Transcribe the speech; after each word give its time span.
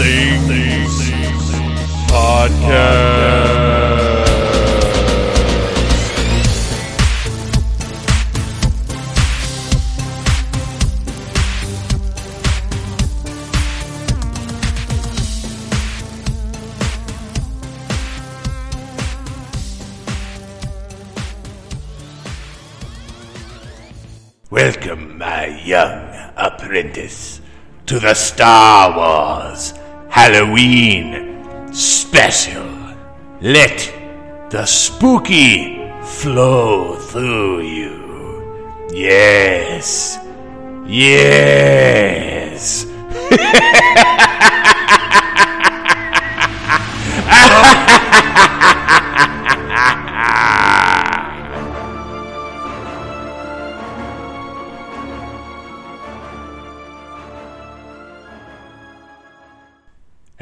Needless 0.00 1.10
Things 1.10 1.50
Podcast. 2.08 3.20
Welcome, 24.50 25.18
my 25.18 25.46
young 25.62 26.32
apprentice, 26.36 27.42
to 27.84 27.98
the 27.98 28.14
Star 28.14 28.96
Wars 28.96 29.49
Halloween 30.22 31.72
special. 31.72 32.68
Let 33.40 33.78
the 34.50 34.66
spooky 34.66 35.90
flow 36.02 36.96
through 36.96 37.62
you. 37.62 38.86
Yes. 38.92 40.18
Yes. 40.86 42.84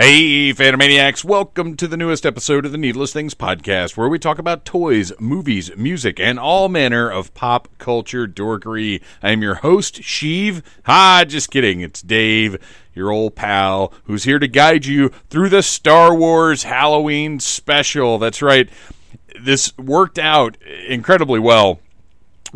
Hey, 0.08 0.54
Phantomaniacs, 0.54 1.22
welcome 1.22 1.76
to 1.76 1.86
the 1.86 1.98
newest 1.98 2.24
episode 2.24 2.64
of 2.64 2.72
the 2.72 2.78
Needless 2.78 3.12
Things 3.12 3.34
Podcast, 3.34 3.94
where 3.94 4.08
we 4.08 4.18
talk 4.18 4.38
about 4.38 4.64
toys, 4.64 5.12
movies, 5.20 5.70
music, 5.76 6.18
and 6.18 6.38
all 6.38 6.70
manner 6.70 7.10
of 7.10 7.34
pop 7.34 7.68
culture 7.76 8.26
dorkery. 8.26 9.02
I 9.22 9.32
am 9.32 9.42
your 9.42 9.56
host, 9.56 10.00
Sheev. 10.00 10.62
Ha, 10.86 11.26
just 11.28 11.50
kidding. 11.50 11.82
It's 11.82 12.00
Dave, 12.00 12.56
your 12.94 13.10
old 13.10 13.34
pal, 13.34 13.92
who's 14.04 14.24
here 14.24 14.38
to 14.38 14.48
guide 14.48 14.86
you 14.86 15.10
through 15.28 15.50
the 15.50 15.62
Star 15.62 16.14
Wars 16.14 16.62
Halloween 16.62 17.38
special. 17.38 18.16
That's 18.18 18.40
right. 18.40 18.70
This 19.38 19.76
worked 19.76 20.18
out 20.18 20.56
incredibly 20.88 21.38
well 21.38 21.80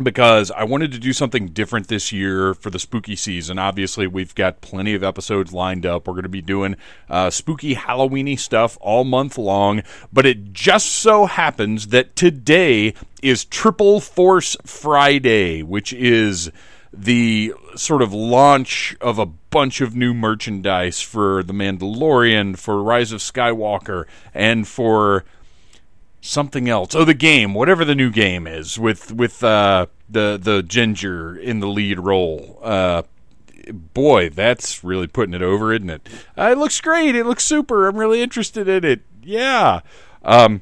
because 0.01 0.51
I 0.51 0.63
wanted 0.63 0.91
to 0.93 0.99
do 0.99 1.13
something 1.13 1.47
different 1.47 1.87
this 1.87 2.11
year 2.11 2.53
for 2.53 2.69
the 2.69 2.79
spooky 2.79 3.15
season. 3.15 3.59
Obviously, 3.59 4.07
we've 4.07 4.33
got 4.33 4.61
plenty 4.61 4.93
of 4.93 5.03
episodes 5.03 5.53
lined 5.53 5.85
up. 5.85 6.07
We're 6.07 6.13
going 6.13 6.23
to 6.23 6.29
be 6.29 6.41
doing 6.41 6.75
uh, 7.09 7.29
spooky 7.29 7.75
Halloweeny 7.75 8.39
stuff 8.39 8.77
all 8.81 9.03
month 9.03 9.37
long, 9.37 9.83
but 10.11 10.25
it 10.25 10.53
just 10.53 10.87
so 10.87 11.25
happens 11.25 11.87
that 11.87 12.15
today 12.15 12.93
is 13.21 13.45
Triple 13.45 13.99
Force 13.99 14.57
Friday, 14.65 15.61
which 15.61 15.93
is 15.93 16.51
the 16.91 17.53
sort 17.75 18.01
of 18.01 18.13
launch 18.13 18.95
of 19.01 19.17
a 19.17 19.25
bunch 19.25 19.81
of 19.81 19.95
new 19.95 20.13
merchandise 20.13 21.01
for 21.01 21.41
The 21.41 21.53
Mandalorian, 21.53 22.57
for 22.57 22.83
Rise 22.83 23.11
of 23.11 23.19
Skywalker, 23.19 24.05
and 24.33 24.67
for 24.67 25.25
something 26.23 26.69
else. 26.69 26.95
Oh, 26.95 27.05
the 27.05 27.13
game, 27.13 27.53
whatever 27.53 27.85
the 27.85 27.93
new 27.93 28.09
game 28.09 28.47
is, 28.47 28.79
with 28.79 29.11
with 29.11 29.43
uh, 29.43 29.87
the 30.09 30.39
the 30.41 30.63
ginger 30.63 31.35
in 31.35 31.59
the 31.59 31.67
lead 31.67 31.99
role. 31.99 32.59
Uh, 32.63 33.03
boy, 33.93 34.29
that's 34.29 34.83
really 34.83 35.07
putting 35.07 35.35
it 35.35 35.41
over, 35.41 35.73
isn't 35.73 35.89
it? 35.89 36.09
Uh, 36.37 36.49
it 36.51 36.57
looks 36.57 36.81
great. 36.81 37.15
It 37.15 37.25
looks 37.25 37.45
super. 37.45 37.87
I'm 37.87 37.97
really 37.97 38.21
interested 38.21 38.67
in 38.67 38.83
it. 38.83 39.01
Yeah. 39.21 39.81
Um, 40.23 40.61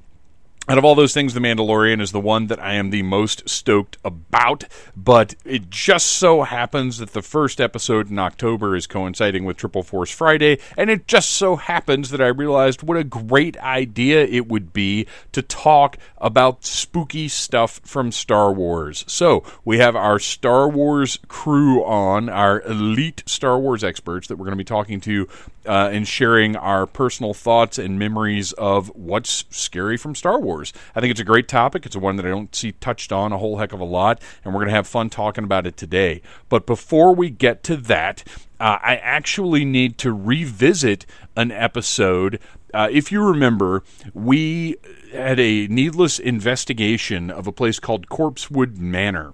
out 0.72 0.78
of 0.78 0.86
all 0.86 0.96
those 0.96 1.14
things, 1.14 1.34
The 1.34 1.42
Mandalorian 1.42 2.00
is 2.00 2.14
the 2.14 2.22
one 2.22 2.48
that 2.48 2.64
I 2.64 2.76
am 2.76 2.92
the 2.92 3.04
most 3.04 3.50
stoked 3.50 3.98
about. 4.06 4.64
But 4.96 5.36
it 5.44 5.70
just 5.70 6.08
so 6.08 6.44
happens 6.44 7.00
that 7.00 7.12
the 7.12 7.22
first 7.22 7.60
episode 7.60 8.10
in 8.10 8.18
October 8.18 8.78
is 8.78 8.88
coinciding 8.88 9.44
with 9.44 9.58
Triple 9.58 9.84
Force 9.84 10.12
Friday, 10.12 10.60
and 10.78 10.90
it 10.90 11.10
just 11.10 11.32
so 11.32 11.58
happens 11.58 12.10
that 12.12 12.22
I 12.22 12.28
realized 12.28 12.84
what 12.84 12.96
a 12.96 13.04
great 13.04 13.58
idea 13.58 14.24
it 14.24 14.48
would 14.48 14.72
be 14.72 15.08
to 15.34 15.42
talk 15.42 15.98
about 16.20 16.64
spooky 16.64 17.28
stuff 17.28 17.82
from 17.84 18.14
Star 18.14 18.54
Wars. 18.54 19.04
So 19.10 19.44
we 19.66 19.80
have 19.80 19.98
our 19.98 20.20
Star 20.20 20.70
Wars 20.70 21.20
crew 21.28 21.84
on, 21.84 22.30
our 22.30 22.62
elite 22.62 23.24
Star 23.26 23.60
Wars 23.60 23.84
experts 23.84 24.30
that 24.30 24.38
we're 24.38 24.46
going 24.46 24.58
to 24.58 24.64
be 24.64 24.64
talking 24.64 25.02
to 25.02 25.28
uh, 25.66 25.90
and 25.92 26.08
sharing 26.08 26.56
our 26.56 26.86
personal 26.86 27.34
thoughts 27.34 27.78
and 27.78 28.00
memories 28.00 28.52
of 28.54 28.88
what's 28.96 29.46
scary 29.50 29.98
from 29.98 30.16
Star 30.16 30.40
Wars. 30.40 30.61
I 30.96 31.02
think 31.02 31.12
it's 31.12 31.20
a 31.20 31.26
great 31.26 31.48
topic. 31.48 31.86
It's 31.86 31.96
one 31.96 32.16
that 32.18 32.26
I 32.26 32.30
don't 32.30 32.54
see 32.56 32.74
touched 32.74 33.12
on 33.12 33.32
a 33.32 33.38
whole 33.38 33.58
heck 33.58 33.74
of 33.74 33.80
a 33.80 33.86
lot, 33.86 34.22
and 34.44 34.54
we're 34.54 34.60
going 34.60 34.70
to 34.70 34.76
have 34.76 34.88
fun 34.88 35.10
talking 35.10 35.44
about 35.44 35.66
it 35.68 35.78
today. 35.78 36.22
But 36.50 36.66
before 36.66 37.14
we 37.14 37.30
get 37.30 37.64
to 37.64 37.78
that, 37.78 38.24
uh, 38.60 38.78
I 38.82 38.96
actually 38.98 39.66
need 39.66 39.98
to 40.00 40.14
revisit 40.14 41.06
an 41.36 41.52
episode. 41.52 42.40
Uh, 42.74 42.90
if 42.92 43.12
you 43.12 43.24
remember, 43.24 43.84
we 44.14 44.78
had 45.12 45.40
a 45.40 45.68
needless 45.68 46.20
investigation 46.20 47.32
of 47.32 47.48
a 47.48 47.52
place 47.52 47.80
called 47.80 48.08
Corpsewood 48.08 48.78
Manor. 48.78 49.34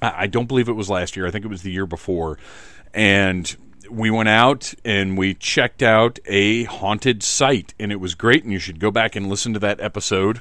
I 0.00 0.22
I 0.22 0.26
don't 0.26 0.46
believe 0.46 0.68
it 0.68 0.74
was 0.74 0.88
last 0.90 1.16
year. 1.16 1.26
I 1.26 1.30
think 1.30 1.44
it 1.44 1.48
was 1.48 1.62
the 1.62 1.72
year 1.72 1.86
before. 1.86 2.38
And 2.94 3.56
we 3.90 4.10
went 4.10 4.28
out 4.28 4.74
and 4.84 5.16
we 5.16 5.34
checked 5.34 5.82
out 5.82 6.18
a 6.26 6.64
haunted 6.64 7.22
site, 7.22 7.74
and 7.78 7.92
it 7.92 8.00
was 8.00 8.14
great. 8.14 8.44
And 8.44 8.52
you 8.52 8.58
should 8.58 8.80
go 8.80 8.90
back 8.90 9.16
and 9.16 9.28
listen 9.28 9.52
to 9.54 9.58
that 9.60 9.80
episode. 9.80 10.40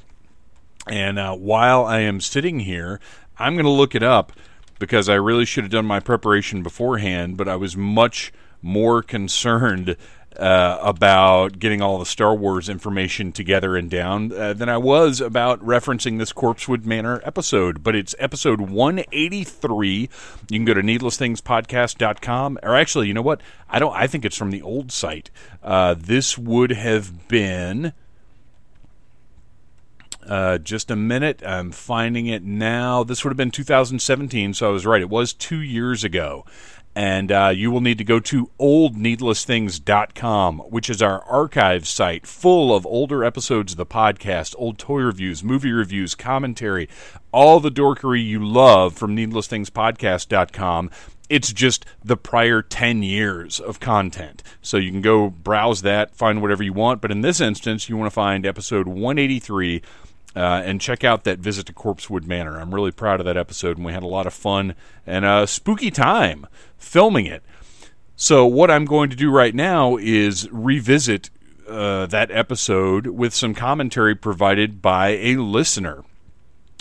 And 0.87 1.17
uh, 1.17 1.35
while 1.35 1.85
I 1.85 1.99
am 1.99 2.21
sitting 2.21 2.59
here, 2.61 2.99
I'm 3.37 3.53
going 3.53 3.65
to 3.65 3.71
look 3.71 3.95
it 3.95 4.03
up 4.03 4.31
because 4.79 5.09
I 5.09 5.15
really 5.15 5.45
should 5.45 5.63
have 5.63 5.71
done 5.71 5.85
my 5.85 5.99
preparation 5.99 6.63
beforehand, 6.63 7.37
but 7.37 7.47
I 7.47 7.55
was 7.55 7.75
much 7.75 8.31
more 8.61 9.01
concerned 9.01 9.95
uh, 10.37 10.79
about 10.81 11.59
getting 11.59 11.81
all 11.81 11.99
the 11.99 12.05
Star 12.05 12.35
Wars 12.35 12.69
information 12.69 13.31
together 13.31 13.75
and 13.75 13.89
down 13.89 14.31
uh, 14.31 14.53
than 14.53 14.69
I 14.69 14.77
was 14.77 15.21
about 15.21 15.59
referencing 15.65 16.17
this 16.17 16.33
Corpsewood 16.33 16.85
Manor 16.85 17.21
episode. 17.23 17.83
But 17.83 17.95
it's 17.95 18.15
episode 18.19 18.61
183. 18.61 19.97
You 19.97 20.09
can 20.49 20.65
go 20.65 20.73
to 20.73 20.81
needlessthingspodcast.com. 20.81 22.59
Or 22.63 22.75
actually, 22.75 23.07
you 23.07 23.13
know 23.13 23.21
what? 23.21 23.41
I 23.69 23.79
don't. 23.79 23.95
I 23.95 24.07
think 24.07 24.25
it's 24.25 24.37
from 24.37 24.51
the 24.51 24.61
old 24.61 24.91
site. 24.91 25.31
Uh, 25.63 25.95
this 25.97 26.37
would 26.37 26.71
have 26.71 27.27
been. 27.27 27.93
Uh, 30.27 30.57
just 30.57 30.89
a 30.89 30.95
minute. 30.95 31.43
I'm 31.45 31.71
finding 31.71 32.25
it 32.25 32.43
now. 32.43 33.03
This 33.03 33.23
would 33.23 33.29
have 33.29 33.37
been 33.37 33.51
2017, 33.51 34.55
so 34.55 34.69
I 34.69 34.71
was 34.71 34.85
right. 34.85 35.01
It 35.01 35.09
was 35.09 35.33
two 35.33 35.61
years 35.61 36.03
ago. 36.03 36.45
And 36.95 37.29
uh, 37.29 37.51
you 37.53 37.71
will 37.71 37.81
need 37.81 37.97
to 37.97 38.05
go 38.05 38.21
to 38.21 38.49
oldneedlessthings.com, 38.57 40.59
which 40.59 40.89
is 40.89 41.01
our 41.01 41.21
archive 41.23 41.85
site 41.85 42.25
full 42.25 42.73
of 42.73 42.85
older 42.85 43.25
episodes 43.25 43.73
of 43.73 43.77
the 43.77 43.85
podcast, 43.85 44.55
old 44.57 44.77
toy 44.77 45.01
reviews, 45.01 45.43
movie 45.43 45.73
reviews, 45.73 46.15
commentary, 46.15 46.87
all 47.33 47.59
the 47.59 47.69
dorkery 47.69 48.25
you 48.25 48.45
love 48.45 48.93
from 48.93 49.13
needlessthingspodcast.com. 49.15 50.89
It's 51.27 51.51
just 51.51 51.85
the 52.03 52.15
prior 52.15 52.61
10 52.61 53.03
years 53.03 53.59
of 53.59 53.81
content. 53.81 54.41
So 54.61 54.77
you 54.77 54.91
can 54.91 55.01
go 55.01 55.29
browse 55.29 55.81
that, 55.81 56.15
find 56.15 56.41
whatever 56.41 56.63
you 56.63 56.71
want. 56.71 57.01
But 57.01 57.11
in 57.11 57.19
this 57.21 57.41
instance, 57.41 57.89
you 57.89 57.97
want 57.97 58.07
to 58.07 58.15
find 58.15 58.45
episode 58.45 58.87
183 58.87 59.81
uh, 60.35 60.61
and 60.65 60.81
check 60.81 61.03
out 61.03 61.23
that 61.23 61.39
visit 61.39 61.65
to 61.65 61.73
Corpsewood 61.73 62.25
Manor. 62.25 62.59
I'm 62.59 62.75
really 62.75 62.91
proud 62.91 63.19
of 63.19 63.25
that 63.25 63.37
episode, 63.37 63.77
and 63.77 63.85
we 63.85 63.93
had 63.93 64.03
a 64.03 64.07
lot 64.07 64.27
of 64.27 64.33
fun 64.33 64.75
and 65.07 65.23
a 65.23 65.47
spooky 65.47 65.89
time 65.89 66.45
filming 66.85 67.25
it. 67.25 67.43
So, 68.15 68.45
what 68.45 68.71
I'm 68.71 68.85
going 68.85 69.09
to 69.09 69.15
do 69.15 69.29
right 69.29 69.53
now 69.53 69.97
is 69.97 70.49
revisit 70.51 71.29
uh, 71.67 72.05
that 72.05 72.31
episode 72.31 73.07
with 73.07 73.33
some 73.33 73.53
commentary 73.53 74.15
provided 74.15 74.81
by 74.81 75.09
a 75.09 75.35
listener. 75.35 76.03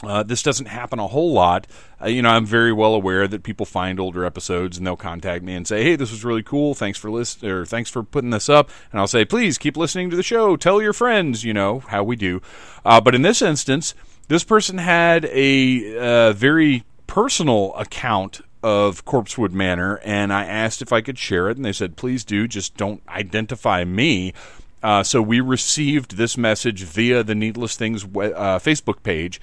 Uh, 0.03 0.23
this 0.23 0.43
doesn't 0.43 0.67
happen 0.67 0.99
a 0.99 1.07
whole 1.07 1.33
lot. 1.33 1.67
Uh, 2.01 2.09
you 2.09 2.21
know, 2.21 2.29
I'm 2.29 2.45
very 2.45 2.73
well 2.73 2.95
aware 2.95 3.27
that 3.27 3.43
people 3.43 3.65
find 3.65 3.99
older 3.99 4.25
episodes 4.25 4.77
and 4.77 4.87
they'll 4.87 4.97
contact 4.97 5.43
me 5.43 5.55
and 5.55 5.67
say, 5.67 5.83
"Hey, 5.83 5.97
this 5.97 6.11
was 6.11 6.25
really 6.25 6.43
cool. 6.43 6.75
Thanks 6.75 6.99
for 6.99 7.11
list 7.11 7.43
or 7.43 7.65
thanks 7.65 7.91
for 7.91 8.03
putting 8.03 8.31
this 8.31 8.49
up." 8.49 8.71
And 8.93 9.01
I'll 9.01 9.07
say, 9.07 9.25
"Please 9.25 9.57
keep 9.57 9.77
listening 9.77 10.11
to 10.11 10.17
the 10.17 10.23
show. 10.23 10.57
Tell 10.57 10.83
your 10.83 10.93
friends." 10.93 11.45
You 11.45 11.55
know 11.55 11.81
how 11.81 12.05
we 12.05 12.17
do. 12.17 12.43
Uh, 12.85 13.01
but 13.01 13.15
in 13.15 13.23
this 13.23 13.41
instance, 13.41 13.95
this 14.29 14.45
person 14.45 14.79
had 14.79 15.25
a 15.27 15.99
uh, 15.99 16.33
very 16.33 16.85
personal 17.07 17.75
account 17.77 18.41
of 18.65 19.05
Corpsewood 19.05 19.53
Manor, 19.53 20.01
and 20.05 20.33
I 20.33 20.47
asked 20.47 20.81
if 20.81 20.91
I 20.91 21.03
could 21.03 21.19
share 21.19 21.51
it, 21.51 21.57
and 21.59 21.65
they 21.65 21.73
said, 21.73 21.97
"Please 21.97 22.25
do. 22.25 22.49
Just 22.49 22.79
don't 22.79 23.03
identify 23.07 23.85
me." 23.85 24.33
Uh, 24.83 25.03
so 25.03 25.21
we 25.21 25.41
received 25.41 26.17
this 26.17 26.39
message 26.39 26.83
via 26.83 27.23
the 27.23 27.35
Needless 27.35 27.77
Things 27.77 28.05
uh, 28.05 28.09
Facebook 28.59 29.03
page. 29.03 29.39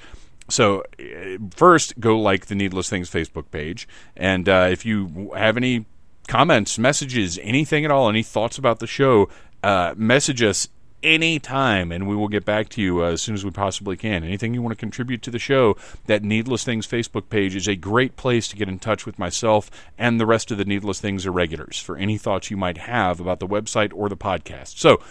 So 0.50 0.84
uh, 1.00 1.38
first, 1.56 2.00
go 2.00 2.20
like 2.20 2.48
the 2.48 2.56
Needless 2.56 2.90
Things 2.90 3.12
Facebook 3.12 3.52
page, 3.52 3.88
and 4.18 4.50
uh, 4.50 4.70
if 4.72 4.88
you 4.88 5.32
have 5.38 5.56
any 5.56 5.86
comments, 6.28 6.80
messages, 6.80 7.38
anything 7.44 7.86
at 7.86 7.92
all, 7.92 8.10
any 8.10 8.24
thoughts 8.24 8.58
about 8.58 8.80
the 8.80 8.88
show, 8.88 9.30
uh, 9.62 9.94
message 9.96 10.42
us 10.42 10.68
anytime 11.04 11.92
and 11.92 12.08
we 12.08 12.16
will 12.16 12.28
get 12.28 12.46
back 12.46 12.70
to 12.70 12.82
you 12.82 13.04
uh, 13.04 13.12
as 13.12 13.22
soon 13.22 13.36
as 13.36 13.44
we 13.44 13.52
possibly 13.52 13.98
can. 13.98 14.24
Anything 14.24 14.54
you 14.54 14.62
want 14.62 14.72
to 14.72 14.80
contribute 14.80 15.22
to 15.24 15.32
the 15.32 15.40
show, 15.40 15.76
that 16.06 16.24
Needless 16.24 16.64
Things 16.64 16.88
Facebook 16.88 17.30
page 17.30 17.56
is 17.56 17.68
a 17.68 17.76
great 17.76 18.16
place 18.16 18.48
to 18.50 18.56
get 18.56 18.70
in 18.70 18.80
touch 18.80 19.06
with 19.06 19.20
myself 19.20 19.70
and 19.98 20.20
the 20.20 20.26
rest 20.26 20.52
of 20.52 20.58
the 20.58 20.66
Needless 20.66 21.00
Things 21.00 21.26
irregulars 21.26 21.80
for 21.80 21.98
any 21.98 22.18
thoughts 22.18 22.52
you 22.52 22.58
might 22.58 22.78
have 22.78 23.20
about 23.20 23.40
the 23.40 23.48
website 23.48 23.92
or 23.94 24.10
the 24.10 24.18
podcast. 24.18 24.78
So, 24.78 25.02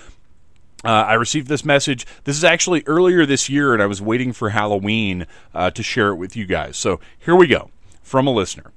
uh, 0.84 0.88
I 0.88 1.14
received 1.14 1.48
this 1.48 1.64
message. 1.64 2.06
This 2.24 2.36
is 2.36 2.44
actually 2.44 2.82
earlier 2.86 3.26
this 3.26 3.50
year, 3.50 3.74
and 3.74 3.82
I 3.82 3.86
was 3.86 4.00
waiting 4.00 4.32
for 4.32 4.50
Halloween 4.50 5.26
uh, 5.54 5.70
to 5.72 5.82
share 5.82 6.08
it 6.08 6.16
with 6.16 6.36
you 6.36 6.46
guys. 6.46 6.76
So 6.76 7.00
here 7.18 7.36
we 7.36 7.46
go 7.46 7.70
from 8.02 8.26
a 8.26 8.32
listener. 8.32 8.72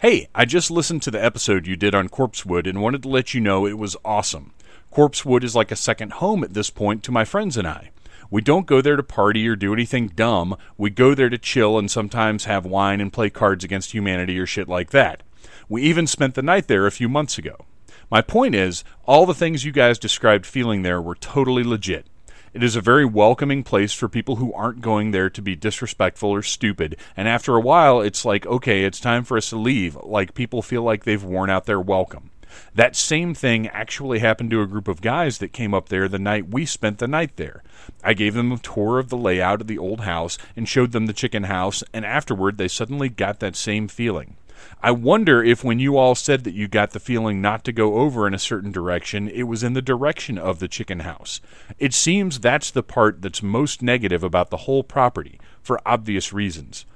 Hey, 0.00 0.28
I 0.34 0.44
just 0.44 0.70
listened 0.70 1.02
to 1.02 1.10
the 1.10 1.24
episode 1.24 1.66
you 1.66 1.76
did 1.76 1.94
on 1.94 2.08
Corpsewood 2.08 2.66
and 2.66 2.82
wanted 2.82 3.02
to 3.04 3.08
let 3.08 3.32
you 3.32 3.40
know 3.40 3.64
it 3.64 3.78
was 3.78 3.96
awesome. 4.04 4.52
Corpsewood 4.96 5.44
is 5.44 5.54
like 5.54 5.70
a 5.70 5.76
second 5.76 6.14
home 6.14 6.42
at 6.42 6.54
this 6.54 6.70
point 6.70 7.02
to 7.02 7.12
my 7.12 7.22
friends 7.22 7.58
and 7.58 7.68
I. 7.68 7.90
We 8.30 8.40
don't 8.40 8.64
go 8.64 8.80
there 8.80 8.96
to 8.96 9.02
party 9.02 9.46
or 9.46 9.54
do 9.54 9.74
anything 9.74 10.08
dumb. 10.08 10.56
We 10.78 10.88
go 10.88 11.14
there 11.14 11.28
to 11.28 11.36
chill 11.36 11.78
and 11.78 11.90
sometimes 11.90 12.46
have 12.46 12.64
wine 12.64 13.02
and 13.02 13.12
play 13.12 13.28
cards 13.28 13.62
against 13.62 13.92
humanity 13.92 14.38
or 14.38 14.46
shit 14.46 14.70
like 14.70 14.92
that. 14.92 15.22
We 15.68 15.82
even 15.82 16.06
spent 16.06 16.34
the 16.34 16.40
night 16.40 16.66
there 16.66 16.86
a 16.86 16.90
few 16.90 17.10
months 17.10 17.36
ago. 17.36 17.66
My 18.10 18.22
point 18.22 18.54
is, 18.54 18.84
all 19.04 19.26
the 19.26 19.34
things 19.34 19.66
you 19.66 19.70
guys 19.70 19.98
described 19.98 20.46
feeling 20.46 20.80
there 20.80 21.02
were 21.02 21.14
totally 21.14 21.62
legit. 21.62 22.06
It 22.54 22.62
is 22.62 22.74
a 22.74 22.80
very 22.80 23.04
welcoming 23.04 23.64
place 23.64 23.92
for 23.92 24.08
people 24.08 24.36
who 24.36 24.54
aren't 24.54 24.80
going 24.80 25.10
there 25.10 25.28
to 25.28 25.42
be 25.42 25.54
disrespectful 25.54 26.30
or 26.30 26.42
stupid, 26.42 26.96
and 27.14 27.28
after 27.28 27.54
a 27.54 27.60
while, 27.60 28.00
it's 28.00 28.24
like, 28.24 28.46
okay, 28.46 28.84
it's 28.84 28.98
time 28.98 29.24
for 29.24 29.36
us 29.36 29.50
to 29.50 29.56
leave, 29.56 29.94
like 29.96 30.32
people 30.32 30.62
feel 30.62 30.80
like 30.80 31.04
they've 31.04 31.22
worn 31.22 31.50
out 31.50 31.66
their 31.66 31.82
welcome. 31.82 32.30
That 32.74 32.96
same 32.96 33.34
thing 33.34 33.68
actually 33.68 34.18
happened 34.18 34.50
to 34.50 34.62
a 34.62 34.66
group 34.66 34.88
of 34.88 35.00
guys 35.00 35.38
that 35.38 35.52
came 35.52 35.74
up 35.74 35.88
there 35.88 36.08
the 36.08 36.18
night 36.18 36.48
we 36.48 36.66
spent 36.66 36.98
the 36.98 37.08
night 37.08 37.36
there. 37.36 37.62
I 38.02 38.14
gave 38.14 38.34
them 38.34 38.52
a 38.52 38.58
tour 38.58 38.98
of 38.98 39.08
the 39.08 39.16
layout 39.16 39.60
of 39.60 39.66
the 39.66 39.78
old 39.78 40.00
house 40.00 40.38
and 40.56 40.68
showed 40.68 40.92
them 40.92 41.06
the 41.06 41.12
chicken 41.12 41.44
house, 41.44 41.82
and 41.92 42.04
afterward 42.04 42.58
they 42.58 42.68
suddenly 42.68 43.08
got 43.08 43.40
that 43.40 43.56
same 43.56 43.88
feeling. 43.88 44.36
I 44.82 44.90
wonder 44.90 45.42
if 45.42 45.64
when 45.64 45.78
you 45.78 45.96
all 45.96 46.14
said 46.14 46.44
that 46.44 46.54
you 46.54 46.68
got 46.68 46.90
the 46.90 47.00
feeling 47.00 47.40
not 47.40 47.64
to 47.64 47.72
go 47.72 47.96
over 47.96 48.26
in 48.26 48.34
a 48.34 48.38
certain 48.38 48.72
direction, 48.72 49.28
it 49.28 49.44
was 49.44 49.62
in 49.62 49.72
the 49.72 49.82
direction 49.82 50.38
of 50.38 50.58
the 50.58 50.68
chicken 50.68 51.00
house. 51.00 51.40
It 51.78 51.92
seems 51.92 52.38
that's 52.38 52.70
the 52.70 52.82
part 52.82 53.22
that's 53.22 53.42
most 53.42 53.82
negative 53.82 54.22
about 54.22 54.50
the 54.50 54.58
whole 54.58 54.82
property, 54.82 55.40
for 55.62 55.80
obvious 55.86 56.32
reasons. 56.32 56.86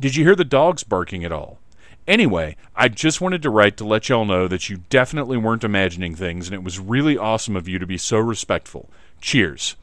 Did 0.00 0.16
you 0.16 0.24
hear 0.24 0.36
the 0.36 0.44
dogs 0.44 0.84
barking 0.84 1.24
at 1.24 1.32
all? 1.32 1.57
Anyway, 2.08 2.56
I 2.74 2.88
just 2.88 3.20
wanted 3.20 3.42
to 3.42 3.50
write 3.50 3.76
to 3.76 3.84
let 3.84 4.08
y'all 4.08 4.24
know 4.24 4.48
that 4.48 4.70
you 4.70 4.78
definitely 4.88 5.36
weren't 5.36 5.62
imagining 5.62 6.14
things, 6.14 6.48
and 6.48 6.54
it 6.54 6.64
was 6.64 6.80
really 6.80 7.18
awesome 7.18 7.54
of 7.54 7.68
you 7.68 7.78
to 7.78 7.86
be 7.86 7.98
so 7.98 8.16
respectful. 8.16 8.88
Cheers. 9.20 9.76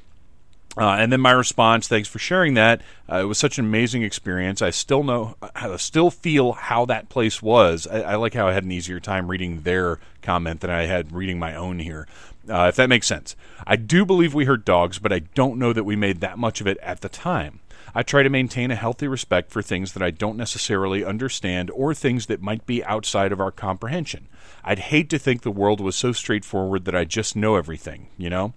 Uh, 0.75 0.95
and 0.99 1.11
then 1.11 1.21
my 1.21 1.31
response, 1.31 1.87
thanks 1.87 2.09
for 2.09 2.17
sharing 2.17 2.55
that. 2.55 2.81
Uh, 3.09 3.17
it 3.17 3.25
was 3.25 3.37
such 3.37 3.59
an 3.59 3.65
amazing 3.65 4.01
experience. 4.01 4.63
I 4.63 4.71
still 4.71 5.03
know, 5.03 5.35
I 5.55 5.75
still 5.77 6.09
feel 6.09 6.53
how 6.53 6.85
that 6.85 7.09
place 7.09 7.43
was. 7.43 7.85
I, 7.85 8.01
I, 8.01 8.15
like 8.15 8.33
how 8.33 8.47
I 8.47 8.53
had 8.53 8.63
an 8.63 8.71
easier 8.71 8.99
time 8.99 9.29
reading 9.29 9.61
their 9.61 9.99
comment 10.23 10.61
than 10.61 10.71
I 10.71 10.87
had 10.87 11.11
reading 11.11 11.37
my 11.37 11.53
own 11.55 11.77
here, 11.77 12.07
uh, 12.49 12.65
if 12.69 12.75
that 12.77 12.89
makes 12.89 13.05
sense. 13.05 13.35
I 13.67 13.75
do 13.75 14.03
believe 14.03 14.33
we 14.33 14.45
heard 14.45 14.65
dogs, 14.65 14.97
but 14.97 15.13
I 15.13 15.19
don't 15.19 15.59
know 15.59 15.73
that 15.73 15.83
we 15.83 15.95
made 15.95 16.21
that 16.21 16.39
much 16.39 16.59
of 16.59 16.65
it 16.65 16.79
at 16.79 17.01
the 17.01 17.09
time. 17.09 17.59
I 17.97 18.03
try 18.03 18.23
to 18.23 18.29
maintain 18.29 18.71
a 18.71 18.75
healthy 18.75 19.07
respect 19.07 19.51
for 19.51 19.61
things 19.61 19.93
that 19.93 20.03
I 20.03 20.11
don't 20.11 20.35
necessarily 20.35 21.05
understand 21.05 21.71
or 21.71 21.93
things 21.93 22.25
that 22.25 22.41
might 22.41 22.65
be 22.65 22.83
outside 22.83 23.31
of 23.31 23.39
our 23.39 23.51
comprehension. 23.51 24.27
I'd 24.65 24.79
hate 24.79 25.09
to 25.11 25.17
think 25.17 25.41
the 25.41 25.49
world 25.51 25.79
was 25.79 25.95
so 25.95 26.11
straightforward 26.11 26.83
that 26.85 26.95
I 26.95 27.05
just 27.05 27.37
know 27.37 27.55
everything, 27.55 28.07
you 28.17 28.29
know? 28.29 28.53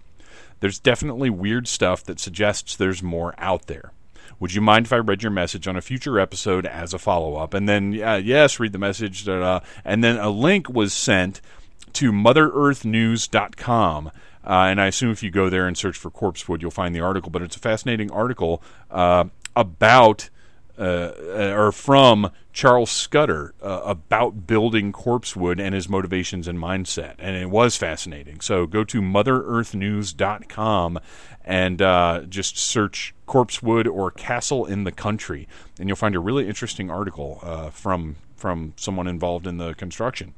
There's 0.58 0.80
definitely 0.80 1.30
weird 1.30 1.68
stuff 1.68 2.02
that 2.04 2.18
suggests 2.18 2.74
there's 2.74 3.00
more 3.00 3.32
out 3.38 3.68
there. 3.68 3.92
Would 4.40 4.54
you 4.54 4.60
mind 4.60 4.86
if 4.86 4.92
I 4.92 4.96
read 4.96 5.22
your 5.22 5.30
message 5.30 5.68
on 5.68 5.76
a 5.76 5.80
future 5.80 6.18
episode 6.18 6.66
as 6.66 6.92
a 6.92 6.98
follow 6.98 7.36
up? 7.36 7.54
And 7.54 7.68
then, 7.68 8.00
uh, 8.02 8.16
yes, 8.16 8.58
read 8.58 8.72
the 8.72 8.78
message. 8.78 9.28
Uh, 9.28 9.60
and 9.84 10.02
then 10.02 10.16
a 10.16 10.30
link 10.30 10.68
was 10.68 10.92
sent 10.92 11.40
to 11.94 12.10
MotherEarthNews.com. 12.12 14.10
Uh, 14.44 14.68
and 14.70 14.80
I 14.80 14.86
assume 14.86 15.10
if 15.10 15.22
you 15.22 15.30
go 15.30 15.50
there 15.50 15.66
and 15.66 15.76
search 15.76 15.96
for 15.96 16.10
Corpsewood, 16.10 16.62
you'll 16.62 16.70
find 16.70 16.94
the 16.94 17.00
article. 17.00 17.30
But 17.30 17.42
it's 17.42 17.56
a 17.56 17.60
fascinating 17.60 18.10
article 18.10 18.62
uh, 18.90 19.24
about 19.54 20.30
uh, 20.78 21.12
uh, 21.18 21.54
or 21.56 21.72
from 21.72 22.30
Charles 22.52 22.92
Scudder 22.92 23.52
uh, 23.60 23.80
about 23.84 24.46
building 24.46 24.92
Corpsewood 24.92 25.58
and 25.60 25.74
his 25.74 25.88
motivations 25.88 26.46
and 26.46 26.56
mindset. 26.56 27.16
And 27.18 27.34
it 27.34 27.50
was 27.50 27.76
fascinating. 27.76 28.40
So 28.40 28.64
go 28.64 28.84
to 28.84 29.00
MotherEarthNews.com 29.02 31.00
and 31.44 31.82
uh, 31.82 32.20
just 32.28 32.56
search 32.58 33.12
Corpsewood 33.26 33.92
or 33.92 34.12
Castle 34.12 34.66
in 34.66 34.84
the 34.84 34.92
Country, 34.92 35.48
and 35.80 35.88
you'll 35.88 35.96
find 35.96 36.14
a 36.14 36.20
really 36.20 36.46
interesting 36.46 36.90
article 36.90 37.70
from 37.72 38.16
from 38.36 38.74
someone 38.76 39.08
involved 39.08 39.48
in 39.48 39.56
the 39.56 39.74
construction. 39.74 40.32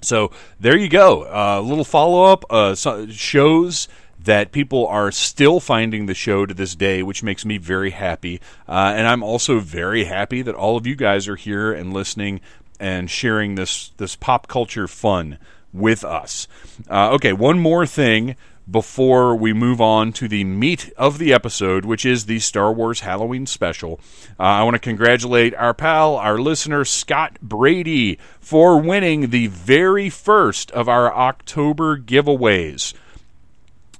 So 0.00 0.30
there 0.60 0.76
you 0.76 0.88
go. 0.88 1.26
A 1.30 1.60
little 1.60 1.84
follow 1.84 2.24
up 2.24 2.44
uh, 2.50 2.74
shows 2.74 3.88
that 4.20 4.52
people 4.52 4.86
are 4.86 5.10
still 5.10 5.60
finding 5.60 6.06
the 6.06 6.14
show 6.14 6.44
to 6.44 6.52
this 6.52 6.74
day, 6.74 7.02
which 7.02 7.22
makes 7.22 7.44
me 7.44 7.56
very 7.58 7.90
happy. 7.90 8.40
Uh, 8.68 8.92
and 8.94 9.06
I'm 9.06 9.22
also 9.22 9.60
very 9.60 10.04
happy 10.04 10.42
that 10.42 10.54
all 10.54 10.76
of 10.76 10.86
you 10.86 10.96
guys 10.96 11.28
are 11.28 11.36
here 11.36 11.72
and 11.72 11.92
listening 11.92 12.40
and 12.80 13.10
sharing 13.10 13.54
this 13.54 13.90
this 13.96 14.16
pop 14.16 14.46
culture 14.46 14.86
fun 14.86 15.38
with 15.72 16.04
us. 16.04 16.48
Uh, 16.90 17.10
okay, 17.12 17.32
one 17.32 17.58
more 17.58 17.86
thing 17.86 18.36
before 18.70 19.34
we 19.34 19.52
move 19.52 19.80
on 19.80 20.12
to 20.12 20.28
the 20.28 20.44
meat 20.44 20.92
of 20.96 21.18
the 21.18 21.32
episode, 21.32 21.84
which 21.84 22.04
is 22.04 22.26
the 22.26 22.38
Star 22.38 22.72
Wars 22.72 23.00
Halloween 23.00 23.46
special. 23.46 24.00
Uh, 24.38 24.42
I 24.42 24.62
want 24.62 24.74
to 24.74 24.80
congratulate 24.80 25.54
our 25.54 25.74
pal, 25.74 26.16
our 26.16 26.38
listener, 26.38 26.84
Scott 26.84 27.38
Brady, 27.40 28.18
for 28.40 28.80
winning 28.80 29.30
the 29.30 29.46
very 29.46 30.10
first 30.10 30.70
of 30.72 30.88
our 30.88 31.14
October 31.14 31.98
giveaways. 31.98 32.94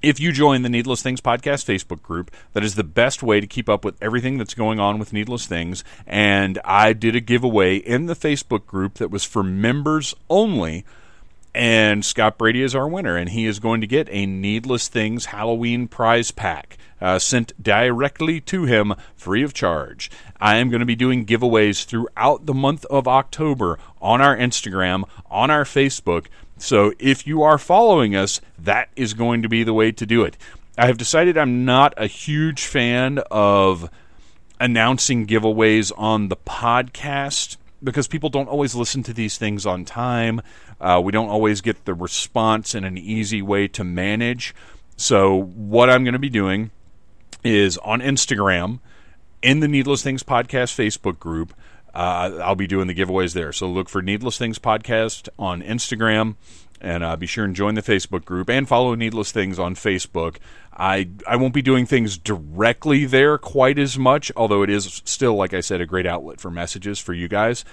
If 0.00 0.20
you 0.20 0.30
join 0.30 0.62
the 0.62 0.68
Needless 0.68 1.02
Things 1.02 1.20
Podcast 1.20 1.64
Facebook 1.64 2.02
group, 2.02 2.30
that 2.52 2.62
is 2.62 2.76
the 2.76 2.84
best 2.84 3.20
way 3.20 3.40
to 3.40 3.48
keep 3.48 3.68
up 3.68 3.84
with 3.84 3.96
everything 4.00 4.38
that's 4.38 4.54
going 4.54 4.78
on 4.78 5.00
with 5.00 5.12
Needless 5.12 5.46
Things. 5.46 5.82
And 6.06 6.60
I 6.64 6.92
did 6.92 7.16
a 7.16 7.20
giveaway 7.20 7.78
in 7.78 8.06
the 8.06 8.14
Facebook 8.14 8.64
group 8.66 8.94
that 8.94 9.10
was 9.10 9.24
for 9.24 9.42
members 9.42 10.14
only. 10.30 10.84
And 11.58 12.04
Scott 12.04 12.38
Brady 12.38 12.62
is 12.62 12.76
our 12.76 12.86
winner, 12.86 13.16
and 13.16 13.30
he 13.30 13.44
is 13.44 13.58
going 13.58 13.80
to 13.80 13.86
get 13.88 14.08
a 14.12 14.26
Needless 14.26 14.86
Things 14.86 15.24
Halloween 15.24 15.88
prize 15.88 16.30
pack 16.30 16.78
uh, 17.00 17.18
sent 17.18 17.60
directly 17.60 18.40
to 18.42 18.62
him 18.62 18.94
free 19.16 19.42
of 19.42 19.54
charge. 19.54 20.08
I 20.40 20.58
am 20.58 20.70
going 20.70 20.78
to 20.78 20.86
be 20.86 20.94
doing 20.94 21.26
giveaways 21.26 21.84
throughout 21.84 22.46
the 22.46 22.54
month 22.54 22.84
of 22.84 23.08
October 23.08 23.76
on 24.00 24.20
our 24.20 24.36
Instagram, 24.36 25.02
on 25.28 25.50
our 25.50 25.64
Facebook. 25.64 26.26
So 26.58 26.92
if 27.00 27.26
you 27.26 27.42
are 27.42 27.58
following 27.58 28.14
us, 28.14 28.40
that 28.56 28.90
is 28.94 29.12
going 29.12 29.42
to 29.42 29.48
be 29.48 29.64
the 29.64 29.74
way 29.74 29.90
to 29.90 30.06
do 30.06 30.22
it. 30.22 30.36
I 30.78 30.86
have 30.86 30.96
decided 30.96 31.36
I'm 31.36 31.64
not 31.64 31.92
a 31.96 32.06
huge 32.06 32.66
fan 32.66 33.18
of 33.32 33.90
announcing 34.60 35.26
giveaways 35.26 35.90
on 35.98 36.28
the 36.28 36.36
podcast 36.36 37.56
because 37.82 38.08
people 38.08 38.28
don't 38.28 38.48
always 38.48 38.74
listen 38.74 39.02
to 39.04 39.12
these 39.12 39.38
things 39.38 39.66
on 39.66 39.84
time. 39.84 40.40
Uh, 40.80 41.00
we 41.02 41.12
don't 41.12 41.28
always 41.28 41.60
get 41.60 41.84
the 41.84 41.94
response 41.94 42.74
in 42.74 42.84
an 42.84 42.98
easy 42.98 43.42
way 43.42 43.68
to 43.68 43.84
manage. 43.84 44.54
So, 44.96 45.42
what 45.42 45.88
I'm 45.88 46.04
going 46.04 46.14
to 46.14 46.18
be 46.18 46.28
doing 46.28 46.70
is 47.44 47.78
on 47.78 48.00
Instagram, 48.00 48.80
in 49.42 49.60
the 49.60 49.68
Needless 49.68 50.02
Things 50.02 50.22
Podcast 50.22 50.74
Facebook 50.74 51.18
group, 51.18 51.54
uh, 51.94 52.40
I'll 52.42 52.54
be 52.54 52.66
doing 52.66 52.86
the 52.86 52.94
giveaways 52.94 53.34
there. 53.34 53.52
So 53.52 53.68
look 53.68 53.88
for 53.88 54.02
Needless 54.02 54.38
Things 54.38 54.58
Podcast 54.58 55.28
on 55.38 55.62
Instagram, 55.62 56.36
and 56.80 57.02
uh, 57.02 57.16
be 57.16 57.26
sure 57.26 57.44
and 57.44 57.56
join 57.56 57.74
the 57.74 57.82
Facebook 57.82 58.24
group 58.24 58.48
and 58.48 58.68
follow 58.68 58.94
Needless 58.94 59.32
Things 59.32 59.58
on 59.58 59.74
Facebook. 59.74 60.36
I 60.76 61.08
I 61.26 61.36
won't 61.36 61.54
be 61.54 61.62
doing 61.62 61.86
things 61.86 62.16
directly 62.16 63.04
there 63.04 63.36
quite 63.36 63.78
as 63.78 63.98
much, 63.98 64.30
although 64.36 64.62
it 64.62 64.70
is 64.70 65.02
still, 65.04 65.34
like 65.34 65.52
I 65.52 65.60
said, 65.60 65.80
a 65.80 65.86
great 65.86 66.06
outlet 66.06 66.40
for 66.40 66.50
messages 66.50 66.98
for 66.98 67.12
you 67.12 67.26
guys. 67.26 67.64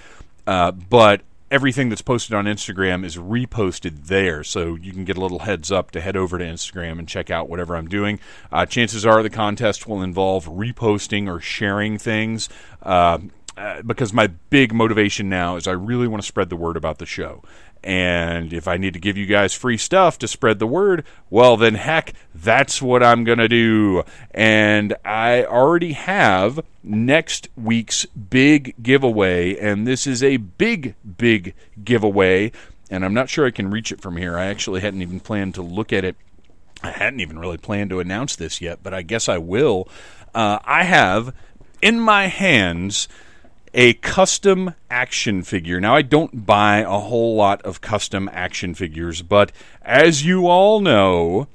Uh, 0.48 0.72
but 0.72 1.22
everything 1.52 1.90
that's 1.90 2.02
posted 2.02 2.34
on 2.34 2.46
Instagram 2.46 3.06
is 3.06 3.18
reposted 3.18 4.08
there, 4.08 4.44
so 4.44 4.76
you 4.76 4.92
can 4.92 5.06
get 5.06 5.18
a 5.18 5.22
little 5.22 5.40
heads 5.40 5.72
up 5.72 5.92
to 5.92 6.02
head 6.02 6.18
over 6.18 6.40
to 6.40 6.44
Instagram 6.44 6.98
and 6.98 7.08
check 7.08 7.30
out 7.30 7.48
whatever 7.48 7.76
I'm 7.76 7.88
doing. 7.88 8.20
Uh, 8.52 8.66
chances 8.66 9.06
are 9.06 9.22
the 9.22 9.30
contest 9.30 9.88
will 9.88 10.02
involve 10.02 10.48
reposting 10.48 11.28
or 11.28 11.40
sharing 11.40 12.00
things. 12.00 12.50
Uh, 12.82 13.20
uh, 13.58 13.82
because 13.82 14.14
my 14.14 14.28
big 14.28 14.74
motivation 14.74 15.30
now 15.30 15.56
is 15.56 15.68
I 15.68 15.72
really 15.72 16.08
want 16.08 16.22
to 16.22 16.28
spread 16.28 16.50
the 16.50 16.56
word 16.56 16.78
about 16.78 16.98
the 16.98 17.06
show. 17.06 17.44
And 17.84 18.52
if 18.52 18.68
I 18.68 18.78
need 18.78 18.94
to 18.94 19.00
give 19.00 19.16
you 19.16 19.28
guys 19.28 19.54
free 19.54 19.78
stuff 19.78 20.18
to 20.20 20.28
spread 20.28 20.58
the 20.58 20.66
word, 20.66 21.06
well, 21.30 21.56
then 21.56 21.76
heck, 21.76 22.14
that's 22.34 22.82
what 22.82 23.04
I'm 23.04 23.24
going 23.24 23.38
to 23.38 23.48
do. 23.48 24.04
And 24.32 24.96
I 25.06 25.46
already 25.46 25.94
have 25.94 26.60
next 26.84 27.48
week's 27.56 28.06
big 28.06 28.74
giveaway. 28.82 29.56
And 29.58 29.86
this 29.86 30.08
is 30.08 30.24
a 30.24 30.38
big, 30.38 30.96
big 31.18 31.54
giveaway 31.84 32.52
and 32.90 33.04
I'm 33.04 33.14
not 33.14 33.30
sure 33.30 33.46
I 33.46 33.52
can 33.52 33.72
reach 33.72 33.92
it 33.92 34.02
from 34.02 34.18
here. 34.18 34.38
I 34.38 34.46
actually 34.46 34.82
hadn't 34.82 35.02
even 35.02 35.20
planned 35.20 35.56
to 35.56 35.62
look 35.62 35.92
at 35.92 36.04
it. 36.04 36.16
I 36.84 36.92
hadn't 36.92 37.20
even 37.20 37.40
really 37.40 37.58
planned 37.58 37.90
to 37.90 38.00
announce 38.00 38.36
this 38.36 38.62
yet, 38.62 38.80
but 38.84 38.94
I 38.94 39.02
guess 39.02 39.28
I 39.28 39.38
will. 39.38 39.88
Uh, 40.34 40.60
I 40.64 40.84
have 40.84 41.34
in 41.82 42.00
my 42.00 42.28
hands 42.28 43.08
a 43.76 43.94
custom 43.96 44.74
action 44.90 45.44
figure. 45.44 45.82
Now, 45.82 45.96
I 45.96 46.02
don't 46.02 46.46
buy 46.46 46.78
a 46.78 46.98
whole 46.98 47.36
lot 47.36 47.62
of 47.64 47.82
custom 47.82 48.30
action 48.32 48.74
figures, 48.74 49.22
but 49.22 49.52
as 49.82 50.26
you 50.26 50.48
all 50.48 50.80
know, 50.80 51.50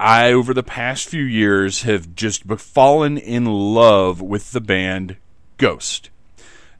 I, 0.00 0.32
over 0.32 0.54
the 0.54 0.62
past 0.62 1.08
few 1.08 1.22
years, 1.22 1.82
have 1.82 2.14
just 2.14 2.44
fallen 2.44 3.18
in 3.18 3.44
love 3.44 4.22
with 4.22 4.52
the 4.52 4.62
band 4.62 5.16
Ghost. 5.58 6.08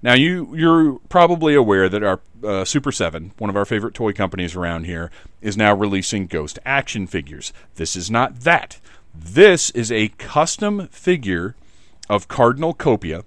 Now, 0.00 0.14
you, 0.14 0.56
you're 0.56 0.98
probably 1.10 1.54
aware 1.54 1.90
that 1.90 2.02
our 2.02 2.20
uh, 2.42 2.64
Super 2.64 2.92
7, 2.92 3.32
one 3.36 3.50
of 3.50 3.56
our 3.56 3.66
favorite 3.66 3.94
toy 3.94 4.14
companies 4.14 4.56
around 4.56 4.84
here, 4.84 5.10
is 5.42 5.56
now 5.56 5.74
releasing 5.74 6.26
Ghost 6.26 6.58
action 6.64 7.06
figures. 7.06 7.52
This 7.74 7.94
is 7.94 8.10
not 8.10 8.40
that. 8.40 8.80
This 9.14 9.68
is 9.70 9.92
a 9.92 10.08
custom 10.16 10.88
figure 10.88 11.56
of 12.08 12.28
Cardinal 12.28 12.72
Copia 12.72 13.24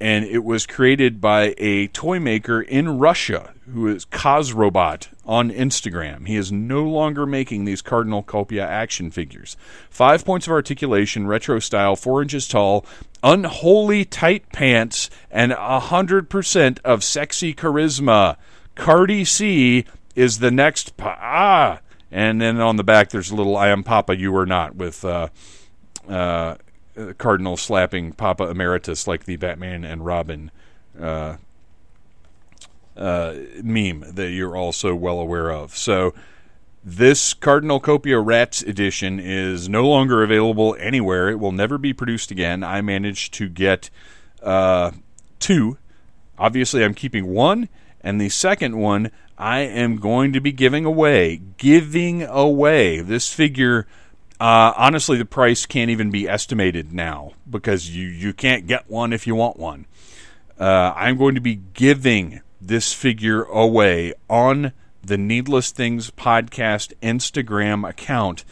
and 0.00 0.24
it 0.24 0.44
was 0.44 0.66
created 0.66 1.20
by 1.20 1.54
a 1.58 1.88
toy 1.88 2.20
maker 2.20 2.60
in 2.60 2.98
Russia 2.98 3.52
who 3.72 3.86
is 3.88 4.06
Kazrobot 4.06 5.08
on 5.26 5.50
Instagram. 5.50 6.26
He 6.26 6.36
is 6.36 6.50
no 6.50 6.84
longer 6.84 7.26
making 7.26 7.64
these 7.64 7.82
Cardinal 7.82 8.22
Copia 8.22 8.64
action 8.64 9.10
figures. 9.10 9.56
Five 9.90 10.24
points 10.24 10.46
of 10.46 10.52
articulation, 10.52 11.26
retro 11.26 11.58
style, 11.58 11.96
four 11.96 12.22
inches 12.22 12.48
tall, 12.48 12.86
unholy 13.22 14.04
tight 14.04 14.50
pants, 14.52 15.10
and 15.30 15.52
a 15.52 15.80
hundred 15.80 16.30
percent 16.30 16.80
of 16.84 17.04
sexy 17.04 17.52
charisma. 17.52 18.36
Cardi 18.74 19.24
C 19.24 19.84
is 20.14 20.38
the 20.38 20.50
next 20.50 20.96
pa- 20.96 21.18
ah, 21.20 21.80
and 22.10 22.40
then 22.40 22.60
on 22.60 22.76
the 22.76 22.84
back 22.84 23.10
there's 23.10 23.30
a 23.30 23.34
little 23.34 23.56
"I 23.56 23.68
am 23.68 23.82
Papa, 23.82 24.16
you 24.16 24.34
are 24.36 24.46
not" 24.46 24.76
with. 24.76 25.04
Uh, 25.04 25.28
uh, 26.08 26.56
Cardinal 27.18 27.56
slapping 27.56 28.12
Papa 28.12 28.48
Emeritus 28.48 29.06
like 29.06 29.24
the 29.24 29.36
Batman 29.36 29.84
and 29.84 30.04
Robin 30.04 30.50
uh, 31.00 31.36
uh, 32.96 33.34
meme 33.62 34.04
that 34.14 34.30
you're 34.30 34.56
all 34.56 34.72
so 34.72 34.94
well 34.94 35.20
aware 35.20 35.50
of. 35.50 35.76
So 35.76 36.14
this 36.84 37.34
Cardinal 37.34 37.80
Copia 37.80 38.24
Rats 38.24 38.62
edition 38.62 39.20
is 39.20 39.68
no 39.68 39.88
longer 39.88 40.22
available 40.22 40.76
anywhere. 40.78 41.28
It 41.28 41.38
will 41.38 41.52
never 41.52 41.78
be 41.78 41.92
produced 41.92 42.30
again. 42.30 42.62
I 42.62 42.80
managed 42.80 43.34
to 43.34 43.48
get 43.48 43.90
uh, 44.42 44.92
two. 45.38 45.78
Obviously, 46.38 46.84
I'm 46.84 46.94
keeping 46.94 47.26
one, 47.26 47.68
and 48.00 48.20
the 48.20 48.28
second 48.28 48.76
one 48.78 49.10
I 49.36 49.60
am 49.60 49.96
going 49.96 50.32
to 50.32 50.40
be 50.40 50.52
giving 50.52 50.84
away. 50.84 51.40
Giving 51.58 52.22
away 52.22 53.00
this 53.00 53.32
figure 53.32 53.86
uh, 54.40 54.72
honestly, 54.76 55.18
the 55.18 55.24
price 55.24 55.66
can't 55.66 55.90
even 55.90 56.10
be 56.10 56.28
estimated 56.28 56.92
now 56.92 57.32
because 57.48 57.94
you, 57.94 58.06
you 58.06 58.32
can't 58.32 58.66
get 58.66 58.88
one 58.88 59.12
if 59.12 59.26
you 59.26 59.34
want 59.34 59.58
one. 59.58 59.86
Uh, 60.58 60.92
I'm 60.94 61.16
going 61.16 61.34
to 61.34 61.40
be 61.40 61.56
giving 61.56 62.40
this 62.60 62.92
figure 62.92 63.42
away 63.44 64.14
on 64.28 64.72
the 65.02 65.18
Needless 65.18 65.70
Things 65.70 66.10
podcast 66.10 66.92
Instagram 67.02 67.88
account. 67.88 68.44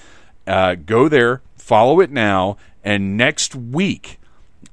Uh, 0.47 0.75
go 0.75 1.09
there, 1.09 1.43
follow 1.57 2.01
it 2.01 2.11
now, 2.11 2.57
and 2.85 3.17
next 3.17 3.55
week 3.55 4.19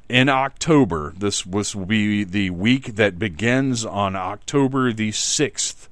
in 0.10 0.30
October, 0.30 1.14
this 1.18 1.46
was, 1.46 1.76
will 1.76 1.86
be 1.86 2.24
the 2.24 2.52
week 2.52 2.96
that 2.96 3.18
begins 3.18 3.86
on 3.86 4.16
October 4.16 4.94
the 4.94 5.10
6th. 5.10 5.88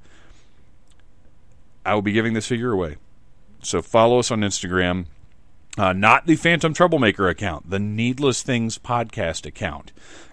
I 1.86 1.96
will 1.96 2.04
be 2.04 2.12
giving 2.12 2.34
this 2.34 2.48
figure 2.48 2.72
away. 2.72 2.98
So 3.62 3.82
follow 3.82 4.20
us 4.20 4.32
on 4.32 4.42
Instagram. 4.42 5.06
Uh, 5.78 5.94
not 5.94 6.26
the 6.26 6.36
Phantom 6.36 6.74
Troublemaker 6.74 7.30
account, 7.30 7.70
the 7.70 7.80
Needless 7.80 8.44
Things 8.44 8.78
podcast 8.78 9.46
account. 9.46 9.92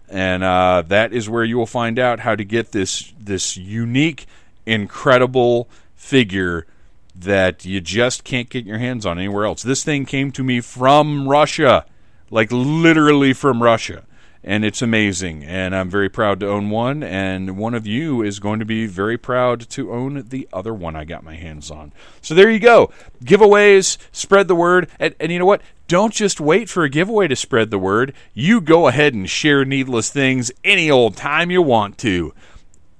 And 0.08 0.42
uh, 0.42 0.82
that 0.88 1.12
is 1.12 1.28
where 1.28 1.44
you 1.44 1.56
will 1.56 1.66
find 1.66 1.99
out 1.99 2.20
how 2.20 2.35
to 2.35 2.44
get 2.44 2.73
this 2.73 3.12
this 3.18 3.56
unique, 3.56 4.26
incredible 4.66 5.68
figure 5.94 6.66
that 7.14 7.64
you 7.64 7.80
just 7.80 8.25
can't 8.25 8.49
get 8.49 8.64
your 8.64 8.78
hands 8.78 9.04
on 9.04 9.18
anywhere 9.18 9.44
else. 9.44 9.62
This 9.62 9.85
thing 9.85 10.06
came 10.06 10.32
to 10.32 10.42
me 10.42 10.61
from 10.61 11.28
Russia, 11.28 11.85
like 12.30 12.50
literally 12.50 13.32
from 13.32 13.62
Russia 13.62 14.04
and 14.49 14.64
it's 14.64 14.81
amazing. 14.81 15.45
And 15.45 15.76
I'm 15.76 15.90
very 15.90 16.09
proud 16.09 16.40
to 16.40 16.49
own 16.49 16.71
one, 16.71 17.02
and 17.02 17.59
one 17.59 17.75
of 17.75 17.87
you 17.87 18.23
is 18.23 18.40
going 18.40 18.61
to 18.61 18.64
be 18.64 18.87
very 18.87 19.19
proud 19.19 19.69
to 19.69 19.93
own 19.93 20.25
the 20.31 20.49
other 20.55 20.73
one 20.73 20.97
I 20.97 21.05
got 21.05 21.23
my 21.23 21.35
hands 21.35 21.71
on. 21.71 21.93
So 22.23 22.35
there 22.35 22.50
you 22.50 22.59
go. 22.59 22.90
Giveaways, 23.23 23.99
spread 24.11 24.49
the 24.49 24.55
word, 24.55 24.88
and, 24.99 25.14
and 25.21 25.31
you 25.31 25.38
know 25.38 25.45
what? 25.45 25.61
Don't 25.87 26.14
just 26.14 26.40
wait 26.40 26.71
for 26.71 26.83
a 26.83 26.88
giveaway 26.88 27.28
to 27.28 27.37
spread 27.37 27.71
the 27.71 27.78
word. 27.78 28.14
You 28.33 28.62
go 28.62 28.88
ahead 28.88 29.12
and 29.12 29.28
share 29.28 29.67
needless 29.67 30.09
things 30.09 30.50
any 30.64 30.90
old 30.90 31.14
time 31.14 31.50
you 31.50 31.61
want 31.61 31.99
to. 31.99 32.33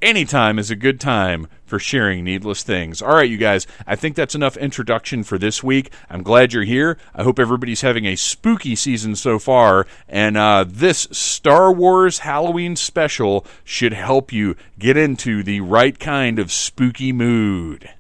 Anytime 0.01 0.61
is 0.61 0.71
a 0.71 0.77
good 0.77 1.01
time 1.01 1.49
for 1.67 1.81
sharing 1.81 2.23
needless 2.23 2.63
things. 2.63 3.03
All 3.03 3.17
right, 3.17 3.29
you 3.29 3.37
guys, 3.37 3.67
I 3.85 3.97
think 3.97 4.15
that's 4.15 4.37
enough 4.37 4.57
introduction 4.57 5.25
for 5.25 5.39
this 5.39 5.61
week. 5.61 5.93
I'm 6.09 6.23
glad 6.23 6.53
you're 6.53 6.63
here. 6.63 6.99
I 7.17 7.25
hope 7.25 7.41
everybody's 7.41 7.81
having 7.81 8.05
a 8.05 8.15
spooky 8.15 8.77
season 8.77 9.17
so 9.17 9.41
far, 9.41 9.89
and 10.09 10.37
uh, 10.37 10.65
this 10.69 11.09
Star 11.11 11.73
Wars 11.73 12.21
Halloween 12.21 12.77
special 12.77 13.45
should 13.65 13.93
help 13.93 14.33
you 14.33 14.55
get 14.79 14.97
into 14.97 15.43
the 15.43 15.63
right 15.63 15.99
kind 15.99 16.39
of 16.39 16.53
spooky 16.53 17.13
mood. 17.13 17.91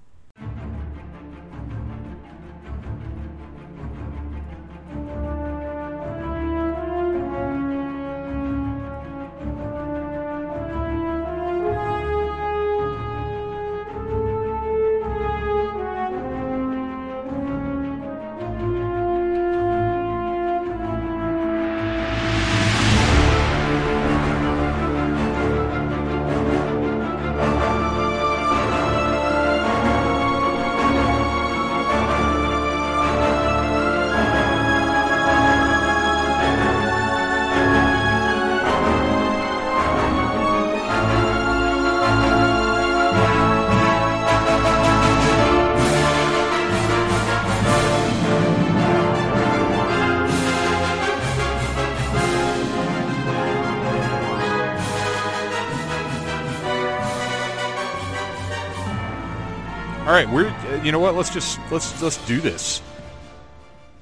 You 60.88 60.92
know 60.92 61.00
what? 61.00 61.14
Let's 61.14 61.28
just 61.28 61.60
let's 61.70 62.00
let's 62.00 62.16
do 62.26 62.40
this 62.40 62.80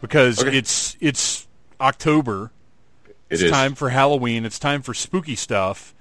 because 0.01 0.39
Okay. 0.41 0.57
it's 0.57 0.97
it's 1.01 1.49
October. 1.81 2.53
It 3.09 3.17
It's 3.29 3.43
is. 3.43 3.51
time 3.51 3.75
for 3.75 3.89
Halloween. 3.89 4.45
It's 4.45 4.61
time 4.61 4.83
for 4.83 4.95
spooky 4.95 5.35
stuff, 5.35 5.97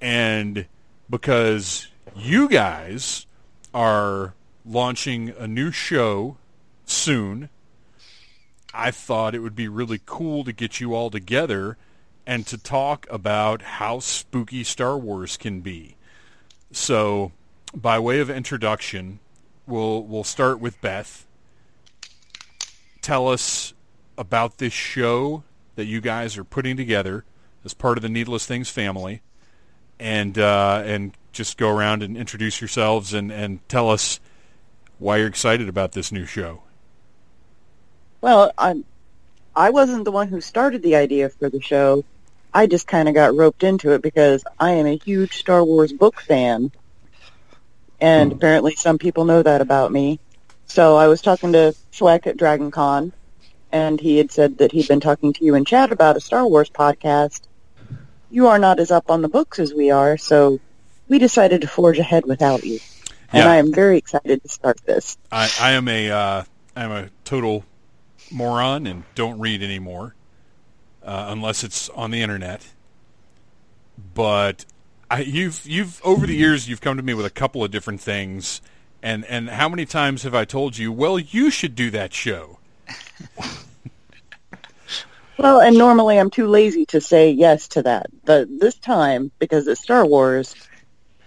and 0.00 0.66
because 1.08 1.86
you 2.16 2.48
guys 2.48 3.26
are 3.72 4.34
launching 4.64 5.32
a 5.38 5.46
new 5.46 5.70
show 5.70 6.38
soon, 6.86 7.48
I 8.74 8.90
thought 8.90 9.32
it 9.32 9.38
would 9.38 9.54
be 9.54 9.68
really 9.68 10.00
cool 10.06 10.42
to 10.42 10.50
get 10.52 10.80
you 10.80 10.92
all 10.92 11.08
together 11.08 11.76
and 12.26 12.44
to 12.48 12.58
talk 12.58 13.06
about 13.08 13.62
how 13.62 14.00
spooky 14.00 14.64
Star 14.64 14.98
Wars 14.98 15.36
can 15.36 15.60
be. 15.60 15.94
So, 16.72 17.30
by 17.72 18.00
way 18.00 18.18
of 18.18 18.28
introduction, 18.28 19.20
we'll 19.66 20.02
we'll 20.02 20.24
start 20.24 20.60
with 20.60 20.80
Beth. 20.80 21.26
Tell 23.00 23.28
us 23.28 23.74
about 24.18 24.58
this 24.58 24.72
show 24.72 25.44
that 25.76 25.84
you 25.84 26.00
guys 26.00 26.36
are 26.36 26.44
putting 26.44 26.76
together 26.76 27.24
as 27.64 27.74
part 27.74 27.98
of 27.98 28.02
the 28.02 28.08
Needless 28.08 28.46
Things 28.46 28.68
family, 28.68 29.22
and 29.98 30.38
uh, 30.38 30.82
and 30.84 31.12
just 31.32 31.58
go 31.58 31.68
around 31.68 32.02
and 32.02 32.16
introduce 32.16 32.60
yourselves 32.60 33.12
and, 33.12 33.30
and 33.30 33.66
tell 33.68 33.90
us 33.90 34.18
why 34.98 35.18
you're 35.18 35.26
excited 35.26 35.68
about 35.68 35.92
this 35.92 36.10
new 36.10 36.24
show. 36.24 36.62
Well, 38.22 38.52
I, 38.56 38.82
I 39.54 39.70
wasn't 39.70 40.04
the 40.04 40.10
one 40.10 40.28
who 40.28 40.40
started 40.40 40.82
the 40.82 40.96
idea 40.96 41.28
for 41.28 41.50
the 41.50 41.60
show. 41.60 42.04
I 42.54 42.66
just 42.66 42.86
kind 42.86 43.06
of 43.06 43.14
got 43.14 43.34
roped 43.34 43.62
into 43.62 43.92
it 43.92 44.00
because 44.00 44.42
I 44.58 44.72
am 44.72 44.86
a 44.86 44.96
huge 44.96 45.36
Star 45.36 45.62
Wars 45.62 45.92
book 45.92 46.22
fan. 46.22 46.72
And 48.00 48.32
apparently 48.32 48.74
some 48.74 48.98
people 48.98 49.24
know 49.24 49.42
that 49.42 49.60
about 49.60 49.92
me. 49.92 50.20
So 50.66 50.96
I 50.96 51.08
was 51.08 51.22
talking 51.22 51.52
to 51.52 51.74
Schweck 51.92 52.26
at 52.26 52.36
Dragon 52.36 52.70
Con, 52.70 53.12
and 53.72 54.00
he 54.00 54.18
had 54.18 54.30
said 54.30 54.58
that 54.58 54.72
he'd 54.72 54.88
been 54.88 55.00
talking 55.00 55.32
to 55.32 55.44
you 55.44 55.54
and 55.54 55.66
Chad 55.66 55.92
about 55.92 56.16
a 56.16 56.20
Star 56.20 56.46
Wars 56.46 56.68
podcast. 56.68 57.42
You 58.30 58.48
are 58.48 58.58
not 58.58 58.80
as 58.80 58.90
up 58.90 59.10
on 59.10 59.22
the 59.22 59.28
books 59.28 59.58
as 59.58 59.72
we 59.72 59.90
are, 59.90 60.16
so 60.16 60.60
we 61.08 61.18
decided 61.18 61.60
to 61.62 61.68
forge 61.68 61.98
ahead 61.98 62.26
without 62.26 62.64
you. 62.64 62.80
And 63.32 63.44
Yeah. 63.44 63.50
I 63.50 63.56
am 63.56 63.72
very 63.72 63.96
excited 63.98 64.42
to 64.42 64.48
start 64.48 64.80
this. 64.84 65.16
I, 65.30 65.50
I 65.60 65.72
am 65.72 65.88
a 65.88 66.10
uh, 66.10 66.44
I'm 66.74 66.90
a 66.90 67.10
total 67.24 67.64
moron 68.30 68.86
and 68.86 69.04
don't 69.14 69.38
read 69.38 69.62
anymore 69.62 70.14
uh, 71.02 71.26
unless 71.28 71.64
it's 71.64 71.88
on 71.90 72.10
the 72.10 72.20
internet. 72.22 72.66
But 74.14 74.66
I, 75.10 75.20
you've 75.20 75.64
you've 75.66 76.00
over 76.04 76.26
the 76.26 76.34
years 76.34 76.68
you've 76.68 76.80
come 76.80 76.96
to 76.96 77.02
me 77.02 77.14
with 77.14 77.26
a 77.26 77.30
couple 77.30 77.62
of 77.62 77.70
different 77.70 78.00
things, 78.00 78.60
and 79.02 79.24
and 79.26 79.48
how 79.48 79.68
many 79.68 79.86
times 79.86 80.24
have 80.24 80.34
I 80.34 80.44
told 80.44 80.78
you? 80.78 80.92
Well, 80.92 81.18
you 81.18 81.50
should 81.50 81.74
do 81.74 81.90
that 81.90 82.12
show. 82.12 82.58
Well, 85.38 85.60
and 85.60 85.76
normally 85.76 86.18
I'm 86.18 86.30
too 86.30 86.46
lazy 86.46 86.86
to 86.86 87.00
say 87.00 87.30
yes 87.30 87.68
to 87.68 87.82
that. 87.82 88.06
But 88.24 88.48
this 88.58 88.74
time, 88.76 89.30
because 89.38 89.66
it's 89.68 89.82
Star 89.82 90.06
Wars, 90.06 90.54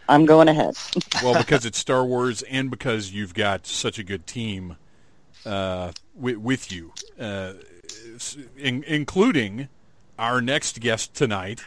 I'm 0.08 0.26
going 0.26 0.48
ahead. 0.48 0.76
Well, 1.24 1.38
because 1.38 1.66
it's 1.66 1.78
Star 1.78 2.04
Wars, 2.04 2.42
and 2.44 2.72
because 2.72 3.12
you've 3.12 3.34
got 3.34 3.68
such 3.68 4.00
a 4.00 4.04
good 4.04 4.26
team 4.26 4.78
uh, 5.46 5.92
with, 6.16 6.38
with 6.38 6.72
you, 6.72 6.94
uh, 7.20 7.54
in, 8.58 8.84
including 8.84 9.70
our 10.18 10.42
next 10.42 10.80
guest 10.80 11.14
tonight. 11.14 11.62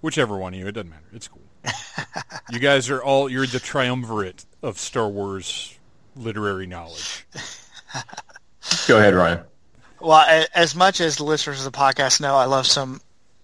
Whichever 0.00 0.36
one 0.36 0.54
of 0.54 0.60
you, 0.60 0.66
it 0.66 0.72
doesn't 0.72 0.90
matter. 0.90 1.06
It's 1.12 1.28
cool. 1.28 1.42
you 2.50 2.58
guys 2.58 2.88
are 2.88 3.02
all 3.02 3.28
you're 3.28 3.46
the 3.46 3.58
triumvirate 3.58 4.44
of 4.62 4.78
Star 4.78 5.08
Wars 5.08 5.76
literary 6.14 6.66
knowledge. 6.66 7.26
Go 8.86 8.98
ahead, 8.98 9.14
Ryan. 9.14 9.40
Well, 10.00 10.46
as 10.54 10.74
much 10.74 11.00
as 11.00 11.16
the 11.16 11.24
listeners 11.24 11.64
of 11.64 11.72
the 11.72 11.76
podcast 11.76 12.20
know, 12.20 12.36
I 12.36 12.44
love 12.44 12.66
some 12.66 13.00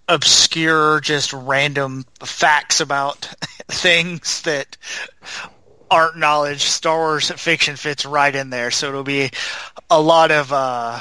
obscure, 0.08 1.00
just 1.00 1.32
random 1.32 2.04
facts 2.23 2.80
about 2.80 3.25
things 3.68 4.42
that 4.42 4.76
aren't 5.90 6.16
knowledge. 6.16 6.62
Star 6.62 6.96
Wars 6.99 7.30
fiction 7.30 7.76
fits 7.76 8.04
right 8.04 8.34
in 8.34 8.50
there, 8.50 8.70
so 8.70 8.88
it'll 8.88 9.02
be 9.02 9.30
a 9.90 10.00
lot 10.00 10.30
of 10.30 10.52
uh, 10.52 11.00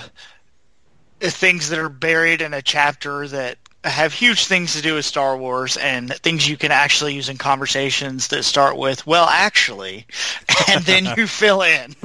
things 1.19 1.69
that 1.69 1.79
are 1.79 1.89
buried 1.89 2.41
in 2.41 2.53
a 2.53 2.62
chapter 2.62 3.27
that 3.27 3.57
have 3.84 4.13
huge 4.13 4.46
things 4.46 4.74
to 4.74 4.82
do 4.82 4.96
with 4.96 5.06
Star 5.06 5.38
Wars 5.38 5.78
and 5.78 6.13
things 6.16 6.48
you 6.48 6.58
can 6.58 6.72
actually 6.72 7.16
use 7.16 7.30
in 7.30 7.38
conversations 7.38 8.28
that 8.30 8.44
start 8.44 8.78
with 8.78 9.06
"well, 9.06 9.25
actually," 9.25 10.06
and 10.70 10.84
then 10.84 11.06
you 11.18 11.28
fill 11.28 11.62
in. 11.62 11.96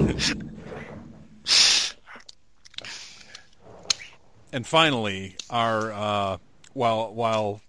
And 4.53 4.67
finally, 4.67 5.37
our 5.51 5.93
uh, 5.93 6.39
while 6.73 7.13
while 7.13 7.61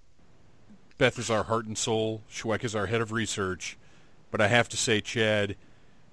Beth 0.98 1.20
is 1.20 1.30
our 1.30 1.44
heart 1.44 1.66
and 1.66 1.78
soul, 1.78 2.22
Schweck 2.32 2.64
is 2.64 2.76
our 2.76 2.86
head 2.88 3.02
of 3.02 3.12
research, 3.12 3.78
but 4.32 4.42
I 4.42 4.48
have 4.48 4.70
to 4.70 4.78
say, 4.78 5.02
Chad, 5.02 5.56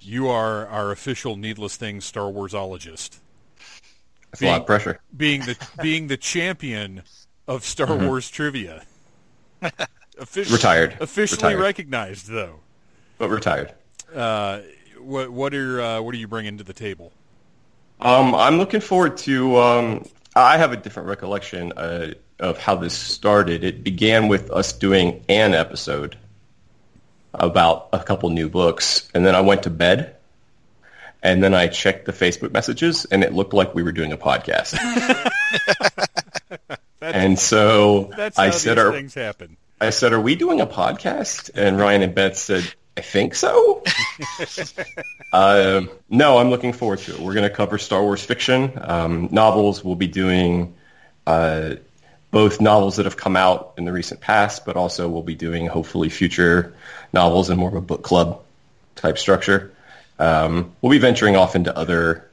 you 0.01 0.29
are 0.29 0.67
our 0.67 0.91
official 0.91 1.37
Needless 1.37 1.77
Things 1.77 2.05
Star 2.05 2.31
Warsologist, 2.31 3.19
That's 4.31 4.43
a 4.43 4.47
lot 4.47 4.61
of 4.63 4.67
pressure. 4.67 5.01
being 5.17 5.41
the 5.43 5.57
being 5.83 6.09
the 6.09 6.17
champion 6.17 7.03
of 7.49 7.65
Star 7.65 7.97
Wars 7.97 8.29
trivia. 8.31 8.85
Offici- 10.19 10.51
Retired. 10.53 10.97
officially 11.01 11.37
Retired. 11.55 11.61
recognized, 11.61 12.29
though. 12.29 12.61
But 13.19 13.29
retired. 13.31 13.73
Uh, 14.15 14.61
what 15.01 15.31
what 15.31 15.55
are 15.55 15.81
uh, 15.81 16.01
what 16.03 16.15
are 16.15 16.19
you 16.19 16.29
bringing 16.29 16.59
to 16.59 16.65
the 16.65 16.73
table? 16.73 17.13
Um, 18.01 18.35
I'm 18.35 18.59
looking 18.59 18.81
forward 18.81 19.17
to. 19.19 19.57
Um, 19.59 20.07
I 20.35 20.59
have 20.59 20.73
a 20.73 20.77
different 20.77 21.09
recollection 21.09 21.73
uh, 21.73 22.13
of 22.39 22.59
how 22.59 22.77
this 22.77 22.93
started. 22.95 23.65
It 23.65 23.83
began 23.85 24.29
with 24.29 24.51
us 24.51 24.73
doing 24.73 25.25
an 25.29 25.55
episode 25.55 26.17
about 27.35 27.89
a 27.93 27.99
couple 28.03 28.29
new 28.31 28.49
books, 28.49 29.09
and 29.15 29.25
then 29.25 29.35
I 29.35 29.41
went 29.41 29.63
to 29.65 29.71
bed, 29.71 30.17
and 31.23 31.43
then 31.43 31.55
I 31.55 31.69
checked 31.69 32.05
the 32.07 32.13
Facebook 32.13 32.53
messages, 32.53 33.05
and 33.07 33.23
it 33.25 33.33
looked 33.33 33.55
like 33.55 33.75
we 33.75 33.83
were 33.83 33.93
doing 33.93 34.13
a 34.13 34.19
podcast. 34.19 34.77
and 37.01 37.39
so 37.39 38.11
That's 38.17 38.39
I 38.39 38.47
how 38.47 38.51
said, 38.53 38.77
these 38.77 38.85
"Are 38.85 38.93
things 38.93 39.15
happen. 39.15 39.57
I 39.81 39.91
said, 39.91 40.13
"Are 40.13 40.21
we 40.21 40.35
doing 40.35 40.61
a 40.61 40.67
podcast?" 40.67 41.51
And 41.55 41.79
Ryan 41.79 42.03
and 42.03 42.15
Beth 42.15 42.37
said, 42.37 42.65
"I 42.97 43.01
think 43.01 43.35
so." 43.35 43.83
um, 45.33 45.91
no, 46.09 46.39
I'm 46.39 46.51
looking 46.51 46.73
forward 46.73 47.01
to 47.01 47.15
it. 47.15 47.21
We're 47.21 47.35
going 47.35 47.49
to 47.49 47.55
cover 47.55 47.79
Star 47.79 48.03
Wars 48.03 48.25
fiction 48.25 48.73
um, 48.81 49.29
novels. 49.31 49.85
We'll 49.85 49.97
be 49.97 50.09
doing 50.09 50.75
uh, 51.27 51.77
both 52.31 52.61
novels 52.61 52.97
that 52.97 53.07
have 53.07 53.17
come 53.17 53.37
out 53.37 53.75
in 53.79 53.85
the 53.85 53.93
recent 53.93 54.21
past, 54.21 54.65
but 54.65 54.77
also 54.77 55.09
we'll 55.09 55.23
be 55.23 55.35
doing 55.35 55.67
hopefully 55.67 56.09
future 56.09 56.75
novels 57.13 57.51
in 57.51 57.59
more 57.59 57.69
of 57.69 57.75
a 57.75 57.81
book 57.81 58.03
club 58.03 58.43
type 58.95 59.19
structure. 59.19 59.73
Um, 60.19 60.73
we'll 60.81 60.93
be 60.93 60.99
venturing 60.99 61.37
off 61.37 61.55
into 61.55 61.77
other 61.77 62.26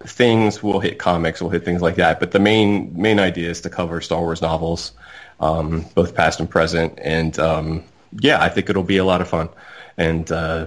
things. 0.00 0.62
We'll 0.62 0.80
hit 0.80 0.98
comics. 0.98 1.40
We'll 1.40 1.50
hit 1.50 1.64
things 1.64 1.82
like 1.82 1.96
that. 1.96 2.20
But 2.20 2.32
the 2.32 2.38
main 2.38 3.00
main 3.00 3.18
idea 3.18 3.50
is 3.50 3.60
to 3.62 3.70
cover 3.70 4.00
Star 4.00 4.20
Wars 4.20 4.42
novels, 4.42 4.92
um, 5.40 5.84
both 5.94 6.14
past 6.14 6.40
and 6.40 6.48
present. 6.48 6.98
And 7.02 7.38
um, 7.38 7.84
yeah, 8.20 8.42
I 8.42 8.48
think 8.48 8.70
it'll 8.70 8.82
be 8.82 8.98
a 8.98 9.04
lot 9.04 9.20
of 9.20 9.28
fun. 9.28 9.48
And 9.96 10.30
uh, 10.30 10.66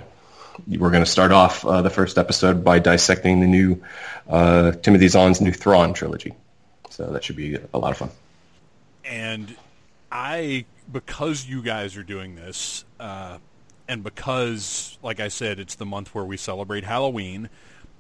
we're 0.68 0.92
going 0.92 1.04
to 1.04 1.10
start 1.10 1.32
off 1.32 1.66
uh, 1.66 1.82
the 1.82 1.90
first 1.90 2.18
episode 2.18 2.64
by 2.64 2.80
dissecting 2.80 3.40
the 3.40 3.48
new 3.48 3.82
uh, 4.28 4.72
Timothy 4.74 5.08
Zahn's 5.08 5.42
new 5.42 5.54
Thrawn 5.54 5.94
trilogy. 5.94 6.34
So 6.90 7.12
that 7.12 7.24
should 7.24 7.36
be 7.36 7.58
a 7.74 7.78
lot 7.78 7.92
of 7.92 7.98
fun. 7.98 8.10
and 9.06 9.56
I 10.12 10.66
because 10.92 11.46
you 11.46 11.62
guys 11.62 11.98
are 11.98 12.04
doing 12.04 12.36
this, 12.36 12.84
uh, 13.00 13.38
and 13.88 14.04
because, 14.04 14.98
like 15.04 15.20
I 15.20 15.28
said, 15.28 15.60
it's 15.60 15.76
the 15.76 15.86
month 15.86 16.14
where 16.16 16.26
we 16.26 16.38
celebrate 16.38 16.84
Halloween. 16.84 17.50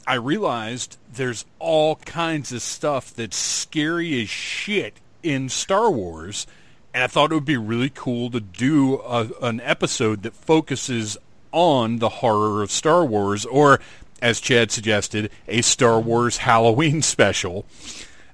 I 0.09 0.15
realized 0.15 0.97
there's 1.13 1.45
all 1.59 1.97
kinds 1.97 2.51
of 2.51 2.63
stuff 2.63 3.13
that's 3.13 3.37
scary 3.37 4.23
as 4.23 4.27
shit 4.27 4.95
in 5.21 5.49
Star 5.49 5.91
Wars, 5.91 6.47
and 6.95 7.03
I 7.03 7.07
thought 7.07 7.31
it 7.31 7.35
would 7.35 7.45
be 7.45 7.57
really 7.57 7.91
cool 7.91 8.31
to 8.31 8.39
do 8.39 9.01
a, 9.01 9.29
an 9.43 9.61
episode 9.61 10.23
that 10.23 10.33
focuses 10.33 11.15
on 11.51 11.99
the 11.99 12.09
horror 12.09 12.63
of 12.63 12.71
Star 12.71 13.05
Wars, 13.05 13.45
or 13.45 13.79
as 14.19 14.39
Chad 14.41 14.71
suggested, 14.71 15.29
a 15.47 15.61
Star 15.61 15.99
Wars 15.99 16.37
Halloween 16.49 17.03
special 17.03 17.67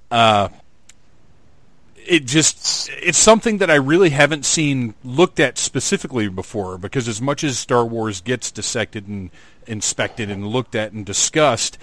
uh, 0.09 0.47
it 2.07 2.25
just 2.25 2.89
it's 3.01 3.17
something 3.17 3.57
that 3.57 3.69
I 3.69 3.75
really 3.75 4.09
haven't 4.11 4.45
seen 4.45 4.95
looked 5.03 5.39
at 5.39 5.57
specifically 5.57 6.27
before 6.27 6.77
because 6.77 7.07
as 7.07 7.21
much 7.21 7.43
as 7.43 7.57
Star 7.57 7.85
Wars 7.85 8.21
gets 8.21 8.51
dissected 8.51 9.07
and 9.07 9.29
inspected 9.67 10.29
and 10.29 10.47
looked 10.47 10.75
at 10.75 10.91
and 10.91 11.05
discussed, 11.05 11.77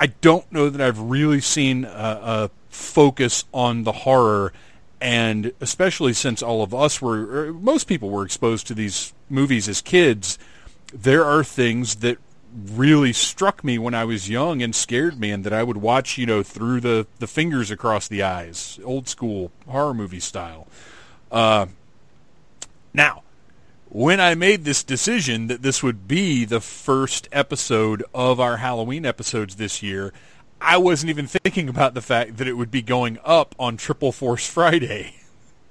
I 0.00 0.08
don't 0.08 0.50
know 0.50 0.70
that 0.70 0.80
I've 0.80 1.00
really 1.00 1.40
seen 1.40 1.84
a, 1.84 1.88
a 1.88 2.50
focus 2.70 3.44
on 3.52 3.84
the 3.84 3.92
horror. 3.92 4.52
And 5.00 5.52
especially 5.60 6.14
since 6.14 6.42
all 6.42 6.62
of 6.62 6.74
us 6.74 7.02
were 7.02 7.52
most 7.52 7.84
people 7.84 8.08
were 8.08 8.24
exposed 8.24 8.66
to 8.68 8.74
these 8.74 9.12
movies 9.28 9.68
as 9.68 9.82
kids, 9.82 10.38
there 10.92 11.24
are 11.24 11.44
things 11.44 11.96
that 11.96 12.18
really 12.72 13.12
struck 13.12 13.62
me 13.62 13.78
when 13.78 13.94
I 13.94 14.04
was 14.04 14.28
young 14.28 14.62
and 14.62 14.74
scared 14.74 15.20
me 15.20 15.30
and 15.30 15.44
that 15.44 15.52
I 15.52 15.62
would 15.62 15.76
watch, 15.76 16.18
you 16.18 16.26
know, 16.26 16.42
through 16.42 16.80
the, 16.80 17.06
the 17.18 17.26
fingers 17.26 17.70
across 17.70 18.08
the 18.08 18.22
eyes, 18.22 18.78
old 18.84 19.08
school 19.08 19.50
horror 19.68 19.94
movie 19.94 20.20
style. 20.20 20.66
Uh, 21.30 21.66
now, 22.94 23.22
when 23.88 24.20
I 24.20 24.34
made 24.34 24.64
this 24.64 24.82
decision 24.82 25.48
that 25.48 25.62
this 25.62 25.82
would 25.82 26.08
be 26.08 26.44
the 26.44 26.60
first 26.60 27.28
episode 27.30 28.04
of 28.14 28.40
our 28.40 28.56
Halloween 28.58 29.04
episodes 29.04 29.56
this 29.56 29.82
year, 29.82 30.12
I 30.60 30.78
wasn't 30.78 31.10
even 31.10 31.26
thinking 31.26 31.68
about 31.68 31.94
the 31.94 32.00
fact 32.00 32.38
that 32.38 32.48
it 32.48 32.54
would 32.54 32.70
be 32.70 32.82
going 32.82 33.18
up 33.24 33.54
on 33.58 33.76
Triple 33.76 34.12
Force 34.12 34.48
Friday 34.48 35.16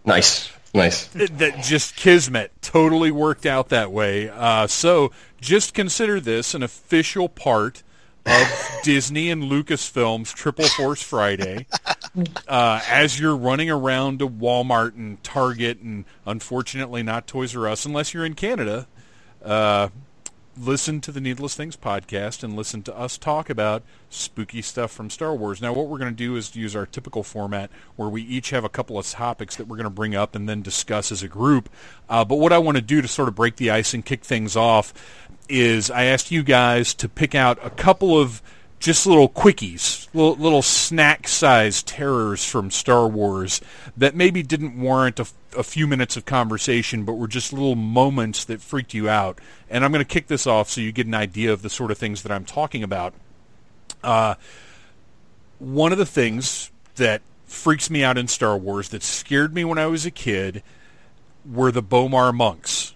Nice, 0.06 0.52
nice. 0.76 1.08
that 1.08 1.64
just 1.64 1.96
kismet 1.96 2.52
totally 2.62 3.12
worked 3.12 3.46
out 3.46 3.70
that 3.70 3.92
way. 3.92 4.30
Uh, 4.30 4.68
so 4.68 5.12
just 5.42 5.74
consider 5.74 6.20
this 6.20 6.54
an 6.54 6.64
official 6.64 7.30
part 7.30 7.84
of 8.26 8.70
Disney 8.84 9.30
and 9.30 9.44
Lucasfilm's 9.44 10.34
Triple 10.34 10.68
Force 10.68 11.02
Friday. 11.02 11.68
Uh, 12.48 12.80
as 12.88 13.20
you're 13.20 13.36
running 13.36 13.70
around 13.70 14.20
to 14.20 14.30
Walmart 14.30 14.96
and 14.96 15.22
Target 15.22 15.80
and 15.80 16.06
unfortunately 16.26 17.04
not 17.04 17.28
Toys 17.28 17.54
R 17.54 17.68
Us 17.68 17.86
unless 17.86 18.14
you're 18.14 18.24
in 18.24 18.36
Canada. 18.36 18.88
Uh, 19.44 19.90
listen 20.58 21.02
to 21.02 21.12
the 21.12 21.20
Needless 21.20 21.56
Things 21.56 21.76
podcast 21.76 22.44
and 22.44 22.56
listen 22.56 22.82
to 22.84 22.98
us 22.98 23.18
talk 23.18 23.50
about 23.50 23.84
spooky 24.10 24.62
stuff 24.62 24.92
from 24.92 25.10
Star 25.10 25.36
Wars. 25.36 25.62
Now, 25.62 25.74
what 25.74 25.88
we're 25.88 25.98
going 25.98 26.12
to 26.12 26.16
do 26.16 26.36
is 26.36 26.56
use 26.56 26.76
our 26.76 26.86
typical 26.86 27.24
format 27.24 27.70
where 27.96 28.10
we 28.10 28.22
each 28.22 28.52
have 28.52 28.64
a 28.64 28.70
couple 28.70 28.98
of 28.98 29.06
topics 29.08 29.56
that 29.58 29.68
we're 29.68 29.78
going 29.78 29.86
to 29.86 29.90
bring 29.90 30.16
up 30.16 30.36
and 30.36 30.48
then 30.48 30.62
discuss 30.62 31.12
as 31.12 31.24
a 31.24 31.28
group. 31.28 31.70
Uh, 32.10 32.24
but 32.24 32.36
what 32.36 32.54
I 32.54 32.58
want 32.58 32.78
to 32.78 32.82
do 32.82 33.02
to 33.02 33.08
sort 33.08 33.28
of 33.28 33.36
break 33.36 33.58
the 33.58 33.72
ice 33.72 33.94
and 33.94 34.06
kick 34.06 34.24
things 34.24 34.56
off 34.56 34.94
is 35.50 35.92
I 35.92 36.06
asked 36.06 36.32
you 36.32 36.44
guys 36.44 36.94
to 36.96 37.10
pick 37.10 37.36
out 37.36 37.60
a 37.64 37.70
couple 37.70 38.20
of 38.20 38.42
just 38.80 39.08
little 39.08 39.30
quickies, 39.30 40.08
little, 40.14 40.36
little 40.36 40.62
snack-sized 40.62 41.88
terrors 41.88 42.44
from 42.46 42.70
Star 42.70 43.08
Wars 43.08 43.62
that 43.96 44.16
maybe 44.16 44.44
didn't 44.44 44.80
warrant 44.80 45.20
a, 45.20 45.28
a, 45.58 45.64
few 45.64 45.88
minutes 45.88 46.18
of 46.18 46.26
conversation, 46.26 47.04
but 47.04 47.14
were 47.14 47.28
just 47.28 47.54
little 47.54 47.76
moments 47.76 48.46
that 48.46 48.62
freaked 48.62 48.94
you 48.94 49.10
out. 49.10 49.40
And 49.70 49.84
I'm 49.84 49.92
going 49.92 50.04
to 50.04 50.14
kick 50.14 50.28
this 50.28 50.46
off 50.46 50.70
so 50.70 50.82
you 50.82 50.92
get 50.92 51.08
an 51.08 51.16
idea 51.16 51.52
of 51.52 51.62
the 51.62 51.70
sort 51.70 51.90
of 51.90 51.98
things 51.98 52.22
that 52.24 52.32
I'm 52.32 52.46
talking 52.46 52.84
about. 52.84 53.14
Uh, 54.04 54.36
one 55.60 55.92
of 55.92 55.98
the 55.98 56.06
things 56.06 56.70
that 56.96 57.22
freaks 57.46 57.90
me 57.90 58.04
out 58.04 58.18
in 58.18 58.28
Star 58.28 58.58
Wars 58.58 58.90
that 58.90 59.04
scared 59.04 59.54
me 59.54 59.64
when 59.64 59.78
I 59.78 59.88
was 59.88 60.06
a 60.06 60.12
kid 60.12 60.62
were 61.50 61.72
the 61.72 61.84
B'omarr 61.84 62.34
monks 62.34 62.94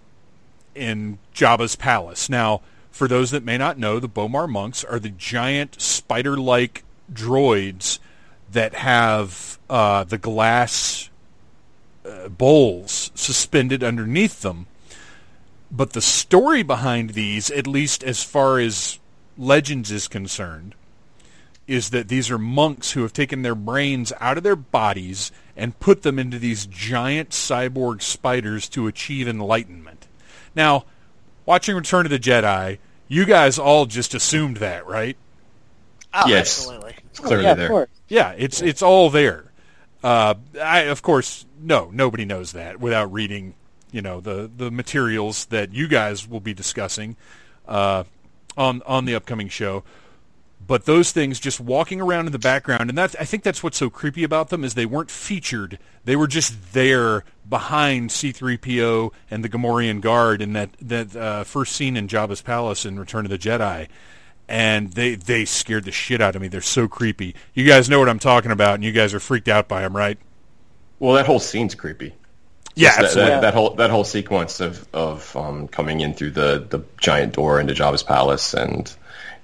in 0.76 1.20
Jabba's 1.34 1.76
palace. 1.76 2.30
Now, 2.30 2.62
for 2.92 3.08
those 3.08 3.32
that 3.32 3.44
may 3.44 3.58
not 3.58 3.78
know, 3.78 4.00
the 4.00 4.10
B'omarr 4.10 4.50
monks 4.50 4.84
are 4.84 5.00
the 5.00 5.10
giant 5.10 5.82
spider-like 5.82 6.84
droids 7.12 8.00
that 8.52 8.74
have 8.74 9.60
uh, 9.70 10.04
the 10.04 10.18
glass 10.18 11.10
uh, 12.06 12.30
bowls 12.30 13.12
suspended 13.16 13.84
underneath 13.84 14.42
them. 14.42 14.68
But 15.72 15.94
the 15.94 16.02
story 16.02 16.64
behind 16.64 17.12
these, 17.12 17.52
at 17.52 17.68
least 17.68 18.04
as 18.04 18.24
far 18.24 18.60
as 18.60 19.00
Legends 19.38 19.92
is 19.92 20.08
concerned, 20.08 20.74
is 21.68 21.92
that 21.92 22.08
these 22.08 22.32
are 22.32 22.40
monks 22.40 22.92
who 22.92 23.04
have 23.04 23.14
taken 23.14 23.44
their 23.44 23.54
brains 23.54 24.12
out 24.20 24.38
of 24.38 24.44
their 24.44 24.56
bodies 24.56 25.32
and 25.56 25.80
put 25.80 26.02
them 26.02 26.18
into 26.18 26.40
these 26.40 26.66
giant 26.66 27.30
cyborg 27.30 28.02
spiders 28.02 28.68
to 28.68 28.88
achieve 28.88 29.28
enlightenment. 29.28 30.08
Now, 30.56 30.86
watching 31.50 31.76
Return 31.76 32.06
of 32.06 32.12
the 32.12 32.20
Jedi, 32.20 32.78
you 33.08 33.26
guys 33.26 33.58
all 33.58 33.88
just 33.88 34.14
assumed 34.14 34.58
that, 34.58 34.86
right? 34.86 35.18
Oh, 36.14 36.28
Yes. 36.28 36.60
absolutely. 36.60 36.96
It's 37.10 37.20
clearly 37.20 37.44
yeah, 37.44 37.54
there. 37.56 37.68
course. 37.68 37.90
Yeah, 38.08 38.36
it's 38.38 38.62
it's 38.62 38.84
all 38.84 39.10
there. 39.10 39.52
Uh, 40.04 40.36
I 40.62 40.82
of 40.82 41.02
course 41.02 41.48
no, 41.60 41.90
nobody 41.92 42.24
knows 42.24 42.52
that 42.52 42.80
without 42.80 43.12
reading, 43.12 43.56
you 43.92 44.04
know, 44.04 44.22
the 44.22 44.50
the 44.56 44.70
materials 44.70 45.46
that 45.46 45.74
you 45.74 45.88
guys 45.88 46.28
will 46.28 46.40
be 46.40 46.54
discussing 46.54 47.18
uh, 47.68 48.04
on 48.56 48.84
on 48.86 49.06
the 49.06 49.16
upcoming 49.16 49.50
show. 49.50 49.84
But 50.66 50.86
those 50.86 51.12
things 51.12 51.40
just 51.40 51.60
walking 51.60 52.00
around 52.00 52.28
in 52.28 52.32
the 52.32 52.38
background, 52.40 52.90
and 52.90 52.98
that 52.98 53.16
I 53.20 53.26
think 53.26 53.42
that's 53.42 53.64
what's 53.64 53.78
so 53.78 53.90
creepy 53.90 54.24
about 54.24 54.50
them 54.50 54.64
is 54.64 54.76
they 54.76 54.86
weren't 54.86 55.10
featured; 55.10 55.80
they 56.06 56.16
were 56.16 56.28
just 56.28 56.74
there 56.74 57.24
behind 57.50 58.12
C-3PO 58.12 59.12
and 59.32 59.44
the 59.44 59.50
Gamorrean 59.50 60.02
guard 60.02 60.42
in 60.42 60.54
that 60.54 60.70
that 60.82 61.16
uh, 61.16 61.44
first 61.44 61.76
scene 61.76 61.98
in 61.98 62.08
Jabba's 62.08 62.42
palace 62.42 62.86
in 62.86 63.00
Return 63.00 63.26
of 63.26 63.32
the 63.32 63.38
Jedi 63.38 63.88
and 64.50 64.92
they 64.94 65.16
they 65.16 65.46
scared 65.46 65.86
the 65.86 65.92
shit 65.92 66.20
out 66.20 66.36
of 66.36 66.42
me. 66.42 66.48
They're 66.48 66.62
so 66.62 66.88
creepy. 66.88 67.36
You 67.54 67.66
guys 67.66 67.88
know 67.88 68.00
what 68.00 68.10
I'm 68.10 68.20
talking 68.20 68.52
about, 68.52 68.76
and 68.76 68.84
you 68.84 68.92
guys 68.92 69.14
are 69.14 69.20
freaked 69.20 69.48
out 69.48 69.68
by 69.68 69.82
them, 69.82 69.96
right? 69.96 70.18
Well, 70.98 71.14
that 71.14 71.28
whole 71.28 71.40
scene's 71.40 71.76
creepy. 71.76 72.16
Yeah, 72.76 72.96
that, 72.96 73.06
absolutely. 73.06 73.32
that, 73.32 73.42
that 73.42 73.54
whole 73.54 73.76
that 73.76 73.90
whole 73.92 74.04
sequence 74.04 74.60
of 74.60 74.88
of 74.92 75.36
um, 75.36 75.68
coming 75.68 76.02
in 76.02 76.16
through 76.16 76.32
the 76.32 76.66
the 76.68 76.84
giant 76.98 77.34
door 77.34 77.60
into 77.60 77.74
Jabba's 77.74 78.04
palace, 78.04 78.54
and 78.56 78.94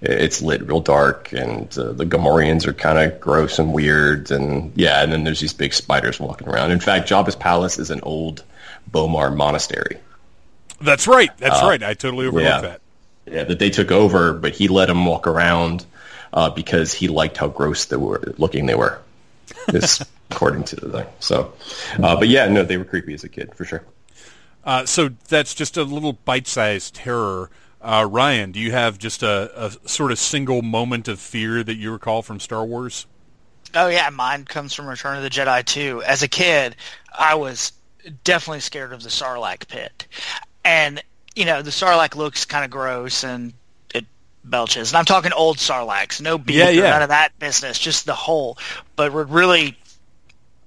it's 0.05 0.41
lit 0.41 0.65
real 0.67 0.81
dark, 0.81 1.31
and 1.33 1.75
uh, 1.77 1.91
the 1.91 2.05
Gamorreans 2.05 2.67
are 2.67 2.73
kind 2.73 2.99
of 2.99 3.19
gross 3.19 3.59
and 3.59 3.73
weird, 3.73 4.31
and 4.31 4.71
yeah, 4.75 5.03
and 5.03 5.11
then 5.11 5.23
there's 5.23 5.39
these 5.39 5.53
big 5.53 5.73
spiders 5.73 6.19
walking 6.19 6.47
around. 6.47 6.71
In 6.71 6.79
fact, 6.79 7.09
Jabba's 7.09 7.35
palace 7.35 7.79
is 7.79 7.89
an 7.89 8.01
old 8.03 8.43
B'omarr 8.91 9.35
monastery. 9.35 9.97
That's 10.81 11.07
right. 11.07 11.35
That's 11.37 11.61
right. 11.63 11.81
I 11.81 11.93
totally 11.93 12.27
overlooked 12.27 12.47
yeah. 12.47 12.61
that. 12.61 12.81
Yeah, 13.25 13.43
that 13.45 13.59
they 13.59 13.69
took 13.69 13.91
over, 13.91 14.33
but 14.33 14.53
he 14.53 14.67
let 14.67 14.87
them 14.87 15.05
walk 15.05 15.25
around 15.25 15.85
uh, 16.33 16.49
because 16.51 16.93
he 16.93 17.07
liked 17.07 17.37
how 17.37 17.47
gross 17.47 17.85
they 17.85 17.95
were 17.95 18.33
looking. 18.37 18.67
They 18.67 18.75
were, 18.75 19.01
is 19.69 20.05
according 20.29 20.65
to 20.65 20.75
the 20.75 20.89
thing. 20.91 21.07
So, 21.19 21.53
uh, 22.01 22.17
but 22.17 22.27
yeah, 22.27 22.47
no, 22.47 22.63
they 22.63 22.77
were 22.77 22.85
creepy 22.85 23.13
as 23.13 23.23
a 23.23 23.29
kid 23.29 23.55
for 23.55 23.65
sure. 23.65 23.83
Uh, 24.63 24.85
so 24.85 25.09
that's 25.27 25.53
just 25.53 25.77
a 25.77 25.83
little 25.83 26.13
bite-sized 26.13 26.95
terror. 26.95 27.49
Uh, 27.85 28.03
Ryan, 28.09 28.51
do 28.51 28.59
you 28.59 28.71
have 28.71 28.97
just 28.97 29.21
a, 29.21 29.51
a 29.55 29.87
sort 29.87 30.11
of 30.11 30.17
single 30.17 30.63
moment 30.63 31.07
of 31.07 31.19
fear 31.19 31.63
that 31.63 31.75
you 31.75 31.91
recall 31.91 32.23
from 32.23 32.39
Star 32.39 32.65
Wars? 32.65 33.05
Oh 33.75 33.87
yeah, 33.89 34.09
mine 34.09 34.45
comes 34.45 34.73
from 34.73 34.87
Return 34.87 35.17
of 35.17 35.21
the 35.23 35.29
Jedi 35.29 35.63
too. 35.63 36.01
As 36.03 36.23
a 36.23 36.27
kid, 36.27 36.75
I 37.15 37.35
was 37.35 37.73
definitely 38.23 38.61
scared 38.61 38.91
of 38.91 39.03
the 39.03 39.09
Sarlacc 39.09 39.67
pit, 39.67 40.07
and 40.63 41.03
you 41.35 41.45
know 41.45 41.61
the 41.61 41.69
Sarlacc 41.69 42.15
looks 42.15 42.45
kind 42.45 42.65
of 42.65 42.71
gross 42.71 43.23
and 43.23 43.53
it 43.93 44.05
belches. 44.43 44.89
And 44.91 44.97
I'm 44.97 45.05
talking 45.05 45.31
old 45.31 45.57
Sarlaccs, 45.57 46.19
no 46.19 46.39
beak 46.39 46.55
Yeah, 46.55 46.69
or 46.69 46.71
yeah. 46.71 46.89
none 46.89 47.03
of 47.03 47.09
that 47.09 47.37
business, 47.37 47.77
just 47.77 48.07
the 48.07 48.15
hole. 48.15 48.57
But 48.95 49.13
what 49.13 49.29
really 49.29 49.77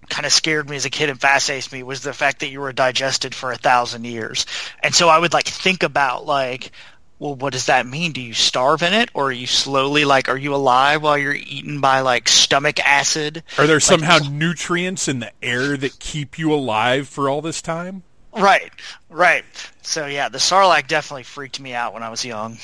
kind 0.08 0.24
of 0.24 0.30
scared 0.32 0.70
me 0.70 0.76
as 0.76 0.84
a 0.84 0.90
kid 0.90 1.10
and 1.10 1.20
fascinates 1.20 1.72
me 1.72 1.82
was 1.82 2.02
the 2.02 2.12
fact 2.12 2.40
that 2.40 2.48
you 2.50 2.60
were 2.60 2.72
digested 2.72 3.34
for 3.34 3.50
a 3.50 3.56
thousand 3.56 4.04
years, 4.04 4.46
and 4.84 4.94
so 4.94 5.08
I 5.08 5.18
would 5.18 5.32
like 5.32 5.46
think 5.48 5.82
about 5.82 6.26
like. 6.26 6.70
Well, 7.18 7.34
what 7.34 7.52
does 7.52 7.66
that 7.66 7.84
mean? 7.86 8.12
Do 8.12 8.20
you 8.20 8.32
starve 8.32 8.82
in 8.82 8.92
it, 8.92 9.10
or 9.12 9.26
are 9.28 9.32
you 9.32 9.46
slowly 9.48 10.04
like, 10.04 10.28
are 10.28 10.36
you 10.36 10.54
alive 10.54 11.02
while 11.02 11.18
you're 11.18 11.34
eaten 11.34 11.80
by 11.80 12.00
like 12.00 12.28
stomach 12.28 12.78
acid? 12.80 13.42
Are 13.58 13.66
there 13.66 13.80
somehow 13.80 14.18
nutrients 14.30 15.08
in 15.08 15.18
the 15.18 15.32
air 15.42 15.76
that 15.76 15.98
keep 15.98 16.38
you 16.38 16.52
alive 16.54 17.08
for 17.08 17.28
all 17.28 17.42
this 17.42 17.60
time? 17.60 18.04
Right, 18.36 18.70
right. 19.10 19.44
So 19.82 20.06
yeah, 20.06 20.28
the 20.28 20.38
Sarlacc 20.38 20.86
definitely 20.86 21.24
freaked 21.24 21.58
me 21.58 21.74
out 21.74 21.92
when 21.92 22.04
I 22.04 22.10
was 22.10 22.24
young. 22.24 22.58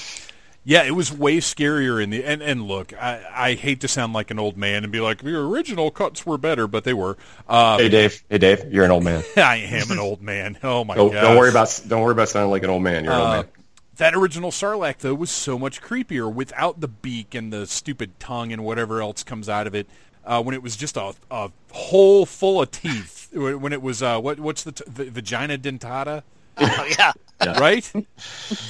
Yeah, 0.66 0.84
it 0.84 0.92
was 0.92 1.12
way 1.12 1.38
scarier 1.38 2.02
in 2.02 2.08
the 2.10 2.24
and, 2.24 2.40
and 2.40 2.62
look, 2.62 2.94
I, 2.94 3.22
I 3.34 3.54
hate 3.54 3.80
to 3.80 3.88
sound 3.88 4.12
like 4.14 4.30
an 4.30 4.38
old 4.38 4.56
man 4.56 4.82
and 4.84 4.90
be 4.92 5.00
like 5.00 5.18
the 5.22 5.36
original 5.36 5.90
cuts 5.90 6.24
were 6.24 6.38
better, 6.38 6.66
but 6.66 6.84
they 6.84 6.94
were. 6.94 7.18
Uh, 7.48 7.76
Hey 7.78 7.88
Dave, 7.90 8.22
hey 8.30 8.38
Dave, 8.38 8.72
you're 8.72 8.84
an 8.84 8.90
old 8.90 9.04
man. 9.04 9.24
I 9.36 9.56
am 9.56 9.90
an 9.90 9.98
old 9.98 10.22
man. 10.22 10.56
Oh 10.62 10.84
my 10.84 10.94
Don't, 10.94 11.12
god! 11.12 11.20
don't 11.22 11.36
worry 11.36 11.50
about 11.50 11.82
don't 11.88 12.00
worry 12.02 12.12
about 12.12 12.28
sounding 12.30 12.50
like 12.50 12.62
an 12.62 12.70
old 12.70 12.82
man. 12.82 13.04
You're 13.04 13.12
an 13.12 13.20
old 13.20 13.28
Uh, 13.28 13.32
man. 13.42 13.48
That 13.96 14.14
original 14.14 14.50
Sarlacc 14.50 14.98
though 14.98 15.14
was 15.14 15.30
so 15.30 15.58
much 15.58 15.80
creepier 15.82 16.32
without 16.32 16.80
the 16.80 16.88
beak 16.88 17.34
and 17.34 17.52
the 17.52 17.66
stupid 17.66 18.18
tongue 18.18 18.52
and 18.52 18.64
whatever 18.64 19.00
else 19.00 19.22
comes 19.22 19.48
out 19.48 19.66
of 19.66 19.74
it. 19.74 19.86
Uh, 20.24 20.42
when 20.42 20.54
it 20.54 20.62
was 20.62 20.74
just 20.74 20.96
a, 20.96 21.12
a 21.30 21.50
hole 21.72 22.24
full 22.26 22.62
of 22.62 22.70
teeth. 22.70 23.20
When 23.34 23.60
when 23.60 23.72
it 23.72 23.82
was 23.82 24.00
uh, 24.00 24.20
what 24.20 24.38
what's 24.38 24.62
the, 24.62 24.70
t- 24.72 24.84
the 24.86 25.10
vagina 25.10 25.58
dentata? 25.58 26.22
Oh 26.56 26.86
yeah, 26.98 27.12
right? 27.58 27.82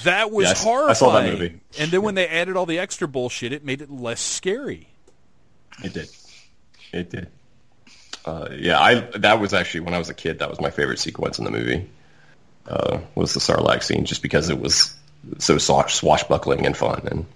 That 0.04 0.30
was 0.30 0.44
Yeah, 0.44 0.48
I 0.48 0.52
s- 0.52 0.60
I 0.60 0.64
horrifying. 0.64 0.94
saw 0.96 1.12
that 1.20 1.30
movie. 1.30 1.60
And 1.78 1.90
then 1.90 2.00
when 2.00 2.14
they 2.14 2.26
added 2.26 2.56
all 2.56 2.64
the 2.64 2.78
extra 2.78 3.06
bullshit, 3.06 3.52
it 3.52 3.62
made 3.62 3.82
it 3.82 3.90
less 3.90 4.22
scary. 4.22 4.88
It 5.84 5.92
did. 5.92 6.08
It 6.94 7.10
did. 7.10 7.28
Uh, 8.24 8.48
yeah, 8.56 8.80
I 8.80 8.94
that 9.18 9.38
was 9.38 9.52
actually 9.52 9.80
when 9.80 9.92
I 9.92 9.98
was 9.98 10.08
a 10.08 10.14
kid. 10.14 10.38
That 10.38 10.48
was 10.48 10.62
my 10.62 10.70
favorite 10.70 10.98
sequence 10.98 11.38
in 11.38 11.44
the 11.44 11.50
movie. 11.50 11.86
Uh, 12.66 13.00
was 13.14 13.34
the 13.34 13.40
Sarlacc 13.40 13.82
scene, 13.82 14.06
just 14.06 14.22
because 14.22 14.48
it 14.48 14.58
was 14.58 14.96
so 15.38 15.58
swashbuckling 15.58 16.66
and 16.66 16.76
fun 16.76 17.06
and 17.10 17.26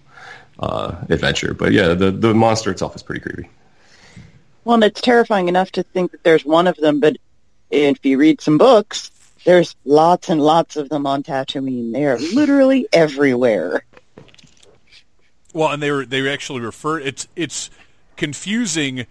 uh, 0.59 0.97
adventure. 1.09 1.55
But 1.55 1.73
yeah, 1.73 1.95
the 1.95 2.11
the 2.11 2.35
monster 2.35 2.71
itself 2.71 2.97
is 2.97 3.03
pretty 3.03 3.21
creepy. 3.21 3.49
Well, 4.65 4.75
and 4.75 4.85
it's 4.85 5.01
terrifying 5.01 5.49
enough 5.49 5.73
to 5.73 5.83
think 5.83 6.13
that 6.13 6.23
there's 6.25 6.45
one 6.45 6.67
of 6.67 6.77
them, 6.77 7.01
but 7.01 7.17
if 7.71 8.05
you 8.05 8.19
read 8.19 8.41
some 8.41 8.59
books, 8.59 9.11
there's 9.45 9.75
lots 9.85 10.29
and 10.29 10.41
lots 10.41 10.77
of 10.77 10.89
them 10.89 11.07
on 11.07 11.23
Tatooine. 11.23 11.93
They 11.93 12.05
are 12.05 12.19
literally 12.19 12.87
everywhere. 12.93 13.85
Well, 15.55 15.71
and 15.71 15.83
they 15.83 15.91
were 15.91 16.05
they 16.05 16.31
actually 16.31 16.61
refer 16.61 16.99
it's 16.99 17.29
it's 17.35 17.71
confusing 18.17 19.07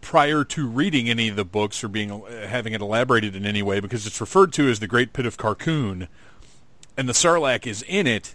prior 0.00 0.44
to 0.44 0.66
reading 0.66 1.08
any 1.08 1.28
of 1.28 1.36
the 1.36 1.44
books 1.44 1.82
or 1.82 1.88
being 1.88 2.10
uh, 2.10 2.46
having 2.46 2.72
it 2.72 2.80
elaborated 2.80 3.36
in 3.36 3.46
any 3.46 3.62
way 3.62 3.80
because 3.80 4.06
it's 4.06 4.20
referred 4.20 4.52
to 4.54 4.68
as 4.68 4.80
the 4.80 4.86
Great 4.86 5.12
Pit 5.12 5.26
of 5.26 5.36
Carkoon, 5.36 6.08
and 6.96 7.08
the 7.08 7.12
Sarlacc 7.12 7.66
is 7.66 7.82
in 7.82 8.06
it. 8.06 8.34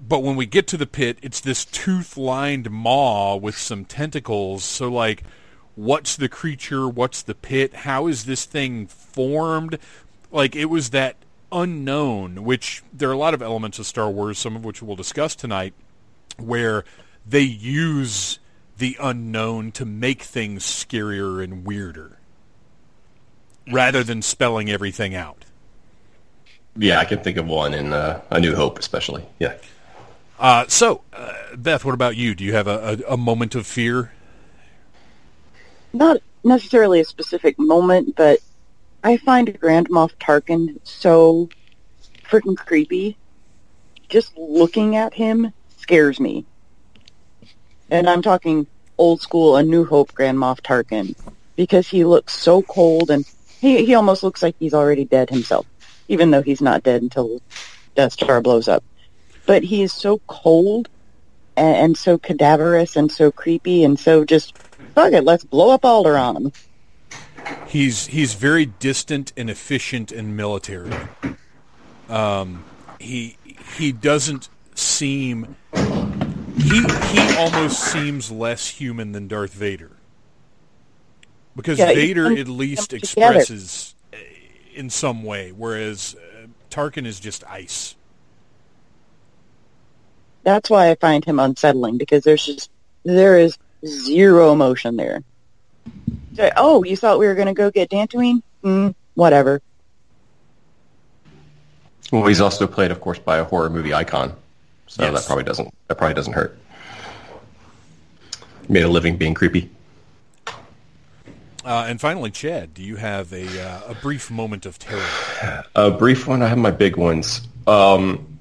But 0.00 0.22
when 0.22 0.36
we 0.36 0.46
get 0.46 0.66
to 0.68 0.76
the 0.76 0.86
pit, 0.86 1.18
it's 1.20 1.40
this 1.40 1.64
tooth-lined 1.64 2.70
maw 2.70 3.36
with 3.36 3.56
some 3.56 3.84
tentacles. 3.84 4.64
So, 4.64 4.88
like, 4.88 5.24
what's 5.74 6.16
the 6.16 6.28
creature? 6.28 6.88
What's 6.88 7.22
the 7.22 7.34
pit? 7.34 7.74
How 7.74 8.06
is 8.06 8.24
this 8.24 8.44
thing 8.46 8.86
formed? 8.86 9.78
Like, 10.30 10.56
it 10.56 10.66
was 10.66 10.90
that 10.90 11.16
unknown, 11.52 12.44
which 12.44 12.82
there 12.92 13.10
are 13.10 13.12
a 13.12 13.18
lot 13.18 13.34
of 13.34 13.42
elements 13.42 13.78
of 13.78 13.86
Star 13.86 14.10
Wars, 14.10 14.38
some 14.38 14.56
of 14.56 14.64
which 14.64 14.82
we'll 14.82 14.96
discuss 14.96 15.34
tonight, 15.34 15.74
where 16.38 16.84
they 17.26 17.42
use 17.42 18.38
the 18.78 18.96
unknown 19.00 19.72
to 19.72 19.84
make 19.84 20.22
things 20.22 20.64
scarier 20.64 21.44
and 21.44 21.66
weirder 21.66 22.18
rather 23.70 24.02
than 24.02 24.22
spelling 24.22 24.70
everything 24.70 25.14
out. 25.14 25.44
Yeah, 26.76 27.00
I 27.00 27.04
can 27.04 27.18
think 27.18 27.36
of 27.36 27.46
one 27.46 27.74
in 27.74 27.92
uh, 27.92 28.20
A 28.30 28.40
New 28.40 28.54
Hope, 28.54 28.78
especially. 28.78 29.24
Yeah, 29.38 29.54
Uh, 30.38 30.64
so, 30.68 31.02
uh, 31.12 31.32
Beth, 31.56 31.84
what 31.84 31.94
about 31.94 32.16
you? 32.16 32.34
Do 32.34 32.44
you 32.44 32.54
have 32.54 32.66
a, 32.66 32.98
a, 33.08 33.14
a 33.14 33.16
moment 33.16 33.54
of 33.54 33.66
fear? 33.66 34.12
Not 35.92 36.18
necessarily 36.44 37.00
a 37.00 37.04
specific 37.04 37.58
moment, 37.58 38.16
but 38.16 38.38
I 39.04 39.16
find 39.18 39.58
Grand 39.60 39.88
Moff 39.90 40.12
Tarkin 40.20 40.78
so 40.84 41.48
freaking 42.24 42.56
creepy. 42.56 43.16
Just 44.08 44.36
looking 44.38 44.96
at 44.96 45.12
him 45.12 45.52
scares 45.76 46.18
me. 46.20 46.44
And 47.90 48.08
I'm 48.08 48.22
talking 48.22 48.66
old 48.96 49.20
school 49.20 49.56
A 49.56 49.62
New 49.62 49.84
Hope 49.84 50.14
Grand 50.14 50.38
Moff 50.38 50.60
Tarkin 50.60 51.14
because 51.56 51.88
he 51.88 52.04
looks 52.04 52.32
so 52.34 52.62
cold 52.62 53.10
and 53.10 53.24
he, 53.60 53.84
he 53.84 53.94
almost 53.94 54.22
looks 54.22 54.42
like 54.42 54.54
he's 54.58 54.74
already 54.74 55.04
dead 55.04 55.28
himself, 55.28 55.66
even 56.10 56.32
though 56.32 56.42
he's 56.42 56.60
not 56.60 56.82
dead 56.82 57.00
until 57.02 57.40
Death 57.94 58.12
Star 58.12 58.40
blows 58.40 58.66
up. 58.66 58.82
But 59.46 59.62
he 59.62 59.82
is 59.82 59.92
so 59.92 60.20
cold 60.26 60.88
and, 61.56 61.76
and 61.76 61.96
so 61.96 62.18
cadaverous 62.18 62.96
and 62.96 63.10
so 63.10 63.30
creepy 63.30 63.84
and 63.84 63.98
so 63.98 64.24
just, 64.24 64.58
fuck 64.94 65.12
it, 65.12 65.22
let's 65.22 65.44
blow 65.44 65.70
up 65.70 65.82
Alderaan. 65.82 66.52
He's 67.66 68.08
he's 68.08 68.34
very 68.34 68.66
distant 68.66 69.32
and 69.36 69.48
efficient 69.48 70.12
and 70.12 70.36
military. 70.36 70.92
Um, 72.08 72.64
he 72.98 73.38
he 73.76 73.92
doesn't 73.92 74.48
seem 74.74 75.56
he 75.72 76.84
he 76.84 77.36
almost 77.36 77.80
seems 77.80 78.30
less 78.30 78.68
human 78.68 79.12
than 79.12 79.26
Darth 79.26 79.54
Vader 79.54 79.92
because 81.56 81.78
Yeah, 81.78 81.86
Vader 81.86 82.26
at 82.36 82.48
least 82.48 82.92
expresses 82.92 83.94
in 84.80 84.88
some 84.90 85.22
way, 85.22 85.52
whereas 85.52 86.16
uh, 86.16 86.46
Tarkin 86.70 87.06
is 87.06 87.20
just 87.20 87.44
ice. 87.44 87.94
That's 90.42 90.70
why 90.70 90.90
I 90.90 90.94
find 90.94 91.22
him 91.22 91.38
unsettling 91.38 91.98
because 91.98 92.24
there's 92.24 92.44
just 92.44 92.70
there 93.04 93.38
is 93.38 93.58
zero 93.86 94.52
emotion 94.52 94.96
there. 94.96 95.22
So, 96.34 96.50
oh, 96.56 96.82
you 96.82 96.96
thought 96.96 97.18
we 97.18 97.26
were 97.26 97.34
going 97.34 97.48
to 97.48 97.54
go 97.54 97.70
get 97.70 97.90
Dantooine? 97.90 98.42
Mm, 98.64 98.94
whatever. 99.14 99.60
Well, 102.10 102.26
he's 102.26 102.40
also 102.40 102.66
played, 102.66 102.90
of 102.90 103.00
course, 103.02 103.18
by 103.18 103.36
a 103.36 103.44
horror 103.44 103.68
movie 103.68 103.92
icon, 103.92 104.34
so 104.86 105.04
Yes. 105.04 105.12
that 105.20 105.26
probably 105.26 105.44
doesn't 105.44 105.72
that 105.88 105.98
probably 105.98 106.14
doesn't 106.14 106.32
hurt. 106.32 106.58
Made 108.68 108.82
a 108.82 108.88
living 108.88 109.18
being 109.18 109.34
creepy. 109.34 109.70
Uh, 111.64 111.84
and 111.88 112.00
finally, 112.00 112.30
Chad, 112.30 112.72
do 112.74 112.82
you 112.82 112.96
have 112.96 113.32
a 113.32 113.44
uh, 113.62 113.80
a 113.90 113.94
brief 113.94 114.30
moment 114.30 114.64
of 114.66 114.78
terror? 114.78 115.64
A 115.74 115.90
brief 115.90 116.26
one. 116.26 116.42
I 116.42 116.48
have 116.48 116.58
my 116.58 116.70
big 116.70 116.96
ones. 116.96 117.46
Um, 117.66 118.38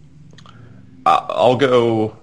I- 1.05 1.25
I'll 1.29 1.57
go. 1.57 2.15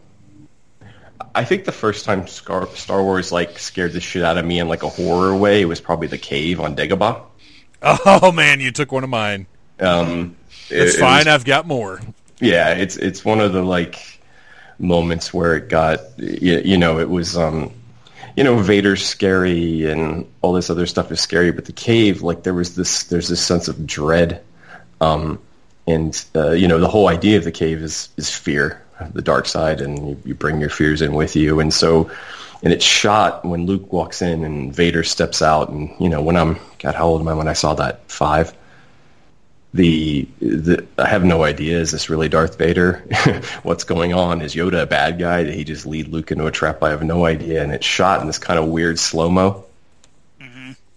I 1.34 1.44
think 1.44 1.66
the 1.66 1.72
first 1.72 2.06
time 2.06 2.26
Scar- 2.26 2.66
Star 2.74 3.02
Wars 3.02 3.30
like 3.30 3.58
scared 3.58 3.92
the 3.92 4.00
shit 4.00 4.22
out 4.22 4.38
of 4.38 4.44
me 4.46 4.58
in 4.58 4.68
like 4.68 4.82
a 4.82 4.88
horror 4.88 5.36
way 5.36 5.66
was 5.66 5.80
probably 5.82 6.08
the 6.08 6.16
cave 6.18 6.60
on 6.60 6.74
Dagobah. 6.76 7.20
Oh 7.82 8.32
man, 8.32 8.60
you 8.60 8.72
took 8.72 8.90
one 8.90 9.04
of 9.04 9.10
mine. 9.10 9.46
Um, 9.78 10.34
It's 10.70 10.94
it- 10.94 10.96
it 10.96 11.00
fine. 11.00 11.18
was- 11.18 11.26
I've 11.26 11.44
got 11.44 11.66
more. 11.66 12.00
yeah, 12.40 12.70
it's 12.70 12.96
it's 12.96 13.22
one 13.22 13.40
of 13.40 13.52
the 13.52 13.62
like 13.62 14.18
moments 14.78 15.32
where 15.34 15.56
it 15.56 15.68
got 15.68 16.00
you, 16.18 16.60
you 16.64 16.78
know 16.78 16.98
it 16.98 17.08
was 17.10 17.36
um 17.36 17.70
you 18.36 18.44
know 18.44 18.58
Vader's 18.58 19.04
scary 19.04 19.86
and 19.86 20.26
all 20.42 20.52
this 20.52 20.70
other 20.70 20.86
stuff 20.86 21.10
is 21.10 21.20
scary, 21.20 21.52
but 21.52 21.64
the 21.64 21.72
cave 21.72 22.22
like 22.22 22.42
there 22.42 22.54
was 22.54 22.76
this 22.76 23.04
there's 23.04 23.28
this 23.28 23.44
sense 23.44 23.68
of 23.68 23.86
dread, 23.86 24.42
um 25.00 25.40
and 25.86 26.24
uh, 26.34 26.50
you 26.50 26.68
know 26.68 26.78
the 26.78 26.88
whole 26.88 27.08
idea 27.08 27.38
of 27.38 27.44
the 27.44 27.52
cave 27.52 27.82
is 27.82 28.08
is 28.16 28.30
fear, 28.30 28.82
the 29.12 29.22
dark 29.22 29.46
side, 29.46 29.80
and 29.80 30.10
you, 30.10 30.22
you 30.24 30.34
bring 30.34 30.60
your 30.60 30.70
fears 30.70 31.02
in 31.02 31.14
with 31.14 31.36
you, 31.36 31.60
and 31.60 31.72
so. 31.72 32.10
And 32.62 32.72
it's 32.72 32.86
shot 32.86 33.44
when 33.44 33.66
Luke 33.66 33.92
walks 33.92 34.22
in 34.22 34.42
and 34.42 34.74
Vader 34.74 35.04
steps 35.04 35.42
out, 35.42 35.68
and 35.68 35.94
you 36.00 36.08
know 36.08 36.22
when 36.22 36.36
I'm 36.36 36.58
God, 36.78 36.94
how 36.94 37.06
old 37.06 37.20
am 37.20 37.28
I 37.28 37.34
when 37.34 37.48
I 37.48 37.52
saw 37.52 37.74
that? 37.74 38.10
Five 38.10 38.54
the, 39.76 40.28
the 40.40 40.86
I 40.98 41.08
have 41.08 41.24
no 41.24 41.44
idea. 41.44 41.78
Is 41.78 41.92
this 41.92 42.10
really 42.10 42.28
Darth 42.28 42.58
Vader? 42.58 43.04
What's 43.62 43.84
going 43.84 44.12
on? 44.12 44.40
Is 44.40 44.54
Yoda 44.54 44.82
a 44.82 44.86
bad 44.86 45.18
guy? 45.18 45.44
Did 45.44 45.54
he 45.54 45.64
just 45.64 45.86
lead 45.86 46.08
Luke 46.08 46.30
into 46.32 46.46
a 46.46 46.50
trap? 46.50 46.82
I 46.82 46.90
have 46.90 47.02
no 47.02 47.24
idea. 47.24 47.62
And 47.62 47.72
it's 47.72 47.86
shot 47.86 48.20
in 48.20 48.26
this 48.26 48.38
kind 48.38 48.58
of 48.58 48.66
weird 48.66 48.98
slow 48.98 49.30
mo. 49.30 49.64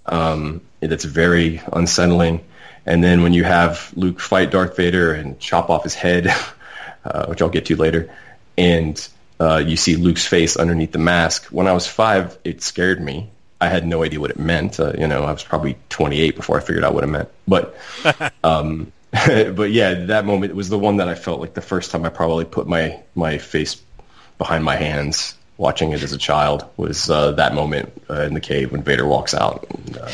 Um, 0.06 0.62
that's 0.80 1.06
very 1.06 1.62
unsettling. 1.72 2.44
And 2.86 3.04
then 3.04 3.22
when 3.22 3.34
you 3.34 3.44
have 3.44 3.94
Luke 3.96 4.20
fight 4.20 4.52
Darth 4.52 4.76
Vader 4.76 5.13
and 5.13 5.39
chop 5.39 5.70
off 5.70 5.84
his 5.84 5.94
head, 5.94 6.28
uh, 7.06 7.26
which 7.28 7.42
I'll 7.42 7.50
get 7.50 7.65
to 7.68 7.76
later, 7.76 8.13
and 8.58 9.08
uh, 9.39 9.58
you 9.58 9.78
see 9.78 9.96
Luke's 9.96 10.26
face 10.26 10.58
underneath 10.58 10.92
the 10.92 11.00
mask. 11.00 11.46
When 11.46 11.68
I 11.68 11.74
was 11.74 11.88
five, 11.88 12.38
it 12.44 12.62
scared 12.62 13.02
me. 13.02 13.30
I 13.62 13.67
had 13.67 13.86
no 13.86 14.04
idea 14.04 14.19
what 14.19 14.32
it 14.32 14.39
meant. 14.39 14.80
Uh, 14.80 14.93
you 14.98 15.08
know, 15.08 15.24
I 15.24 15.32
was 15.32 15.43
probably 15.43 15.78
28 15.89 16.36
before 16.36 16.58
I 16.58 16.62
figured 16.62 16.84
out 16.84 16.93
what 16.93 17.04
it 17.04 17.08
meant. 17.08 17.30
But 17.48 17.76
um, 18.43 18.91
but 19.12 19.72
yeah, 19.72 19.93
that 20.06 20.26
moment 20.26 20.56
was 20.56 20.69
the 20.69 20.80
one 20.80 20.98
that 20.98 21.10
I 21.10 21.15
felt 21.15 21.41
like 21.41 21.54
the 21.54 21.62
first 21.62 21.91
time 21.91 22.06
I 22.06 22.10
probably 22.10 22.45
put 22.45 22.67
my 22.67 23.00
my 23.15 23.38
face 23.38 23.82
behind 24.38 24.63
my 24.63 24.76
hands 24.76 25.36
watching 25.58 25.91
it 25.91 26.02
as 26.02 26.13
a 26.13 26.17
child 26.17 26.65
was 26.78 27.10
uh, 27.10 27.32
that 27.34 27.54
moment 27.54 27.91
uh, 28.10 28.22
in 28.22 28.34
the 28.34 28.39
cave 28.39 28.72
when 28.72 28.82
Vader 28.82 29.06
walks 29.06 29.34
out. 29.34 29.67
And, 29.69 29.98
uh, 29.98 30.10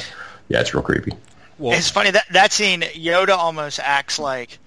yeah, 0.50 0.60
it's 0.60 0.74
real 0.74 0.82
creepy. 0.82 1.12
Well, 1.60 1.78
It's 1.78 1.90
funny 1.90 2.12
that 2.12 2.26
that 2.32 2.52
scene. 2.52 2.82
Yoda 2.82 3.38
almost 3.38 3.80
acts 3.80 4.20
like 4.20 4.58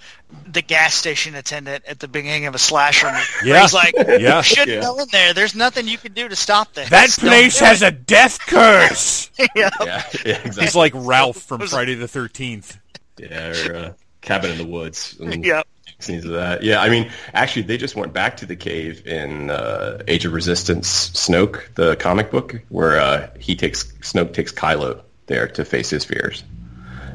the 0.50 0.62
gas 0.62 0.94
station 0.94 1.34
attendant 1.34 1.84
at 1.86 2.00
the 2.00 2.08
beginning 2.08 2.46
of 2.46 2.54
a 2.54 2.58
slasher 2.58 3.06
movie. 3.10 3.24
Yeah. 3.50 3.62
he's 3.62 3.74
like, 3.74 3.94
Yeah. 4.20 4.36
"You 4.38 4.42
shouldn't 4.42 4.68
Yeah. 4.68 4.80
go 4.82 4.98
in 4.98 5.08
there. 5.12 5.34
There's 5.34 5.54
nothing 5.54 5.86
you 5.88 5.98
can 5.98 6.12
do 6.12 6.28
to 6.28 6.36
stop 6.36 6.72
this. 6.74 6.88
that 6.90 7.10
Don't 7.18 7.28
place 7.30 7.58
has 7.60 7.82
it." 7.82 7.88
a 7.88 7.90
death 7.96 8.38
curse. 8.40 9.30
Yeah. 9.38 9.46
Yeah, 9.54 9.70
yeah 9.86 10.02
exactly. 10.38 10.62
He's 10.64 10.74
like 10.76 10.92
Ralph 10.94 11.36
from 11.42 11.60
Friday 11.62 11.94
the 11.94 12.08
Thirteenth. 12.08 12.76
yeah, 13.18 13.68
or, 13.68 13.74
uh, 13.76 13.92
Cabin 14.20 14.50
in 14.52 14.58
the 14.58 14.66
Woods. 14.66 15.16
And 15.20 15.44
Yep. 15.44 15.66
Scenes 16.00 16.24
of 16.24 16.32
that. 16.32 16.62
Yeah, 16.62 16.80
I 16.80 16.90
mean, 16.90 17.10
actually, 17.34 17.62
they 17.62 17.76
just 17.76 17.96
went 17.96 18.12
back 18.12 18.36
to 18.38 18.46
the 18.46 18.54
cave 18.56 19.04
in 19.06 19.50
uh, 19.50 20.00
Age 20.06 20.24
of 20.26 20.32
Resistance, 20.32 21.10
Snoke, 21.10 21.74
the 21.74 21.96
comic 21.96 22.30
book, 22.30 22.60
where 22.68 23.00
uh, 23.00 23.30
he 23.38 23.56
takes 23.56 23.84
Snoke 24.02 24.32
takes 24.32 24.52
Kylo 24.52 25.00
there 25.26 25.48
to 25.48 25.64
face 25.64 25.90
his 25.90 26.04
fears. 26.04 26.44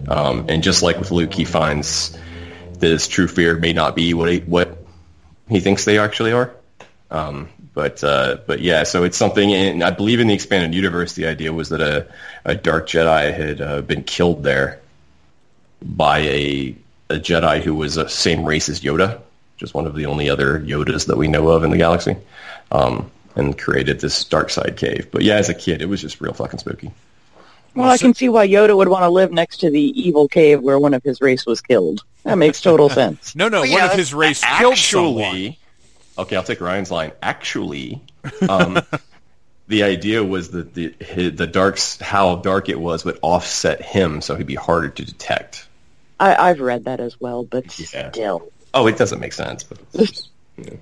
Um, 0.10 0.46
and 0.50 0.62
just 0.64 0.82
like 0.84 0.98
with 1.00 1.12
Luke, 1.12 1.34
he 1.34 1.46
finds 1.46 2.12
that 2.12 2.20
his 2.84 3.08
true 3.08 3.28
fear 3.28 3.58
may 3.58 3.74
not 3.74 3.96
be 3.96 4.14
what 4.14 4.32
he, 4.32 4.40
what 4.40 4.78
he 5.50 5.60
thinks 5.60 5.86
they 5.86 6.00
actually 6.00 6.32
are. 6.32 6.54
Um, 7.10 7.50
but 7.74 8.04
uh, 8.04 8.38
but 8.46 8.60
yeah, 8.60 8.84
so 8.84 9.04
it's 9.04 9.18
something. 9.18 9.52
And 9.54 9.84
I 9.84 9.92
believe 9.92 10.20
in 10.20 10.28
the 10.28 10.34
expanded 10.34 10.74
universe, 10.74 11.14
the 11.14 11.28
idea 11.28 11.52
was 11.52 11.70
that 11.70 11.82
a, 11.82 12.08
a 12.46 12.56
dark 12.56 12.88
Jedi 12.88 13.34
had 13.34 13.62
uh, 13.62 13.82
been 13.82 14.04
killed 14.04 14.44
there 14.44 14.80
by 15.82 16.20
a 16.20 16.76
a 17.10 17.16
Jedi 17.16 17.62
who 17.62 17.76
was 17.76 17.96
the 17.96 18.08
same 18.08 18.46
race 18.46 18.70
as 18.70 18.82
Yoda, 18.82 19.22
just 19.58 19.74
one 19.74 19.88
of 19.88 19.96
the 19.96 20.06
only 20.06 20.30
other 20.30 20.60
Yodas 20.60 21.08
that 21.08 21.18
we 21.18 21.28
know 21.28 21.50
of 21.50 21.64
in 21.64 21.72
the 21.72 21.78
galaxy, 21.78 22.16
um, 22.72 23.12
and 23.36 23.58
created 23.58 24.00
this 24.00 24.24
dark 24.26 24.50
side 24.50 24.78
cave. 24.78 25.10
But 25.12 25.24
yeah, 25.24 25.36
as 25.36 25.50
a 25.50 25.54
kid, 25.54 25.82
it 25.82 25.88
was 25.88 26.02
just 26.02 26.22
real 26.22 26.34
fucking 26.34 26.60
spooky. 26.60 26.92
Well, 27.76 27.90
I 27.90 27.98
can 27.98 28.14
see 28.14 28.30
why 28.30 28.48
Yoda 28.48 28.76
would 28.78 28.88
want 28.88 29.04
to 29.04 29.10
live 29.10 29.32
next 29.32 29.58
to 29.62 29.70
the 29.72 29.82
evil 30.00 30.28
cave 30.28 30.62
where 30.62 30.78
one 30.80 30.94
of 30.94 31.04
his 31.04 31.22
race 31.22 31.46
was 31.46 31.62
killed. 31.62 32.04
That 32.24 32.38
makes 32.38 32.62
total 32.62 32.90
sense. 33.02 33.36
No, 33.36 33.50
no, 33.50 33.62
Well, 33.62 33.72
one 33.72 33.80
yeah, 33.80 33.92
of 33.92 33.98
his 33.98 34.14
race 34.14 34.44
killed 34.60 34.78
someone. 34.78 35.56
Okay, 36.18 36.36
I'll 36.36 36.44
take 36.44 36.62
Ryan's 36.62 36.92
line. 36.92 37.12
Actually, 37.22 38.02
um, 38.50 38.80
the 39.68 39.84
idea 39.84 40.24
was 40.24 40.52
that 40.52 40.74
the 40.76 40.94
his, 41.00 41.36
the 41.36 41.48
darks 41.48 41.98
how 42.00 42.36
dark 42.36 42.70
it 42.70 42.80
was 42.80 43.04
would 43.06 43.18
offset 43.22 43.82
him, 43.82 44.22
so 44.22 44.36
he'd 44.36 44.46
be 44.48 44.56
harder 44.56 44.90
to 44.90 45.06
detect. 45.06 45.68
I, 46.20 46.36
I've 46.36 46.60
read 46.62 46.86
that 46.86 47.00
as 47.00 47.20
well, 47.20 47.44
but 47.44 47.78
Yeah. 47.94 48.12
still. 48.12 48.48
Oh, 48.76 48.86
it 48.88 48.98
doesn't 48.98 49.20
make 49.20 49.34
sense, 49.34 49.64
but 49.64 49.80
it's 49.94 50.12
just- 50.12 50.30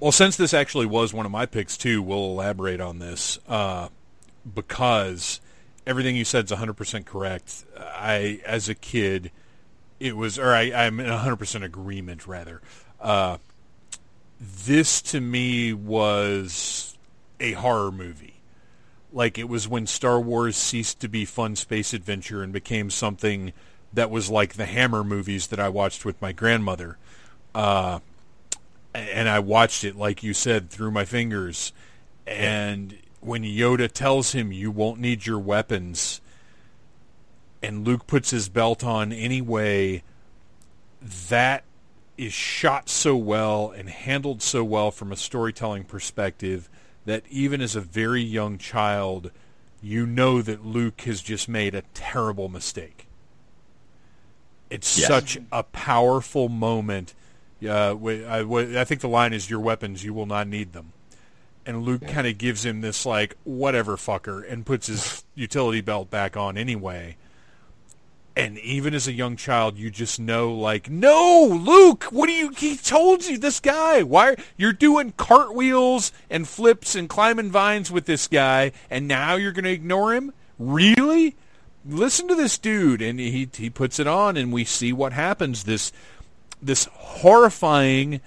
Well, 0.02 0.12
since 0.12 0.36
this 0.36 0.54
actually 0.54 0.86
was 0.86 1.14
one 1.14 1.26
of 1.26 1.32
my 1.32 1.46
picks 1.46 1.78
too, 1.78 2.02
we'll 2.02 2.26
elaborate 2.26 2.82
on 2.82 3.00
this 3.00 3.40
uh, 3.48 3.88
because 4.54 5.40
everything 5.86 6.15
you 6.15 6.26
said 6.26 6.46
is 6.46 6.52
100% 6.52 7.06
correct. 7.06 7.65
I, 7.78 8.41
as 8.46 8.70
a 8.70 8.76
kid, 8.76 9.32
it 10.00 10.15
was, 10.15 10.38
or 10.39 10.54
I, 10.54 10.72
I'm 10.72 11.00
in 11.00 11.08
100% 11.08 11.63
agreement 11.63 12.28
rather. 12.28 12.62
Uh, 13.00 13.38
this 14.39 15.02
to 15.04 15.22
me 15.22 15.74
was 15.74 16.98
a 17.39 17.54
horror 17.54 17.91
movie. 17.91 18.36
Like 19.13 19.38
it 19.38 19.50
was 19.50 19.67
when 19.67 19.88
Star 19.88 20.20
Wars 20.20 20.56
ceased 20.56 21.00
to 21.02 21.08
be 21.08 21.26
fun 21.26 21.56
space 21.56 21.94
adventure 21.94 22.41
and 22.41 22.54
became 22.54 22.89
something 22.89 23.54
that 23.94 24.10
was 24.10 24.30
like 24.30 24.54
the 24.54 24.65
Hammer 24.65 25.04
movies 25.04 25.48
that 25.48 25.60
I 25.60 25.70
watched 25.70 26.06
with 26.06 26.22
my 26.22 26.32
grandmother. 26.32 26.98
Uh, 27.54 28.00
and 28.94 29.28
I 29.28 29.39
watched 29.39 29.84
it, 29.84 29.96
like 29.96 30.24
you 30.24 30.34
said, 30.34 30.70
through 30.70 30.91
my 30.91 31.06
fingers. 31.06 31.74
And 32.26 32.98
when 33.22 33.44
Yoda 33.44 33.90
tells 33.92 34.34
him, 34.34 34.52
you 34.52 34.72
won't 34.72 35.00
need 35.00 35.26
your 35.26 35.40
weapons, 35.40 36.22
and 37.64 37.86
Luke 37.86 38.08
puts 38.08 38.32
his 38.32 38.50
belt 38.50 38.84
on 38.84 39.12
anyway, 39.14 40.04
that 41.30 41.64
is 42.18 42.34
shot 42.34 42.90
so 42.90 43.16
well 43.16 43.72
and 43.72 43.90
handled 43.90 44.42
so 44.42 44.64
well 44.64 44.92
from 44.92 45.12
a 45.12 45.16
storytelling 45.16 45.84
perspective 45.84 46.70
that 47.06 47.24
even 47.30 47.62
as 47.62 47.76
a 47.76 47.82
very 47.82 48.22
young 48.22 48.58
child, 48.58 49.32
you 49.82 50.06
know 50.06 50.42
that 50.42 50.66
Luke 50.66 51.02
has 51.02 51.22
just 51.22 51.48
made 51.50 51.74
a 51.74 51.82
terrible 51.94 52.50
mistake. 52.50 53.08
It's 54.70 54.98
Yes. 54.98 55.08
such 55.08 55.38
a 55.52 55.64
powerful 55.64 56.48
moment. 56.50 57.14
Uh, 57.64 57.96
I, 57.96 58.40
I 58.80 58.84
think 58.84 59.02
the 59.02 59.08
line 59.08 59.34
is, 59.34 59.50
"Your 59.50 59.60
weapons, 59.60 60.04
you 60.04 60.14
will 60.14 60.26
not 60.26 60.48
need 60.48 60.74
them." 60.74 60.94
And 61.65 61.84
Luke 61.84 62.08
kind 62.08 62.26
of 62.26 62.38
gives 62.38 62.65
him 62.65 62.82
this 62.82 63.06
like, 63.06 63.36
"Whatever, 63.43 63.95
fucker," 63.97 64.50
and 64.50 64.65
puts 64.65 64.88
his 64.88 65.24
utility 65.36 65.82
belt 65.82 66.10
back 66.10 66.36
on 66.36 66.58
anyway. 66.58 67.17
And 68.36 68.58
even 68.60 68.93
as 68.93 69.08
a 69.08 69.12
young 69.12 69.36
child, 69.36 69.78
you 69.78 69.89
just 69.89 70.17
know, 70.17 70.54
like, 70.54 70.89
no, 70.89 71.47
Luke, 71.52 72.06
what 72.06 72.28
do 72.28 72.34
you? 72.34 72.50
He 72.52 72.78
told 72.78 73.26
you 73.26 73.38
this 73.38 73.60
guy. 73.60 74.04
Why 74.04 74.38
you're 74.56 74.71
doing 74.71 75.13
cartwheels 75.17 76.13
and 76.30 76.47
flips 76.47 76.95
and 76.95 77.10
climbing 77.10 77.52
vines 77.52 77.91
with 77.91 78.06
this 78.06 78.28
guy, 78.28 78.71
and 78.89 79.08
now 79.08 79.36
you're 79.36 79.52
going 79.52 79.65
to 79.65 79.71
ignore 79.71 80.13
him? 80.13 80.34
Really? 80.58 81.36
Listen 81.86 82.28
to 82.30 82.36
this 82.36 82.58
dude, 82.58 83.02
and 83.02 83.19
he 83.19 83.50
he 83.54 83.69
puts 83.69 84.00
it 84.00 84.08
on, 84.08 84.38
and 84.38 84.54
we 84.54 84.63
see 84.63 84.93
what 84.93 85.13
happens. 85.13 85.65
This 85.65 85.91
this 86.62 86.86
horrifying, 86.93 88.21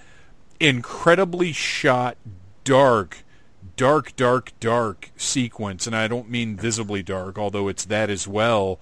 incredibly 0.59 1.51
shot, 1.51 2.17
dark, 2.63 3.23
dark, 3.75 4.15
dark, 4.15 4.51
dark 4.59 5.11
sequence, 5.17 5.87
and 5.87 5.95
I 5.95 6.07
don't 6.07 6.29
mean 6.29 6.55
visibly 6.55 7.03
dark, 7.03 7.37
although 7.37 7.67
it's 7.67 7.85
that 7.85 8.09
as 8.09 8.27
well. 8.27 8.79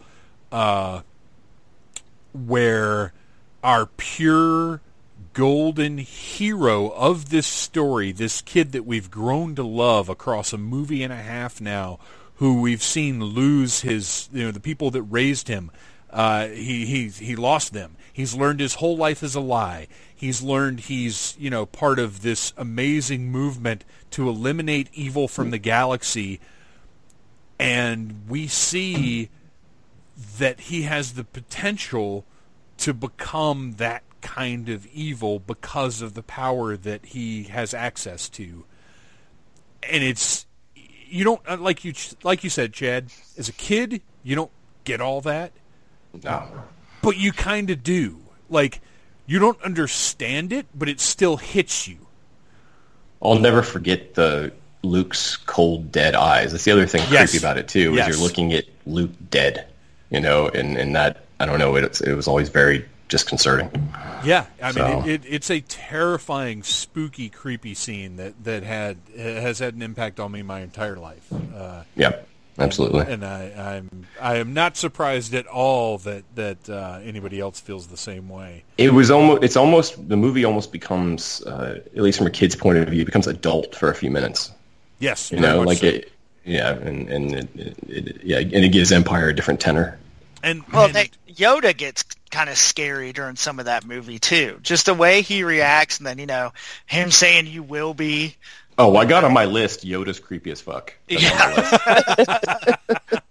Uh, 0.51 1.01
where 2.33 3.13
our 3.63 3.85
pure 3.85 4.81
golden 5.33 5.97
hero 5.97 6.89
of 6.89 7.29
this 7.29 7.47
story, 7.47 8.11
this 8.11 8.41
kid 8.41 8.71
that 8.71 8.85
we've 8.85 9.09
grown 9.09 9.55
to 9.55 9.63
love 9.63 10.09
across 10.09 10.53
a 10.53 10.57
movie 10.57 11.03
and 11.03 11.13
a 11.13 11.17
half 11.17 11.59
now, 11.59 11.99
who 12.35 12.61
we've 12.61 12.83
seen 12.83 13.23
lose 13.23 13.81
his, 13.81 14.29
you 14.31 14.43
know, 14.43 14.51
the 14.51 14.59
people 14.59 14.91
that 14.91 15.03
raised 15.03 15.47
him. 15.47 15.71
Uh, 16.13 16.47
he 16.49 16.85
he 16.85 17.07
he 17.09 17.35
lost 17.35 17.73
them. 17.73 17.97
He's 18.13 18.35
learned 18.35 18.59
his 18.59 18.75
whole 18.75 18.95
life 18.95 19.23
is 19.23 19.33
a 19.33 19.39
lie. 19.39 19.87
He's 20.15 20.43
learned 20.43 20.81
he's 20.81 21.35
you 21.39 21.49
know 21.49 21.65
part 21.65 21.97
of 21.97 22.21
this 22.21 22.53
amazing 22.55 23.31
movement 23.31 23.83
to 24.11 24.29
eliminate 24.29 24.89
evil 24.93 25.27
from 25.27 25.49
the 25.49 25.57
galaxy, 25.57 26.39
and 27.57 28.21
we 28.29 28.45
see 28.45 29.29
that 30.37 30.59
he 30.61 30.83
has 30.83 31.13
the 31.13 31.23
potential 31.23 32.25
to 32.77 32.93
become 32.93 33.73
that 33.77 34.03
kind 34.21 34.69
of 34.69 34.85
evil 34.87 35.39
because 35.39 36.01
of 36.03 36.13
the 36.13 36.23
power 36.23 36.77
that 36.77 37.07
he 37.07 37.43
has 37.45 37.73
access 37.73 38.29
to. 38.29 38.65
And 39.81 40.03
it's 40.03 40.45
you 40.75 41.23
don't 41.23 41.41
uh, 41.47 41.57
like 41.57 41.83
you 41.83 41.93
like 42.21 42.43
you 42.43 42.51
said, 42.51 42.71
Chad. 42.71 43.07
As 43.35 43.49
a 43.49 43.53
kid, 43.53 44.03
you 44.21 44.35
don't 44.35 44.51
get 44.83 45.01
all 45.01 45.21
that, 45.21 45.53
No. 46.23 46.43
but 47.01 47.17
you 47.17 47.31
kind 47.31 47.69
of 47.69 47.81
do. 47.83 48.19
Like 48.49 48.81
you 49.25 49.39
don't 49.39 49.61
understand 49.63 50.51
it, 50.53 50.67
but 50.75 50.89
it 50.89 50.99
still 50.99 51.37
hits 51.37 51.87
you. 51.87 51.97
I'll 53.21 53.39
never 53.39 53.63
forget 53.63 54.13
the 54.15 54.51
Luke's 54.83 55.37
cold, 55.37 55.91
dead 55.91 56.13
eyes. 56.13 56.51
That's 56.51 56.65
the 56.65 56.71
other 56.71 56.85
thing 56.85 57.01
Yes. 57.09 57.31
creepy 57.31 57.43
about 57.43 57.57
it 57.57 57.67
too. 57.67 57.93
Yes. 57.93 58.09
Is 58.09 58.17
you're 58.17 58.27
looking 58.27 58.53
at 58.53 58.65
Luke 58.85 59.11
dead, 59.31 59.65
you 60.09 60.19
know, 60.19 60.47
and 60.49 60.77
and 60.77 60.95
that 60.95 61.23
I 61.39 61.45
don't 61.45 61.57
know. 61.59 61.75
It, 61.75 62.01
it 62.01 62.13
was 62.15 62.27
always 62.27 62.49
very 62.49 62.85
disconcerting. 63.09 63.69
Yeah, 64.25 64.45
I 64.61 64.71
mean, 64.71 64.85
it, 64.85 65.07
it, 65.07 65.21
it's 65.27 65.49
a 65.51 65.59
terrifying, 65.61 66.63
spooky, 66.63 67.29
creepy 67.29 67.73
scene 67.75 68.15
that 68.17 68.43
that 68.43 68.63
had 68.63 68.97
has 69.17 69.59
had 69.59 69.73
an 69.73 69.81
impact 69.81 70.19
on 70.19 70.31
me 70.31 70.41
my 70.43 70.61
entire 70.61 70.95
life. 70.97 71.25
Uh, 71.55 71.83
Yeah, 71.95 72.17
absolutely. 72.59 73.01
and 73.01 73.25
I, 73.25 73.51
I'm 73.75 74.05
I 74.21 74.37
am 74.37 74.53
not 74.53 74.77
surprised 74.77 75.33
at 75.33 75.47
all 75.47 75.97
that 75.99 76.23
that 76.35 76.69
uh, 76.69 76.99
anybody 77.03 77.39
else 77.39 77.59
feels 77.59 77.87
the 77.87 77.97
same 77.97 78.29
way. 78.29 78.63
It 78.77 78.93
was 78.93 79.11
almost. 79.11 79.43
It's 79.43 79.57
almost 79.57 80.07
the 80.09 80.17
movie 80.17 80.45
almost 80.45 80.71
becomes, 80.71 81.41
uh, 81.43 81.81
at 81.85 82.01
least 82.01 82.17
from 82.17 82.27
a 82.27 82.31
kid's 82.31 82.55
point 82.55 82.77
of 82.77 82.87
view, 82.89 83.05
becomes 83.05 83.27
adult 83.27 83.75
for 83.75 83.89
a 83.89 83.95
few 83.95 84.11
minutes. 84.11 84.51
Yes, 84.99 85.31
You 85.31 85.39
know, 85.39 85.61
like 85.61 85.79
so. 85.79 85.87
it. 85.87 86.11
Yeah, 86.45 86.71
and 86.71 87.09
and 87.09 87.33
it, 87.33 87.49
it, 87.55 87.77
it, 87.87 88.23
yeah, 88.23 88.39
and 88.39 88.53
it 88.53 88.69
gives 88.69 88.91
Empire 88.91 89.29
a 89.29 89.35
different 89.35 89.59
tenor. 89.59 89.97
and, 90.43 90.63
Well, 90.73 90.85
and 90.85 90.93
they, 90.93 91.09
Yoda 91.29 91.75
gets 91.75 92.03
kind 92.31 92.49
of 92.49 92.57
scary 92.57 93.13
during 93.13 93.35
some 93.37 93.59
of 93.59 93.65
that 93.65 93.85
movie 93.85 94.19
too. 94.19 94.59
Just 94.61 94.87
the 94.87 94.93
way 94.93 95.21
he 95.21 95.43
reacts, 95.43 95.99
and 95.99 96.07
then 96.07 96.19
you 96.19 96.25
know 96.25 96.51
him 96.85 97.11
saying 97.11 97.47
"you 97.47 97.63
will 97.63 97.93
be." 97.93 98.35
Oh, 98.77 98.95
I 98.97 99.05
got 99.05 99.23
on 99.23 99.33
my 99.33 99.45
list. 99.45 99.85
Yoda's 99.85 100.19
creepy 100.19 100.51
as 100.51 100.61
fuck. 100.61 100.93
That's 101.09 102.73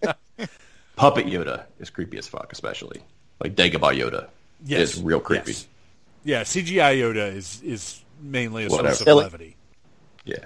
on. 0.04 0.14
Puppet 0.96 1.26
Yoda 1.26 1.64
is 1.80 1.90
creepy 1.90 2.18
as 2.18 2.28
fuck, 2.28 2.52
especially 2.52 3.00
like 3.40 3.56
Dagobah 3.56 3.98
Yoda 3.98 4.28
yes, 4.64 4.94
is 4.96 5.02
real 5.02 5.20
creepy. 5.20 5.52
yes. 5.52 5.66
Yeah, 6.24 6.42
CGI 6.42 6.96
Yoda 7.00 7.34
is 7.34 7.60
is 7.62 8.00
mainly 8.20 8.66
a 8.66 8.70
source 8.70 9.00
of 9.00 9.04
Silly. 9.04 9.24
levity. 9.24 9.56
Yeah. 10.24 10.44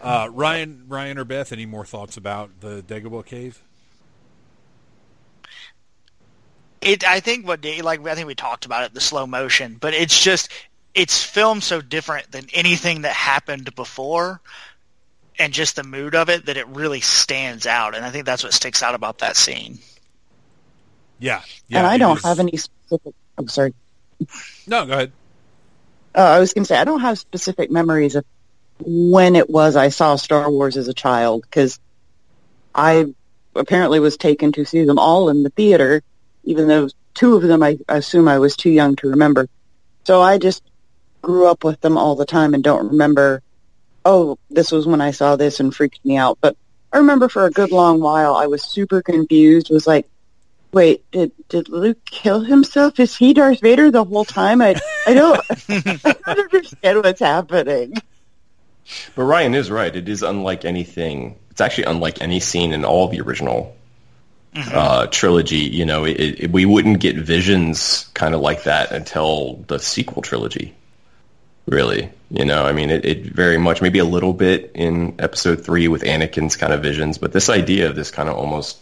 Uh, 0.00 0.28
Ryan, 0.32 0.84
Ryan 0.86 1.18
or 1.18 1.24
Beth, 1.24 1.50
any 1.52 1.66
more 1.66 1.84
thoughts 1.84 2.16
about 2.16 2.50
the 2.60 2.82
Dagobah 2.86 3.26
cave? 3.26 3.60
It, 6.80 7.02
I 7.02 7.18
think 7.18 7.46
what 7.46 7.60
they- 7.62 7.82
like 7.82 8.06
I 8.06 8.14
think 8.14 8.28
we 8.28 8.36
talked 8.36 8.64
about 8.64 8.84
it, 8.84 8.94
the 8.94 9.00
slow 9.00 9.26
motion, 9.26 9.76
but 9.80 9.94
it's 9.94 10.22
just 10.22 10.50
it's 10.94 11.22
filmed 11.22 11.62
so 11.62 11.80
different 11.80 12.30
than 12.32 12.46
anything 12.52 13.02
that 13.02 13.12
happened 13.12 13.74
before, 13.74 14.40
and 15.38 15.52
just 15.52 15.76
the 15.76 15.84
mood 15.84 16.14
of 16.14 16.28
it 16.28 16.46
that 16.46 16.56
it 16.56 16.66
really 16.68 17.00
stands 17.00 17.66
out, 17.66 17.94
and 17.94 18.04
I 18.04 18.10
think 18.10 18.26
that's 18.26 18.42
what 18.42 18.52
sticks 18.52 18.82
out 18.82 18.94
about 18.94 19.18
that 19.18 19.36
scene. 19.36 19.78
Yeah, 21.18 21.42
yeah 21.68 21.78
and 21.78 21.86
I 21.86 21.98
don't 21.98 22.18
is- 22.18 22.24
have 22.24 22.40
any 22.40 22.56
specific. 22.56 23.14
I'm 23.36 23.48
sorry. 23.48 23.74
No, 24.66 24.84
go 24.84 24.92
ahead. 24.92 25.12
Uh, 26.14 26.22
I 26.22 26.40
was 26.40 26.52
going 26.52 26.64
to 26.64 26.68
say 26.68 26.76
I 26.76 26.84
don't 26.84 27.00
have 27.00 27.18
specific 27.18 27.70
memories 27.70 28.16
of 28.16 28.24
when 28.80 29.36
it 29.36 29.48
was 29.48 29.76
I 29.76 29.90
saw 29.90 30.16
Star 30.16 30.50
Wars 30.50 30.76
as 30.76 30.88
a 30.88 30.94
child 30.94 31.42
because 31.42 31.78
I 32.74 33.14
apparently 33.54 34.00
was 34.00 34.16
taken 34.16 34.52
to 34.52 34.64
see 34.64 34.84
them 34.84 34.98
all 34.98 35.28
in 35.28 35.42
the 35.42 35.50
theater, 35.50 36.02
even 36.44 36.66
though 36.66 36.88
two 37.14 37.36
of 37.36 37.42
them 37.42 37.62
I 37.62 37.78
assume 37.88 38.28
I 38.28 38.38
was 38.38 38.56
too 38.56 38.70
young 38.70 38.96
to 38.96 39.10
remember. 39.10 39.48
So 40.04 40.20
I 40.22 40.38
just 40.38 40.62
grew 41.22 41.46
up 41.46 41.64
with 41.64 41.80
them 41.80 41.96
all 41.96 42.14
the 42.14 42.26
time 42.26 42.54
and 42.54 42.62
don't 42.62 42.88
remember. 42.88 43.42
Oh, 44.04 44.38
this 44.50 44.72
was 44.72 44.86
when 44.86 45.00
I 45.00 45.10
saw 45.10 45.36
this 45.36 45.60
and 45.60 45.74
freaked 45.74 46.04
me 46.04 46.16
out. 46.16 46.38
But 46.40 46.56
I 46.92 46.98
remember 46.98 47.28
for 47.28 47.46
a 47.46 47.50
good 47.50 47.70
long 47.70 48.00
while 48.00 48.34
I 48.34 48.46
was 48.46 48.62
super 48.62 49.02
confused. 49.02 49.70
Was 49.70 49.86
like, 49.86 50.08
wait, 50.72 51.04
did 51.10 51.32
did 51.48 51.68
Luke 51.68 51.98
kill 52.04 52.40
himself? 52.40 52.98
Is 53.00 53.16
he 53.16 53.34
Darth 53.34 53.60
Vader 53.60 53.90
the 53.90 54.04
whole 54.04 54.24
time? 54.24 54.62
I 54.62 54.76
I 55.06 55.14
don't 55.14 55.40
I 55.68 56.14
don't 56.24 56.28
understand 56.28 57.02
what's 57.02 57.20
happening. 57.20 57.94
But 59.14 59.24
Ryan 59.24 59.54
is 59.54 59.70
right. 59.70 59.94
It 59.94 60.08
is 60.08 60.22
unlike 60.22 60.64
anything. 60.64 61.36
It's 61.50 61.60
actually 61.60 61.84
unlike 61.84 62.22
any 62.22 62.40
scene 62.40 62.72
in 62.72 62.84
all 62.84 63.08
the 63.08 63.20
original 63.20 63.76
uh, 64.54 65.06
trilogy. 65.08 65.58
You 65.58 65.84
know, 65.84 66.04
it, 66.04 66.40
it, 66.40 66.50
we 66.52 66.64
wouldn't 66.64 67.00
get 67.00 67.16
visions 67.16 68.08
kind 68.14 68.34
of 68.34 68.40
like 68.40 68.64
that 68.64 68.92
until 68.92 69.56
the 69.68 69.78
sequel 69.78 70.22
trilogy. 70.22 70.74
Really, 71.68 72.10
you 72.30 72.46
know, 72.46 72.64
I 72.64 72.72
mean, 72.72 72.88
it, 72.88 73.04
it 73.04 73.26
very 73.26 73.58
much 73.58 73.82
maybe 73.82 73.98
a 73.98 74.04
little 74.04 74.32
bit 74.32 74.72
in 74.74 75.16
Episode 75.18 75.66
Three 75.66 75.86
with 75.86 76.02
Anakin's 76.02 76.56
kind 76.56 76.72
of 76.72 76.82
visions, 76.82 77.18
but 77.18 77.32
this 77.32 77.50
idea 77.50 77.90
of 77.90 77.94
this 77.94 78.10
kind 78.10 78.30
of 78.30 78.36
almost, 78.36 78.78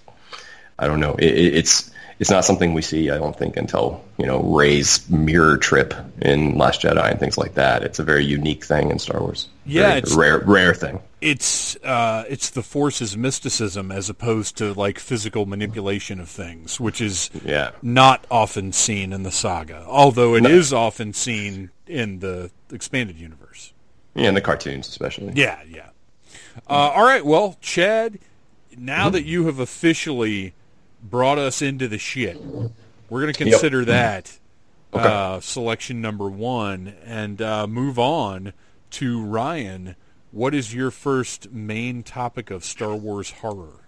I 0.79 0.87
don't 0.87 1.01
know, 1.01 1.17
it, 1.17 1.25
it, 1.25 1.55
it's 1.57 1.91
it's 2.19 2.31
not 2.31 2.45
something 2.45 2.73
we 2.75 2.83
see. 2.83 3.11
I 3.11 3.19
don't 3.19 3.37
think 3.37 3.57
until 3.57 4.03
you 4.19 4.27
know 4.27 4.41
Rey's 4.43 5.09
mirror 5.11 5.57
trip 5.59 5.95
in 6.21 6.57
Last 6.57 6.83
Jedi 6.83 7.11
and 7.11 7.21
things 7.21 7.37
like 7.39 7.55
that. 7.55 7.83
It's 7.83 7.99
a 7.99 8.05
very 8.05 8.25
unique 8.25 8.65
thing 8.65 8.91
in 8.91 8.99
Star 8.99 9.21
Wars. 9.21 9.49
Yeah, 9.65 9.83
Very 9.89 9.99
it's- 9.99 10.15
rare 10.15 10.39
rare 10.39 10.75
thing. 10.75 11.01
It's 11.21 11.77
uh, 11.77 12.25
it's 12.29 12.51
the 12.51 12.63
Force's 12.63 13.17
mysticism 13.17 13.91
as 13.91 14.09
opposed 14.11 14.57
to 14.59 14.73
like 14.75 14.99
physical 14.99 15.45
manipulation 15.47 16.21
of 16.21 16.29
things, 16.29 16.79
which 16.79 17.01
is 17.01 17.31
Yeah. 17.45 17.71
not 17.83 18.25
often 18.31 18.73
seen 18.73 19.13
in 19.13 19.23
the 19.23 19.33
saga. 19.33 19.85
Although 19.89 20.35
it 20.37 20.47
is 20.47 20.73
often 20.73 21.13
seen 21.15 21.71
in 21.87 22.21
the 22.21 22.51
expanded 22.71 23.19
universe. 23.19 23.73
Yeah, 24.15 24.29
in 24.29 24.35
the 24.35 24.41
cartoons 24.41 24.89
especially. 24.89 25.33
Yeah, 25.35 25.59
yeah. 25.69 25.89
Uh, 26.69 26.93
all 26.95 27.05
right, 27.05 27.25
well, 27.25 27.57
Chad, 27.61 28.19
now 28.77 29.09
that 29.11 29.25
you 29.25 29.47
have 29.47 29.59
officially 29.59 30.55
brought 31.03 31.39
us 31.39 31.63
into 31.63 31.89
the 31.89 31.99
shit, 31.99 32.39
we're 33.09 33.23
going 33.23 33.33
to 33.33 33.39
consider 33.45 33.85
that 33.87 34.39
Okay. 34.95 35.05
uh, 35.07 35.41
selection 35.41 36.01
number 36.01 36.29
one 36.29 36.95
and 37.05 37.43
uh, 37.43 37.67
move 37.67 37.99
on 37.99 38.53
to 38.93 39.23
Ryan. 39.23 39.97
What 40.31 40.55
is 40.55 40.73
your 40.73 40.91
first 40.91 41.51
main 41.51 42.03
topic 42.03 42.51
of 42.51 42.65
Star 42.65 42.95
Wars 42.95 43.31
horror? 43.31 43.81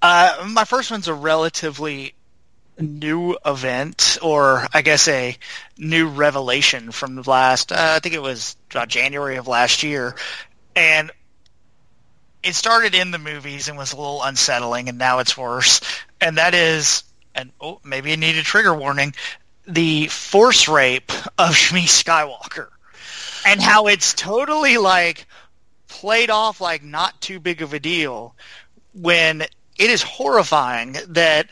Uh, 0.00 0.46
my 0.50 0.64
first 0.64 0.90
one's 0.90 1.08
a 1.08 1.14
relatively 1.14 2.14
new 2.78 3.36
event, 3.44 4.18
or 4.22 4.66
I 4.72 4.82
guess 4.82 5.08
a 5.08 5.36
new 5.76 6.08
revelation 6.08 6.92
from 6.92 7.16
the 7.16 7.28
last. 7.28 7.72
Uh, 7.72 7.94
I 7.96 7.98
think 7.98 8.14
it 8.14 8.22
was 8.22 8.56
about 8.70 8.88
January 8.88 9.36
of 9.36 9.48
last 9.48 9.82
year, 9.82 10.14
and 10.76 11.10
it 12.48 12.54
started 12.54 12.94
in 12.94 13.10
the 13.10 13.18
movies 13.18 13.68
and 13.68 13.76
was 13.76 13.92
a 13.92 13.96
little 13.96 14.22
unsettling, 14.22 14.88
and 14.88 14.96
now 14.96 15.18
it's 15.18 15.36
worse. 15.36 15.80
And 16.20 16.38
that 16.38 16.54
is, 16.54 17.04
and 17.34 17.52
oh, 17.60 17.80
maybe 17.84 18.10
it 18.12 18.18
needed 18.18 18.44
trigger 18.44 18.74
warning, 18.74 19.14
the 19.66 20.06
force 20.08 20.66
rape 20.66 21.12
of 21.38 21.50
Shmi 21.54 21.82
Skywalker, 21.82 22.68
and 23.46 23.60
how 23.60 23.86
it's 23.86 24.14
totally 24.14 24.78
like 24.78 25.26
played 25.88 26.30
off 26.30 26.60
like 26.60 26.82
not 26.82 27.20
too 27.20 27.38
big 27.38 27.60
of 27.60 27.74
a 27.74 27.80
deal 27.80 28.34
when 28.94 29.42
it 29.42 29.90
is 29.90 30.02
horrifying 30.02 30.96
that 31.08 31.48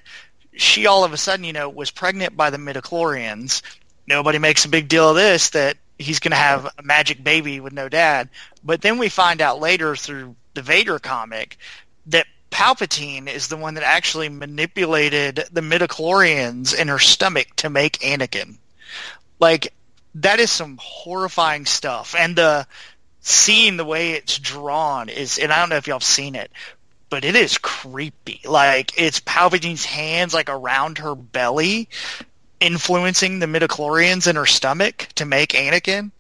she 0.54 0.86
all 0.86 1.04
of 1.04 1.12
a 1.12 1.18
sudden, 1.18 1.44
you 1.44 1.52
know, 1.52 1.68
was 1.68 1.90
pregnant 1.90 2.36
by 2.36 2.48
the 2.48 2.56
midichlorians. 2.56 3.60
Nobody 4.06 4.38
makes 4.38 4.64
a 4.64 4.70
big 4.70 4.88
deal 4.88 5.10
of 5.10 5.16
this 5.16 5.50
that 5.50 5.76
he's 5.98 6.20
going 6.20 6.30
to 6.30 6.36
have 6.36 6.64
a 6.78 6.82
magic 6.82 7.22
baby 7.22 7.60
with 7.60 7.74
no 7.74 7.90
dad. 7.90 8.30
But 8.64 8.80
then 8.80 8.98
we 8.98 9.10
find 9.10 9.42
out 9.42 9.60
later 9.60 9.94
through 9.94 10.36
the 10.56 10.62
Vader 10.62 10.98
comic 10.98 11.56
that 12.06 12.26
Palpatine 12.50 13.28
is 13.28 13.48
the 13.48 13.56
one 13.56 13.74
that 13.74 13.84
actually 13.84 14.28
manipulated 14.28 15.44
the 15.52 15.60
midichlorians 15.60 16.76
in 16.76 16.88
her 16.88 16.98
stomach 16.98 17.48
to 17.56 17.70
make 17.70 17.98
Anakin. 17.98 18.56
Like 19.38 19.72
that 20.16 20.40
is 20.40 20.50
some 20.50 20.78
horrifying 20.80 21.66
stuff. 21.66 22.14
And 22.18 22.34
the 22.34 22.66
scene, 23.20 23.76
the 23.76 23.84
way 23.84 24.12
it's 24.12 24.38
drawn 24.38 25.08
is, 25.08 25.38
and 25.38 25.52
I 25.52 25.58
don't 25.60 25.68
know 25.68 25.76
if 25.76 25.86
y'all 25.86 25.96
have 25.96 26.02
seen 26.02 26.34
it, 26.34 26.50
but 27.10 27.24
it 27.24 27.36
is 27.36 27.58
creepy. 27.58 28.40
Like 28.44 28.98
it's 28.98 29.20
Palpatine's 29.20 29.84
hands 29.84 30.32
like 30.32 30.48
around 30.48 30.98
her 30.98 31.14
belly, 31.14 31.90
influencing 32.60 33.38
the 33.38 33.46
midichlorians 33.46 34.26
in 34.26 34.36
her 34.36 34.46
stomach 34.46 35.08
to 35.16 35.26
make 35.26 35.50
Anakin. 35.50 36.10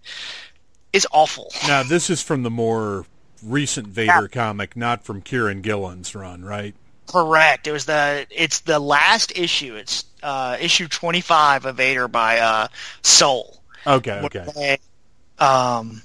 It's 0.92 1.06
awful. 1.10 1.50
Now 1.66 1.82
this 1.82 2.10
is 2.10 2.20
from 2.20 2.42
the 2.42 2.50
more 2.50 3.06
recent 3.42 3.88
Vader 3.88 4.22
yeah. 4.22 4.26
comic, 4.28 4.76
not 4.76 5.04
from 5.04 5.20
Kieran 5.20 5.62
Gillen's 5.62 6.14
run, 6.14 6.44
right? 6.44 6.74
Correct. 7.06 7.66
It 7.66 7.72
was 7.72 7.84
the 7.84 8.26
it's 8.30 8.60
the 8.60 8.78
last 8.78 9.36
issue. 9.36 9.76
It's 9.76 10.04
uh, 10.22 10.56
issue 10.60 10.88
twenty 10.88 11.20
five 11.20 11.64
of 11.64 11.76
Vader 11.76 12.08
by 12.08 12.38
uh, 12.38 12.68
Soule. 13.02 13.62
Okay. 13.86 14.20
Okay. 14.24 14.46
They, 14.54 14.78
um, 15.38 16.02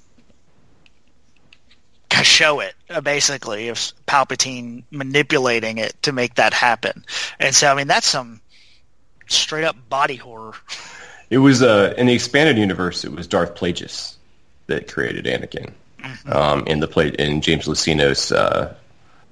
show 2.24 2.60
it 2.60 2.76
uh, 2.90 3.02
basically 3.02 3.70
of 3.70 3.78
Palpatine 4.08 4.84
manipulating 4.92 5.78
it 5.78 5.96
to 6.04 6.12
make 6.12 6.36
that 6.36 6.54
happen. 6.54 7.04
And 7.40 7.56
so 7.56 7.72
I 7.72 7.76
mean 7.76 7.88
that's 7.88 8.08
some 8.08 8.42
straight 9.28 9.64
up 9.64 9.76
body 9.90 10.18
horror. 10.18 10.54
It 11.30 11.40
was 11.40 11.64
uh, 11.64 11.94
in 11.98 12.08
the 12.08 12.14
expanded 12.14 12.58
universe. 12.58 13.04
It 13.06 13.12
was 13.12 13.26
Darth 13.26 13.56
Plagueis 13.56 14.16
that 14.68 14.92
created 14.92 15.26
Anakin. 15.26 15.72
Mm-hmm. 16.02 16.32
Um, 16.32 16.68
in 16.68 16.80
the 16.80 16.88
play 16.88 17.10
in 17.10 17.42
James 17.42 17.68
Luceno's 17.68 18.32
uh, 18.32 18.76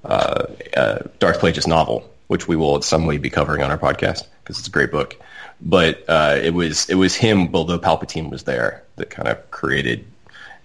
uh, 0.04 0.46
uh, 0.76 1.00
Darth 1.20 1.40
Plagueis 1.40 1.68
novel, 1.68 2.10
which 2.28 2.48
we 2.48 2.56
will 2.56 2.76
in 2.76 2.82
some 2.82 3.06
way 3.06 3.18
be 3.18 3.30
covering 3.30 3.64
on 3.64 3.72
our 3.72 3.78
podcast 3.78 4.26
because 4.44 4.60
it's 4.60 4.68
a 4.68 4.72
great 4.72 4.92
book. 4.92 5.16
But 5.62 6.06
uh, 6.08 6.40
it 6.42 6.54
was 6.54 6.90
it 6.90 6.96
was 6.96 7.16
him, 7.16 7.50
although 7.54 7.80
Palpatine 7.80 8.30
was 8.30 8.44
there, 8.44 8.84
that 8.96 9.10
kind 9.10 9.28
of 9.28 9.52
created 9.52 10.06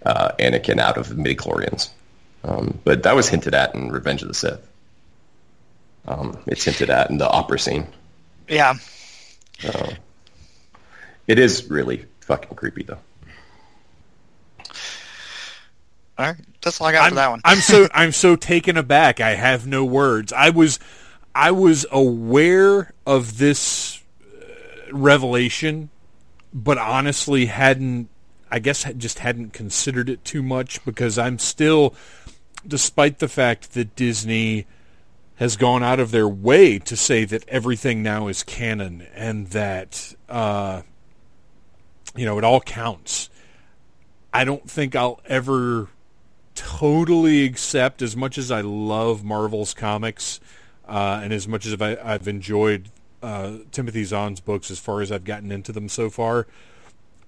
uh, 0.04 0.32
Anakin 0.38 0.78
out 0.78 0.98
of 0.98 1.08
the 1.08 1.14
midichlorians. 1.16 1.88
Um, 2.44 2.78
but 2.84 3.04
that 3.04 3.16
was 3.16 3.28
hinted 3.28 3.54
at 3.54 3.74
in 3.74 3.90
Revenge 3.90 4.22
of 4.22 4.28
the 4.28 4.34
Sith. 4.34 4.68
Um, 6.06 6.38
it's 6.46 6.64
hinted 6.64 6.90
at 6.90 7.10
in 7.10 7.18
the 7.18 7.28
opera 7.28 7.58
scene. 7.58 7.86
Yeah. 8.48 8.74
It 11.26 11.38
is 11.38 11.70
really 11.70 12.04
fucking 12.20 12.54
creepy, 12.56 12.82
though. 12.82 12.98
All 16.16 16.26
right, 16.26 16.36
that's 16.62 16.80
all 16.80 16.86
I 16.86 16.92
got 16.92 17.04
I'm, 17.04 17.10
for 17.10 17.14
that 17.16 17.30
one. 17.30 17.40
I'm 17.44 17.58
so 17.58 17.88
I'm 17.94 18.12
so 18.12 18.36
taken 18.36 18.76
aback. 18.76 19.20
I 19.20 19.34
have 19.34 19.66
no 19.66 19.84
words. 19.84 20.32
I 20.32 20.50
was 20.50 20.78
I 21.34 21.50
was 21.50 21.86
aware 21.90 22.92
of 23.06 23.38
this 23.38 24.00
uh, 24.22 24.92
revelation, 24.92 25.90
but 26.52 26.78
honestly 26.78 27.46
hadn't. 27.46 28.08
I 28.50 28.60
guess 28.60 28.84
just 28.96 29.18
hadn't 29.18 29.52
considered 29.52 30.08
it 30.08 30.24
too 30.24 30.42
much 30.42 30.84
because 30.84 31.18
I'm 31.18 31.40
still 31.40 31.94
despite 32.66 33.18
the 33.18 33.28
fact 33.28 33.74
that 33.74 33.96
Disney 33.96 34.66
has 35.36 35.56
gone 35.56 35.82
out 35.82 35.98
of 35.98 36.12
their 36.12 36.28
way 36.28 36.78
to 36.78 36.96
say 36.96 37.24
that 37.24 37.46
everything 37.48 38.02
now 38.02 38.28
is 38.28 38.44
canon 38.44 39.06
and 39.14 39.48
that 39.48 40.14
uh, 40.28 40.82
you 42.14 42.24
know 42.24 42.38
it 42.38 42.44
all 42.44 42.60
counts. 42.60 43.30
I 44.32 44.44
don't 44.44 44.68
think 44.68 44.94
I'll 44.94 45.20
ever 45.26 45.88
totally 46.54 47.44
accept 47.44 48.02
as 48.02 48.16
much 48.16 48.38
as 48.38 48.50
I 48.50 48.60
love 48.60 49.24
Marvel's 49.24 49.74
comics 49.74 50.40
uh, 50.86 51.20
and 51.22 51.32
as 51.32 51.48
much 51.48 51.66
as 51.66 51.80
I, 51.80 51.96
have 51.96 52.28
enjoyed 52.28 52.90
uh, 53.22 53.58
Timothy 53.72 54.04
Zahn's 54.04 54.40
books 54.40 54.70
as 54.70 54.78
far 54.78 55.00
as 55.00 55.10
I've 55.10 55.24
gotten 55.24 55.50
into 55.50 55.72
them 55.72 55.88
so 55.88 56.10
far. 56.10 56.46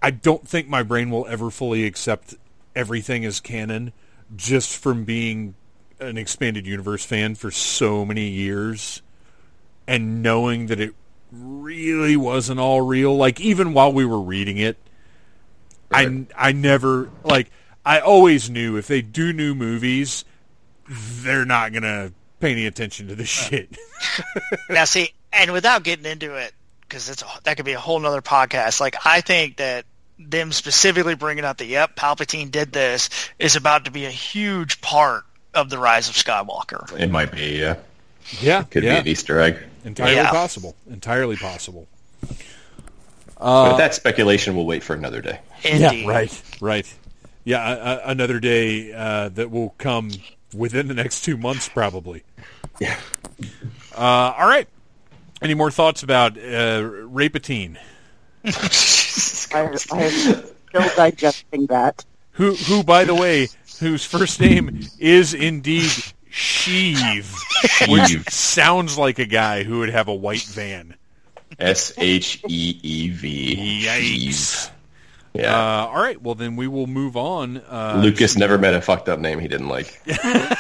I 0.03 0.11
don't 0.11 0.47
think 0.47 0.69
my 0.69 0.83
brain 0.83 1.11
will 1.11 1.27
ever 1.27 1.51
fully 1.51 1.85
accept 1.85 2.35
everything 2.75 3.25
as 3.25 3.41
canon 3.41 3.93
just 4.35 4.77
from 4.77 5.05
being 5.05 5.55
an 5.99 6.19
expanded 6.19 6.67
universe 6.67 7.05
fan 7.05 7.35
for 7.35 7.51
so 7.51 8.05
many 8.05 8.29
years 8.29 9.01
and 9.87 10.23
knowing 10.23 10.67
that 10.67 10.81
it 10.81 10.95
really 11.33 12.17
wasn't 12.17 12.61
all 12.61 12.83
real 12.83 13.17
like 13.17 13.41
even 13.41 13.73
while 13.73 13.93
we 13.93 14.05
were 14.05 14.21
reading 14.21 14.59
it 14.59 14.77
right. 15.91 16.27
I 16.37 16.49
I 16.49 16.53
never 16.53 17.11
like 17.25 17.51
I 17.87 18.01
always 18.01 18.51
knew 18.51 18.77
if 18.77 18.87
they 18.87 19.01
do 19.01 19.33
new 19.33 19.55
movies 19.55 20.25
they're 20.89 21.47
not 21.47 21.73
going 21.73 21.83
to 21.83 22.13
pay 22.39 22.53
any 22.53 22.67
attention 22.67 23.09
to 23.09 23.15
this 23.15 23.29
shit. 23.29 23.77
now 24.71 24.85
see 24.85 25.11
and 25.33 25.53
without 25.53 25.83
getting 25.83 26.05
into 26.05 26.35
it 26.35 26.53
cuz 26.89 27.09
it's 27.09 27.25
that 27.45 27.57
could 27.57 27.65
be 27.65 27.73
a 27.73 27.81
whole 27.81 27.99
nother 27.99 28.23
podcast 28.23 28.81
like 28.81 28.95
I 29.05 29.21
think 29.21 29.57
that 29.57 29.87
them 30.19 30.53
specifically 30.53 31.15
bringing 31.15 31.45
up 31.45 31.59
the 31.59 31.67
yep, 31.67 31.97
Palpatine 31.97 32.51
did 32.51 32.73
this 32.73 33.11
is 33.39 33.57
about 33.57 33.85
to 33.85 33.91
be 33.91 34.07
a 34.07 34.11
huge 34.11 34.81
part 34.81 35.25
of 35.55 35.71
the 35.71 35.79
rise 35.79 36.09
of 36.09 36.15
Skywalker. 36.15 36.99
It 36.99 37.11
might 37.11 37.33
be, 37.33 37.59
yeah. 37.59 37.77
Yeah, 38.41 38.61
it 38.61 38.71
could 38.71 38.83
yeah. 38.83 38.95
be 38.95 39.01
an 39.01 39.09
Easter 39.09 39.41
egg. 39.41 39.59
Entirely 39.85 40.17
yeah. 40.17 40.31
possible. 40.31 40.75
Entirely 40.91 41.37
possible. 41.37 41.87
Uh, 43.39 43.71
but 43.71 43.77
that 43.77 43.95
speculation 43.95 44.57
will 44.57 44.67
wait 44.67 44.83
for 44.83 44.95
another 44.95 45.21
day. 45.21 45.39
Indeed. 45.63 46.05
Yeah, 46.05 46.09
right, 46.09 46.43
right. 46.61 46.95
Yeah, 47.47 48.01
another 48.05 48.41
day 48.41 48.93
uh, 48.93 49.29
that 49.29 49.53
will 49.53 49.73
come 49.79 50.11
within 50.53 50.89
the 50.89 50.95
next 50.95 51.21
two 51.21 51.37
months, 51.37 51.69
probably. 51.69 52.25
Yeah. 52.81 52.99
Uh, 53.97 54.35
all 54.37 54.49
right. 54.49 54.67
Any 55.41 55.55
more 55.55 55.71
thoughts 55.71 56.03
about 56.03 56.37
uh, 56.37 56.83
Rapatine? 56.83 57.77
I, 58.45 59.61
am 59.61 59.79
still 59.79 60.97
digesting 60.97 61.67
that. 61.67 62.05
Who, 62.33 62.57
who, 62.57 62.83
by 62.83 63.05
the 63.05 63.15
way, 63.15 63.49
whose 63.79 64.05
first 64.05 64.41
name 64.41 64.81
is 64.99 65.33
indeed 65.33 65.93
Sheev, 66.29 67.33
which 67.89 68.29
sounds 68.29 68.99
like 68.99 69.21
a 69.21 69.25
guy 69.25 69.63
who 69.63 69.79
would 69.79 69.91
have 69.91 70.09
a 70.09 70.15
white 70.15 70.43
van. 70.43 70.97
S 71.61 71.93
H 71.97 72.43
E 72.49 72.81
E 72.83 73.09
V. 73.11 73.87
Yikes. 73.87 74.71
Yeah. 75.37 75.55
Uh, 75.55 75.87
all 75.87 76.03
right. 76.03 76.21
Well, 76.21 76.35
then 76.35 76.57
we 76.57 76.69
will 76.69 76.87
move 76.87 77.17
on. 77.17 77.59
Uh, 77.59 78.01
Lucas 78.03 78.37
never 78.37 78.59
met 78.59 78.75
a 78.75 78.81
fucked 78.81 79.09
up 79.09 79.21
name 79.21 79.39
he 79.39 79.49
didn't 79.49 79.69
like. 79.69 80.01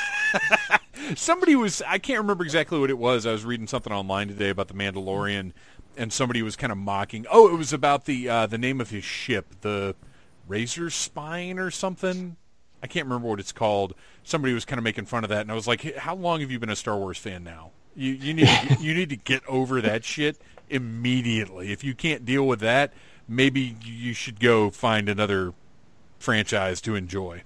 Somebody 1.15 1.55
was. 1.55 1.83
I 1.87 1.99
can't 1.99 2.21
remember 2.21 2.45
exactly 2.45 2.79
what 2.79 2.91
it 2.91 2.99
was. 2.99 3.27
I 3.27 3.33
was 3.33 3.45
reading 3.45 3.67
something 3.67 3.93
online 3.93 4.29
today 4.29 4.49
about 4.49 4.69
the 4.69 4.75
Mandalorian 4.75 5.53
and 5.97 6.13
somebody 6.13 6.43
was 6.43 6.57
kind 6.57 6.71
of 6.71 6.79
mocking. 6.79 7.27
Oh, 7.31 7.53
it 7.53 7.57
was 7.57 7.73
about 7.73 8.05
the 8.05 8.29
uh, 8.29 8.47
the 8.47 8.59
name 8.59 8.81
of 8.81 8.91
his 8.91 9.05
ship, 9.05 9.47
the 9.63 9.95
Razor 10.47 10.91
Spine 10.91 11.59
or 11.59 11.71
something. 11.71 12.37
I 12.83 12.87
can't 12.87 13.07
remember 13.07 13.29
what 13.29 13.41
it's 13.41 13.53
called. 13.53 13.95
Somebody 14.23 14.53
was 14.53 14.65
kind 14.65 14.79
of 14.79 14.85
making 14.85 15.07
fun 15.07 15.25
of 15.25 15.31
that, 15.31 15.41
and 15.41 15.51
I 15.51 15.55
was 15.55 15.67
like, 15.67 15.97
"How 15.97 16.15
long 16.15 16.41
have 16.41 16.51
you 16.51 16.59
been 16.59 16.71
a 16.71 16.77
Star 16.77 16.97
Wars 16.97 17.19
fan 17.19 17.43
now? 17.43 17.71
You 17.95 18.13
you 18.13 18.35
need 18.35 18.49
you 18.81 18.95
need 18.95 19.09
to 19.09 19.17
get 19.17 19.47
over 19.47 19.81
that 19.81 20.05
shit 20.05 20.41
immediately. 20.69 21.73
If 21.73 21.83
you 21.83 21.95
can't 21.95 22.25
deal 22.25 22.47
with 22.47 22.61
that, 22.61 22.93
maybe 23.29 23.77
you 23.85 24.13
should 24.13 24.41
go 24.41 24.71
find 24.71 25.09
another 25.09 25.53
franchise 26.19 26.81
to 26.83 26.95
enjoy. 26.95 27.43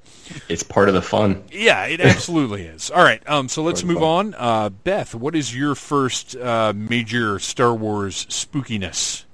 It's 0.49 0.63
part 0.63 0.89
of 0.89 0.95
the 0.95 1.03
fun. 1.03 1.45
Yeah, 1.51 1.85
it 1.87 2.01
absolutely 2.01 2.63
is. 2.63 2.91
All 2.91 3.03
right, 3.03 3.23
um, 3.29 3.49
so 3.49 3.63
let's 3.63 3.83
move 3.83 4.03
on. 4.03 4.35
Uh, 4.37 4.71
Beth, 4.71 5.15
what 5.15 5.35
is 5.35 5.55
your 5.55 5.75
first 5.75 6.37
uh, 6.37 6.73
major 6.75 7.39
Star 7.39 7.75
Wars 7.75 8.27
spookiness? 8.27 9.25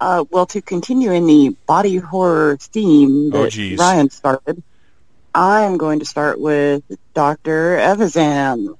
Uh, 0.00 0.24
well, 0.30 0.46
to 0.46 0.60
continue 0.60 1.10
in 1.12 1.26
the 1.26 1.56
body 1.66 1.96
horror 1.96 2.58
theme 2.58 3.34
oh, 3.34 3.44
that 3.44 3.58
oh, 3.58 3.76
Ryan 3.82 4.10
started, 4.10 4.62
I'm 5.34 5.78
going 5.78 6.00
to 6.00 6.04
start 6.04 6.38
with 6.38 6.82
Dr. 7.14 7.78
Evazan. 7.78 8.76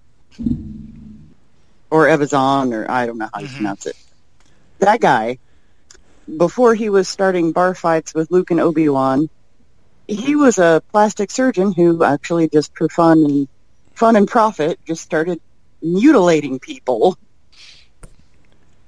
Or 1.89 2.07
Evazan, 2.07 2.75
or 2.75 2.91
I 2.91 3.07
don't 3.07 3.19
know 3.19 3.29
how 3.33 3.41
you 3.41 3.47
mm-hmm. 3.47 3.57
pronounce 3.57 3.87
it. 3.87 3.97
that 4.81 5.01
guy, 5.01 5.39
before 6.37 6.74
he 6.74 6.91
was 6.91 7.09
starting 7.09 7.53
bar 7.53 7.74
fights 7.74 8.14
with 8.14 8.31
Luke 8.31 8.51
and 8.51 8.61
Obi 8.61 8.89
Wan, 8.89 9.29
he 10.09 10.37
was 10.37 10.59
a 10.59 10.83
plastic 10.93 11.31
surgeon 11.31 11.72
who 11.72 12.05
actually 12.05 12.49
just 12.49 12.77
for 12.77 12.89
fun 12.89 13.24
and 13.24 13.49
fun 13.95 14.16
and 14.16 14.29
profit 14.29 14.79
just 14.85 15.03
started 15.03 15.41
mutilating 15.83 16.59
people. 16.59 17.16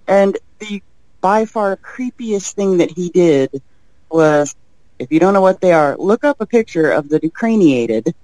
And 0.07 0.36
the 0.59 0.82
by 1.20 1.45
far 1.45 1.76
creepiest 1.76 2.53
thing 2.53 2.78
that 2.78 2.91
he 2.91 3.11
did 3.11 3.62
was, 4.11 4.55
if 4.99 5.12
you 5.12 5.20
don't 5.20 5.34
know 5.34 5.41
what 5.41 5.61
they 5.61 5.72
are, 5.72 5.97
look 5.97 6.24
up 6.24 6.41
a 6.41 6.47
picture 6.47 6.91
of 6.91 7.09
the 7.09 7.18
decraniated 7.18 8.14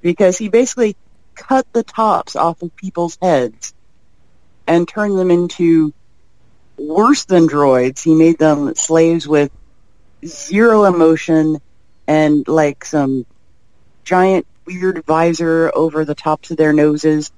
because 0.00 0.36
he 0.36 0.48
basically 0.48 0.96
cut 1.34 1.66
the 1.72 1.82
tops 1.82 2.36
off 2.36 2.62
of 2.62 2.76
people's 2.76 3.16
heads 3.20 3.74
and 4.66 4.86
turned 4.86 5.18
them 5.18 5.30
into 5.30 5.92
worse 6.76 7.24
than 7.24 7.48
droids. 7.48 8.02
He 8.02 8.14
made 8.14 8.38
them 8.38 8.74
slaves 8.74 9.26
with 9.26 9.50
zero 10.24 10.84
emotion 10.84 11.58
and 12.06 12.46
like 12.46 12.84
some 12.84 13.26
giant 14.04 14.46
weird 14.66 15.04
visor 15.04 15.70
over 15.74 16.04
the 16.04 16.14
tops 16.14 16.50
of 16.50 16.56
their 16.56 16.72
noses. 16.72 17.32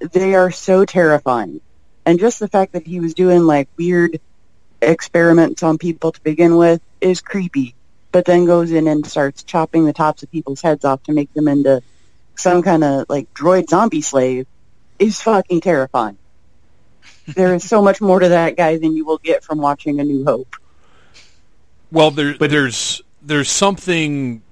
They 0.00 0.34
are 0.34 0.50
so 0.50 0.84
terrifying. 0.84 1.60
And 2.04 2.18
just 2.18 2.40
the 2.40 2.48
fact 2.48 2.72
that 2.72 2.86
he 2.86 3.00
was 3.00 3.14
doing 3.14 3.44
like 3.44 3.68
weird 3.76 4.20
experiments 4.80 5.62
on 5.62 5.78
people 5.78 6.12
to 6.12 6.20
begin 6.22 6.56
with 6.56 6.80
is 7.00 7.20
creepy. 7.20 7.74
But 8.10 8.24
then 8.24 8.44
goes 8.44 8.72
in 8.72 8.88
and 8.88 9.06
starts 9.06 9.44
chopping 9.44 9.84
the 9.84 9.92
tops 9.92 10.22
of 10.22 10.30
people's 10.30 10.60
heads 10.60 10.84
off 10.84 11.02
to 11.04 11.12
make 11.12 11.32
them 11.32 11.48
into 11.48 11.82
some 12.34 12.62
kind 12.62 12.82
of 12.82 13.06
like 13.08 13.32
droid 13.32 13.70
zombie 13.70 14.02
slave 14.02 14.46
is 14.98 15.20
fucking 15.20 15.60
terrifying. 15.60 16.18
There 17.26 17.54
is 17.54 17.68
so 17.68 17.82
much 17.82 18.00
more 18.00 18.20
to 18.20 18.28
that 18.28 18.56
guy 18.56 18.78
than 18.78 18.96
you 18.96 19.04
will 19.04 19.18
get 19.18 19.44
from 19.44 19.58
watching 19.58 20.00
A 20.00 20.04
New 20.04 20.24
Hope. 20.24 20.56
Well, 21.90 22.10
there, 22.10 22.34
there's 22.34 23.02
there's 23.20 23.50
something 23.50 24.42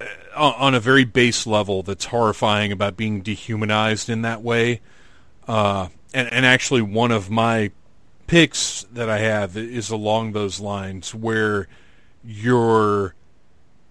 uh, 0.00 0.04
on 0.34 0.74
a 0.74 0.80
very 0.80 1.04
base 1.04 1.46
level 1.46 1.82
that's 1.82 2.06
horrifying 2.06 2.72
about 2.72 2.96
being 2.96 3.22
dehumanized 3.22 4.08
in 4.08 4.22
that 4.22 4.42
way. 4.42 4.80
Uh, 5.46 5.88
and, 6.12 6.32
and 6.32 6.44
actually, 6.44 6.82
one 6.82 7.10
of 7.10 7.30
my 7.30 7.70
picks 8.26 8.84
that 8.92 9.08
I 9.08 9.18
have 9.18 9.56
is 9.56 9.90
along 9.90 10.32
those 10.32 10.60
lines, 10.60 11.14
where 11.14 11.68
your 12.24 13.14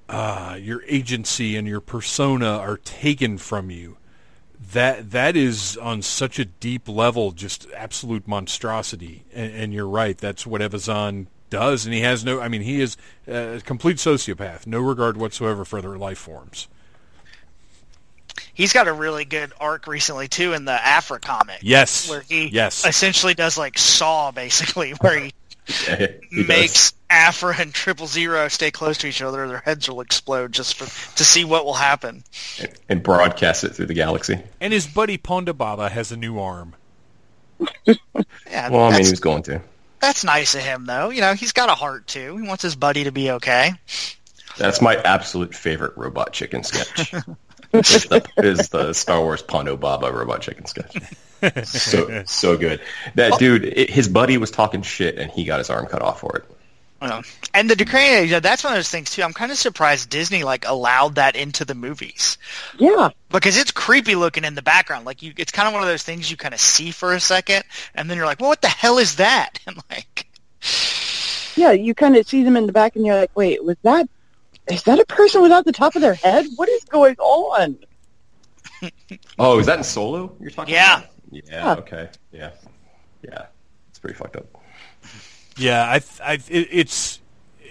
uh, 0.09 0.57
your 0.59 0.83
agency 0.87 1.55
and 1.55 1.67
your 1.67 1.81
persona 1.81 2.57
are 2.57 2.77
taken 2.77 3.37
from 3.37 3.69
you. 3.69 3.97
That 4.73 5.11
that 5.11 5.35
is 5.35 5.77
on 5.77 6.01
such 6.01 6.39
a 6.39 6.45
deep 6.45 6.87
level, 6.87 7.31
just 7.31 7.67
absolute 7.75 8.27
monstrosity. 8.27 9.23
And, 9.33 9.53
and 9.53 9.73
you're 9.73 9.87
right. 9.87 10.17
That's 10.17 10.45
what 10.45 10.61
Evazan 10.61 11.27
does, 11.49 11.85
and 11.85 11.93
he 11.93 12.01
has 12.01 12.25
no. 12.25 12.39
I 12.41 12.47
mean, 12.47 12.61
he 12.61 12.81
is 12.81 12.97
a 13.27 13.61
complete 13.63 13.97
sociopath, 13.97 14.67
no 14.67 14.79
regard 14.79 15.17
whatsoever 15.17 15.65
for 15.65 15.79
other 15.79 15.97
life 15.97 16.17
forms. 16.17 16.67
He's 18.53 18.73
got 18.73 18.87
a 18.87 18.93
really 18.93 19.25
good 19.25 19.53
arc 19.59 19.87
recently 19.87 20.27
too 20.27 20.53
in 20.53 20.65
the 20.65 20.71
Aphra 20.71 21.19
comic. 21.19 21.59
Yes, 21.61 22.09
where 22.09 22.21
he 22.21 22.47
yes. 22.47 22.85
essentially 22.85 23.33
does 23.33 23.57
like 23.57 23.77
Saw, 23.77 24.31
basically, 24.31 24.91
where 25.01 25.19
he, 25.19 25.33
Yeah, 25.87 26.07
he 26.29 26.43
makes 26.43 26.93
Aphra 27.09 27.55
and 27.59 27.73
Triple 27.73 28.07
Zero 28.07 28.47
stay 28.47 28.71
close 28.71 28.97
to 28.99 29.07
each 29.07 29.21
other, 29.21 29.43
or 29.43 29.47
their 29.47 29.59
heads 29.59 29.89
will 29.89 30.01
explode 30.01 30.51
just 30.51 30.75
for 30.75 30.85
to 31.17 31.23
see 31.23 31.45
what 31.45 31.65
will 31.65 31.73
happen. 31.73 32.23
does. 32.57 32.67
and 32.89 33.03
broadcast 33.03 33.63
it 33.63 33.75
through 33.75 33.87
the 33.87 33.93
galaxy. 33.93 34.39
And 34.61 34.71
his 34.73 34.87
buddy 34.87 35.17
Ponda 35.17 35.55
Baba 35.55 35.89
has 35.89 36.11
a 36.11 36.17
new 36.17 36.39
arm. 36.39 36.73
Yeah, 38.49 38.69
Well, 38.69 38.83
I 38.83 38.89
mean, 38.89 38.91
that's, 38.93 39.07
he 39.07 39.11
was 39.11 39.19
going 39.19 39.43
to. 39.43 39.61
that's 39.99 40.23
nice 40.23 40.55
of 40.55 40.61
him, 40.61 40.85
though. 40.85 41.09
You 41.09 41.21
know, 41.21 41.33
he's 41.33 41.51
got 41.51 41.69
a 41.69 41.73
heart 41.75 42.07
too. 42.07 42.37
He 42.37 42.47
wants 42.47 42.63
his 42.63 42.75
buddy 42.75 43.03
to 43.05 43.11
be 43.11 43.31
okay. 43.31 43.73
That's 44.57 44.81
my 44.81 44.95
absolute 44.95 45.53
favorite 45.53 45.95
robot 45.97 46.33
chicken 46.33 46.63
sketch. 46.63 47.13
is, 47.73 48.05
the, 48.05 48.27
is 48.37 48.69
the 48.69 48.93
Star 48.93 49.21
Wars 49.21 49.43
Ponda 49.43 49.79
Baba 49.79 50.11
robot 50.11 50.41
chicken 50.41 50.65
sketch. 50.65 50.95
So 51.65 52.23
so 52.25 52.57
good. 52.57 52.81
That 53.15 53.37
dude, 53.39 53.65
it, 53.65 53.89
his 53.89 54.07
buddy 54.07 54.37
was 54.37 54.51
talking 54.51 54.81
shit, 54.81 55.17
and 55.17 55.29
he 55.31 55.43
got 55.45 55.59
his 55.59 55.69
arm 55.69 55.85
cut 55.85 56.01
off 56.01 56.19
for 56.21 56.37
it. 56.37 56.45
Yeah. 57.01 57.21
And 57.53 57.69
the 57.69 57.75
Decrania, 57.75 58.23
you 58.25 58.31
know, 58.31 58.39
that's 58.39 58.63
one 58.63 58.73
of 58.73 58.77
those 58.77 58.89
things 58.89 59.11
too. 59.11 59.21
I'm 59.21 59.33
kind 59.33 59.51
of 59.51 59.57
surprised 59.59 60.09
Disney 60.09 60.43
like 60.43 60.65
allowed 60.67 61.15
that 61.15 61.35
into 61.35 61.63
the 61.63 61.75
movies 61.75 62.39
Yeah. 62.79 63.09
because 63.29 63.55
it's 63.55 63.69
creepy 63.69 64.15
looking 64.15 64.43
in 64.43 64.55
the 64.55 64.63
background. 64.63 65.05
Like 65.05 65.21
you, 65.21 65.31
it's 65.37 65.51
kind 65.51 65.67
of 65.67 65.75
one 65.75 65.83
of 65.83 65.87
those 65.89 66.01
things 66.01 66.31
you 66.31 66.37
kind 66.37 66.55
of 66.55 66.59
see 66.59 66.89
for 66.89 67.13
a 67.13 67.19
second, 67.19 67.63
and 67.93 68.09
then 68.09 68.17
you're 68.17 68.25
like, 68.25 68.39
well, 68.39 68.49
"What 68.49 68.63
the 68.63 68.67
hell 68.67 68.97
is 68.97 69.17
that?" 69.17 69.59
And 69.67 69.77
like, 69.91 70.25
Yeah, 71.55 71.71
you 71.71 71.93
kind 71.93 72.15
of 72.17 72.27
see 72.27 72.43
them 72.43 72.57
in 72.57 72.65
the 72.65 72.73
back 72.73 72.95
and 72.95 73.05
you're 73.05 73.15
like, 73.19 73.31
wait, 73.35 73.63
was 73.63 73.77
that, 73.83 74.07
is 74.71 74.81
that 74.83 74.99
a 74.99 75.05
person 75.05 75.41
without 75.43 75.65
the 75.65 75.71
top 75.71 75.95
of 75.95 76.01
their 76.01 76.13
head? 76.15 76.45
What 76.55 76.67
is 76.69 76.83
going 76.85 77.15
on? 77.19 77.77
Oh, 79.39 79.57
is 79.59 79.65
that 79.67 79.77
in 79.79 79.83
Solo? 79.83 80.35
You're 80.39 80.51
talking? 80.51 80.73
Yeah. 80.75 80.99
About? 80.99 81.09
Yeah. 81.31 81.41
Yeah. 81.49 81.73
Okay. 81.75 82.09
Yeah. 82.31 82.51
Yeah. 83.21 83.45
It's 83.89 83.99
pretty 83.99 84.15
fucked 84.15 84.35
up. 84.35 84.45
Yeah, 85.57 85.83
I, 85.83 86.01
I, 86.23 86.33
it, 86.33 86.67
it's 86.71 87.19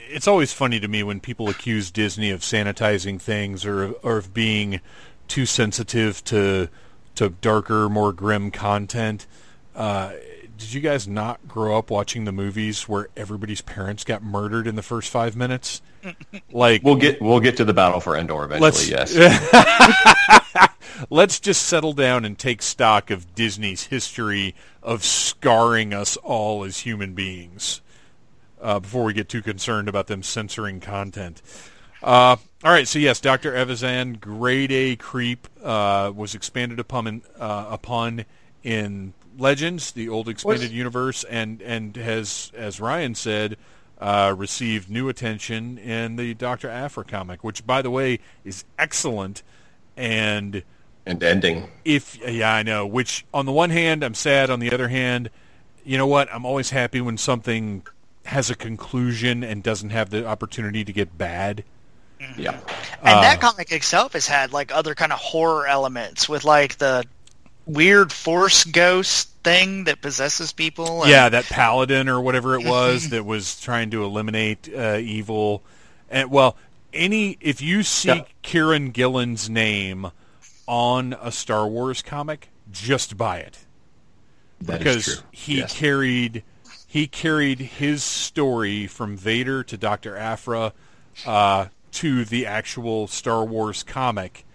it's 0.08 0.26
always 0.26 0.52
funny 0.52 0.80
to 0.80 0.88
me 0.88 1.02
when 1.02 1.20
people 1.20 1.48
accuse 1.48 1.90
Disney 1.90 2.30
of 2.30 2.40
sanitizing 2.40 3.20
things 3.20 3.64
or 3.64 3.92
or 4.02 4.18
of 4.18 4.34
being 4.34 4.80
too 5.28 5.46
sensitive 5.46 6.22
to 6.24 6.68
to 7.14 7.30
darker, 7.30 7.88
more 7.88 8.12
grim 8.12 8.50
content. 8.50 9.26
Uh, 9.74 10.12
did 10.56 10.72
you 10.72 10.80
guys 10.80 11.06
not 11.06 11.46
grow 11.48 11.78
up 11.78 11.90
watching 11.90 12.24
the 12.24 12.32
movies 12.32 12.88
where 12.88 13.08
everybody's 13.16 13.60
parents 13.60 14.04
got 14.04 14.22
murdered 14.22 14.66
in 14.66 14.74
the 14.76 14.82
first 14.82 15.10
five 15.10 15.36
minutes? 15.36 15.82
Like, 16.52 16.82
We'll 16.84 16.94
get 16.96 17.20
we'll 17.20 17.40
get 17.40 17.56
to 17.56 17.64
the 17.64 17.74
battle 17.74 17.98
for 17.98 18.16
Endor 18.16 18.44
eventually. 18.44 18.60
let's 18.60 18.88
yes. 18.88 20.70
let's 21.10 21.40
just 21.40 21.62
settle 21.66 21.92
down 21.92 22.24
and 22.24 22.38
take 22.38 22.62
stock 22.62 23.10
of 23.10 23.34
Disney's 23.34 23.84
history 23.84 24.54
of 24.82 25.04
scarring 25.04 25.92
us 25.92 26.16
all 26.18 26.64
as 26.64 26.78
human 26.80 27.14
beings 27.14 27.80
uh, 28.62 28.78
before 28.78 29.04
we 29.04 29.12
get 29.12 29.28
too 29.28 29.42
concerned 29.42 29.88
about 29.88 30.06
them 30.06 30.22
censoring 30.22 30.78
content. 30.80 31.42
Uh, 32.02 32.36
all 32.62 32.70
right, 32.72 32.86
so 32.86 32.98
yes, 32.98 33.20
Dr. 33.20 33.52
Evazan, 33.52 34.20
grade 34.20 34.70
A 34.70 34.96
creep, 34.96 35.48
uh, 35.64 36.12
was 36.14 36.34
expanded 36.34 36.78
upon 36.78 37.06
in, 37.06 37.22
uh, 37.38 37.66
upon 37.70 38.24
in 38.62 39.12
Legends, 39.38 39.92
the 39.92 40.08
old 40.08 40.28
expanded 40.28 40.70
universe, 40.70 41.24
and 41.24 41.60
and 41.62 41.96
has, 41.96 42.50
as 42.54 42.80
Ryan 42.80 43.14
said, 43.14 43.56
uh, 44.00 44.34
received 44.36 44.90
new 44.90 45.08
attention 45.08 45.78
in 45.78 46.16
the 46.16 46.34
Dr. 46.34 46.68
Aphra 46.68 47.04
comic, 47.04 47.42
which, 47.44 47.66
by 47.66 47.82
the 47.82 47.90
way, 47.90 48.18
is 48.44 48.64
excellent. 48.78 49.42
And 49.96 50.62
and 51.06 51.22
ending. 51.22 51.70
if 51.84 52.18
yeah, 52.26 52.52
I 52.52 52.62
know. 52.62 52.86
Which 52.86 53.24
on 53.32 53.46
the 53.46 53.52
one 53.52 53.70
hand, 53.70 54.02
I'm 54.02 54.14
sad. 54.14 54.50
On 54.50 54.60
the 54.60 54.72
other 54.72 54.88
hand, 54.88 55.30
you 55.84 55.96
know 55.96 56.06
what? 56.06 56.28
I'm 56.32 56.44
always 56.44 56.70
happy 56.70 57.00
when 57.00 57.16
something 57.16 57.86
has 58.26 58.50
a 58.50 58.54
conclusion 58.56 59.44
and 59.44 59.62
doesn't 59.62 59.90
have 59.90 60.10
the 60.10 60.26
opportunity 60.26 60.84
to 60.84 60.92
get 60.92 61.16
bad. 61.16 61.62
Yeah. 62.36 62.52
and 63.02 63.18
Uh. 63.18 63.20
that 63.20 63.40
comic 63.40 63.70
itself 63.72 64.14
has 64.14 64.26
had 64.26 64.52
like 64.52 64.72
other 64.72 64.94
kind 64.94 65.12
of 65.12 65.18
horror 65.18 65.66
elements 65.66 66.28
with 66.28 66.44
like 66.44 66.78
the 66.78 67.04
weird 67.66 68.12
force 68.12 68.64
ghost 68.64 69.28
thing 69.44 69.84
that 69.84 70.00
possesses 70.00 70.52
people. 70.52 71.02
and- 71.02 71.10
Yeah, 71.10 71.28
that 71.28 71.44
paladin 71.46 72.08
or 72.08 72.20
whatever 72.20 72.54
it 72.58 72.64
was 72.66 73.10
that 73.10 73.24
was 73.24 73.60
trying 73.60 73.90
to 73.90 74.04
eliminate 74.04 74.68
uh, 74.74 74.98
evil. 75.00 75.62
And 76.10 76.30
well, 76.30 76.56
any 76.92 77.36
if 77.40 77.60
you 77.60 77.82
see 77.82 78.08
Yeah. 78.08 78.24
Kieran 78.42 78.90
Gillen's 78.90 79.50
name 79.50 80.10
on 80.66 81.16
a 81.20 81.30
Star 81.32 81.66
Wars 81.66 82.02
comic, 82.02 82.48
just 82.72 83.16
buy 83.16 83.38
it. 83.38 83.58
That 84.60 84.74
is 84.74 84.78
because 84.78 85.04
true. 85.04 85.24
he 85.32 85.58
Yes. 85.58 85.74
carried 85.78 86.42
he 86.88 87.06
carried 87.06 87.58
his 87.60 88.02
story 88.02 88.86
from 88.86 89.16
Vader 89.18 89.62
to 89.64 89.76
Doctor 89.76 90.16
Aphra 90.16 90.72
uh, 91.26 91.66
to 91.92 92.24
the 92.24 92.46
actual 92.46 93.06
Star 93.06 93.44
Wars 93.44 93.82
comic, 93.82 94.45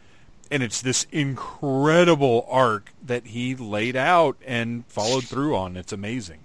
and 0.51 0.61
it's 0.61 0.81
this 0.81 1.07
incredible 1.11 2.45
arc 2.49 2.91
that 3.01 3.27
he 3.27 3.55
laid 3.55 3.95
out 3.95 4.35
and 4.45 4.85
followed 4.87 5.23
through 5.23 5.55
on. 5.55 5.77
It's 5.77 5.93
amazing. 5.93 6.39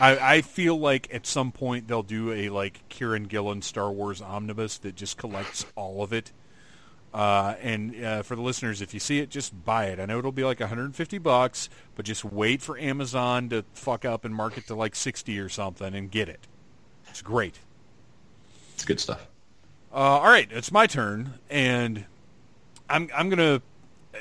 I, 0.00 0.18
I 0.18 0.40
feel 0.42 0.76
like 0.76 1.08
at 1.14 1.26
some 1.26 1.52
point 1.52 1.86
they'll 1.86 2.02
do 2.02 2.32
a 2.32 2.48
like 2.48 2.86
Kieran 2.88 3.24
Gillen 3.24 3.62
Star 3.62 3.90
Wars 3.90 4.20
omnibus 4.20 4.78
that 4.78 4.96
just 4.96 5.16
collects 5.16 5.64
all 5.76 6.02
of 6.02 6.12
it. 6.12 6.32
Uh, 7.14 7.54
and 7.62 8.04
uh, 8.04 8.22
for 8.22 8.34
the 8.36 8.42
listeners, 8.42 8.82
if 8.82 8.92
you 8.92 9.00
see 9.00 9.20
it, 9.20 9.30
just 9.30 9.64
buy 9.64 9.86
it. 9.86 10.00
I 10.00 10.04
know 10.04 10.18
it'll 10.18 10.32
be 10.32 10.44
like 10.44 10.60
150 10.60 11.18
bucks, 11.18 11.70
but 11.94 12.04
just 12.04 12.24
wait 12.24 12.60
for 12.60 12.76
Amazon 12.76 13.48
to 13.50 13.64
fuck 13.72 14.04
up 14.04 14.24
and 14.24 14.34
mark 14.34 14.58
it 14.58 14.66
to 14.66 14.74
like 14.74 14.94
60 14.94 15.38
or 15.38 15.48
something 15.48 15.94
and 15.94 16.10
get 16.10 16.28
it. 16.28 16.46
It's 17.08 17.22
great. 17.22 17.60
It's 18.74 18.84
good 18.84 19.00
stuff. 19.00 19.26
Uh, 19.92 20.18
all 20.18 20.28
right, 20.28 20.48
it's 20.50 20.70
my 20.70 20.86
turn, 20.86 21.34
and 21.48 22.04
I'm 22.88 23.08
I'm 23.14 23.28
gonna. 23.28 23.62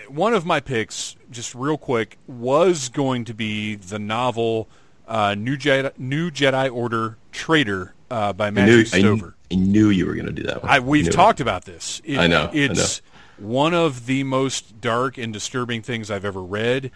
One 0.09 0.33
of 0.33 0.45
my 0.45 0.59
picks, 0.59 1.15
just 1.31 1.55
real 1.55 1.77
quick, 1.77 2.17
was 2.27 2.89
going 2.89 3.23
to 3.25 3.33
be 3.33 3.75
the 3.75 3.97
novel 3.97 4.67
uh, 5.07 5.35
New 5.35 5.55
Jedi 5.57 5.97
New 5.97 6.29
Jedi 6.31 6.71
Order 6.73 7.17
Traitor 7.31 7.93
uh, 8.11 8.33
by 8.33 8.47
I 8.47 8.49
Matthew 8.51 8.73
knew, 8.75 8.81
I, 8.81 8.83
Stover. 8.83 9.35
I 9.51 9.55
knew 9.55 9.89
you 9.89 10.05
were 10.05 10.13
going 10.15 10.25
to 10.25 10.33
do 10.33 10.43
that 10.43 10.63
one. 10.63 10.71
I, 10.71 10.79
we've 10.79 11.05
Knew 11.05 11.09
it. 11.09 11.13
talked 11.13 11.39
about 11.39 11.63
this. 11.65 12.01
It- 12.03 12.17
I 12.17 12.27
know, 12.27 12.49
I 12.51 12.55
It's 12.55 13.01
one 13.37 13.73
of 13.73 14.05
the 14.05 14.23
most 14.23 14.81
dark 14.81 15.17
and 15.17 15.31
disturbing 15.31 15.81
things 15.81 16.11
I've 16.11 16.25
ever 16.25 16.41
read. 16.43 16.91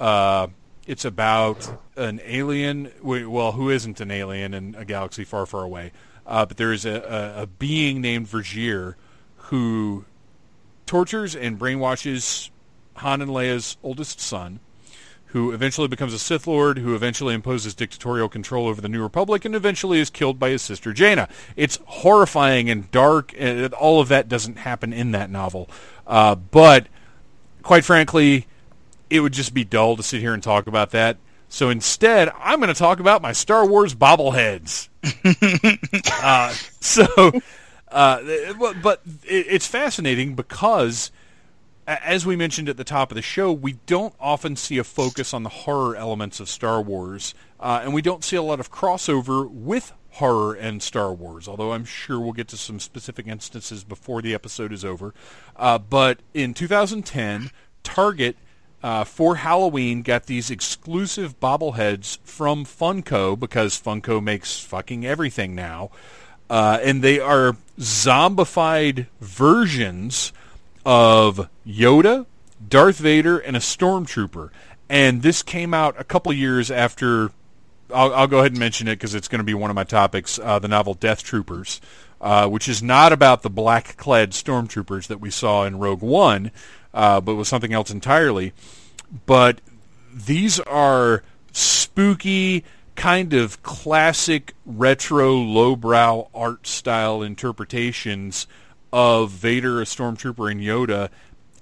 Uh, 0.00 0.46
it's 0.86 1.04
about 1.04 1.70
an 1.96 2.20
alien. 2.24 2.92
Well, 3.02 3.52
who 3.52 3.68
isn't 3.68 4.00
an 4.00 4.10
alien 4.10 4.54
in 4.54 4.74
a 4.74 4.84
galaxy 4.86 5.24
far, 5.24 5.44
far 5.44 5.64
away? 5.64 5.92
Uh, 6.26 6.46
but 6.46 6.56
there 6.56 6.72
is 6.72 6.86
a, 6.86 7.34
a, 7.38 7.42
a 7.42 7.46
being 7.46 8.00
named 8.00 8.26
Vergere 8.26 8.94
who 9.36 10.04
tortures 10.88 11.36
and 11.36 11.58
brainwashes 11.58 12.50
Han 12.96 13.22
and 13.22 13.30
Leia's 13.30 13.76
oldest 13.82 14.20
son, 14.20 14.58
who 15.26 15.52
eventually 15.52 15.86
becomes 15.86 16.12
a 16.12 16.18
Sith 16.18 16.46
Lord, 16.46 16.78
who 16.78 16.94
eventually 16.94 17.34
imposes 17.34 17.74
dictatorial 17.74 18.28
control 18.28 18.66
over 18.66 18.80
the 18.80 18.88
New 18.88 19.02
Republic, 19.02 19.44
and 19.44 19.54
eventually 19.54 20.00
is 20.00 20.10
killed 20.10 20.38
by 20.38 20.50
his 20.50 20.62
sister 20.62 20.92
Jaina. 20.92 21.28
It's 21.54 21.78
horrifying 21.84 22.68
and 22.70 22.90
dark, 22.90 23.32
and 23.38 23.72
all 23.74 24.00
of 24.00 24.08
that 24.08 24.28
doesn't 24.28 24.58
happen 24.58 24.92
in 24.92 25.12
that 25.12 25.30
novel. 25.30 25.68
Uh, 26.06 26.34
but 26.34 26.86
quite 27.62 27.84
frankly, 27.84 28.46
it 29.10 29.20
would 29.20 29.32
just 29.32 29.54
be 29.54 29.64
dull 29.64 29.96
to 29.96 30.02
sit 30.02 30.20
here 30.20 30.34
and 30.34 30.42
talk 30.42 30.66
about 30.66 30.90
that. 30.90 31.18
So 31.48 31.70
instead, 31.70 32.30
I'm 32.38 32.60
going 32.60 32.72
to 32.72 32.78
talk 32.78 33.00
about 33.00 33.22
my 33.22 33.32
Star 33.32 33.66
Wars 33.66 33.94
bobbleheads. 33.94 34.88
uh, 36.22 36.52
so, 36.80 37.32
uh, 37.90 38.72
but, 38.82 39.00
it's 39.24 39.66
fascinating 39.66 40.34
because, 40.34 41.10
as 41.86 42.26
we 42.26 42.36
mentioned 42.36 42.68
at 42.68 42.76
the 42.76 42.84
top 42.84 43.10
of 43.10 43.16
the 43.16 43.22
show, 43.22 43.52
we 43.52 43.74
don't 43.86 44.14
often 44.20 44.56
see 44.56 44.78
a 44.78 44.84
focus 44.84 45.32
on 45.32 45.42
the 45.42 45.48
horror 45.48 45.96
elements 45.96 46.40
of 46.40 46.48
Star 46.48 46.80
Wars, 46.80 47.34
uh, 47.60 47.80
and 47.82 47.94
we 47.94 48.02
don't 48.02 48.24
see 48.24 48.36
a 48.36 48.42
lot 48.42 48.60
of 48.60 48.70
crossover 48.70 49.48
with 49.50 49.92
horror 50.12 50.54
and 50.54 50.82
Star 50.82 51.12
Wars. 51.12 51.46
Although 51.46 51.72
I'm 51.72 51.84
sure 51.84 52.18
we'll 52.18 52.32
get 52.32 52.48
to 52.48 52.56
some 52.56 52.80
specific 52.80 53.26
instances 53.26 53.84
before 53.84 54.22
the 54.22 54.34
episode 54.34 54.72
is 54.72 54.84
over. 54.84 55.14
Uh, 55.56 55.78
but 55.78 56.20
in 56.34 56.54
2010, 56.54 57.50
Target 57.82 58.36
uh, 58.82 59.04
for 59.04 59.36
Halloween 59.36 60.02
got 60.02 60.26
these 60.26 60.50
exclusive 60.50 61.40
bobbleheads 61.40 62.18
from 62.22 62.64
Funko 62.64 63.38
because 63.38 63.80
Funko 63.80 64.22
makes 64.22 64.60
fucking 64.60 65.04
everything 65.04 65.54
now. 65.54 65.90
Uh, 66.50 66.78
and 66.82 67.02
they 67.02 67.20
are 67.20 67.56
zombified 67.78 69.06
versions 69.20 70.32
of 70.84 71.48
Yoda, 71.66 72.26
Darth 72.66 72.98
Vader, 72.98 73.38
and 73.38 73.56
a 73.56 73.60
Stormtrooper. 73.60 74.50
And 74.88 75.22
this 75.22 75.42
came 75.42 75.74
out 75.74 75.94
a 76.00 76.04
couple 76.04 76.32
years 76.32 76.70
after. 76.70 77.30
I'll, 77.94 78.14
I'll 78.14 78.26
go 78.26 78.38
ahead 78.38 78.52
and 78.52 78.60
mention 78.60 78.88
it 78.88 78.96
because 78.96 79.14
it's 79.14 79.28
going 79.28 79.40
to 79.40 79.44
be 79.44 79.54
one 79.54 79.70
of 79.70 79.76
my 79.76 79.84
topics. 79.84 80.38
Uh, 80.38 80.58
the 80.58 80.68
novel 80.68 80.94
Death 80.94 81.22
Troopers, 81.22 81.80
uh, 82.20 82.48
which 82.48 82.68
is 82.68 82.82
not 82.82 83.12
about 83.12 83.42
the 83.42 83.50
black-clad 83.50 84.32
stormtroopers 84.32 85.06
that 85.08 85.20
we 85.20 85.30
saw 85.30 85.64
in 85.64 85.78
Rogue 85.78 86.02
One, 86.02 86.50
uh, 86.94 87.20
but 87.20 87.34
was 87.34 87.48
something 87.48 87.72
else 87.72 87.90
entirely. 87.90 88.52
But 89.26 89.60
these 90.12 90.58
are 90.60 91.22
spooky, 91.52 92.64
kind 92.98 93.32
of 93.32 93.62
classic 93.62 94.54
retro 94.66 95.32
lowbrow 95.32 96.28
art 96.34 96.66
style 96.66 97.22
interpretations 97.22 98.48
of 98.92 99.30
Vader, 99.30 99.80
a 99.80 99.84
stormtrooper, 99.84 100.50
and 100.50 100.60
Yoda 100.60 101.08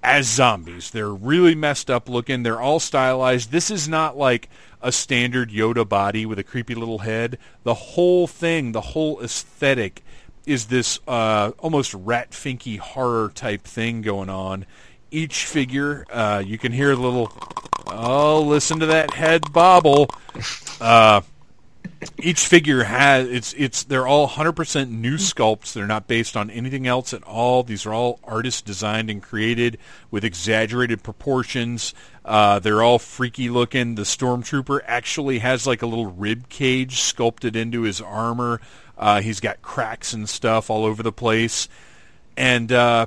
as 0.03 0.27
zombies. 0.27 0.91
They're 0.91 1.13
really 1.13 1.55
messed 1.55 1.91
up 1.91 2.09
looking. 2.09 2.43
They're 2.43 2.61
all 2.61 2.81
stylized. 2.81 3.53
This 3.53 3.71
is 3.71 3.87
not 3.87 4.17
like 4.17 4.49
a 4.81 4.91
standard 4.91 5.51
Yoda 5.51 5.87
body 5.87 6.25
with 6.25 6.39
a 6.39 6.45
creepy 6.45 6.75
little 6.75 7.01
head. 7.01 7.39
The 7.65 7.75
whole 7.75 8.27
thing, 8.27 8.73
the 8.73 8.81
whole 8.81 9.21
aesthetic 9.21 10.03
is 10.47 10.67
this 10.67 11.01
uh, 11.07 11.53
almost 11.59 11.93
rat 11.93 12.31
finky 12.31 12.79
horror 12.79 13.31
type 13.35 13.65
thing 13.65 14.01
going 14.01 14.31
on. 14.31 14.65
Each 15.11 15.45
figure, 15.45 16.05
uh, 16.11 16.43
you 16.45 16.59
can 16.59 16.73
hear 16.73 16.93
a 16.93 16.97
little, 16.97 17.33
oh, 17.87 18.43
listen 18.43 18.81
to 18.81 18.87
that 18.87 19.15
head 19.15 19.53
bobble. 19.53 20.09
Uh, 20.81 21.21
each 22.19 22.47
figure 22.47 22.85
has 22.85 23.29
it's 23.29 23.55
it's 23.55 23.85
they're 23.85 24.07
all 24.07 24.29
100% 24.29 24.91
new 24.91 25.17
sculpts. 25.17 25.73
They're 25.73 25.87
not 25.87 26.07
based 26.07 26.37
on 26.37 26.51
anything 26.51 26.87
else 26.87 27.13
at 27.13 27.23
all. 27.25 27.63
These 27.63 27.87
are 27.87 27.95
all 27.95 28.21
artist 28.25 28.65
designed 28.65 29.11
and 29.11 29.23
created 29.23 29.79
with 30.11 30.25
exaggerated 30.25 31.03
proportions. 31.03 31.95
Uh, 32.25 32.59
they're 32.59 32.83
all 32.83 32.99
freaky 32.99 33.49
looking. 33.49 33.95
The 33.95 34.03
stormtrooper 34.03 34.81
actually 34.87 35.39
has 35.41 35.67
like 35.67 35.83
a 35.83 35.87
little 35.87 36.07
rib 36.07 36.49
cage 36.49 37.01
sculpted 37.01 37.57
into 37.57 37.83
his 37.83 38.01
armor. 38.01 38.61
Uh, 38.99 39.21
he's 39.21 39.41
got 39.41 39.63
cracks 39.63 40.13
and 40.13 40.29
stuff 40.29 40.71
all 40.71 40.85
over 40.85 41.03
the 41.03 41.13
place. 41.13 41.69
And 42.37 42.71
uh, 42.73 43.07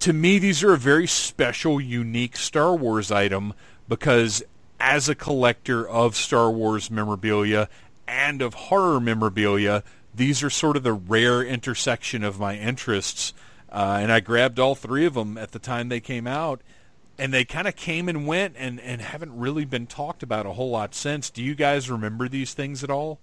to 0.00 0.12
me, 0.12 0.38
these 0.38 0.62
are 0.62 0.72
a 0.72 0.78
very 0.78 1.06
special, 1.06 1.80
unique 1.80 2.36
Star 2.36 2.74
Wars 2.74 3.10
item 3.10 3.54
because 3.88 4.42
as 4.80 5.08
a 5.08 5.14
collector 5.14 5.88
of 5.88 6.16
Star 6.16 6.50
Wars 6.50 6.90
memorabilia 6.90 7.68
and 8.06 8.42
of 8.42 8.54
horror 8.54 9.00
memorabilia, 9.00 9.82
these 10.14 10.42
are 10.42 10.50
sort 10.50 10.76
of 10.76 10.82
the 10.82 10.92
rare 10.92 11.42
intersection 11.42 12.22
of 12.22 12.38
my 12.38 12.56
interests. 12.56 13.32
Uh, 13.70 13.98
and 14.00 14.12
I 14.12 14.20
grabbed 14.20 14.58
all 14.58 14.74
three 14.74 15.04
of 15.04 15.14
them 15.14 15.36
at 15.36 15.52
the 15.52 15.58
time 15.58 15.88
they 15.88 16.00
came 16.00 16.26
out. 16.26 16.60
And 17.16 17.32
they 17.32 17.44
kind 17.44 17.68
of 17.68 17.76
came 17.76 18.08
and 18.08 18.26
went 18.26 18.56
and, 18.58 18.80
and 18.80 19.00
haven't 19.00 19.38
really 19.38 19.64
been 19.64 19.86
talked 19.86 20.22
about 20.24 20.46
a 20.46 20.52
whole 20.52 20.70
lot 20.70 20.94
since. 20.94 21.30
Do 21.30 21.42
you 21.42 21.54
guys 21.54 21.88
remember 21.88 22.28
these 22.28 22.54
things 22.54 22.82
at 22.82 22.90
all? 22.90 23.20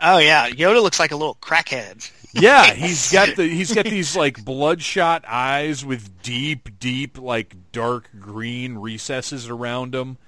Oh 0.00 0.18
yeah, 0.18 0.48
Yoda 0.48 0.82
looks 0.82 1.00
like 1.00 1.10
a 1.10 1.16
little 1.16 1.36
crackhead. 1.40 2.10
Yeah, 2.32 2.72
he's 2.74 3.10
got 3.10 3.36
the 3.36 3.46
he's 3.46 3.74
got 3.74 3.84
these 3.84 4.16
like 4.16 4.44
bloodshot 4.44 5.24
eyes 5.26 5.84
with 5.84 6.22
deep, 6.22 6.78
deep 6.78 7.18
like 7.18 7.56
dark 7.72 8.08
green 8.18 8.78
recesses 8.78 9.48
around 9.48 9.92
them. 9.92 10.18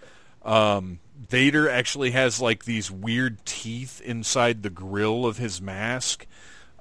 Um, 0.42 0.98
Vader 1.28 1.68
actually 1.68 2.10
has 2.12 2.40
like 2.40 2.64
these 2.64 2.90
weird 2.90 3.44
teeth 3.44 4.00
inside 4.00 4.62
the 4.62 4.70
grill 4.70 5.24
of 5.24 5.36
his 5.36 5.60
mask, 5.60 6.26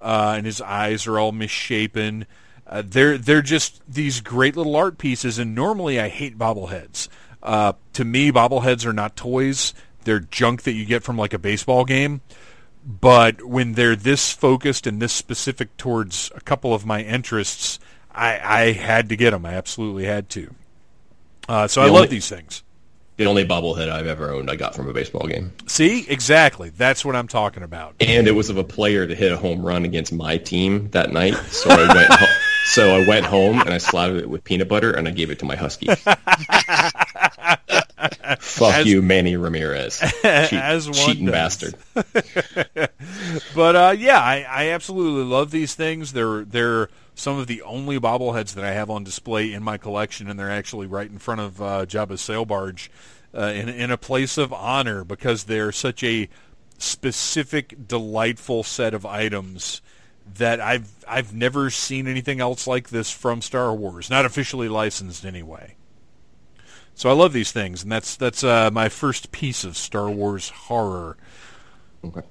uh, 0.02 0.34
and 0.38 0.46
his 0.46 0.62
eyes 0.62 1.06
are 1.06 1.20
all 1.20 1.32
misshapen. 1.32 2.26
Uh, 2.66 2.82
they're 2.86 3.18
they're 3.18 3.42
just 3.44 3.82
these 3.88 4.22
great 4.22 4.56
little 4.56 4.76
art 4.76 4.98
pieces, 4.98 5.38
and 5.38 5.54
normally 5.54 6.00
I 6.00 6.08
hate 6.10 6.38
bobbleheads. 6.38 7.08
Uh, 7.44 7.74
to 7.94 8.04
me, 8.04 8.32
bobbleheads 8.32 8.86
are 8.86 8.94
not 8.94 9.16
toys; 9.16 9.76
they're 10.06 10.20
junk 10.20 10.64
that 10.64 10.74
you 10.74 10.86
get 10.86 11.04
from 11.04 11.18
like 11.18 11.34
a 11.34 11.40
baseball 11.40 11.86
game 11.86 12.22
but 12.86 13.44
when 13.44 13.74
they're 13.74 13.96
this 13.96 14.32
focused 14.32 14.88
and 14.88 15.02
this 15.02 15.14
specific 15.14 15.76
towards 15.78 16.32
a 16.36 16.42
couple 16.42 16.74
of 16.74 16.86
my 16.86 17.02
interests, 17.02 17.80
I, 18.12 18.40
I 18.44 18.72
had 18.72 19.10
to 19.10 19.16
get 19.16 19.32
them. 19.32 19.46
I 19.46 19.54
absolutely 19.54 20.06
had 20.06 20.30
to. 20.30 20.54
Uh, 21.48 21.68
so 21.68 21.82
I 21.82 21.88
The 21.88 21.94
love 21.94 22.10
these 22.10 22.30
things. 22.30 22.64
The 23.18 23.26
only 23.26 23.46
bobblehead 23.46 23.90
I've 23.90 24.08
ever 24.08 24.32
owned 24.32 24.50
I 24.50 24.56
got 24.56 24.74
from 24.76 24.88
a 24.88 24.94
baseball 24.94 25.28
game. 25.28 25.52
See, 25.68 26.06
exactly. 26.08 26.70
That's 26.70 27.04
what 27.04 27.18
I'm 27.18 27.28
talking 27.28 27.64
about. 27.64 27.96
And 28.00 28.28
it 28.28 28.32
was 28.32 28.50
of 28.50 28.56
a 28.56 28.64
player 28.64 29.06
that 29.06 29.18
hit 29.18 29.32
a 29.34 29.38
home 29.38 29.66
run 29.66 29.84
against 29.84 30.14
my 30.14 30.38
team 30.38 30.90
that 30.92 31.12
night. 31.12 31.36
So 31.48 31.70
I 31.70 31.94
went 31.94 32.14
ho- 32.14 32.26
so 32.66 32.96
I 32.96 33.08
went 33.08 33.26
home 33.26 33.60
and 33.62 33.70
I 33.72 33.78
slathered 33.78 34.22
it 34.22 34.30
with 34.30 34.44
peanut 34.44 34.68
butter 34.68 34.92
and 34.92 35.08
I 35.08 35.12
gave 35.12 35.30
it 35.32 35.40
to 35.40 35.46
my 35.46 35.56
husky. 35.56 35.88
Fuck 38.40 38.74
As- 38.76 38.86
you, 38.88 39.02
Manny 39.02 39.36
Ramirez. 39.38 40.00
Cheat, 40.22 40.94
cheating 40.94 41.26
does. 41.26 41.32
bastard. 41.34 41.76
But 43.56 43.76
uh, 43.76 43.96
yeah, 43.98 44.20
I, 44.20 44.46
I 44.50 44.70
absolutely 44.70 45.24
love 45.24 45.52
these 45.52 45.76
things. 45.76 46.14
They're 46.14 46.44
they're 46.44 46.90
some 47.16 47.38
of 47.38 47.48
the 47.48 47.62
only 47.62 48.00
bobbleheads 48.00 48.54
that 48.56 48.64
I 48.64 48.72
have 48.72 48.90
on 48.90 49.04
display 49.04 49.54
in 49.54 49.64
my 49.64 49.78
collection, 49.78 50.30
and 50.30 50.40
they're 50.40 50.50
actually 50.50 50.88
right 50.88 51.10
in 51.10 51.18
front 51.20 51.42
of 51.42 51.62
uh, 51.62 51.86
Jabba's 51.86 52.22
sail 52.22 52.46
barge 52.46 52.90
uh, 53.36 53.52
in 53.56 53.70
in 53.70 53.92
a 53.92 53.98
place 53.98 54.38
of 54.38 54.52
honor 54.54 55.04
because 55.04 55.46
they're 55.46 55.72
such 55.72 56.04
a 56.04 56.28
specific, 56.78 57.88
delightful 57.88 58.64
set 58.64 58.94
of 58.94 59.06
items 59.06 59.82
that 60.36 60.60
I've 60.60 60.90
I've 61.08 61.34
never 61.34 61.70
seen 61.70 62.08
anything 62.08 62.40
else 62.40 62.68
like 62.68 62.90
this 62.90 63.12
from 63.12 63.42
Star 63.42 63.74
Wars, 63.74 64.10
not 64.10 64.26
officially 64.26 64.70
licensed 64.70 65.26
anyway. 65.26 65.76
So 66.96 67.10
I 67.10 67.14
love 67.14 67.32
these 67.32 67.52
things, 67.52 67.84
and 67.84 67.92
that's 67.92 68.16
that's 68.16 68.44
uh, 68.44 68.70
my 68.72 68.90
first 68.90 69.32
piece 69.32 69.64
of 69.64 69.78
Star 69.78 70.10
Wars 70.10 70.50
horror. 70.50 71.18
Okay. 72.04 72.22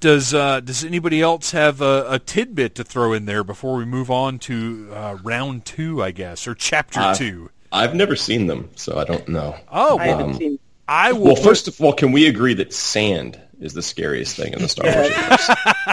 Does 0.00 0.34
uh, 0.34 0.60
does 0.60 0.84
anybody 0.84 1.22
else 1.22 1.52
have 1.52 1.80
a, 1.80 2.06
a 2.08 2.18
tidbit 2.18 2.74
to 2.74 2.84
throw 2.84 3.12
in 3.12 3.24
there 3.24 3.44
before 3.44 3.76
we 3.76 3.84
move 3.84 4.10
on 4.10 4.38
to 4.40 4.90
uh, 4.92 5.16
round 5.22 5.64
two, 5.64 6.02
I 6.02 6.10
guess, 6.10 6.46
or 6.46 6.54
chapter 6.54 7.00
Uh, 7.00 7.14
two? 7.14 7.50
I've 7.70 7.94
never 7.94 8.16
seen 8.16 8.48
them, 8.48 8.68
so 8.76 8.98
I 8.98 9.04
don't 9.04 9.26
know. 9.28 9.56
Oh, 9.70 9.98
I 9.98 10.08
well, 10.08 10.18
haven't 10.18 10.34
seen. 10.38 10.58
I 10.88 11.12
will. 11.12 11.24
Well, 11.24 11.36
first 11.36 11.68
of 11.68 11.80
all, 11.80 11.92
can 11.94 12.12
we 12.12 12.26
agree 12.26 12.52
that 12.54 12.74
sand 12.74 13.40
is 13.60 13.72
the 13.72 13.80
scariest 13.80 14.36
thing 14.36 14.52
in 14.52 14.60
the 14.60 14.68
Star 14.68 14.92
Wars 14.92 15.08
universe? 15.08 15.50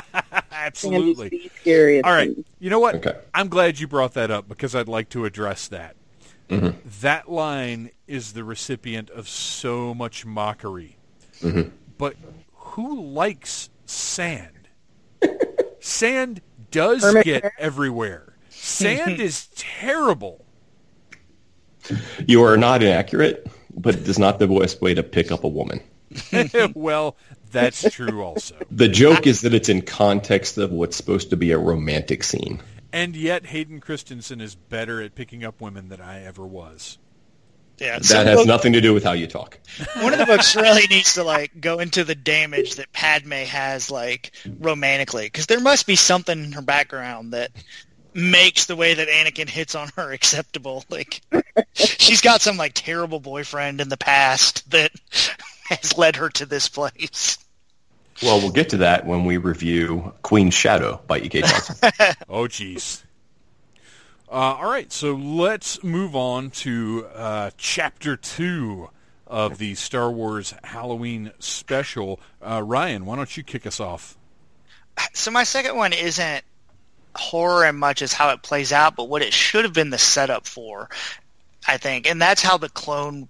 absolutely. 0.70 1.52
Sandy's 1.64 2.04
All 2.04 2.12
right. 2.12 2.36
You 2.60 2.70
know 2.70 2.80
what? 2.80 2.96
Okay. 2.96 3.18
I'm 3.34 3.48
glad 3.48 3.80
you 3.80 3.88
brought 3.88 4.14
that 4.14 4.32
up 4.32 4.48
because 4.48 4.76
I'd 4.76 4.88
like 4.88 5.10
to 5.10 5.26
address 5.26 5.68
that. 5.68 5.96
Mm-hmm. 6.50 6.78
That 7.02 7.30
line 7.30 7.92
is 8.08 8.34
the 8.34 8.44
recipient 8.44 9.10
of 9.12 9.28
so 9.30 9.94
much 9.94 10.26
mockery. 10.26 10.98
But 11.98 12.16
who 12.54 13.02
likes 13.02 13.70
sand? 13.86 14.70
sand 15.80 16.42
does 16.72 17.04
Hermit 17.04 17.26
get 17.26 17.42
crab? 17.42 17.54
everywhere. 17.60 18.34
Sand 18.50 19.20
is 19.22 19.48
terrible. 19.56 20.46
You 22.28 22.44
are 22.44 22.58
not 22.58 22.84
inaccurate, 22.84 23.48
but 23.76 23.96
it 23.96 24.08
is 24.08 24.20
not 24.20 24.40
the 24.40 24.48
best 24.48 24.82
way 24.82 24.94
to 24.94 25.02
pick 25.02 25.32
up 25.32 25.44
a 25.44 25.48
woman. 25.48 25.82
well, 26.74 27.16
that's 27.52 27.90
true 27.92 28.22
also. 28.22 28.56
The 28.72 28.88
joke 28.88 29.28
is 29.28 29.42
that 29.42 29.54
it's 29.54 29.70
in 29.70 29.82
context 29.82 30.58
of 30.58 30.72
what's 30.72 30.96
supposed 30.96 31.30
to 31.32 31.38
be 31.38 31.52
a 31.52 31.58
romantic 31.58 32.24
scene. 32.24 32.62
And 32.94 33.16
yet 33.16 33.46
Hayden 33.48 33.80
Christensen 33.82 34.42
is 34.42 34.56
better 34.56 35.02
at 35.02 35.16
picking 35.16 35.44
up 35.44 35.62
women 35.62 35.90
than 35.90 36.02
I 36.02 36.24
ever 36.24 36.46
was. 36.46 36.98
Yeah, 37.78 38.00
That 38.00 38.28
has 38.28 38.46
nothing 38.46 38.74
to 38.74 38.82
do 38.82 38.94
with 38.94 39.04
how 39.04 39.14
you 39.14 39.26
talk. 39.28 39.58
one 40.02 40.12
of 40.12 40.20
the 40.20 40.26
books 40.26 40.56
really 40.56 40.86
needs 40.88 41.14
to 41.14 41.24
like 41.24 41.62
go 41.62 41.80
into 41.80 42.04
the 42.04 42.16
damage 42.16 42.76
that 42.76 42.92
Padme 42.92 43.32
has 43.32 43.90
like 43.90 44.32
romantically 44.60 45.26
because 45.28 45.46
there 45.46 45.62
must 45.62 45.88
be 45.88 45.96
something 45.96 46.44
in 46.44 46.52
her 46.52 46.62
background 46.62 47.32
that 47.34 47.52
makes 48.14 48.66
the 48.66 48.76
way 48.76 48.96
that 48.96 49.08
Anakin 49.08 49.48
hits 49.48 49.76
on 49.76 49.90
her 49.96 50.12
acceptable. 50.14 50.84
Like 50.90 51.22
she's 51.74 52.22
got 52.22 52.42
some 52.42 52.58
like 52.58 52.74
terrible 52.76 53.20
boyfriend 53.22 53.80
in 53.80 53.88
the 53.88 53.98
past 53.98 54.70
that 54.72 54.92
has 55.82 55.98
led 55.98 56.16
her 56.18 56.30
to 56.30 56.46
this 56.46 56.70
place. 56.70 57.38
Well, 58.22 58.40
we'll 58.40 58.52
get 58.52 58.70
to 58.70 58.78
that 58.78 59.06
when 59.06 59.24
we 59.24 59.38
review 59.38 60.14
Queen's 60.24 60.54
Shadow 60.54 61.02
by 61.08 61.20
E.K. 61.20 61.42
Johnston. 61.42 61.92
Oh, 62.30 62.44
jeez. 62.44 63.04
Uh, 64.30 64.34
all 64.34 64.70
right, 64.70 64.92
so 64.92 65.14
let's 65.16 65.84
move 65.84 66.16
on 66.16 66.52
to 66.52 67.08
uh, 67.16 67.52
Chapter 67.58 68.18
2 68.18 68.90
of 69.26 69.58
the 69.58 69.74
Star 69.76 70.12
Wars 70.12 70.54
Halloween 70.64 71.32
special. 71.40 72.20
Uh, 72.42 72.62
Ryan, 72.64 73.06
why 73.06 73.16
don't 73.16 73.38
you 73.38 73.44
kick 73.44 73.66
us 73.66 73.80
off? 73.80 74.18
So 75.14 75.32
my 75.32 75.44
second 75.46 75.78
one 75.78 75.94
isn't 75.94 76.44
horror 77.16 77.66
as 77.66 77.74
much 77.74 78.02
as 78.02 78.14
how 78.14 78.30
it 78.32 78.42
plays 78.42 78.72
out, 78.72 78.96
but 78.96 79.08
what 79.08 79.22
it 79.22 79.34
should 79.34 79.64
have 79.64 79.74
been 79.74 79.90
the 79.90 79.98
setup 79.98 80.46
for, 80.46 80.90
I 81.68 81.78
think, 81.78 82.10
and 82.10 82.22
that's 82.22 82.42
how 82.42 82.58
the 82.58 82.70
Clone 82.70 83.30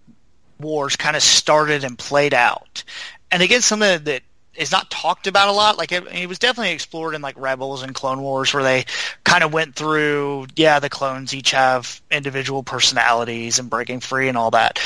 Wars 0.59 0.95
kind 0.95 1.15
of 1.15 1.23
started 1.23 1.83
and 1.83 1.97
played 1.97 2.33
out. 2.33 2.83
And 3.31 3.41
again, 3.41 3.61
something 3.61 4.03
that 4.03 4.21
is 4.59 4.71
not 4.71 4.91
talked 4.91 5.25
about 5.25 5.47
a 5.47 5.53
lot. 5.53 5.77
Like 5.77 5.91
it, 5.91 6.05
it 6.07 6.27
was 6.27 6.37
definitely 6.37 6.73
explored 6.73 7.15
in 7.15 7.21
like 7.21 7.39
Rebels 7.39 7.81
and 7.81 7.95
Clone 7.95 8.21
Wars, 8.21 8.53
where 8.53 8.63
they 8.63 8.85
kind 9.23 9.43
of 9.43 9.53
went 9.53 9.75
through. 9.75 10.47
Yeah, 10.55 10.79
the 10.79 10.89
clones 10.89 11.33
each 11.33 11.51
have 11.51 12.01
individual 12.11 12.61
personalities 12.61 13.57
and 13.57 13.69
breaking 13.69 14.01
free 14.01 14.27
and 14.27 14.37
all 14.37 14.51
that. 14.51 14.79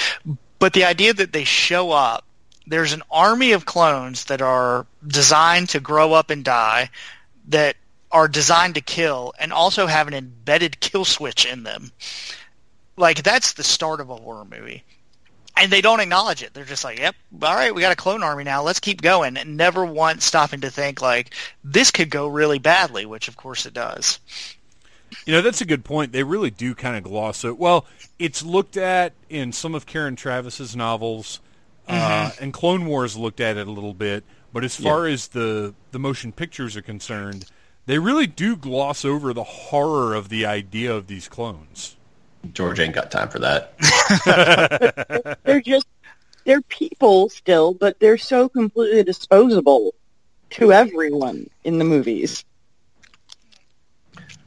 But 0.60 0.74
the 0.74 0.86
idea 0.86 1.14
that 1.14 1.34
they 1.34 1.44
show 1.44 1.92
up, 1.92 2.24
there's 2.68 2.94
an 2.94 3.02
army 3.12 3.52
of 3.52 3.66
clones 3.66 4.26
that 4.26 4.42
are 4.42 4.86
designed 5.06 5.70
to 5.70 5.80
grow 5.80 6.14
up 6.14 6.30
and 6.30 6.46
die, 6.46 6.90
that 7.50 7.76
are 8.12 8.28
designed 8.28 8.76
to 8.76 8.82
kill, 8.82 9.34
and 9.40 9.52
also 9.52 9.88
have 9.88 10.08
an 10.08 10.14
embedded 10.14 10.80
kill 10.80 11.04
switch 11.04 11.46
in 11.46 11.64
them. 11.64 11.92
Like 12.96 13.24
that's 13.24 13.54
the 13.54 13.64
start 13.64 14.00
of 14.00 14.12
a 14.12 14.16
horror 14.16 14.46
movie 14.46 14.84
and 15.58 15.72
they 15.72 15.82
don't 15.82 16.00
acknowledge 16.00 16.44
it. 16.44 16.54
They're 16.54 16.66
just 16.66 16.84
like, 16.84 17.00
"Yep, 17.00 17.16
all 17.42 17.56
right, 17.56 17.74
we 17.74 17.82
got 17.82 17.92
a 17.92 17.98
clone 17.98 18.24
army 18.24 18.44
now. 18.44 18.64
Let's 18.64 18.80
keep 18.80 19.02
going." 19.02 19.38
And 19.38 19.58
never 19.58 19.86
once 19.86 20.26
stopping 20.26 20.62
to 20.62 20.70
think 20.70 21.02
like 21.02 21.34
this 21.64 21.92
could 21.92 22.10
go 22.10 22.28
really 22.28 22.60
badly, 22.60 23.06
which 23.06 23.28
of 23.28 23.38
course 23.38 23.66
it 23.66 23.74
does. 23.74 24.20
You 25.26 25.34
know, 25.34 25.42
that's 25.42 25.62
a 25.62 25.66
good 25.66 25.84
point. 25.86 26.12
They 26.12 26.24
really 26.24 26.50
do 26.50 26.74
kind 26.74 26.98
of 26.98 27.04
gloss 27.04 27.44
it. 27.44 27.58
Well, 27.58 27.86
it's 28.18 28.44
looked 28.44 28.78
at 28.78 29.14
in 29.30 29.52
some 29.52 29.76
of 29.76 29.86
Karen 29.86 30.16
Traviss's 30.16 30.76
novels, 30.76 31.40
uh, 31.88 32.32
and 32.42 32.52
Clone 32.52 32.86
Wars 32.86 33.16
looked 33.16 33.40
at 33.40 33.58
it 33.58 33.68
a 33.68 33.72
little 33.72 33.94
bit. 33.94 34.24
But 34.52 34.64
as 34.64 34.76
far 34.76 35.08
as 35.08 35.30
the, 35.30 35.74
the 35.92 36.00
motion 36.00 36.32
pictures 36.32 36.78
are 36.78 36.82
concerned, 36.84 37.46
they 37.88 37.98
really 37.98 38.28
do 38.28 38.56
gloss 38.56 39.04
over 39.04 39.34
the 39.34 39.44
horror 39.44 40.14
of 40.14 40.30
the 40.30 40.46
idea 40.46 40.94
of 40.94 41.08
these 41.08 41.28
clones. 41.28 41.98
George 42.52 42.80
ain't 42.80 42.94
got 42.94 43.10
time 43.12 43.30
for 43.30 43.40
that. 43.40 43.74
They're 45.44 45.62
just 45.62 45.88
they're 46.46 46.62
people 46.64 47.30
still, 47.30 47.74
but 47.74 48.00
they're 48.02 48.18
so 48.18 48.50
completely 48.50 49.02
disposable 49.04 49.94
to 50.52 50.74
everyone 50.74 51.50
in 51.64 51.78
the 51.78 51.86
movies. 51.86 52.44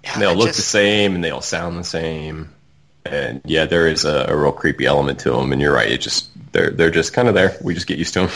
Yeah, 0.04 0.12
And 0.12 0.22
they 0.22 0.26
all 0.26 0.34
look 0.34 0.48
just- 0.48 0.58
the 0.58 0.62
same 0.62 1.14
and 1.14 1.24
they 1.24 1.30
all 1.30 1.40
sound 1.40 1.78
the 1.78 1.84
same. 1.84 2.50
And 3.06 3.40
yeah, 3.44 3.66
there 3.66 3.86
is 3.86 4.04
a, 4.04 4.26
a 4.28 4.36
real 4.36 4.52
creepy 4.52 4.84
element 4.84 5.20
to 5.20 5.30
them. 5.30 5.52
And 5.52 5.62
you're 5.62 5.72
right. 5.72 5.90
It 5.90 6.00
just 6.00 6.28
they're 6.52 6.70
they're 6.70 6.90
just 6.90 7.12
kind 7.12 7.28
of 7.28 7.34
there. 7.34 7.56
We 7.62 7.72
just 7.72 7.86
get 7.86 7.98
used 7.98 8.12
to 8.14 8.20
them. 8.26 8.30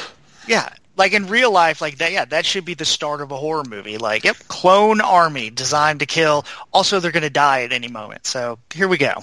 Yeah, 0.46 0.72
like 1.00 1.12
in 1.14 1.26
real 1.26 1.50
life, 1.50 1.80
like 1.80 1.98
that. 1.98 2.12
Yeah, 2.12 2.26
that 2.26 2.44
should 2.46 2.64
be 2.64 2.74
the 2.74 2.84
start 2.84 3.20
of 3.20 3.32
a 3.32 3.36
horror 3.36 3.64
movie. 3.64 3.98
Like, 3.98 4.22
yep, 4.24 4.36
clone 4.48 5.00
army 5.00 5.50
designed 5.50 5.98
to 6.00 6.06
kill. 6.06 6.44
Also, 6.72 7.00
they're 7.00 7.10
going 7.10 7.22
to 7.24 7.30
die 7.30 7.62
at 7.62 7.72
any 7.72 7.88
moment. 7.88 8.26
So 8.26 8.58
here 8.72 8.86
we 8.86 8.98
go. 8.98 9.14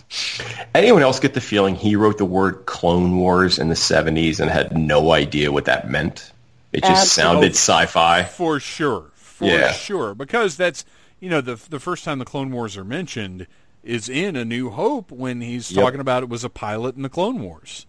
Anyone 0.76 1.04
else 1.04 1.20
get 1.20 1.34
the 1.34 1.42
feeling 1.42 1.76
he 1.76 1.96
wrote 1.96 2.18
the 2.18 2.26
word 2.26 2.66
Clone 2.66 3.18
Wars 3.18 3.60
in 3.60 3.70
the 3.70 3.76
70s 3.76 4.40
and 4.40 4.50
had 4.50 4.78
no 4.78 5.12
idea 5.12 5.52
what 5.52 5.66
that 5.66 5.90
meant? 5.90 6.32
It 6.74 6.82
just 6.82 7.18
Absolutely. 7.18 7.34
sounded 7.34 7.52
sci-fi. 7.54 8.24
For 8.24 8.60
sure, 8.60 9.06
for 9.16 9.46
Yeah. 9.46 9.72
sure, 9.72 10.14
because 10.16 10.58
that's 10.58 10.84
you 11.20 11.30
know 11.30 11.40
the 11.42 11.56
the 11.70 11.80
first 11.80 12.04
time 12.04 12.20
the 12.20 12.26
Clone 12.26 12.52
Wars 12.52 12.76
are 12.76 12.84
mentioned 12.84 13.48
is 13.84 14.10
in 14.10 14.36
A 14.36 14.44
New 14.44 14.70
Hope 14.72 15.12
when 15.12 15.40
he's 15.42 15.72
Yep. 15.72 15.82
talking 15.84 16.00
about 16.02 16.24
it 16.24 16.30
was 16.30 16.44
a 16.44 16.50
pilot 16.50 16.96
in 16.98 17.04
the 17.04 17.10
Clone 17.10 17.40
Wars. 17.42 17.86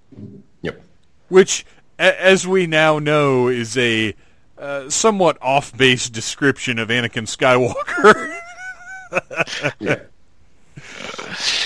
Yep. 0.62 0.82
which, 1.28 1.66
a- 1.66 1.77
as 1.99 2.46
we 2.46 2.66
now 2.66 2.99
know, 2.99 3.49
is 3.49 3.76
a 3.76 4.14
uh, 4.57 4.88
somewhat 4.90 5.38
off-base 5.40 6.11
description 6.11 6.78
of 6.78 6.88
Anakin 6.88 7.26
Skywalker. 7.26 8.34
Yeah. 9.80 10.01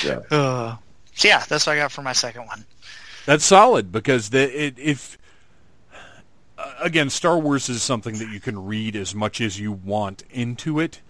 yeah. 0.04 0.20
Uh, 0.30 0.76
so 1.12 1.28
yeah, 1.28 1.42
that's 1.48 1.66
what 1.66 1.72
I 1.72 1.76
got 1.76 1.90
for 1.90 2.02
my 2.02 2.12
second 2.12 2.46
one. 2.46 2.64
That's 3.26 3.44
solid 3.44 3.90
because 3.90 4.30
the, 4.30 4.66
it, 4.66 4.78
if 4.78 5.18
uh, 6.56 6.74
again, 6.80 7.10
Star 7.10 7.36
Wars 7.38 7.68
is 7.68 7.82
something 7.82 8.18
that 8.18 8.28
you 8.28 8.38
can 8.38 8.64
read 8.64 8.94
as 8.94 9.12
much 9.12 9.40
as 9.40 9.58
you 9.58 9.72
want 9.72 10.22
into 10.30 10.78
it, 10.78 11.00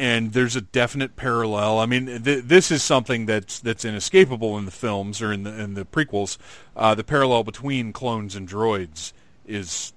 and 0.00 0.32
there's 0.32 0.56
a 0.56 0.62
definite 0.62 1.14
parallel. 1.14 1.78
I 1.78 1.84
mean, 1.84 2.22
th- 2.22 2.44
this 2.44 2.70
is 2.70 2.82
something 2.82 3.26
that's 3.26 3.60
that's 3.60 3.84
inescapable 3.84 4.56
in 4.56 4.64
the 4.64 4.70
films 4.70 5.20
or 5.20 5.30
in 5.30 5.42
the 5.42 5.60
in 5.60 5.74
the 5.74 5.84
prequels. 5.84 6.38
Uh, 6.74 6.94
the 6.94 7.04
parallel 7.04 7.44
between 7.44 7.92
clones 7.92 8.34
and 8.34 8.48
droids 8.48 9.12
is, 9.46 9.92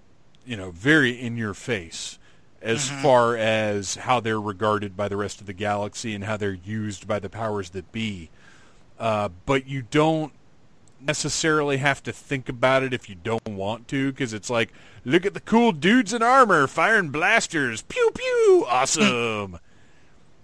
you 0.45 0.57
know, 0.57 0.71
very 0.71 1.11
in 1.11 1.37
your 1.37 1.53
face 1.53 2.19
as 2.61 2.89
far 3.01 3.37
as 3.37 3.95
how 3.95 4.19
they're 4.19 4.39
regarded 4.39 4.95
by 4.95 5.07
the 5.07 5.17
rest 5.17 5.39
of 5.39 5.47
the 5.47 5.53
galaxy 5.53 6.13
and 6.13 6.25
how 6.25 6.35
they're 6.35 6.51
used 6.51 7.07
by 7.07 7.19
the 7.19 7.29
powers 7.29 7.69
that 7.69 7.89
be. 7.93 8.29
Uh, 8.99 9.29
but 9.45 9.67
you 9.67 9.81
don't 9.81 10.33
necessarily 11.01 11.77
have 11.77 12.01
to 12.03 12.11
think 12.13 12.47
about 12.47 12.83
it 12.83 12.93
if 12.93 13.09
you 13.09 13.15
don't 13.15 13.49
want 13.49 13.87
to, 13.89 14.11
because 14.11 14.31
it's 14.33 14.49
like, 14.49 14.71
look 15.03 15.25
at 15.25 15.33
the 15.33 15.41
cool 15.41 15.73
dudes 15.73 16.13
in 16.13 16.23
armor 16.23 16.65
firing 16.67 17.09
blasters, 17.09 17.81
pew 17.81 18.11
pew, 18.15 18.65
awesome. 18.69 19.59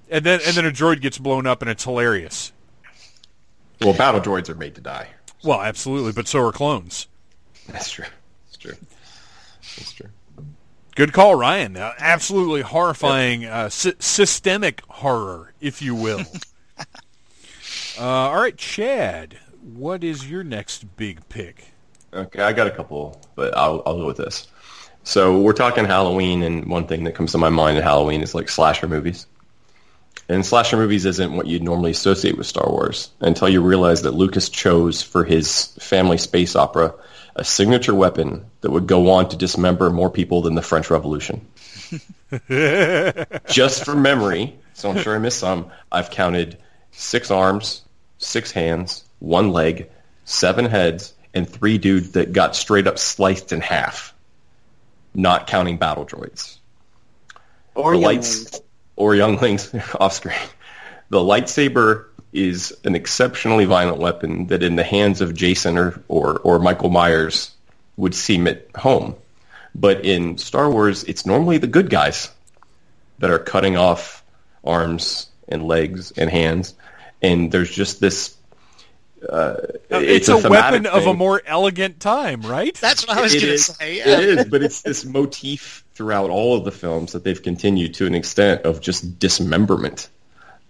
And 0.09 0.25
then 0.25 0.39
and 0.45 0.55
then 0.55 0.65
a 0.65 0.71
droid 0.71 1.01
gets 1.01 1.17
blown 1.17 1.47
up 1.47 1.61
and 1.61 1.69
it's 1.69 1.83
hilarious. 1.83 2.51
Well, 3.81 3.93
battle 3.93 4.19
droids 4.19 4.49
are 4.49 4.55
made 4.55 4.75
to 4.75 4.81
die. 4.81 5.07
Well, 5.43 5.61
absolutely, 5.61 6.11
but 6.11 6.27
so 6.27 6.45
are 6.45 6.51
clones. 6.51 7.07
That's 7.67 7.89
true. 7.89 8.05
That's 8.47 8.57
true. 8.57 8.75
That's 9.77 9.93
true. 9.93 10.09
Good 10.95 11.13
call, 11.13 11.35
Ryan. 11.35 11.77
Uh, 11.77 11.93
absolutely 11.97 12.61
horrifying, 12.61 13.45
uh, 13.45 13.69
sy- 13.69 13.93
systemic 13.99 14.81
horror, 14.89 15.53
if 15.61 15.81
you 15.81 15.95
will. 15.95 16.19
uh, 17.97 18.03
all 18.03 18.41
right, 18.41 18.57
Chad, 18.57 19.39
what 19.61 20.03
is 20.03 20.29
your 20.29 20.43
next 20.43 20.97
big 20.97 21.27
pick? 21.29 21.67
Okay, 22.11 22.41
I 22.41 22.51
got 22.51 22.67
a 22.67 22.71
couple, 22.71 23.21
but 23.35 23.55
I'll 23.55 23.81
I'll 23.85 23.97
go 23.97 24.07
with 24.07 24.17
this. 24.17 24.47
So 25.03 25.39
we're 25.39 25.53
talking 25.53 25.85
Halloween, 25.85 26.43
and 26.43 26.65
one 26.65 26.85
thing 26.85 27.05
that 27.05 27.15
comes 27.15 27.31
to 27.31 27.37
my 27.37 27.49
mind 27.49 27.77
at 27.77 27.83
Halloween 27.83 28.21
is 28.21 28.35
like 28.35 28.49
slasher 28.49 28.87
movies. 28.87 29.25
And 30.29 30.45
slasher 30.45 30.77
movies 30.77 31.05
isn't 31.05 31.35
what 31.35 31.47
you'd 31.47 31.63
normally 31.63 31.89
associate 31.89 32.37
with 32.37 32.45
Star 32.45 32.69
Wars 32.69 33.09
until 33.19 33.49
you 33.49 33.61
realize 33.61 34.03
that 34.03 34.11
Lucas 34.11 34.47
chose 34.47 35.01
for 35.01 35.23
his 35.23 35.65
family 35.79 36.19
space 36.19 36.55
opera 36.55 36.93
a 37.35 37.43
signature 37.43 37.95
weapon 37.95 38.45
that 38.61 38.69
would 38.69 38.85
go 38.85 39.09
on 39.09 39.29
to 39.29 39.35
dismember 39.35 39.89
more 39.89 40.09
people 40.09 40.41
than 40.41 40.53
the 40.55 40.61
French 40.61 40.91
Revolution. 40.91 41.47
Just 43.49 43.85
from 43.85 44.01
memory, 44.03 44.55
so 44.73 44.91
I'm 44.91 44.99
sure 44.99 45.15
I 45.15 45.19
missed 45.19 45.39
some, 45.39 45.71
I've 45.91 46.11
counted 46.11 46.57
six 46.91 47.31
arms, 47.31 47.81
six 48.19 48.51
hands, 48.51 49.05
one 49.19 49.51
leg, 49.51 49.89
seven 50.25 50.65
heads, 50.65 51.13
and 51.33 51.49
three 51.49 51.77
dudes 51.77 52.11
that 52.11 52.33
got 52.33 52.55
straight 52.55 52.87
up 52.87 52.99
sliced 52.99 53.51
in 53.51 53.61
half, 53.61 54.13
not 55.15 55.47
counting 55.47 55.77
battle 55.77 56.05
droids 56.05 56.57
Or 57.73 57.93
the 57.93 57.99
younglings. 57.99 58.51
lights 58.53 58.61
or 58.99 59.15
younglings 59.15 59.73
off 59.99 60.13
screen. 60.13 60.37
The 61.09 61.17
lightsaber 61.19 62.05
is 62.31 62.77
an 62.83 62.95
exceptionally 62.95 63.65
violent 63.65 63.97
weapon 63.97 64.47
that 64.47 64.61
in 64.61 64.75
the 64.75 64.83
hands 64.83 65.21
of 65.21 65.33
Jason 65.33 65.77
or, 65.77 66.03
or, 66.07 66.37
or 66.39 66.59
Michael 66.59 66.89
Myers 66.89 67.51
would 67.97 68.13
seem 68.13 68.45
at 68.47 68.67
home. 68.75 69.15
But 69.73 70.05
in 70.05 70.37
Star 70.37 70.69
Wars, 70.69 71.03
it's 71.05 71.25
normally 71.25 71.57
the 71.57 71.67
good 71.67 71.89
guys 71.89 72.29
that 73.19 73.31
are 73.31 73.39
cutting 73.39 73.77
off 73.77 74.23
arms 74.63 75.27
and 75.47 75.65
legs 75.65 76.11
and 76.11 76.29
hands, 76.29 76.75
and 77.21 77.51
there's 77.51 77.71
just 77.71 77.99
this. 77.99 78.35
Uh, 79.27 79.55
it's, 79.89 80.29
a, 80.29 80.33
a, 80.33 80.49
weapon 80.49 80.83
thematic 80.83 80.93
of 80.93 81.07
a 81.07 81.13
more 81.13 81.41
elegant 81.45 81.99
time, 81.99 82.41
right? 82.41 82.73
That's 82.75 83.05
what 83.05 83.17
I 83.17 83.21
was 83.21 83.33
going 83.33 83.45
to 83.47 83.57
say. 83.57 83.99
It 83.99 84.07
Yeah. 84.07 84.19
is, 84.19 84.45
but 84.45 84.63
it's 84.63 84.81
this 84.81 85.03
motif 85.03 85.83
throughout 85.99 86.29
all 86.29 86.55
of 86.55 86.63
the 86.63 86.71
films 86.71 87.11
that 87.11 87.25
they've 87.25 87.43
continued 87.43 87.93
to 87.93 88.07
an 88.07 88.15
extent 88.15 88.61
of 88.61 88.79
just 88.79 89.19
dismemberment. 89.19 90.07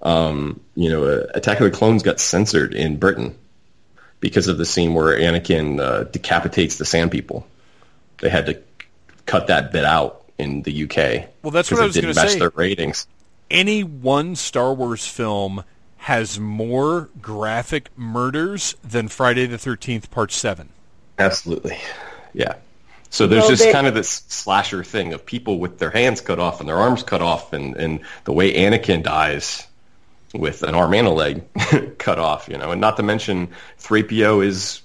Um, 0.01 0.59
you 0.73 0.89
know, 0.89 1.03
uh, 1.03 1.27
Attack 1.35 1.59
of 1.59 1.71
the 1.71 1.77
Clones 1.77 2.01
got 2.01 2.19
censored 2.19 2.73
in 2.73 2.97
Britain 2.97 3.37
because 4.21 4.47
of 4.47 4.57
the 4.57 4.65
scene 4.65 4.95
where 4.95 5.15
Anakin 5.15 5.79
uh, 5.79 6.05
decapitates 6.05 6.77
the 6.79 6.85
Sand 6.85 7.11
People. 7.11 7.45
They 8.21 8.29
had 8.29 8.47
to 8.47 8.59
cut 9.27 9.45
that 9.47 9.71
bit 9.71 9.85
out 9.85 10.25
in 10.39 10.63
the 10.63 10.85
UK. 10.85 11.29
Well, 11.43 11.51
that's 11.51 11.69
what 11.69 11.79
I 11.79 11.83
it 11.83 11.85
was 11.85 11.93
didn't 11.93 12.15
gonna 12.15 12.25
match 12.25 12.33
say. 12.33 12.39
Their 12.39 12.51
ratings. 12.55 13.05
Any 13.51 13.83
one 13.83 14.35
Star 14.35 14.73
Wars 14.73 15.05
film 15.05 15.63
has 15.97 16.39
more 16.39 17.09
graphic 17.21 17.95
murders 17.95 18.73
than 18.83 19.07
Friday 19.07 19.45
the 19.45 19.57
13th 19.57 20.09
Part 20.09 20.31
7. 20.31 20.69
Absolutely. 21.19 21.77
Yeah. 22.33 22.55
So 23.11 23.25
there's 23.27 23.41
Well, 23.41 23.49
just 23.49 23.63
they- 23.63 23.71
kind 23.71 23.87
of 23.87 23.93
this 23.95 24.23
slasher 24.27 24.83
thing 24.83 25.13
of 25.13 25.25
people 25.25 25.59
with 25.59 25.79
their 25.79 25.89
hands 25.89 26.21
cut 26.21 26.39
off 26.39 26.59
and 26.59 26.69
their 26.69 26.77
arms 26.77 27.03
cut 27.03 27.21
off, 27.21 27.53
and, 27.53 27.75
and 27.75 27.99
the 28.25 28.33
way 28.33 28.53
Anakin 28.53 29.01
dies 29.03 29.65
with 30.33 30.61
an 30.61 30.75
arm 30.75 30.93
and 30.93 31.07
a 31.07 31.09
leg 31.09 31.43
cut 31.97 32.19
off, 32.19 32.47
you 32.49 32.57
know, 32.57 32.71
and 32.71 32.79
not 32.79 32.97
to 32.97 33.03
mention 33.03 33.47
3PO 33.79 34.45
is 34.45 34.81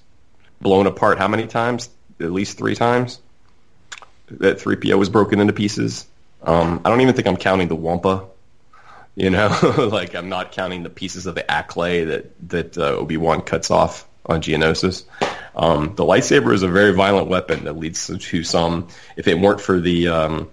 blown 0.62 0.87
apart 0.87 1.18
how 1.18 1.29
many 1.29 1.47
times? 1.47 1.91
At 2.18 2.33
least 2.33 2.57
three 2.57 2.75
times. 2.75 3.20
That 4.31 4.59
3PO 4.59 4.99
was 4.99 5.11
broken 5.11 5.39
into 5.41 5.53
pieces. 5.53 6.07
Um, 6.43 6.81
I 6.85 6.89
don't 6.89 7.03
even 7.03 7.14
think 7.14 7.29
I'm 7.29 7.37
counting 7.37 7.68
the 7.68 7.77
Wampa. 7.77 8.25
You 9.16 9.31
know, 9.31 9.49
like 9.93 10.14
I'm 10.14 10.29
not 10.31 10.53
counting 10.53 10.83
the 10.83 10.91
pieces 10.91 11.27
of 11.27 11.35
the 11.35 11.43
Acklay 11.43 12.07
that 12.09 12.49
that 12.49 12.79
uh, 12.79 12.97
Obi 12.97 13.16
Wan 13.16 13.43
cuts 13.43 13.70
off 13.70 14.07
on 14.27 14.41
Geonosis. 14.41 15.05
Um, 15.57 15.95
the 15.95 16.05
lightsaber 16.05 16.53
is 16.53 16.63
a 16.63 16.69
very 16.69 16.93
violent 16.93 17.29
weapon 17.29 17.65
that 17.65 17.77
leads 17.77 18.07
to 18.07 18.43
some. 18.43 18.89
If 19.17 19.29
it 19.29 19.39
weren't 19.39 19.61
for 19.61 19.81
the 19.81 20.09
um, 20.09 20.51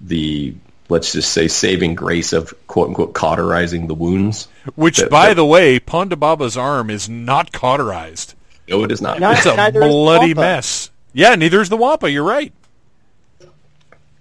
the 0.00 0.54
let's 0.88 1.12
just 1.12 1.32
say 1.32 1.48
saving 1.48 1.94
grace 1.94 2.32
of 2.32 2.54
quote 2.66 2.88
unquote 2.88 3.12
cauterizing 3.14 3.86
the 3.88 3.94
wounds, 3.94 4.48
Which, 4.74 4.96
That- 4.98 5.10
by 5.10 5.28
that- 5.28 5.34
the 5.34 5.44
way, 5.44 5.78
Ponda 5.78 6.18
Baba's 6.18 6.56
arm 6.56 6.88
is 6.90 7.08
not 7.08 7.52
cauterized. 7.52 8.34
no, 8.68 8.84
it 8.84 8.90
is 8.92 9.02
not. 9.02 9.20
Not- 9.20 9.36
It's 9.38 9.46
a 9.46 9.70
bloody 9.70 10.32
mess. 10.34 10.90
Yeah, 11.12 11.34
neither 11.34 11.60
is 11.60 11.68
the 11.68 11.76
Wampa. 11.76 12.10
You're 12.10 12.24
right. 12.24 12.52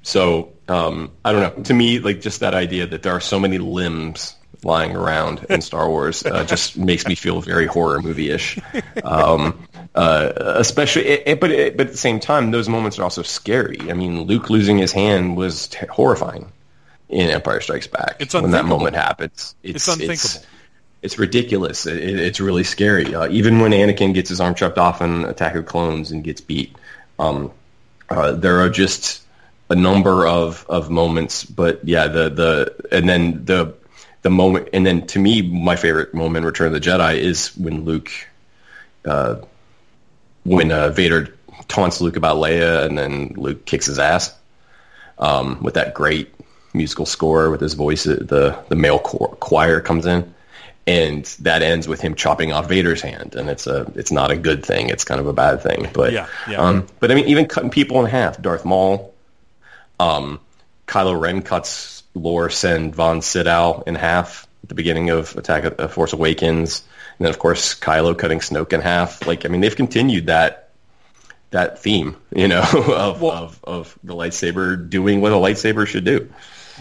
So 0.03 0.53
um, 0.67 1.11
I 1.23 1.31
don't 1.31 1.57
know. 1.57 1.63
To 1.63 1.73
me, 1.73 1.99
like 1.99 2.21
just 2.21 2.39
that 2.41 2.53
idea 2.53 2.87
that 2.87 3.03
there 3.03 3.13
are 3.13 3.19
so 3.21 3.39
many 3.39 3.57
limbs 3.57 4.35
lying 4.63 4.95
around 4.95 5.45
in 5.49 5.61
Star 5.61 5.87
Wars 5.87 6.25
uh, 6.25 6.43
just 6.43 6.77
makes 6.77 7.05
me 7.07 7.15
feel 7.15 7.41
very 7.41 7.67
horror 7.67 8.01
movie-ish. 8.01 8.59
Um, 9.03 9.67
uh, 9.97 10.53
especially, 10.57 11.05
it, 11.07 11.23
it- 11.25 11.39
but 11.39 11.51
it, 11.51 11.75
but 11.77 11.87
at 11.87 11.91
the 11.91 11.97
same 11.97 12.19
time, 12.19 12.51
those 12.51 12.69
moments 12.69 12.99
are 12.99 13.03
also 13.03 13.23
scary. 13.23 13.79
I 13.89 13.93
mean, 13.93 14.21
Luke 14.21 14.49
losing 14.49 14.77
his 14.77 14.91
hand 14.91 15.35
was 15.35 15.67
t- 15.67 15.85
horrifying 15.87 16.51
in 17.09 17.29
Empire 17.29 17.59
Strikes 17.61 17.87
Back. 17.87 18.17
It's 18.19 18.33
when 18.33 18.51
that 18.51 18.65
moment 18.65 18.95
happens. 18.95 19.55
It's 19.63 19.85
unthinkable. 19.87 20.45
It's, 21.01 21.17
ridiculous. 21.19 21.85
It, 21.85 21.97
it- 21.97 22.19
it's 22.19 22.39
really 22.39 22.63
scary. 22.63 23.13
Uh, 23.15 23.27
even 23.29 23.59
when 23.59 23.71
Anakin 23.71 24.13
gets 24.13 24.29
his 24.29 24.39
arm 24.41 24.55
chopped 24.55 24.77
off 24.77 25.01
in 25.01 25.25
Attack 25.25 25.55
of 25.55 25.65
Clones 25.65 26.11
and 26.11 26.23
gets 26.23 26.41
beat, 26.41 26.75
um, 27.19 27.51
uh, 28.09 28.31
there 28.33 28.59
are 28.61 28.69
just 28.69 29.21
a 29.69 29.75
number 29.75 30.27
of, 30.27 30.65
of 30.69 30.89
moments. 30.89 31.43
But 31.43 31.83
yeah, 31.85 32.07
the 32.07 32.29
the 32.29 32.75
and 32.91 33.07
then 33.09 33.45
the 33.45 33.73
the 34.21 34.29
moment, 34.29 34.69
and 34.73 34.85
then 34.85 35.07
to 35.07 35.19
me, 35.19 35.41
my 35.41 35.75
favorite 35.75 36.13
moment, 36.13 36.43
in 36.43 36.45
Return 36.45 36.67
of 36.67 36.73
the 36.73 36.79
Jedi, 36.89 37.15
is 37.17 37.55
when 37.57 37.83
Luke, 37.85 38.11
uh, 39.05 39.35
when 40.47 40.71
uh, 40.71 40.89
Vader 40.89 41.35
taunts 41.67 41.99
Luke 41.99 42.15
about 42.15 42.37
Leia, 42.37 42.85
and 42.85 42.97
then 42.97 43.33
Luke 43.35 43.65
kicks 43.65 43.85
his 43.85 43.99
ass 43.99 44.33
um, 45.19 45.61
with 45.61 45.73
that 45.73 45.93
great 45.93 46.33
musical 46.73 47.05
score 47.05 47.49
with 47.49 47.59
his 47.59 47.73
voice. 47.73 48.05
The 48.05 48.57
the 48.69 48.75
male 48.75 48.99
choir 48.99 49.81
comes 49.81 50.05
in, 50.05 50.33
and 50.85 51.25
that 51.41 51.61
ends 51.61 51.87
with 51.87 51.99
him 51.99 52.15
chopping 52.15 52.53
off 52.53 52.69
Vader's 52.69 53.01
hand, 53.01 53.35
and 53.35 53.49
it's 53.49 53.67
a 53.67 53.91
it's 53.95 54.11
not 54.11 54.31
a 54.31 54.37
good 54.37 54.65
thing. 54.65 54.89
It's 54.89 55.03
kind 55.03 55.19
of 55.19 55.27
a 55.27 55.33
bad 55.33 55.61
thing. 55.61 55.89
But 55.93 56.13
Yeah, 56.13 56.27
yeah. 56.49 56.57
Um, 56.57 56.87
but 56.99 57.11
I 57.11 57.15
mean, 57.15 57.25
even 57.25 57.45
cutting 57.45 57.69
people 57.69 57.99
in 58.03 58.09
half, 58.09 58.41
Darth 58.41 58.63
Maul, 58.63 59.13
um, 59.99 60.39
Kylo 60.87 61.19
Ren 61.19 61.41
cuts 61.41 62.03
Loris 62.13 62.63
and 62.63 62.95
Von 62.95 63.21
Sydow 63.21 63.83
in 63.85 63.95
half 63.95 64.47
at 64.63 64.69
the 64.69 64.75
beginning 64.75 65.09
of 65.09 65.35
Attack 65.35 65.65
of 65.65 65.79
uh, 65.79 65.87
Force 65.89 66.13
Awakens, 66.13 66.83
and 67.19 67.25
then 67.25 67.29
of 67.29 67.39
course 67.39 67.73
Kylo 67.73 68.17
cutting 68.17 68.39
Snoke 68.39 68.73
in 68.73 68.81
half. 68.81 69.25
Like 69.27 69.45
I 69.45 69.49
mean, 69.49 69.61
they've 69.61 69.75
continued 69.75 70.27
that 70.27 70.69
that 71.51 71.79
theme, 71.79 72.17
you 72.35 72.47
know, 72.47 72.61
of, 72.73 73.21
Well- 73.21 73.31
of 73.31 73.59
of 73.63 73.99
the 74.03 74.13
lightsaber 74.15 74.89
doing 74.89 75.21
what 75.21 75.31
a 75.31 75.35
lightsaber 75.35 75.87
should 75.87 76.03
do. 76.05 76.29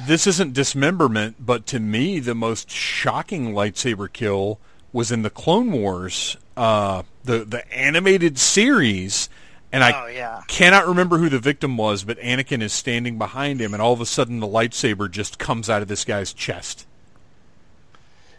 This 0.07 0.27
isn't 0.27 0.53
dismemberment, 0.53 1.37
but 1.39 1.65
to 1.69 1.81
me, 1.81 2.21
the 2.21 2.35
most 2.35 2.71
shocking 2.71 3.55
lightsaber 3.55 4.13
kill 4.13 4.59
was 4.93 5.11
in 5.11 5.23
the 5.23 5.31
Clone 5.31 5.73
Wars, 5.73 6.37
uh, 6.57 7.03
the 7.25 7.45
the 7.47 7.73
animated 7.75 8.37
series, 8.39 9.31
and 9.73 9.83
I 9.83 9.93
Oh, 10.05 10.07
yeah. 10.09 10.43
cannot 10.49 10.87
remember 10.87 11.17
who 11.17 11.31
the 11.31 11.39
victim 11.39 11.79
was, 11.79 12.05
but 12.05 12.19
Anakin 12.21 12.61
is 12.61 12.75
standing 12.75 13.17
behind 13.17 13.59
him, 13.61 13.73
and 13.73 13.81
all 13.83 13.95
of 13.95 14.01
a 14.03 14.07
sudden 14.07 14.41
the 14.41 14.47
lightsaber 14.47 15.11
just 15.11 15.39
comes 15.39 15.71
out 15.71 15.81
of 15.81 15.89
this 15.89 16.05
guy's 16.05 16.35
chest. 16.35 16.87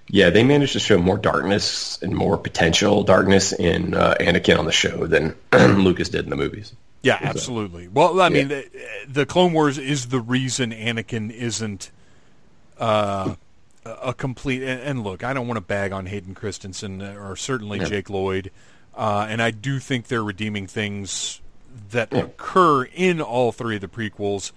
Yeah, 0.10 0.30
they 0.30 0.44
managed 0.44 0.74
to 0.74 0.80
show 0.80 0.98
more 0.98 1.18
darkness 1.18 2.02
and 2.02 2.16
more 2.16 2.38
potential 2.38 3.04
darkness 3.04 3.52
in 3.52 3.94
uh, 3.94 4.16
Anakin 4.20 4.58
on 4.58 4.66
the 4.66 4.72
show 4.72 5.06
than 5.06 5.36
Lucas 5.54 6.10
did 6.10 6.24
in 6.24 6.30
the 6.30 6.38
movies. 6.38 6.74
Yeah, 7.04 7.20
absolutely. 7.22 7.88
Well, 7.88 8.22
I 8.22 8.30
mean, 8.30 8.48
the, 8.48 8.70
the 9.08 9.26
Clone 9.26 9.54
Wars 9.54 9.78
is 9.78 10.08
the 10.08 10.20
reason 10.20 10.72
Anakin 10.72 11.32
isn't 11.32 11.92
uh, 12.78 13.36
a 13.86 14.14
complete. 14.14 14.64
And, 14.64 14.82
and 14.82 15.04
look, 15.04 15.24
I 15.24 15.34
don't 15.34 15.48
want 15.48 15.58
to 15.58 15.62
bag 15.62 15.92
on 15.92 16.06
Hayden 16.06 16.36
Christensen 16.36 17.02
or 17.02 17.36
certainly 17.36 17.80
Jake 17.80 18.10
Lloyd, 18.10 18.52
uh, 18.96 19.28
and 19.30 19.42
I 19.42 19.52
do 19.52 19.80
think 19.80 20.08
they're 20.08 20.24
redeeming 20.24 20.68
things 20.68 21.42
that 21.92 22.14
occur 22.14 22.86
in 22.86 23.22
all 23.22 23.52
three 23.52 23.76
of 23.76 23.82
the 23.82 23.88
prequels. 23.88 24.52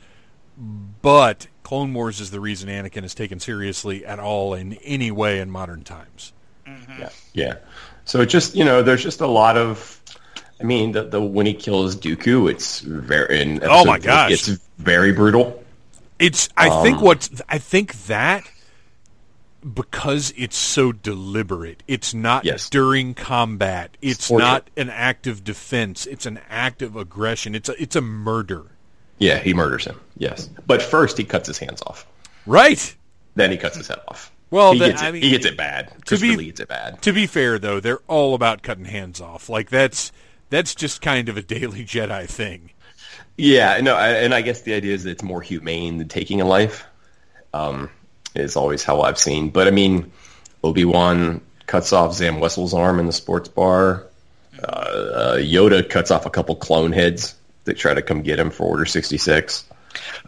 But 0.57 1.47
Clone 1.71 1.95
Wars 1.95 2.19
is 2.19 2.33
the 2.33 2.41
reason 2.41 2.69
Anakin 2.69 3.05
is 3.05 3.15
taken 3.15 3.39
seriously 3.39 4.05
at 4.05 4.19
all 4.19 4.55
in 4.55 4.73
any 4.83 5.13
way 5.13 5.39
in 5.39 5.53
modern 5.53 5.85
times. 5.85 6.33
Mm-hmm. 6.67 7.01
Yeah, 7.01 7.09
yeah. 7.33 7.55
So 8.05 8.23
it 8.23 8.27
just 8.27 8.57
you 8.57 8.65
know, 8.65 8.83
there's 8.83 9.05
just 9.05 9.21
a 9.21 9.29
lot 9.29 9.57
of. 9.57 10.03
I 10.61 10.65
mean, 10.65 10.91
the, 10.91 11.05
the 11.05 11.23
when 11.23 11.47
he 11.47 11.55
kills 11.55 11.95
Dooku, 11.95 12.51
it's 12.51 12.81
very. 12.81 13.41
In 13.41 13.61
Oh, 13.63 13.85
my 13.85 13.95
episode 13.95 13.95
four, 13.95 13.99
gosh. 13.99 14.33
it's 14.33 14.47
very 14.79 15.13
brutal. 15.13 15.63
It's. 16.19 16.49
I 16.57 16.71
um, 16.71 16.83
think 16.83 17.01
what 17.03 17.31
I 17.49 17.59
think 17.59 17.95
that 18.09 18.43
because 19.63 20.35
it's 20.37 20.57
so 20.57 20.91
deliberate. 20.91 21.85
It's 21.87 22.13
not 22.13 22.45
Yes. 22.45 22.69
during 22.69 23.15
combat. 23.15 23.97
It's 24.03 24.27
Torture. 24.27 24.45
not 24.45 24.71
an 24.77 24.91
act 24.91 25.29
of 25.29 25.45
defense. 25.45 26.05
It's 26.05 26.27
an 26.27 26.41
act 26.49 26.83
of 26.83 26.97
aggression. 26.97 27.55
It's 27.55 27.69
a, 27.69 27.81
it's 27.81 27.95
a 27.95 28.01
murder. 28.01 28.73
Yeah, 29.21 29.39
he 29.39 29.55
murders 29.55 29.85
him. 29.85 30.01
Yes, 30.17 30.49
but 30.67 30.83
first 30.83 31.17
he 31.17 31.25
cuts 31.25 31.47
his 31.47 31.59
hands 31.59 31.83
off. 31.87 32.07
Right. 32.47 32.97
Then 33.37 33.51
he 33.53 33.57
cuts 33.57 33.77
his 33.77 33.87
head 33.87 34.01
off. 34.09 34.33
Well, 34.51 34.73
he 34.73 34.81
then, 34.81 34.91
gets 34.91 35.03
it. 35.03 35.05
I 35.05 35.13
mean, 35.13 35.23
he 35.23 35.31
gets 35.31 35.47
it 35.47 35.57
bad. 35.57 35.91
to 35.91 35.95
Christopher 36.05 36.33
be- 36.33 36.37
Lee 36.37 36.47
gets 36.47 36.61
it 36.61 36.69
bad. 36.69 37.03
To 37.03 37.13
be 37.13 37.27
fair, 37.27 37.59
though, 37.59 37.79
they're 37.79 38.01
all 38.09 38.35
about 38.35 38.63
cutting 38.63 38.87
hands 38.87 39.21
off. 39.21 39.49
Like 39.49 39.71
that's 39.71 40.11
that's 40.49 40.75
just 40.75 41.01
kind 41.01 41.29
of 41.29 41.37
a 41.37 41.43
daily 41.43 41.85
Jedi 41.85 42.27
thing. 42.29 42.71
Yeah, 43.37 43.81
no, 43.81 43.95
I, 43.95 44.09
and 44.09 44.35
I 44.35 44.43
guess 44.43 44.63
the 44.63 44.75
idea 44.75 44.95
is 44.95 45.05
that 45.05 45.11
it's 45.11 45.23
more 45.23 45.41
humane 45.41 45.99
than 45.99 46.09
taking 46.09 46.41
a 46.41 46.45
life. 46.45 46.85
Um, 47.55 47.91
is 48.35 48.57
always 48.57 48.83
how 48.85 49.03
I've 49.03 49.19
seen. 49.19 49.51
But 49.51 49.67
I 49.67 49.71
mean, 49.71 50.13
Obi 50.63 50.85
Wan 50.85 51.41
cuts 51.67 51.93
off 51.93 52.15
Zam 52.15 52.41
Wesell's 52.41 52.75
arm 52.75 52.99
in 53.01 53.07
the 53.07 53.13
sports 53.13 53.49
bar. 53.49 54.07
Uh, 54.63 54.67
uh, 54.67 55.37
Yoda 55.37 55.89
cuts 55.89 56.11
off 56.11 56.27
a 56.27 56.31
couple 56.31 56.55
clone 56.57 56.93
heads 56.93 57.35
that 57.65 57.75
try 57.75 57.95
to 57.95 58.03
come 58.03 58.23
get 58.23 58.39
him 58.39 58.51
for 58.51 58.65
Order 58.65 58.85
sixty 58.87 59.19
six. 59.19 59.65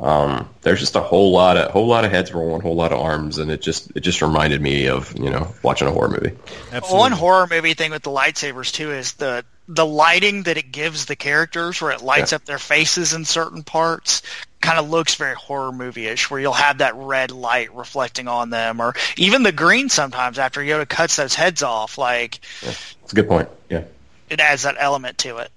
Um, 0.01 0.49
there's 0.63 0.81
just 0.81 0.97
a 0.97 1.01
whole 1.01 1.31
lot 1.31 1.57
of 1.57 1.71
whole 1.71 1.87
lot 1.87 2.05
of 2.05 2.11
heads 2.11 2.33
rolling, 2.35 2.63
whole 2.63 2.75
lot 2.75 2.93
of 2.93 2.99
arms, 3.01 3.39
and 3.39 3.51
it 3.51 3.63
just 3.63 3.93
it 3.95 4.01
just 4.01 4.21
reminded 4.21 4.61
me 4.61 4.89
of 4.89 5.17
you 5.19 5.31
know 5.31 5.55
watching 5.63 5.87
a 5.87 5.93
horror 5.93 6.09
movie. 6.09 6.33
Absolutely. 6.73 6.99
One 6.99 7.13
horror 7.13 7.47
movie 7.49 7.75
thing 7.75 7.91
with 7.93 8.03
the 8.03 8.11
lightsabers 8.11 8.73
too 8.73 8.91
is 8.93 9.13
the 9.15 9.45
the 9.69 9.87
lighting 9.87 10.43
that 10.43 10.57
it 10.57 10.73
gives 10.73 11.07
the 11.07 11.15
characters, 11.15 11.81
where 11.81 11.93
it 11.93 12.03
lights 12.03 12.33
Yeah. 12.33 12.37
up 12.37 12.45
their 12.45 12.59
faces 12.59 13.13
in 13.13 13.25
certain 13.25 13.63
parts, 13.63 14.23
kind 14.61 14.79
of 14.81 14.91
looks 14.91 15.15
very 15.15 15.37
horror 15.37 15.71
movie-ish. 15.71 16.29
Where 16.31 16.41
you'll 16.41 16.53
have 16.53 16.79
that 16.79 16.97
red 16.97 17.31
light 17.31 17.73
reflecting 17.73 18.27
on 18.27 18.51
them, 18.51 18.81
or 18.81 18.95
even 19.17 19.45
the 19.45 19.53
green 19.53 19.89
sometimes 19.89 20.41
after 20.41 20.61
Yoda 20.61 20.89
cuts 20.89 21.15
those 21.17 21.35
heads 21.35 21.63
off. 21.63 21.97
Like 21.97 22.41
It's 22.63 23.13
a 23.13 23.15
good 23.15 23.29
point. 23.29 23.49
Yeah. 23.71 23.85
it 24.29 24.41
adds 24.41 24.65
that 24.65 24.75
element 24.79 25.19
to 25.19 25.39
it. 25.39 25.51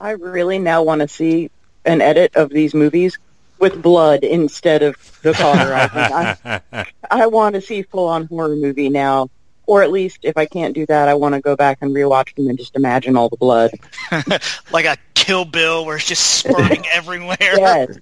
I 0.00 0.10
really 0.12 0.58
now 0.58 0.82
want 0.82 1.00
to 1.00 1.08
see 1.08 1.50
an 1.84 2.00
edit 2.00 2.36
of 2.36 2.50
these 2.50 2.74
movies 2.74 3.18
with 3.58 3.80
blood 3.80 4.24
instead 4.24 4.82
of 4.82 4.96
the 5.22 5.32
cauterizing. 5.32 6.60
I, 6.72 6.86
I 7.10 7.26
want 7.26 7.54
to 7.54 7.60
see 7.60 7.82
full 7.82 8.08
on 8.08 8.26
horror 8.26 8.56
movie 8.56 8.88
now. 8.88 9.30
Or 9.66 9.82
at 9.82 9.90
least 9.90 10.18
if 10.22 10.36
I 10.36 10.44
can't 10.44 10.74
do 10.74 10.84
that, 10.86 11.08
I 11.08 11.14
want 11.14 11.34
to 11.34 11.40
go 11.40 11.56
back 11.56 11.78
and 11.80 11.90
rewatch 11.94 12.34
them 12.34 12.48
and 12.48 12.58
just 12.58 12.76
imagine 12.76 13.16
all 13.16 13.30
the 13.30 13.38
blood. 13.38 13.70
like 14.72 14.84
a 14.84 14.98
Kill 15.14 15.46
Bill 15.46 15.86
where 15.86 15.96
it's 15.96 16.04
just 16.06 16.22
spurting 16.44 16.84
everywhere. 16.92 17.36
Yes. 17.40 17.98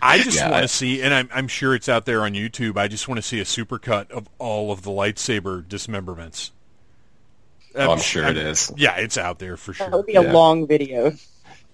I 0.00 0.18
just 0.22 0.36
Yeah, 0.38 0.44
want 0.44 0.54
I- 0.54 0.60
to 0.62 0.68
see, 0.68 1.02
and 1.02 1.12
I'm, 1.12 1.28
I'm 1.34 1.48
sure 1.48 1.74
it's 1.74 1.90
out 1.90 2.06
there 2.06 2.22
on 2.22 2.32
YouTube. 2.32 2.78
I 2.78 2.88
just 2.88 3.06
want 3.06 3.18
to 3.18 3.22
see 3.22 3.38
a 3.38 3.44
supercut 3.44 4.10
of 4.10 4.28
all 4.38 4.72
of 4.72 4.80
the 4.82 4.90
lightsaber 4.90 5.66
dismemberments. 5.68 6.52
Oh, 7.76 7.92
I'm 7.92 8.00
sure 8.00 8.26
it 8.26 8.36
is. 8.36 8.72
Yeah, 8.76 8.96
it's 8.96 9.18
out 9.18 9.38
there 9.38 9.56
for 9.56 9.72
sure. 9.74 9.86
That 9.86 9.92
sure. 9.92 9.98
would 9.98 10.06
be 10.06 10.14
a 10.16 10.22
Yeah. 10.22 10.32
long 10.32 10.66
video. 10.66 11.12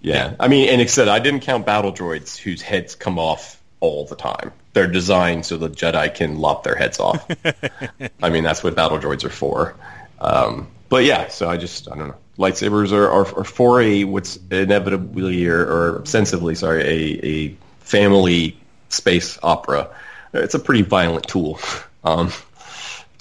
Yeah, 0.01 0.35
I 0.41 0.49
mean, 0.49 0.69
and 0.69 0.81
except 0.81 1.09
I 1.09 1.21
didn't 1.21 1.41
count 1.41 1.65
battle 1.65 1.93
droids 1.93 2.37
whose 2.37 2.61
heads 2.61 2.95
come 2.97 3.19
off 3.19 3.61
all 3.81 4.05
the 4.05 4.17
time. 4.17 4.53
They're 4.73 4.89
designed 4.89 5.47
so 5.47 5.57
the 5.59 5.69
Jedi 5.69 6.13
can 6.15 6.39
lop 6.39 6.65
their 6.65 6.75
heads 6.75 6.99
off. 6.99 7.25
I 8.23 8.31
mean, 8.31 8.43
that's 8.43 8.65
what 8.65 8.75
battle 8.75 8.99
droids 8.99 9.23
are 9.25 9.31
for. 9.31 9.77
Um, 10.21 10.67
but 10.89 11.05
yeah, 11.05 11.29
so 11.29 11.49
I 11.49 11.57
just 11.57 11.91
I 11.91 11.97
don't 11.97 12.09
know. 12.09 12.15
Lightsabers 12.39 12.93
are, 12.93 13.09
are, 13.11 13.39
are 13.39 13.45
for 13.45 13.81
a 13.81 14.05
what's 14.05 14.39
inevitably 14.51 15.47
or, 15.47 15.61
or 15.61 16.01
ostensibly, 16.01 16.55
sorry, 16.55 16.83
a, 16.83 17.27
a 17.27 17.57
family 17.81 18.57
space 18.89 19.39
opera. 19.43 19.89
It's 20.33 20.55
a 20.55 20.59
pretty 20.59 20.83
violent 20.83 21.27
tool. 21.29 21.61
Um, 22.05 22.33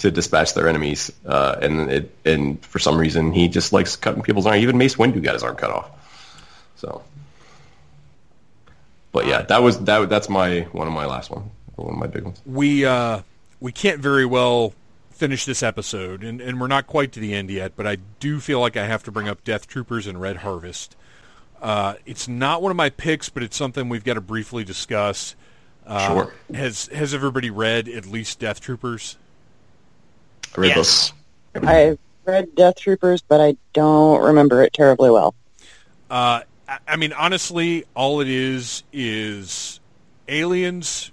to 0.02 0.10
dispatch 0.10 0.54
their 0.54 0.68
enemies, 0.68 1.10
uh, 1.26 1.56
and 1.60 1.90
it, 1.90 2.14
and 2.24 2.64
for 2.64 2.78
some 2.78 2.98
reason 2.98 3.32
he 3.32 3.48
just 3.48 3.72
likes 3.72 3.96
cutting 3.96 4.22
people's 4.22 4.46
arm. 4.46 4.56
Even 4.56 4.76
Mace 4.78 4.96
Windu 4.96 5.22
got 5.22 5.34
his 5.34 5.42
arm 5.42 5.56
cut 5.56 5.70
off. 5.70 5.90
So, 6.76 7.02
but 9.12 9.26
yeah, 9.26 9.42
that 9.42 9.62
was 9.62 9.78
that. 9.84 10.08
That's 10.08 10.28
my 10.28 10.62
one 10.72 10.86
of 10.86 10.92
my 10.92 11.06
last 11.06 11.30
one, 11.30 11.50
one 11.76 11.92
of 11.94 11.98
my 11.98 12.06
big 12.06 12.24
ones. 12.24 12.40
we 12.46 12.84
uh, 12.84 13.22
we 13.60 13.72
can't 13.72 14.00
very 14.00 14.26
well 14.26 14.74
finish 15.10 15.44
this 15.44 15.62
episode, 15.62 16.24
and, 16.24 16.40
and 16.40 16.60
we're 16.60 16.66
not 16.66 16.86
quite 16.86 17.12
to 17.12 17.20
the 17.20 17.32
end 17.34 17.50
yet. 17.50 17.72
But 17.76 17.86
I 17.86 17.98
do 18.20 18.40
feel 18.40 18.60
like 18.60 18.76
I 18.76 18.86
have 18.86 19.04
to 19.04 19.12
bring 19.12 19.28
up 19.28 19.44
Death 19.44 19.68
Troopers 19.68 20.06
and 20.06 20.20
Red 20.20 20.38
Harvest. 20.38 20.96
Uh, 21.60 21.94
it's 22.04 22.26
not 22.26 22.60
one 22.60 22.72
of 22.72 22.76
my 22.76 22.90
picks, 22.90 23.28
but 23.28 23.44
it's 23.44 23.56
something 23.56 23.88
we've 23.88 24.02
got 24.02 24.14
to 24.14 24.20
briefly 24.20 24.64
discuss. 24.64 25.36
Uh, 25.86 26.08
Sure. 26.08 26.34
Has 26.52 26.86
Has 26.88 27.14
everybody 27.14 27.50
read 27.50 27.88
at 27.88 28.06
least 28.06 28.40
Death 28.40 28.60
Troopers? 28.60 29.16
I 30.56 30.60
read 30.60 30.76
Yes. 30.76 31.12
those. 31.54 31.64
I 31.64 31.98
read 32.24 32.54
Death 32.54 32.76
Troopers, 32.76 33.22
but 33.22 33.40
I 33.40 33.56
don't 33.72 34.22
remember 34.22 34.62
it 34.62 34.72
terribly 34.72 35.10
well. 35.10 35.34
Uh, 36.10 36.40
I- 36.68 36.78
I 36.88 36.96
mean, 36.96 37.12
honestly, 37.12 37.84
all 37.94 38.20
it 38.20 38.28
is 38.28 38.82
is 38.92 39.80
aliens 40.28 41.10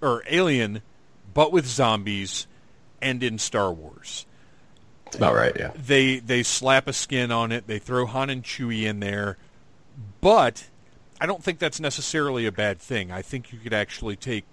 or 0.00 0.22
alien, 0.28 0.82
but 1.32 1.52
with 1.52 1.66
zombies, 1.66 2.46
and 3.02 3.22
in 3.22 3.38
Star 3.38 3.72
Wars. 3.72 4.24
That's 5.04 5.16
about 5.16 5.34
right. 5.34 5.52
Yeah. 5.58 5.72
They 5.74 6.18
they 6.20 6.42
slap 6.42 6.88
a 6.88 6.92
skin 6.92 7.30
on 7.30 7.52
it. 7.52 7.66
They 7.66 7.78
throw 7.78 8.06
Han 8.06 8.30
and 8.30 8.42
Chewie 8.42 8.84
in 8.84 9.00
there, 9.00 9.36
but 10.20 10.64
I 11.20 11.26
don't 11.26 11.42
think 11.44 11.58
that's 11.58 11.80
necessarily 11.80 12.46
a 12.46 12.52
bad 12.52 12.78
thing. 12.80 13.10
I 13.12 13.20
think 13.22 13.52
you 13.52 13.58
could 13.58 13.74
actually 13.74 14.16
take 14.16 14.44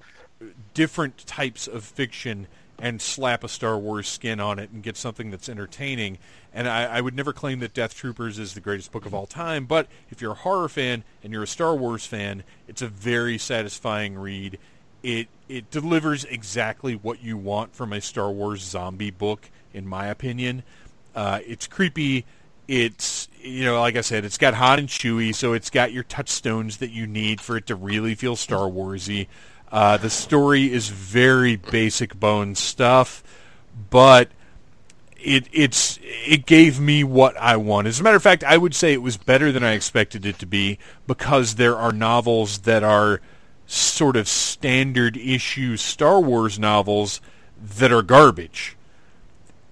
different 0.73 1.25
types 1.25 1.67
of 1.67 1.83
fiction 1.83 2.47
and 2.81 2.99
slap 3.01 3.43
a 3.43 3.47
Star 3.47 3.77
Wars 3.77 4.07
skin 4.07 4.39
on 4.39 4.57
it 4.57 4.71
and 4.71 4.81
get 4.81 4.97
something 4.97 5.29
that's 5.29 5.47
entertaining. 5.47 6.17
And 6.51 6.67
I, 6.67 6.85
I 6.85 7.01
would 7.01 7.15
never 7.15 7.31
claim 7.31 7.59
that 7.59 7.73
Death 7.73 7.93
Troopers 7.93 8.39
is 8.39 8.55
the 8.55 8.59
greatest 8.59 8.91
book 8.91 9.05
of 9.05 9.13
all 9.13 9.27
time, 9.27 9.65
but 9.65 9.87
if 10.09 10.19
you're 10.19 10.31
a 10.31 10.35
horror 10.35 10.67
fan 10.67 11.03
and 11.23 11.31
you're 11.31 11.43
a 11.43 11.47
Star 11.47 11.75
Wars 11.75 12.05
fan, 12.05 12.43
it's 12.67 12.81
a 12.81 12.87
very 12.87 13.37
satisfying 13.37 14.15
read. 14.15 14.57
It 15.03 15.27
it 15.47 15.69
delivers 15.69 16.25
exactly 16.25 16.95
what 16.95 17.23
you 17.23 17.37
want 17.37 17.75
from 17.75 17.93
a 17.93 18.01
Star 18.01 18.31
Wars 18.31 18.61
zombie 18.61 19.11
book, 19.11 19.49
in 19.73 19.87
my 19.87 20.07
opinion. 20.07 20.63
Uh, 21.15 21.39
it's 21.45 21.67
creepy. 21.67 22.25
It's 22.67 23.27
you 23.41 23.63
know, 23.63 23.79
like 23.79 23.95
I 23.95 24.01
said, 24.01 24.25
it's 24.25 24.37
got 24.37 24.53
Han 24.53 24.79
and 24.79 24.87
Chewie, 24.87 25.33
so 25.33 25.53
it's 25.53 25.69
got 25.69 25.91
your 25.91 26.03
touchstones 26.03 26.77
that 26.77 26.91
you 26.91 27.07
need 27.07 27.41
for 27.41 27.57
it 27.57 27.67
to 27.67 27.75
really 27.75 28.15
feel 28.15 28.35
Star 28.35 28.69
Warsy. 28.69 29.27
Uh, 29.71 29.97
the 29.97 30.09
story 30.09 30.71
is 30.71 30.89
very 30.89 31.55
basic 31.55 32.19
bone 32.19 32.55
stuff, 32.55 33.23
but 33.89 34.29
it 35.17 35.47
it's 35.53 35.99
it 36.01 36.45
gave 36.45 36.79
me 36.79 37.03
what 37.03 37.37
I 37.37 37.55
want. 37.57 37.87
As 37.87 37.99
a 37.99 38.03
matter 38.03 38.17
of 38.17 38.23
fact, 38.23 38.43
I 38.43 38.57
would 38.57 38.75
say 38.75 38.91
it 38.91 39.01
was 39.01 39.17
better 39.17 39.51
than 39.51 39.63
I 39.63 39.71
expected 39.71 40.25
it 40.25 40.39
to 40.39 40.45
be 40.45 40.77
because 41.07 41.55
there 41.55 41.77
are 41.77 41.91
novels 41.93 42.59
that 42.59 42.83
are 42.83 43.21
sort 43.65 44.17
of 44.17 44.27
standard 44.27 45.15
issue 45.15 45.77
Star 45.77 46.19
Wars 46.19 46.59
novels 46.59 47.21
that 47.61 47.91
are 47.91 48.01
garbage. 48.01 48.75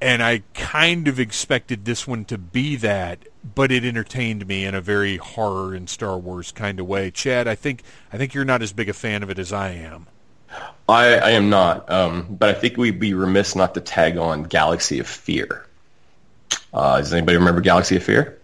And 0.02 0.24
I 0.24 0.44
kind 0.54 1.08
of 1.10 1.20
expected 1.20 1.84
this 1.84 2.08
one 2.08 2.24
to 2.26 2.38
be 2.38 2.78
that, 2.78 3.20
but 3.56 3.70
it 3.72 3.84
entertained 3.84 4.48
me 4.48 4.64
in 4.64 4.74
a 4.74 4.80
very 4.80 5.18
horror 5.18 5.74
and 5.76 5.90
Star 5.90 6.18
Wars 6.18 6.54
kind 6.54 6.80
of 6.80 6.88
way. 6.88 7.12
Chad, 7.12 7.48
I 7.50 7.56
think 7.56 7.84
I 8.14 8.18
think 8.18 8.34
you're 8.34 8.46
not 8.46 8.62
as 8.62 8.72
big 8.72 8.88
a 8.88 8.94
fan 8.94 9.24
of 9.24 9.30
it 9.30 9.38
as 9.38 9.52
I 9.52 9.72
am. 9.72 10.08
I, 10.88 11.16
I 11.18 11.30
am 11.32 11.50
not, 11.50 11.92
um, 11.92 12.26
but 12.40 12.50
I 12.50 12.54
think 12.54 12.78
we'd 12.78 13.00
be 13.00 13.14
remiss 13.14 13.56
not 13.56 13.74
to 13.76 13.82
tag 13.82 14.18
on 14.18 14.44
Galaxy 14.44 15.00
of 15.00 15.08
Fear. 15.08 15.66
Uh, 16.74 16.98
does 16.98 17.14
anybody 17.14 17.38
remember 17.38 17.62
Galaxy 17.62 17.98
of 17.98 18.04
Fear? 18.04 18.40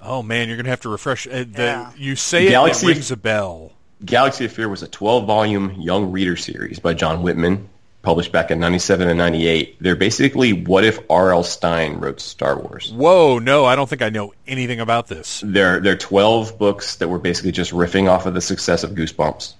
Oh 0.00 0.22
man, 0.22 0.48
you're 0.48 0.56
gonna 0.56 0.70
have 0.70 0.80
to 0.80 0.88
refresh. 0.88 1.26
Uh, 1.26 1.44
the, 1.50 1.52
Yeah. 1.62 1.92
You 1.96 2.16
say 2.16 2.48
Galaxy 2.48 2.86
it, 2.86 2.88
it 2.88 2.92
of- 2.92 2.96
rings 2.96 3.10
a 3.10 3.16
bell. 3.16 3.72
Galaxy 4.04 4.44
of 4.46 4.52
Fear 4.52 4.68
was 4.68 4.82
a 4.82 4.88
12-volume 4.88 5.80
young 5.80 6.12
reader 6.12 6.36
series 6.36 6.78
by 6.78 6.92
John 6.94 7.22
Whitman, 7.22 7.68
published 8.06 8.30
back 8.30 8.52
in 8.52 8.60
97 8.60 9.08
and 9.08 9.18
98. 9.18 9.78
They're 9.80 9.96
basically 9.96 10.52
what 10.52 10.84
if 10.84 11.00
R.L. 11.10 11.42
Stine 11.42 11.94
wrote 11.94 12.20
Star 12.20 12.56
Wars. 12.56 12.92
Whoa, 12.92 13.40
no, 13.40 13.64
I 13.64 13.74
don't 13.74 13.88
think 13.88 14.00
I 14.00 14.10
know 14.10 14.32
anything 14.46 14.78
about 14.78 15.08
this. 15.08 15.42
They're, 15.44 15.80
they're 15.80 15.96
12 15.96 16.56
books 16.56 16.96
that 16.96 17.08
were 17.08 17.18
basically 17.18 17.50
just 17.50 17.72
riffing 17.72 18.08
off 18.08 18.24
of 18.24 18.32
the 18.32 18.40
success 18.40 18.84
of 18.84 18.92
Goosebumps. 18.92 19.54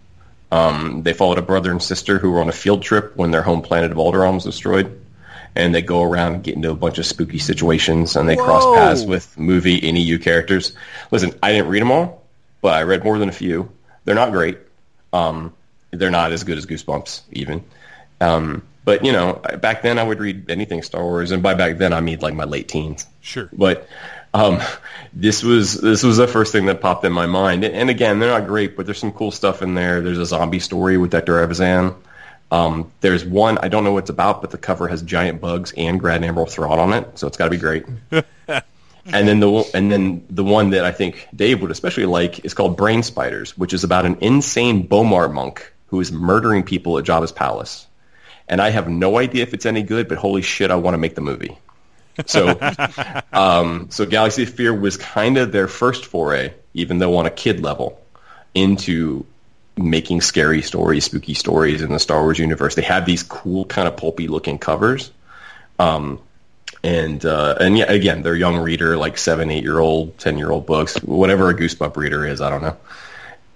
Um, 0.53 1.03
they 1.03 1.12
followed 1.12 1.38
a 1.38 1.42
brother 1.42 1.72
and 1.72 1.82
sister 1.82 2.18
who 2.18 2.30
were 2.30 2.40
on 2.40 2.49
a 2.49 2.53
field 2.53 2.84
trip 2.84 3.16
when 3.16 3.32
their 3.32 3.42
home 3.42 3.62
planet 3.62 3.90
of 3.90 3.97
Alderaan 3.99 4.34
was 4.34 4.44
destroyed. 4.44 5.03
And 5.57 5.74
they 5.74 5.82
go 5.82 6.05
around 6.05 6.34
and 6.34 6.44
get 6.44 6.55
into 6.55 6.70
a 6.70 6.76
bunch 6.76 6.99
of 6.99 7.07
spooky 7.07 7.38
situations, 7.38 8.14
and 8.14 8.28
they 8.28 8.36
cross 8.36 8.64
paths 8.76 9.05
with 9.05 9.36
movie 9.36 9.80
NEU 9.80 10.20
characters. 10.20 10.72
Listen, 11.11 11.32
I 11.42 11.51
didn't 11.51 11.68
read 11.68 11.80
them 11.80 11.90
all, 11.90 12.22
but 12.61 12.74
I 12.74 12.84
read 12.84 13.03
more 13.03 13.18
than 13.18 13.28
a 13.28 13.32
few. 13.32 13.72
They're 14.05 14.14
not 14.14 14.30
great. 14.30 14.59
Um, 15.12 15.53
they're 15.90 16.11
not 16.11 16.30
as 16.30 16.44
good 16.44 16.59
as 16.59 16.66
Goosebumps, 16.66 17.22
even. 17.32 17.64
Um, 18.20 18.62
but 18.84 19.04
you 19.04 19.12
know, 19.12 19.40
back 19.60 19.82
then 19.82 19.98
I 19.98 20.02
would 20.02 20.20
read 20.20 20.50
anything 20.50 20.82
Star 20.82 21.02
Wars, 21.02 21.32
and 21.32 21.42
by 21.42 21.54
back 21.54 21.78
then 21.78 21.92
I 21.92 22.00
mean 22.00 22.20
like 22.20 22.34
my 22.34 22.44
late 22.44 22.68
teens. 22.68 23.06
Sure. 23.20 23.48
But 23.52 23.88
um, 24.32 24.60
this 25.12 25.42
was 25.42 25.80
this 25.80 26.02
was 26.02 26.16
the 26.16 26.28
first 26.28 26.52
thing 26.52 26.66
that 26.66 26.80
popped 26.80 27.04
in 27.04 27.12
my 27.12 27.26
mind. 27.26 27.64
And, 27.64 27.74
and 27.74 27.90
again, 27.90 28.18
they're 28.18 28.30
not 28.30 28.46
great, 28.46 28.76
but 28.76 28.86
there's 28.86 28.98
some 28.98 29.12
cool 29.12 29.30
stuff 29.32 29.62
in 29.62 29.74
there. 29.74 30.00
There's 30.00 30.18
a 30.18 30.26
zombie 30.26 30.60
story 30.60 30.98
with 30.98 31.10
Dr. 31.10 31.46
Evazan. 31.46 31.96
Um, 32.52 32.92
there's 33.00 33.24
one 33.24 33.58
I 33.58 33.68
don't 33.68 33.82
know 33.82 33.92
what 33.92 34.04
it's 34.04 34.10
about, 34.10 34.40
but 34.40 34.52
the 34.52 34.58
cover 34.58 34.86
has 34.86 35.02
giant 35.02 35.40
bugs 35.40 35.72
and 35.76 35.98
Grand 35.98 36.24
Admiral 36.24 36.46
Thrawn 36.46 36.78
on 36.78 36.92
it, 36.92 37.18
so 37.18 37.26
it's 37.26 37.36
got 37.36 37.46
to 37.46 37.50
be 37.50 37.56
great. 37.56 37.84
and 38.48 39.28
then 39.28 39.40
the 39.40 39.50
one- 39.50 39.64
and 39.74 39.90
then 39.90 40.24
the 40.30 40.44
one 40.44 40.70
that 40.70 40.84
I 40.84 40.92
think 40.92 41.26
Dave 41.34 41.60
would 41.62 41.72
especially 41.72 42.06
like 42.06 42.44
is 42.44 42.54
called 42.54 42.76
Brain 42.76 43.02
Spiders, 43.02 43.58
which 43.58 43.72
is 43.72 43.82
about 43.82 44.06
an 44.06 44.18
insane 44.20 44.86
B'omarr 44.86 45.32
monk 45.32 45.72
who 45.88 46.00
is 46.00 46.12
murdering 46.12 46.62
people 46.62 46.98
at 46.98 47.04
Jabba's 47.04 47.32
palace. 47.32 47.86
And 48.49 48.61
I 48.61 48.70
have 48.70 48.88
no 48.88 49.18
idea 49.18 49.42
if 49.42 49.55
it's 49.55 49.66
any 49.66 49.82
good, 49.82 50.09
but 50.09 50.18
holy 50.18 50.42
shit, 50.42 50.70
I 50.70 50.76
want 50.76 50.94
to 50.94 50.99
make 50.99 51.14
the 51.14 51.20
movie. 51.20 51.59
So, 52.26 52.59
um, 53.32 53.88
so 53.90 54.07
Galaxy 54.07 54.44
of 54.44 54.51
Fear 54.51 54.74
was 54.74 54.97
kind 54.97 55.36
of 55.36 55.53
their 55.53 55.68
first 55.68 56.07
foray, 56.07 56.55
even 56.74 56.99
though 56.99 57.16
on 57.16 57.26
a 57.26 57.30
kid 57.30 57.61
level, 57.61 58.01
into 58.55 59.26
making 59.76 60.22
scary 60.22 60.62
stories, 60.62 61.05
spooky 61.05 61.34
stories 61.34 61.82
in 61.82 61.92
the 61.92 61.99
Star 61.99 62.22
Wars 62.22 62.38
universe. 62.38 62.74
They 62.74 62.82
had 62.82 63.05
these 63.05 63.22
cool, 63.22 63.64
kind 63.64 63.86
of 63.86 63.97
pulpy 63.97 64.28
looking 64.28 64.59
covers. 64.59 65.11
Um, 65.78 66.20
and 66.82 67.24
uh, 67.24 67.57
and 67.61 67.76
yeah, 67.76 67.90
again, 67.90 68.22
they're 68.22 68.36
young 68.36 68.57
reader, 68.57 68.97
like 68.97 69.18
seven, 69.18 69.51
eight 69.51 69.64
year 69.64 69.78
old, 69.78 70.18
ten 70.18 70.38
year 70.38 70.51
old 70.51 70.66
books, 70.66 70.97
whatever 71.03 71.51
a 71.51 71.55
Goosebump 71.55 71.97
reader 71.97 72.24
is, 72.26 72.40
I 72.40 72.49
don't 72.49 72.62
know. 72.62 72.76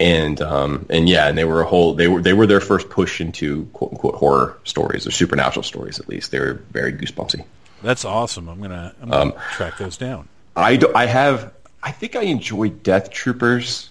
And 0.01 0.41
um, 0.41 0.87
and 0.89 1.09
yeah, 1.09 1.29
and 1.29 1.37
they 1.37 1.45
were 1.45 1.61
a 1.61 1.67
whole 1.67 1.95
they 1.95 2.09
were 2.09 2.23
they 2.23 2.33
were 2.33 2.47
their 2.47 2.61
first 2.61 2.89
push 2.89 3.21
into 3.21 3.67
quote 3.75 3.93
unquote 3.93 4.15
horror 4.15 4.59
stories 4.65 5.07
or 5.07 5.11
supernatural 5.11 5.63
stories 5.63 6.01
at 6.01 6.09
least. 6.09 6.31
They 6.31 6.41
were 6.41 6.55
very 6.71 6.93
goosebumpsy. 6.93 7.45
That's 7.83 8.05
awesome. 8.05 8.49
I'm 8.49 8.61
gonna, 8.61 8.95
I'm 9.01 9.09
gonna 9.09 9.43
track 9.53 9.79
those 9.79 9.97
down. 9.97 10.29
I, 10.57 10.77
do, 10.77 10.93
I 10.95 11.07
have 11.07 11.53
I 11.83 11.93
think 11.93 12.17
I 12.17 12.23
enjoyed 12.23 12.83
Death 12.83 13.11
Troopers, 13.11 13.89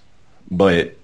but 0.51 0.95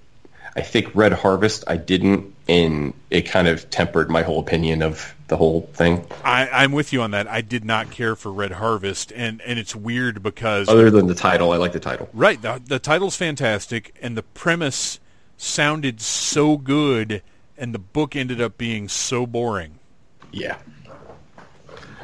I 0.56 0.62
think 0.62 0.94
Red 0.94 1.14
Harvest 1.14 1.64
I 1.68 1.78
didn't, 1.78 2.34
and 2.48 2.94
it 3.10 3.24
kind 3.24 3.48
of 3.48 3.70
tempered 3.70 4.10
my 4.10 4.24
whole 4.24 4.40
opinion 4.40 4.82
of 4.82 5.15
the 5.28 5.38
whole 5.38 5.62
thing. 5.74 6.06
I, 6.24 6.48
I'm 6.50 6.72
with 6.72 6.94
you 6.94 7.02
on 7.02 7.12
that. 7.12 7.28
I 7.28 7.42
did 7.42 7.66
not 7.66 7.90
care 7.92 8.16
for 8.16 8.32
Red 8.32 8.52
Harvest, 8.54 9.12
and, 9.16 9.42
and 9.42 9.58
it's 9.58 9.76
weird 9.76 10.22
because 10.22 10.70
Other 10.70 10.92
than 10.92 11.08
the 11.08 11.16
title, 11.16 11.52
I 11.52 11.58
like 11.58 11.72
the 11.74 11.80
title. 11.80 12.10
right 12.14 12.42
the 12.42 12.62
the 12.66 12.80
title's 12.80 13.16
fantastic, 13.16 13.96
and 14.02 14.16
the 14.16 14.24
premise 14.24 15.00
sounded 15.38 16.00
so 16.02 16.58
good, 16.58 17.22
and 17.58 17.74
the 17.74 17.80
book 17.80 18.16
ended 18.16 18.40
up 18.40 18.58
being 18.58 18.88
so 18.88 19.26
boring. 19.26 19.80
Yeah, 20.32 20.58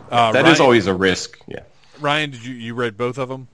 Uh, 0.10 0.32
that 0.32 0.42
Ryan, 0.44 0.54
is 0.54 0.60
always 0.60 0.88
a 0.88 0.94
risk. 0.94 1.38
Yeah. 1.48 1.60
Ryan. 2.00 2.32
Did 2.32 2.46
you 2.46 2.54
you 2.56 2.74
read 2.74 2.98
both 2.98 3.18
of 3.18 3.30
them? 3.30 3.48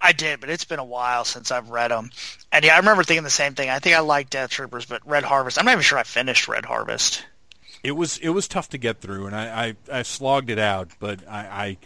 I 0.00 0.12
did, 0.12 0.40
but 0.40 0.48
it's 0.48 0.64
been 0.64 0.78
a 0.78 0.84
while 0.84 1.24
since 1.24 1.50
I've 1.50 1.68
read 1.70 1.90
them. 1.90 2.10
And 2.52 2.64
yeah, 2.64 2.74
I 2.74 2.78
remember 2.78 3.02
thinking 3.04 3.24
the 3.24 3.30
same 3.30 3.54
thing. 3.54 3.68
I 3.68 3.78
think 3.80 3.94
I 3.96 4.00
like 4.00 4.30
Death 4.30 4.50
Troopers, 4.50 4.86
but 4.86 5.06
Red 5.06 5.24
Harvest, 5.24 5.58
I'm 5.58 5.64
not 5.66 5.72
even 5.72 5.82
sure 5.82 5.98
I 5.98 6.04
finished 6.04 6.48
Red 6.48 6.64
Harvest. 6.64 7.24
It 7.84 7.92
was 7.92 8.18
it 8.18 8.30
was 8.30 8.48
tough 8.48 8.68
to 8.70 8.78
get 8.78 9.00
through, 9.00 9.26
and 9.26 9.36
I, 9.36 9.76
I, 9.92 9.98
I 9.98 10.02
slogged 10.02 10.48
it 10.50 10.58
out. 10.58 10.88
But 10.98 11.20
I, 11.28 11.76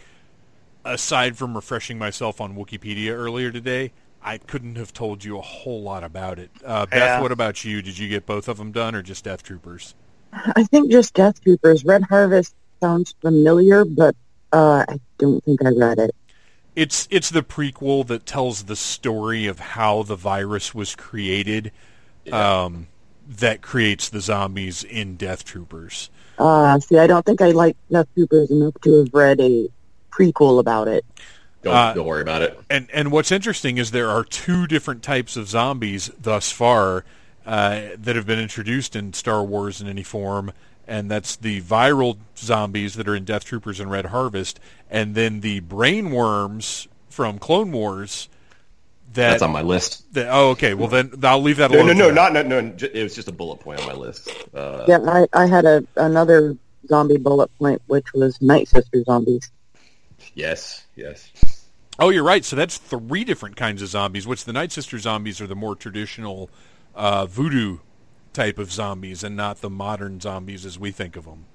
I, 0.85 0.93
aside 0.93 1.37
from 1.37 1.55
refreshing 1.55 1.97
myself 1.99 2.39
on 2.39 2.55
Wikipedia 2.55 3.11
earlier 3.11 3.51
today, 3.51 3.91
I 4.23 4.37
couldn't 4.37 4.75
have 4.77 4.93
told 4.93 5.23
you 5.25 5.37
a 5.37 5.41
whole 5.41 5.81
lot 5.83 6.03
about 6.03 6.39
it. 6.39 6.51
Uh, 6.65 6.85
Beth, 6.85 6.97
Yeah. 6.99 7.21
what 7.21 7.31
about 7.33 7.63
you? 7.65 7.81
Did 7.81 7.97
you 7.97 8.07
get 8.07 8.25
both 8.25 8.47
of 8.47 8.57
them 8.57 8.71
done, 8.71 8.95
or 8.95 9.01
just 9.01 9.25
Death 9.25 9.43
Troopers? 9.43 9.93
I 10.31 10.63
think 10.63 10.89
just 10.89 11.13
Death 11.13 11.43
Troopers. 11.43 11.83
Red 11.83 12.03
Harvest 12.03 12.55
sounds 12.79 13.13
familiar, 13.21 13.83
but 13.83 14.15
uh, 14.53 14.85
I 14.87 14.99
don't 15.17 15.43
think 15.43 15.65
I 15.65 15.69
read 15.69 15.99
it. 15.99 16.15
It's 16.75 17.09
it's 17.11 17.29
the 17.29 17.41
prequel 17.43 18.07
that 18.07 18.25
tells 18.25 18.63
the 18.63 18.75
story 18.77 19.47
of 19.47 19.59
how 19.59 20.03
the 20.03 20.15
virus 20.15 20.73
was 20.73 20.95
created, 20.95 21.73
um, 22.31 22.87
that 23.29 23.61
creates 23.61 24.09
the 24.09 24.21
zombies 24.21 24.83
in 24.83 25.15
Death 25.15 25.45
Troopers. 25.45 26.09
Uh, 26.39 26.79
see, 26.79 26.97
I 26.97 27.05
don't 27.05 27.25
think 27.25 27.41
I 27.41 27.51
like 27.51 27.77
Death 27.91 28.07
Troopers 28.15 28.49
enough 28.49 28.73
to 28.81 28.99
have 28.99 29.13
read 29.13 29.39
a 29.39 29.69
prequel 30.11 30.59
about 30.59 30.87
it. 30.87 31.05
Don't, 31.61 31.75
Uh, 31.75 31.93
don't 31.93 32.07
worry 32.07 32.21
about 32.21 32.41
it. 32.41 32.59
And 32.69 32.87
and 32.93 33.11
what's 33.11 33.31
interesting 33.31 33.77
is 33.77 33.91
there 33.91 34.09
are 34.09 34.23
two 34.23 34.65
different 34.65 35.03
types 35.03 35.35
of 35.37 35.47
zombies 35.47 36.09
thus 36.19 36.51
far 36.51 37.03
uh, 37.45 37.81
that 37.97 38.15
have 38.15 38.25
been 38.25 38.39
introduced 38.39 38.95
in 38.95 39.13
Star 39.13 39.43
Wars 39.43 39.81
in 39.81 39.87
any 39.87 40.03
form, 40.03 40.51
and 40.87 41.11
that's 41.11 41.35
the 41.35 41.61
viral 41.61 42.17
zombies 42.37 42.95
that 42.95 43.07
are 43.07 43.15
in 43.15 43.25
Death 43.25 43.43
Troopers 43.45 43.79
and 43.79 43.91
Red 43.91 44.07
Harvest, 44.07 44.59
and 44.89 45.13
then 45.13 45.41
the 45.41 45.59
brain 45.59 46.11
worms 46.11 46.87
from 47.09 47.37
Clone 47.37 47.71
Wars. 47.71 48.29
That, 49.13 49.31
That's 49.31 49.41
on 49.41 49.51
my 49.51 49.63
list. 49.63 50.13
that 50.13 50.27
oh 50.29 50.49
okay 50.51 50.75
well 50.75 50.87
then 50.87 51.11
I'll 51.23 51.41
leave 51.41 51.57
that 51.57 51.71
No, 51.71 51.77
alone. 51.77 51.87
no, 51.87 51.93
for 51.93 51.99
no, 51.99 52.09
now. 52.11 52.29
not 52.29 52.45
no, 52.45 52.61
no. 52.61 52.73
It 52.79 53.01
was 53.03 53.15
just 53.15 53.27
a 53.27 53.31
bullet 53.31 53.59
point 53.59 53.81
on 53.81 53.87
my 53.87 53.93
list. 53.93 54.29
Uh, 54.53 54.85
Yeah, 54.87 54.99
I, 55.05 55.27
I 55.33 55.45
had 55.47 55.65
a 55.65 55.83
another 55.95 56.55
zombie 56.87 57.17
bullet 57.17 57.49
point, 57.57 57.81
which 57.87 58.05
was 58.13 58.39
Night 58.41 58.67
Sister 58.67 59.03
zombies. 59.03 59.49
Yes, 60.35 60.85
yes. 60.95 61.31
Oh, 61.97 62.09
you're 62.09 62.23
right. 62.23 62.45
So 62.45 62.55
that's 62.55 62.77
three 62.77 63.23
different 63.23 63.55
kinds 63.55 63.81
of 63.81 63.87
zombies. 63.89 64.27
Which 64.27 64.45
the 64.45 64.53
Night 64.53 64.71
Sister 64.71 64.99
zombies 64.99 65.41
are 65.41 65.47
the 65.47 65.55
more 65.55 65.75
traditional 65.75 66.49
uh, 66.95 67.25
voodoo 67.25 67.79
type 68.33 68.59
of 68.59 68.71
zombies, 68.71 69.23
and 69.23 69.35
not 69.35 69.61
the 69.61 69.69
modern 69.71 70.19
zombies 70.21 70.65
as 70.65 70.77
we 70.77 70.91
think 70.91 71.15
of 71.15 71.25
them. 71.25 71.45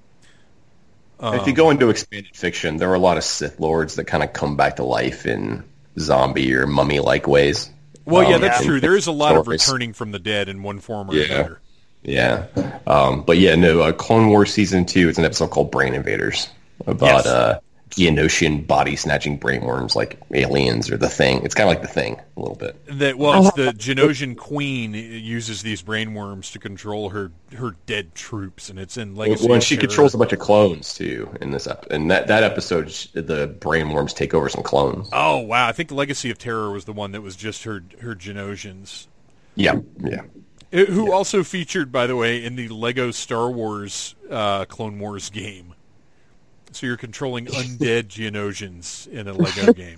if 1.21 1.47
you 1.47 1.53
go 1.53 1.69
into 1.69 1.89
expanded 1.89 2.35
fiction, 2.35 2.77
there 2.77 2.89
are 2.91 2.95
a 2.95 2.99
lot 2.99 3.17
of 3.17 3.23
Sith 3.23 3.59
lords 3.61 3.95
that 3.95 4.03
kind 4.05 4.23
of 4.23 4.33
come 4.33 4.57
back 4.57 4.75
to 4.75 4.83
life 4.83 5.25
in 5.25 5.63
zombie 5.99 6.53
or 6.53 6.67
mummy-like 6.67 7.27
ways. 7.27 7.69
Well, 8.05 8.23
yeah, 8.29 8.35
Um, 8.35 8.41
that's 8.41 8.63
true. 8.63 8.79
There 8.79 8.95
is 8.95 9.07
a 9.07 9.11
lot 9.11 9.35
of 9.35 9.47
returning 9.47 9.93
from 9.93 10.11
the 10.11 10.19
dead 10.19 10.47
in 10.49 10.61
one 10.63 10.79
form 10.79 11.09
or 11.09 11.15
Yeah. 11.15 11.25
another. 11.33 11.59
Yeah, 12.03 12.43
um, 12.85 13.23
but 13.23 13.39
yeah, 13.39 13.55
no. 13.55 13.81
Uh, 13.81 13.91
Clone 13.91 14.27
Wars 14.29 14.53
season 14.53 14.85
two. 14.85 15.09
It's 15.09 15.17
an 15.17 15.25
episode 15.25 15.49
called 15.49 15.71
Brain 15.71 15.95
Invaders 15.95 16.47
about 16.85 17.07
Yes. 17.07 17.25
uh, 17.25 17.59
Geonosian 17.91 18.65
body 18.67 18.95
snatching 18.95 19.39
brainworms, 19.39 19.95
like 19.95 20.19
aliens 20.33 20.91
or 20.91 20.97
the 20.97 21.07
Thing. 21.07 21.43
It's 21.43 21.53
kind 21.55 21.69
of 21.69 21.73
like 21.75 21.81
the 21.81 21.87
Thing 21.87 22.19
a 22.35 22.39
little 22.39 22.55
bit. 22.55 22.75
That 22.99 23.17
well, 23.17 23.47
it's 23.47 23.55
the 23.55 23.71
Geonosian 23.71 24.35
queen 24.35 24.93
uses 24.93 25.61
these 25.61 25.81
brainworms 25.83 26.51
to 26.53 26.59
control 26.59 27.09
her 27.09 27.31
her 27.55 27.75
dead 27.85 28.13
troops, 28.15 28.69
and 28.69 28.79
it's 28.79 28.97
in 28.97 29.15
Legacy. 29.15 29.45
Well, 29.45 29.53
and 29.53 29.63
she 29.63 29.75
Terror. 29.75 29.87
controls 29.87 30.13
a 30.13 30.17
bunch 30.17 30.33
of 30.33 30.39
clones 30.39 30.93
too 30.93 31.29
in 31.41 31.51
this 31.51 31.67
ep- 31.67 31.85
and 31.91 32.09
that 32.11 32.27
that 32.27 32.43
episode, 32.43 32.87
the 33.13 33.47
brainworms 33.59 34.13
take 34.15 34.33
over 34.33 34.49
some 34.49 34.63
clones. 34.63 35.07
Oh 35.13 35.39
wow! 35.39 35.67
I 35.67 35.71
think 35.71 35.91
Legacy 35.91 36.31
of 36.31 36.37
Terror 36.37 36.71
was 36.71 36.85
the 36.85 36.93
one 36.93 37.11
that 37.11 37.21
was 37.21 37.35
just 37.35 37.63
her 37.63 37.83
her 38.01 38.15
Geonosians. 38.15 39.07
Yeah, 39.55 39.75
yeah. 40.03 40.23
It- 40.71 40.89
who 40.89 41.13
also 41.13 41.43
featured, 41.43 41.91
by 41.91 42.07
the 42.07 42.15
way, 42.17 42.43
in 42.43 42.55
the 42.57 42.67
Lego 42.67 43.11
Star 43.11 43.49
Wars 43.49 44.15
uh, 44.29 44.65
Clone 44.65 44.99
Wars 44.99 45.29
game. 45.29 45.74
So 46.75 46.85
you're 46.87 46.97
controlling 46.97 47.45
undead 47.45 48.07
Geonosians 48.07 49.07
in 49.07 49.27
a 49.27 49.33
Lego 49.33 49.71
game. 49.73 49.95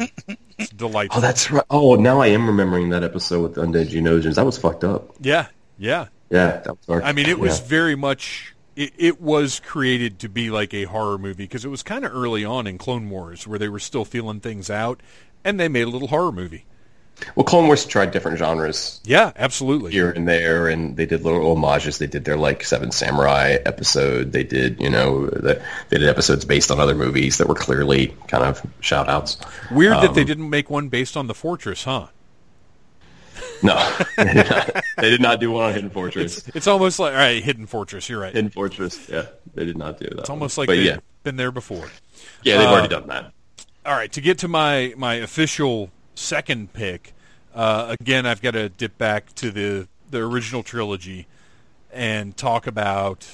It's 0.59 0.69
delightful. 0.69 1.17
Oh, 1.17 1.21
that's 1.21 1.49
right. 1.51 1.63
Oh, 1.69 1.95
now 1.95 2.21
I 2.21 2.27
am 2.27 2.45
remembering 2.47 2.89
that 2.89 3.03
episode 3.03 3.41
with 3.41 3.55
undead 3.55 3.89
Geonosians. 3.89 4.35
That 4.35 4.45
was 4.45 4.57
fucked 4.57 4.83
up. 4.83 5.15
yeah, 5.19 5.47
yeah. 5.77 6.07
Yeah, 6.29 6.57
that 6.65 6.77
was. 6.87 7.01
I 7.03 7.13
mean, 7.13 7.27
it 7.27 7.39
was 7.39 7.59
Yeah. 7.59 7.65
very 7.67 7.95
much. 7.95 8.53
It, 8.75 8.93
it 8.97 9.21
was 9.21 9.59
created 9.61 10.19
to 10.19 10.29
be 10.29 10.49
like 10.51 10.73
a 10.73 10.83
horror 10.83 11.17
movie 11.17 11.45
because 11.45 11.65
it 11.65 11.69
was 11.69 11.81
kind 11.83 12.05
of 12.05 12.13
early 12.13 12.45
on 12.45 12.67
in 12.67 12.77
Clone 12.77 13.09
Wars 13.09 13.47
where 13.47 13.57
they 13.57 13.69
were 13.69 13.79
still 13.79 14.05
feeling 14.05 14.39
things 14.39 14.69
out, 14.69 15.01
and 15.43 15.59
they 15.59 15.67
made 15.67 15.83
a 15.83 15.89
little 15.89 16.09
horror 16.09 16.31
movie. 16.31 16.65
Well, 17.35 17.43
Clone 17.45 17.65
Wars 17.65 17.85
tried 17.85 18.11
different 18.11 18.37
genres 18.37 19.01
Yeah, 19.03 19.31
absolutely. 19.35 19.91
here 19.91 20.11
and 20.11 20.27
there, 20.27 20.67
and 20.67 20.95
they 20.95 21.05
did 21.07 21.23
little 21.23 21.55
homages. 21.55 21.97
They 21.97 22.05
did 22.07 22.25
their 22.25 22.37
like 22.37 22.63
Seven 22.63 22.91
Samurai 22.91 23.57
episode. 23.65 24.31
They 24.31 24.43
did, 24.43 24.79
you 24.79 24.89
know, 24.89 25.25
the, 25.27 25.61
they 25.89 25.97
did 25.97 26.07
episodes 26.09 26.45
based 26.45 26.69
on 26.69 26.79
other 26.79 26.93
movies 26.95 27.37
that 27.39 27.47
were 27.47 27.55
clearly 27.55 28.15
kind 28.27 28.43
of 28.43 28.61
shout 28.81 29.09
outs. 29.09 29.37
Weird 29.71 29.93
that 29.97 30.09
Um, 30.09 30.13
they 30.15 30.23
didn't 30.23 30.49
make 30.49 30.69
one 30.69 30.89
based 30.89 31.17
on 31.17 31.25
the 31.27 31.33
Fortress, 31.33 31.83
huh? 31.85 32.07
No, 33.63 33.75
they 34.17 34.33
did, 34.33 34.49
not, 34.49 34.83
they 34.97 35.09
did 35.09 35.21
not 35.21 35.39
do 35.39 35.49
one 35.51 35.65
on 35.65 35.73
Hidden 35.73 35.89
Fortress. 35.89 36.47
It's 36.53 36.67
almost 36.67 36.99
like 36.99 37.13
all 37.13 37.17
right, 37.19 37.43
Hidden 37.43 37.65
Fortress. 37.65 38.07
You're 38.09 38.19
right. 38.21 38.33
Hidden 38.33 38.51
Fortress, 38.51 39.09
yeah, 39.09 39.25
they 39.55 39.65
did 39.65 39.77
not 39.77 39.97
do 39.99 40.05
that. 40.09 40.19
It's 40.19 40.29
almost 40.29 40.57
like 40.59 40.67
but 40.67 40.75
they've 40.75 40.85
yeah, 40.85 40.97
been 41.23 41.37
there 41.37 41.51
before. 41.51 41.89
yeah, 42.43 42.57
they've 42.59 42.67
uh, 42.67 42.71
already 42.71 42.87
done 42.89 43.07
that. 43.07 43.31
All 43.85 43.93
right, 43.95 44.11
to 44.11 44.21
get 44.21 44.37
to 44.39 44.47
my 44.47 44.93
my 44.97 45.15
official 45.15 45.89
second 46.17 46.73
pick, 46.73 47.13
uh, 47.53 47.95
again, 47.99 48.25
I've 48.25 48.41
got 48.41 48.51
to 48.51 48.69
dip 48.69 48.97
back 48.97 49.33
to 49.35 49.51
the 49.51 49.87
the 50.09 50.19
original 50.19 50.63
trilogy 50.63 51.27
and 51.91 52.35
talk 52.37 52.65
about 52.65 53.27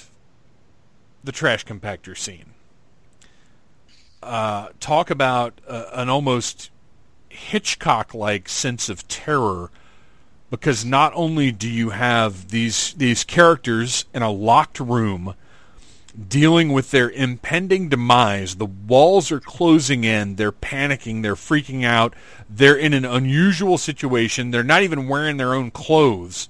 the 1.24 1.32
trash 1.32 1.66
compactor 1.66 2.18
scene. 2.18 2.54
Uh, 4.22 4.70
talk 4.80 5.10
about 5.10 5.60
uh, 5.68 5.86
an 5.94 6.10
almost 6.10 6.72
Hitchcock-like 7.30 8.48
sense 8.50 8.90
of 8.90 9.08
terror 9.08 9.70
because 10.50 10.86
not 10.86 11.12
only 11.16 11.52
do 11.52 11.70
you 11.70 11.92
have 11.92 12.50
these 12.50 12.94
these 12.94 13.24
characters 13.24 14.06
in 14.14 14.22
a 14.22 14.32
locked 14.32 14.80
room 14.80 15.36
dealing 16.28 16.72
with 16.72 16.92
their 16.92 17.10
impending 17.10 17.90
demise. 17.90 18.56
The 18.56 18.66
walls 18.66 19.32
are 19.32 19.40
closing 19.40 20.04
in. 20.04 20.36
They're 20.36 20.52
panicking. 20.52 21.22
They're 21.24 21.36
freaking 21.36 21.84
out. 21.84 22.14
They're 22.50 22.76
in 22.76 22.94
an 22.94 23.06
unusual 23.06 23.78
situation. 23.78 24.52
They're 24.52 24.64
not 24.64 24.84
even 24.84 25.08
wearing 25.08 25.38
their 25.38 25.54
own 25.54 25.72
clothes. 25.72 26.50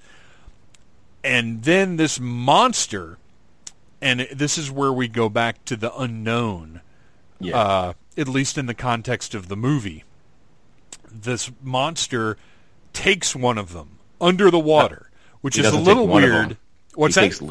And 1.24 1.64
then 1.64 1.96
this 1.96 2.20
monster, 2.20 3.18
and 4.02 4.28
this 4.34 4.58
is 4.58 4.70
where 4.70 4.92
we 4.92 5.08
go 5.08 5.30
back 5.30 5.64
to 5.66 5.78
the 5.78 5.96
unknown, 5.96 6.82
Yeah, 7.40 7.58
uh, 7.58 7.94
at 8.18 8.28
least 8.28 8.58
in 8.58 8.66
the 8.66 8.74
context 8.74 9.34
of 9.34 9.48
the 9.48 9.56
movie. 9.56 10.04
This 11.10 11.50
monster 11.62 12.38
takes 12.92 13.36
one 13.36 13.58
of 13.58 13.72
them 13.72 14.00
under 14.20 14.52
the 14.52 14.60
water, 14.60 15.10
which 15.40 15.56
He 15.56 15.62
is 15.62 15.72
a 15.72 15.78
little 15.78 16.04
take 16.04 16.12
one 16.12 16.24
of 16.24 16.30
weird. 16.30 16.58
What's 16.96 17.16
he 17.16 17.22
that? 17.22 17.28
takes. 17.28 17.42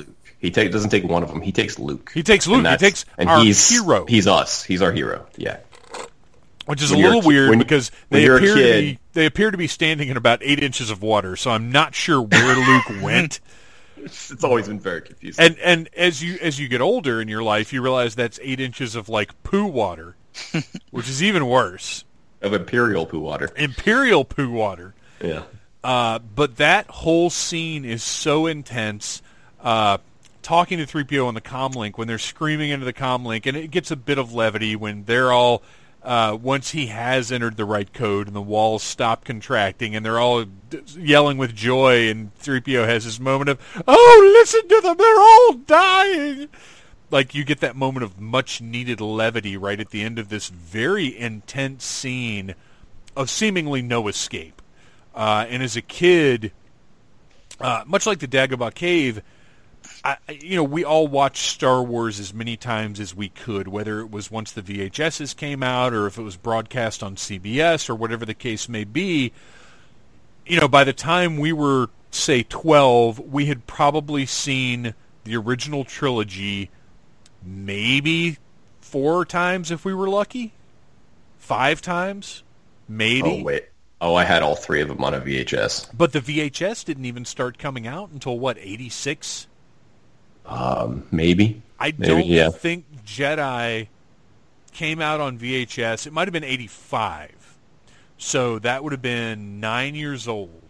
He 0.43 0.51
take, 0.51 0.71
doesn't 0.73 0.91
take 0.91 1.05
one 1.05 1.23
of 1.23 1.31
them. 1.31 1.41
He 1.41 1.53
takes 1.53 1.79
Luke. 1.79 2.11
He 2.13 2.23
takes 2.23 2.47
Luke. 2.47 2.59
And 2.59 2.69
He 2.69 2.77
takes 2.77 3.07
and 3.17 3.31
our 3.31 3.41
he's, 3.43 3.71
hero. 3.71 4.05
He's 4.05 4.27
us. 4.27 4.63
He's 4.65 4.83
our 4.83 4.93
hero. 4.93 5.25
Yeah. 5.39 5.59
which 6.67 6.83
is 6.83 6.91
When 6.91 7.01
a 7.01 7.03
little 7.05 7.23
weird 7.23 7.51
when- 7.51 7.59
because 7.59 7.91
they 8.11 8.27
appear 8.27 8.55
to 8.57 8.63
be 8.63 8.99
they 9.15 9.27
appear 9.27 9.51
to 9.51 9.57
be 9.57 9.67
standing 9.69 10.09
in 10.09 10.17
about 10.17 10.41
eight 10.43 10.63
inches 10.63 10.91
of 10.91 11.01
water. 11.01 11.37
So 11.37 11.51
I'm 11.51 11.71
not 11.73 11.95
sure 11.95 12.21
where 12.21 12.57
Luke 12.57 13.03
went. 13.03 13.41
It's 13.97 14.43
always 14.43 14.67
been 14.69 14.81
very 14.81 15.01
confusing. 15.03 15.45
And 15.45 15.59
and 15.61 15.89
as 15.97 16.23
you 16.23 16.39
as 16.43 16.59
you 16.59 16.67
get 16.69 16.81
older 16.81 17.21
in 17.21 17.29
your 17.29 17.43
life, 17.43 17.73
you 17.73 17.81
realize 17.83 18.15
that's 18.17 18.41
eight 18.43 18.59
inches 18.61 18.97
of 18.97 19.09
like 19.09 19.41
poo 19.45 19.67
water, 19.67 20.17
which 20.91 21.09
is 21.09 21.23
even 21.23 21.47
worse. 21.47 22.05
of 22.41 22.53
imperial 22.53 23.07
poo 23.07 23.21
water. 23.21 23.51
Imperial 23.57 24.25
poo 24.25 24.51
water. 24.51 24.95
Yeah. 25.23 25.45
Uh, 25.85 26.19
but 26.19 26.57
that 26.57 26.87
whole 26.89 27.31
scene 27.31 27.85
is 27.85 28.03
so 28.03 28.47
intense. 28.47 29.23
Uh, 29.61 29.99
talking 30.43 30.79
to 30.79 30.87
3PO 30.87 31.27
on 31.27 31.35
the 31.35 31.41
comlink 31.41 31.97
when 31.97 32.09
they're 32.09 32.19
screaming 32.19 32.71
into 32.71 32.85
the 32.85 32.93
comlink, 32.93 33.47
and 33.47 33.57
it 33.57 33.71
gets 33.71 33.91
a 33.91 33.97
bit 33.97 34.19
of 34.19 34.33
levity 34.33 34.77
when 34.77 35.05
they're 35.05 35.33
all, 35.33 35.63
uh, 36.03 36.37
once 36.41 36.71
he 36.73 36.87
has 36.87 37.31
entered 37.31 37.57
the 37.57 37.65
right 37.65 37.93
code 37.93 38.27
and 38.27 38.35
the 38.35 38.43
walls 38.43 38.83
stop 38.83 39.25
contracting 39.25 39.95
and 39.95 40.05
they're 40.05 40.19
all 40.19 40.45
yelling 40.97 41.39
with 41.39 41.55
joy, 41.55 42.09
and 42.09 42.35
3PO 42.39 42.87
has 42.87 43.05
this 43.05 43.21
moment 43.21 43.51
of, 43.51 43.83
oh, 43.87 44.31
listen 44.41 44.69
to 44.69 44.81
them, 44.81 44.97
they're 44.97 45.21
all 45.21 45.53
dying. 45.55 46.49
like 47.13 47.35
you 47.35 47.45
get 47.45 47.61
that 47.61 47.77
moment 47.77 48.03
of 48.03 48.21
much 48.21 48.61
needed 48.61 49.01
levity 49.01 49.57
right 49.57 49.79
at 49.79 49.91
the 49.91 50.03
end 50.03 50.19
of 50.19 50.31
this 50.31 50.49
very 50.49 51.17
intense 51.17 51.85
scene 51.85 52.55
of 53.15 53.31
seemingly 53.31 53.83
no 53.83 54.09
escape. 54.09 54.61
Uh, 55.15 55.45
and 55.49 55.63
as 55.63 55.77
a 55.77 55.83
kid, 55.83 56.53
uh, 57.61 57.85
much 57.87 58.07
like 58.07 58.19
the 58.19 58.27
Dagobah 58.27 58.75
Cave, 58.75 59.23
I, 60.05 60.17
you 60.29 60.57
know, 60.57 60.65
we 60.65 60.85
all 60.85 61.07
watched 61.07 61.51
Star 61.51 61.83
Wars 61.83 62.19
as 62.19 62.35
many 62.35 62.57
times 62.57 62.99
as 62.99 63.15
we 63.15 63.29
could, 63.29 63.69
whether 63.69 64.01
it 64.01 64.11
was 64.11 64.31
once 64.31 64.51
the 64.51 64.63
VHSs 64.63 65.37
came 65.37 65.63
out 65.63 65.95
or 65.95 66.07
if 66.07 66.19
it 66.19 66.23
was 66.23 66.37
broadcast 66.37 67.03
on 67.03 67.15
CBS 67.15 67.89
or 67.89 67.95
whatever 67.95 68.27
the 68.27 68.35
case 68.35 68.69
may 68.69 68.85
be. 68.85 69.33
You 70.45 70.61
know, 70.61 70.69
by 70.69 70.83
the 70.83 70.93
time 70.93 71.39
we 71.39 71.53
were, 71.53 71.89
say, 72.11 72.43
12, 72.43 73.21
we 73.21 73.47
had 73.47 73.67
probably 73.67 74.27
seen 74.27 74.95
the 75.25 75.37
original 75.37 75.85
trilogy 75.85 76.71
maybe 77.45 78.39
four 78.81 79.25
times 79.25 79.71
if 79.71 79.85
we 79.85 79.95
were 79.95 80.09
lucky, 80.09 80.53
five 81.39 81.81
times, 81.81 82.43
maybe. 82.89 83.41
Oh 83.41 83.45
wait. 83.45 83.69
Oh, 84.01 84.17
I 84.17 84.25
had 84.25 84.43
all 84.43 84.57
three 84.57 84.81
of 84.81 84.89
them 84.89 85.05
on 85.05 85.15
a 85.15 85.21
VHS. 85.21 85.91
But 85.97 86.13
the 86.13 86.19
VHS 86.19 86.85
didn't 86.85 87.05
even 87.05 87.25
start 87.25 87.57
coming 87.57 87.87
out 87.87 88.11
until 88.11 88.37
what, 88.37 88.59
86? 88.59 89.47
Um, 90.47 91.07
maybe. 91.11 91.63
I 91.79 91.87
Maybe, 91.87 92.07
don't 92.07 92.27
yeah. 92.27 92.51
think 92.51 92.85
Jedi 93.05 93.89
came 94.73 95.01
out 95.01 95.21
on 95.21 95.39
VHS. 95.39 96.07
It 96.07 96.13
might 96.13 96.29
have 96.29 96.33
been 96.33 96.45
85. 96.45 97.59
So 98.19 98.59
that 98.61 98.85
would 98.85 98.93
have 98.93 99.03
been 99.03 99.61
9 99.61 99.95
years 99.95 100.29
old. 100.29 100.63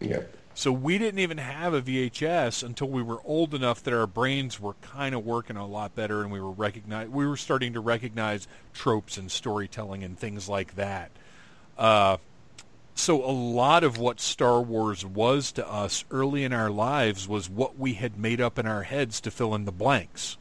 Yeah. 0.00 0.22
So 0.54 0.70
we 0.70 0.98
didn't 0.98 1.18
even 1.18 1.38
have 1.38 1.72
a 1.72 1.80
VHS 1.80 2.62
until 2.62 2.88
we 2.88 3.02
were 3.02 3.18
old 3.24 3.54
enough 3.54 3.82
that 3.84 3.94
our 3.94 4.06
brains 4.06 4.60
were 4.60 4.74
kind 4.82 5.14
of 5.14 5.24
working 5.24 5.56
a 5.56 5.66
lot 5.66 5.94
better 5.94 6.20
and 6.20 6.30
we 6.30 6.40
were 6.40 6.50
recognize 6.50 7.08
we 7.08 7.26
were 7.26 7.38
starting 7.38 7.72
to 7.72 7.80
recognize 7.80 8.46
tropes 8.74 9.16
and 9.16 9.30
storytelling 9.30 10.04
and 10.04 10.18
things 10.18 10.48
like 10.48 10.74
that. 10.76 11.10
Uh, 11.78 12.18
so 12.94 13.24
a 13.24 13.32
lot 13.32 13.84
of 13.84 13.98
what 13.98 14.20
Star 14.20 14.60
Wars 14.60 15.04
was 15.04 15.52
to 15.52 15.68
us 15.68 16.04
early 16.10 16.44
in 16.44 16.52
our 16.52 16.70
lives 16.70 17.26
was 17.26 17.48
what 17.48 17.78
we 17.78 17.94
had 17.94 18.18
made 18.18 18.40
up 18.40 18.58
in 18.58 18.66
our 18.66 18.82
heads 18.82 19.20
to 19.22 19.30
fill 19.30 19.54
in 19.54 19.64
the 19.64 19.72
blanks. 19.72 20.36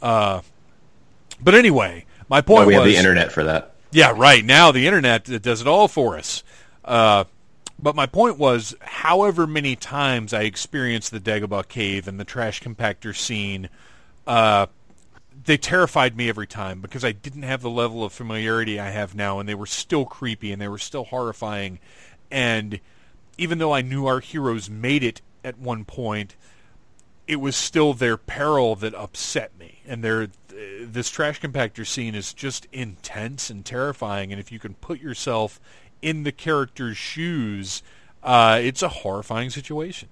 Uh, 0.00 0.42
but 1.42 1.54
anyway, 1.54 2.04
my 2.28 2.40
point 2.40 2.66
we 2.66 2.74
was 2.74 2.84
have 2.84 2.92
the 2.92 2.96
internet 2.96 3.32
for 3.32 3.44
that. 3.44 3.74
yeah, 3.92 4.12
right. 4.14 4.44
Now 4.44 4.72
the 4.72 4.86
internet 4.86 5.24
does 5.42 5.60
it 5.60 5.66
all 5.66 5.88
for 5.88 6.16
us. 6.16 6.42
Uh, 6.84 7.24
but 7.78 7.96
my 7.96 8.06
point 8.06 8.38
was, 8.38 8.76
however 8.80 9.46
many 9.46 9.74
times 9.74 10.32
I 10.32 10.42
experienced 10.42 11.10
the 11.10 11.20
Dagobah 11.20 11.66
Cave 11.66 12.06
and 12.06 12.18
the 12.20 12.24
trash 12.24 12.62
compactor 12.62 13.14
scene, 13.16 13.68
uh, 14.26 14.66
they 15.44 15.56
terrified 15.56 16.16
me 16.16 16.28
every 16.28 16.46
time 16.46 16.80
because 16.80 17.04
I 17.04 17.12
didn't 17.12 17.42
have 17.42 17.62
the 17.62 17.70
level 17.70 18.04
of 18.04 18.12
familiarity 18.12 18.78
I 18.78 18.90
have 18.90 19.14
now, 19.14 19.38
and 19.38 19.48
they 19.48 19.54
were 19.54 19.66
still 19.66 20.04
creepy 20.04 20.52
and 20.52 20.60
they 20.60 20.68
were 20.68 20.78
still 20.78 21.04
horrifying. 21.04 21.78
And 22.30 22.80
even 23.38 23.58
though 23.58 23.72
I 23.72 23.82
knew 23.82 24.06
our 24.06 24.20
heroes 24.20 24.70
made 24.70 25.02
it 25.02 25.20
at 25.44 25.58
one 25.58 25.84
point, 25.84 26.36
it 27.26 27.36
was 27.36 27.56
still 27.56 27.94
their 27.94 28.16
peril 28.16 28.76
that 28.76 28.94
upset 28.94 29.56
me. 29.58 29.80
And 29.86 30.02
their 30.04 30.28
this 30.82 31.08
trash 31.10 31.40
compactor 31.40 31.86
scene 31.86 32.14
is 32.14 32.34
just 32.34 32.66
intense 32.72 33.50
and 33.50 33.64
terrifying. 33.64 34.32
And 34.32 34.40
if 34.40 34.52
you 34.52 34.58
can 34.58 34.74
put 34.74 35.00
yourself 35.00 35.60
in 36.02 36.24
the 36.24 36.32
character's 36.32 36.96
shoes, 36.96 37.82
uh, 38.22 38.60
it's 38.62 38.82
a 38.82 38.88
horrifying 38.88 39.50
situation. 39.50 40.08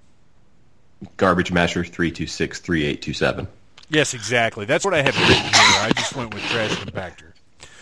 Garbage 1.16 1.52
Masher 1.52 1.84
three 1.84 2.10
two 2.10 2.26
six 2.26 2.58
three 2.58 2.84
eight 2.84 3.02
two 3.02 3.12
seven. 3.12 3.46
Yes, 3.90 4.14
exactly. 4.14 4.64
That's 4.64 4.84
what 4.84 4.94
I 4.94 5.02
had 5.02 5.14
written 5.16 5.42
here. 5.42 5.52
I 5.54 5.92
just 5.96 6.14
went 6.14 6.32
with 6.32 6.42
trash 6.44 6.70
compactor. 6.70 7.32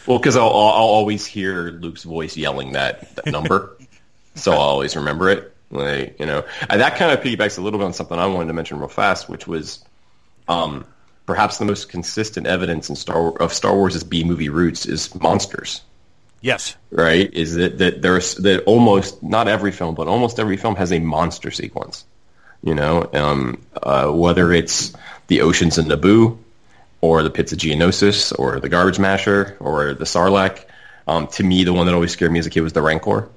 Well, 0.06 0.18
because 0.18 0.36
I'll, 0.36 0.48
I'll 0.48 0.52
always 0.52 1.26
hear 1.26 1.70
Luke's 1.70 2.02
voice 2.02 2.36
yelling 2.36 2.72
that, 2.72 3.14
that 3.16 3.26
number, 3.26 3.76
so 4.34 4.52
I'll 4.52 4.58
always 4.58 4.96
remember 4.96 5.28
it. 5.28 5.54
Like 5.70 6.18
you 6.18 6.24
know, 6.24 6.44
and 6.70 6.80
that 6.80 6.96
kind 6.96 7.12
of 7.12 7.20
piggybacks 7.20 7.58
a 7.58 7.60
little 7.60 7.78
bit 7.78 7.84
on 7.84 7.92
something 7.92 8.18
I 8.18 8.24
wanted 8.24 8.46
to 8.46 8.54
mention 8.54 8.78
real 8.78 8.88
fast, 8.88 9.28
which 9.28 9.46
was 9.46 9.84
um, 10.48 10.86
perhaps 11.26 11.58
the 11.58 11.66
most 11.66 11.90
consistent 11.90 12.46
evidence 12.46 12.88
in 12.88 12.96
Star 12.96 13.36
of 13.36 13.52
Star 13.52 13.74
Wars' 13.74 14.02
B 14.02 14.24
movie 14.24 14.48
roots 14.48 14.86
is 14.86 15.14
monsters. 15.14 15.82
Yes. 16.40 16.74
Right? 16.90 17.32
Is 17.34 17.56
that 17.56 17.76
that 17.78 18.00
there's 18.00 18.36
that 18.36 18.64
almost 18.64 19.22
not 19.22 19.46
every 19.46 19.72
film, 19.72 19.94
but 19.94 20.08
almost 20.08 20.38
every 20.38 20.56
film 20.56 20.74
has 20.76 20.90
a 20.90 21.00
monster 21.00 21.50
sequence. 21.50 22.06
You 22.62 22.74
know, 22.74 23.08
um, 23.12 23.62
uh, 23.80 24.10
whether 24.10 24.52
it's 24.52 24.92
the 25.28 25.42
oceans 25.42 25.78
in 25.78 25.86
Naboo, 25.86 26.38
or 27.00 27.22
the 27.22 27.30
pits 27.30 27.52
of 27.52 27.58
Geonosis, 27.58 28.36
or 28.36 28.58
the 28.60 28.68
Garbage 28.68 28.98
Masher, 28.98 29.56
or 29.60 29.94
the 29.94 30.04
Sarlacc. 30.04 30.64
Um, 31.06 31.28
to 31.28 31.42
me, 31.44 31.64
the 31.64 31.72
one 31.72 31.86
that 31.86 31.94
always 31.94 32.12
scared 32.12 32.32
me 32.32 32.38
as 32.38 32.46
a 32.46 32.50
kid 32.50 32.60
was 32.62 32.72
the 32.72 32.82
Rancor. 32.82 33.28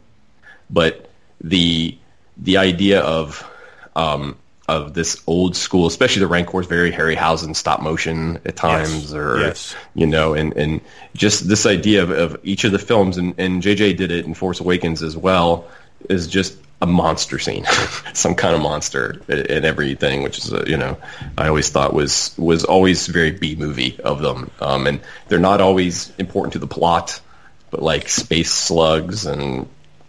But 0.70 1.10
the 1.40 1.98
the 2.38 2.58
idea 2.58 3.02
of 3.02 3.48
um, 3.96 4.38
of 4.68 4.94
this 4.94 5.22
old 5.28 5.56
school, 5.56 5.86
especially 5.86 6.22
the 6.22 6.28
Rancor, 6.28 6.62
is 6.62 6.68
very 6.68 6.92
Harryhausen 6.92 7.56
stop 7.56 7.82
motion 7.82 8.40
at 8.46 8.56
times, 8.56 9.14
or 9.14 9.40
Yes. 9.42 9.76
you 9.94 10.08
know, 10.08 10.34
and 10.34 10.54
and 10.58 10.82
just 11.14 11.48
this 11.48 11.66
idea 11.66 12.04
of, 12.04 12.10
of 12.12 12.40
each 12.44 12.64
of 12.64 12.72
the 12.72 12.80
films, 12.80 13.18
and, 13.18 13.36
and 13.38 13.62
JJ 13.62 13.98
did 13.98 14.12
it 14.12 14.26
in 14.26 14.34
Force 14.34 14.60
Awakens 14.60 15.04
as 15.04 15.16
well, 15.16 15.68
is 16.10 16.28
just 16.28 16.58
a 16.82 16.88
monster 16.88 17.38
scene, 17.38 17.66
some 18.14 18.36
kind 18.36 18.56
of 18.56 18.62
monster 18.62 19.22
and 19.28 19.66
everything, 19.66 20.24
which 20.24 20.40
is 20.40 20.52
uh, 20.52 20.64
you 20.68 20.78
know, 20.78 20.98
I 21.38 21.48
always 21.48 21.70
thought 21.70 21.94
was 21.94 22.34
was 22.38 22.64
always 22.66 23.08
very 23.08 23.32
B 23.32 23.56
movie 23.56 24.00
of 24.02 24.22
them, 24.22 24.50
um, 24.60 24.88
and 24.88 25.00
they're 25.28 25.40
not 25.40 25.62
always 25.62 26.12
important 26.18 26.54
to 26.54 26.60
the 26.60 26.68
plot, 26.68 27.22
but 27.70 27.82
like 27.82 28.10
space 28.10 28.52
slugs 28.52 29.26
and 29.26 29.68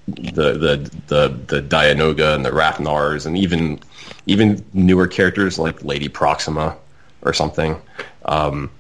the 0.09 0.53
the 0.53 0.91
the 1.09 1.29
the 1.47 1.63
Dianoga 1.63 2.35
and 2.35 2.45
the 2.45 2.51
Rathtars 2.51 3.27
and 3.27 3.37
even 3.37 3.81
even 4.27 4.65
newer 4.73 5.07
characters 5.07 5.59
like 5.59 5.85
Lady 5.85 6.09
Proxima 6.09 6.77
or 7.23 7.33
something. 7.33 7.81
Um, 8.25 8.71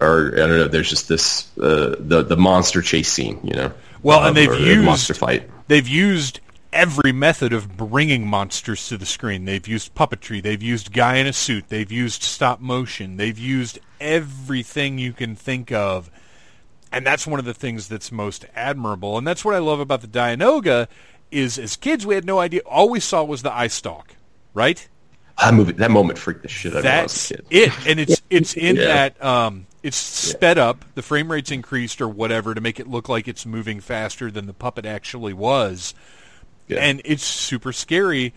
or 0.00 0.32
I 0.34 0.38
don't 0.38 0.50
know. 0.50 0.68
There's 0.68 0.90
just 0.90 1.08
this 1.08 1.48
uh, 1.58 1.96
the 1.98 2.22
the 2.22 2.36
monster 2.36 2.82
chase 2.82 3.12
scene, 3.12 3.40
you 3.44 3.54
know. 3.54 3.72
Well, 4.02 4.20
and 4.20 4.28
um, 4.28 4.34
they've 4.34 4.50
or 4.50 4.56
used- 4.56 4.84
monster 4.84 5.14
fight. 5.14 5.48
They've 5.68 5.86
used 5.86 6.40
every 6.72 7.12
method 7.12 7.52
of 7.52 7.76
bringing 7.76 8.26
monsters 8.26 8.88
to 8.88 8.96
the 8.96 9.06
screen. 9.06 9.44
They've 9.44 9.66
used 9.66 9.94
puppetry. 9.94 10.42
They've 10.42 10.62
used 10.62 10.92
guy 10.92 11.16
in 11.16 11.26
a 11.26 11.32
suit. 11.32 11.66
They've 11.68 11.90
used 11.92 12.22
stop 12.22 12.60
motion. 12.60 13.16
They've 13.16 13.38
used 13.38 13.78
everything 14.00 14.98
you 14.98 15.12
can 15.12 15.36
think 15.36 15.70
of. 15.72 16.10
And 16.90 17.06
that's 17.06 17.26
one 17.26 17.38
of 17.38 17.44
the 17.46 17.54
things 17.54 17.88
that's 17.88 18.12
most 18.12 18.44
admirable. 18.54 19.16
And 19.18 19.26
that's 19.26 19.44
what 19.44 19.54
I 19.54 19.58
love 19.58 19.80
about 19.80 20.00
the 20.02 20.08
Dianoga 20.08 20.88
is 21.30 21.58
as 21.58 21.76
kids 21.76 22.04
we 22.06 22.14
had 22.14 22.24
no 22.24 22.38
idea. 22.38 22.60
All 22.66 22.88
we 22.88 23.00
saw 23.00 23.24
was 23.24 23.42
the 23.42 23.52
eye 23.52 23.68
stalk, 23.68 24.14
right? 24.52 24.86
That 25.38 25.54
movie, 25.54 25.72
that 25.72 25.90
moment 25.90 26.18
freaked 26.18 26.42
the 26.42 26.48
shit 26.48 26.72
out 26.74 26.78
of 26.80 26.84
me 26.84 26.90
when 26.90 26.98
That's 26.98 27.30
it, 27.30 27.86
and 27.86 27.98
it's 27.98 28.20
it's 28.30 28.54
in 28.54 28.76
Yeah. 28.76 28.84
that 28.84 29.24
um, 29.24 29.66
it's 29.82 29.96
sped 29.96 30.58
up. 30.58 30.84
The 30.94 31.02
frame 31.02 31.32
rate's 31.32 31.50
increased 31.50 32.02
or 32.02 32.08
whatever 32.08 32.54
to 32.54 32.60
make 32.60 32.78
it 32.78 32.86
look 32.86 33.08
like 33.08 33.26
it's 33.26 33.46
moving 33.46 33.80
faster 33.80 34.30
than 34.30 34.46
the 34.46 34.52
puppet 34.52 34.84
actually 34.84 35.32
was, 35.32 35.94
Yeah. 36.68 36.78
and 36.78 37.02
it's 37.04 37.24
super 37.24 37.72
scary 37.72 38.32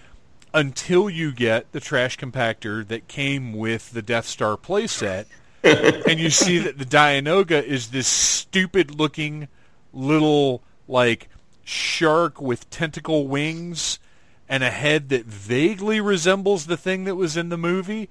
until 0.53 1.09
you 1.09 1.31
get 1.31 1.71
the 1.73 1.79
trash 1.79 2.17
compactor 2.17 2.87
that 2.87 3.07
came 3.07 3.53
with 3.53 3.91
the 3.91 4.01
Death 4.01 4.25
Star 4.25 4.55
playset, 4.55 5.25
and 5.63 6.19
you 6.19 6.29
see 6.29 6.59
that 6.59 6.77
the 6.77 6.85
Dianoga 6.85 7.61
is 7.61 7.89
this 7.89 8.07
stupid-looking 8.07 9.47
little 9.93 10.61
like 10.87 11.29
shark 11.63 12.39
with 12.41 12.69
tentacle 12.69 13.27
wings 13.27 13.99
and 14.47 14.63
a 14.63 14.69
head 14.69 15.09
that 15.09 15.25
vaguely 15.25 15.99
resembles 15.99 16.67
the 16.67 16.77
thing 16.77 17.03
that 17.05 17.15
was 17.15 17.35
in 17.35 17.49
the 17.49 17.57
movie, 17.57 18.07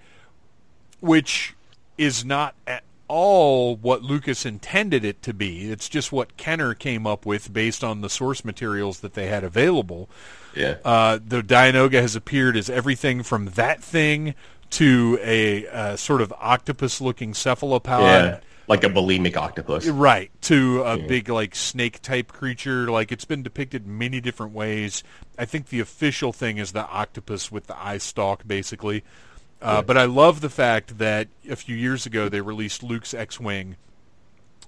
which 1.01 1.55
is 1.97 2.24
not 2.24 2.55
at 2.66 2.82
all 3.15 3.77
what 3.77 4.03
Lucas 4.03 4.45
intended 4.45 5.05
it 5.05 5.23
to 5.23 5.32
be. 5.32 5.70
It's 5.70 5.89
just 5.89 6.11
what 6.11 6.36
Kenner 6.36 6.74
came 6.74 7.07
up 7.07 7.24
with 7.24 7.53
based 7.53 7.85
on 7.85 8.01
the 8.01 8.11
source 8.11 8.45
materials 8.45 9.01
that 9.01 9.15
they 9.15 9.28
had 9.28 9.45
available. 9.45 10.11
yeah. 10.57 10.78
Uh, 10.85 11.20
the 11.24 11.41
Dianoga 11.41 12.01
has 12.01 12.16
appeared 12.16 12.57
as 12.57 12.69
everything 12.69 13.23
from 13.23 13.51
that 13.51 13.81
thing 13.85 14.35
to 14.70 15.16
a 15.23 15.65
uh, 15.69 15.97
sort 15.97 16.23
of 16.23 16.32
octopus-looking 16.41 17.35
cephalopod. 17.35 18.01
yeah. 18.03 18.41
Like 18.66 18.82
a 18.82 18.89
bulimic 18.89 19.36
octopus. 19.36 19.86
Right, 19.86 20.31
to 20.43 20.82
a 20.82 20.97
big 20.97 21.28
like 21.28 21.55
snake 21.55 22.01
type 22.01 22.32
creature. 22.32 22.91
Like 22.91 23.12
it's 23.12 23.27
been 23.27 23.43
depicted 23.43 23.86
many 23.86 24.23
different 24.23 24.55
ways. 24.55 25.05
I 25.39 25.45
think 25.45 25.69
the 25.69 25.81
official 25.81 26.32
thing 26.32 26.57
is 26.57 26.73
the 26.73 26.86
octopus 26.89 27.53
with 27.53 27.66
the 27.66 27.78
eye 27.78 27.99
stalk, 27.99 28.43
basically. 28.47 29.05
Uh, 29.65 29.82
But 29.82 29.97
I 29.99 30.05
love 30.05 30.41
the 30.41 30.51
fact 30.51 30.99
that 30.99 31.28
a 31.49 31.57
few 31.57 31.74
years 31.77 32.07
ago 32.07 32.28
they 32.28 32.41
released 32.41 32.82
Luke's 32.82 33.15
X-wing. 33.15 33.77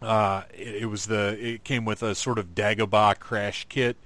Uh, 0.02 0.42
it, 0.54 0.82
it 0.82 0.86
was 0.86 1.06
the 1.06 1.36
it 1.40 1.64
came 1.64 1.84
with 1.84 2.02
a 2.02 2.14
sort 2.14 2.38
of 2.38 2.54
Dagobah 2.54 3.18
crash 3.18 3.66
kit, 3.68 3.96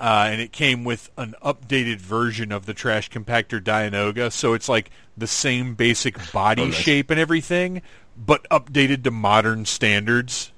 uh, 0.00 0.28
and 0.30 0.40
it 0.40 0.52
came 0.52 0.84
with 0.84 1.10
an 1.18 1.34
updated 1.42 1.96
version 1.98 2.50
of 2.52 2.66
the 2.66 2.74
trash 2.74 3.10
compactor 3.10 3.60
Dianoga. 3.62 4.32
So 4.32 4.54
it's 4.54 4.68
like 4.68 4.90
the 5.16 5.26
same 5.26 5.74
basic 5.74 6.16
body 6.32 6.62
Oh, 6.62 6.66
nice. 6.66 6.74
shape 6.74 7.10
and 7.10 7.20
everything, 7.20 7.82
but 8.16 8.48
updated 8.50 9.02
to 9.04 9.10
modern 9.10 9.64
standards. 9.66 10.52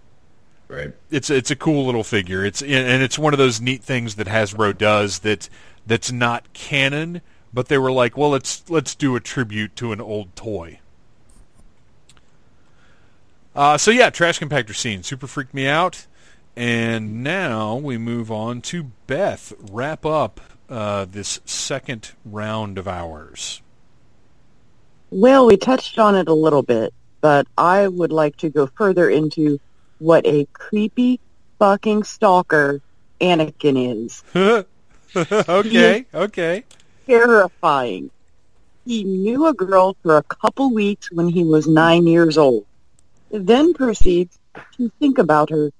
Right. 0.69 0.95
It's 1.11 1.31
it's 1.31 1.51
a 1.51 1.57
cool 1.57 1.85
little 1.87 2.05
figure. 2.05 2.45
It's 2.45 2.63
and 2.63 3.03
it's 3.03 3.19
one 3.19 3.35
of 3.35 3.39
those 3.39 3.61
neat 3.61 3.83
things 3.85 4.15
that 4.17 4.27
Hasbro 4.29 4.79
does 4.79 5.21
that 5.21 5.49
that's 5.87 6.11
not 6.11 6.53
canon, 6.55 7.21
but 7.55 7.69
they 7.69 7.79
were 7.79 7.93
like, 7.93 8.17
well, 8.17 8.31
let's 8.31 8.69
let's 8.69 8.95
do 8.95 9.15
a 9.15 9.21
tribute 9.21 9.77
to 9.77 9.93
an 9.93 10.01
old 10.01 10.35
toy. 10.35 10.81
Uh, 13.55 13.79
so 13.79 13.93
yeah, 13.93 14.11
trash 14.11 14.41
compactor 14.41 14.75
scene 14.75 15.05
super 15.05 15.29
freaked 15.29 15.55
me 15.55 15.69
out, 15.69 16.07
and 16.57 17.23
now 17.23 17.77
we 17.77 17.97
move 17.97 18.31
on 18.33 18.61
to 18.61 18.91
Beth 19.07 19.53
wrap 19.71 20.05
up 20.05 20.41
uh, 20.69 21.05
this 21.05 21.41
second 21.45 22.13
round 22.25 22.77
of 22.77 22.89
ours. 22.89 23.63
Well, 25.11 25.47
we 25.47 25.57
touched 25.57 26.01
on 26.01 26.17
it 26.17 26.27
a 26.27 26.35
little 26.35 26.63
bit, 26.63 26.93
but 27.21 27.47
I 27.57 27.87
would 27.87 28.11
like 28.11 28.37
to 28.39 28.51
go 28.51 28.67
further 28.67 29.09
into 29.09 29.61
what 30.01 30.27
a 30.27 30.47
creepy 30.53 31.21
fucking 31.61 32.03
stalker 32.03 32.81
Anakin 33.21 34.09
is. 34.09 34.25
okay, 35.49 36.07
okay. 36.13 36.65
Terrifying. 37.07 38.11
He 38.87 39.05
knew 39.05 39.47
a 39.47 39.55
girl 39.55 39.97
for 40.03 40.17
a 40.17 40.23
couple 40.23 40.73
weeks 40.73 41.11
when 41.11 41.29
he 41.29 41.45
was 41.45 41.67
nine 41.67 42.07
years 42.07 42.39
old, 42.39 42.67
then 43.31 43.75
proceeds 43.75 44.39
to 44.77 44.91
think 45.01 45.19
about 45.19 45.51
her 45.51 45.71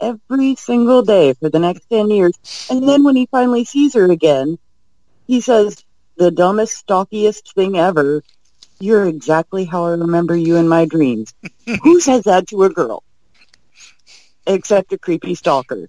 every 0.00 0.56
single 0.56 1.02
day 1.02 1.34
for 1.34 1.48
the 1.48 1.58
next 1.58 1.88
ten 1.88 2.10
years, 2.10 2.34
and 2.70 2.88
then 2.88 3.04
when 3.04 3.16
he 3.16 3.26
finally 3.30 3.64
sees 3.64 3.94
her 3.94 4.10
again, 4.10 4.58
he 5.26 5.40
says, 5.40 5.82
the 6.16 6.30
dumbest, 6.30 6.86
stalkiest 6.86 7.54
thing 7.54 7.76
ever, 7.76 8.22
you're 8.78 9.06
exactly 9.06 9.64
how 9.64 9.86
I 9.86 9.90
remember 9.90 10.36
you 10.36 10.56
in 10.56 10.68
my 10.68 10.84
dreams. 10.84 11.32
Who 11.82 12.00
says 12.00 12.24
that 12.24 12.48
to 12.48 12.64
a 12.64 12.70
girl? 12.70 13.02
Except 14.46 14.92
a 14.92 14.98
creepy 14.98 15.34
stalker. 15.34 15.88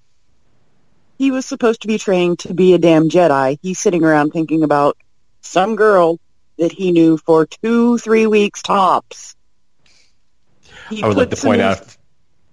He 1.17 1.31
was 1.31 1.45
supposed 1.45 1.81
to 1.81 1.87
be 1.87 1.97
trained 1.97 2.39
to 2.39 2.53
be 2.53 2.73
a 2.73 2.77
damn 2.77 3.09
Jedi. 3.09 3.57
He's 3.61 3.79
sitting 3.79 4.03
around 4.03 4.31
thinking 4.31 4.63
about 4.63 4.97
some 5.41 5.75
girl 5.75 6.19
that 6.57 6.71
he 6.71 6.91
knew 6.91 7.17
for 7.17 7.45
two, 7.45 7.97
three 7.97 8.27
weeks 8.27 8.61
tops. 8.61 9.35
He 10.89 11.01
I 11.03 11.07
would 11.07 11.17
like 11.17 11.29
to 11.29 11.35
point 11.37 11.61
his- 11.61 11.79
out, 11.79 11.97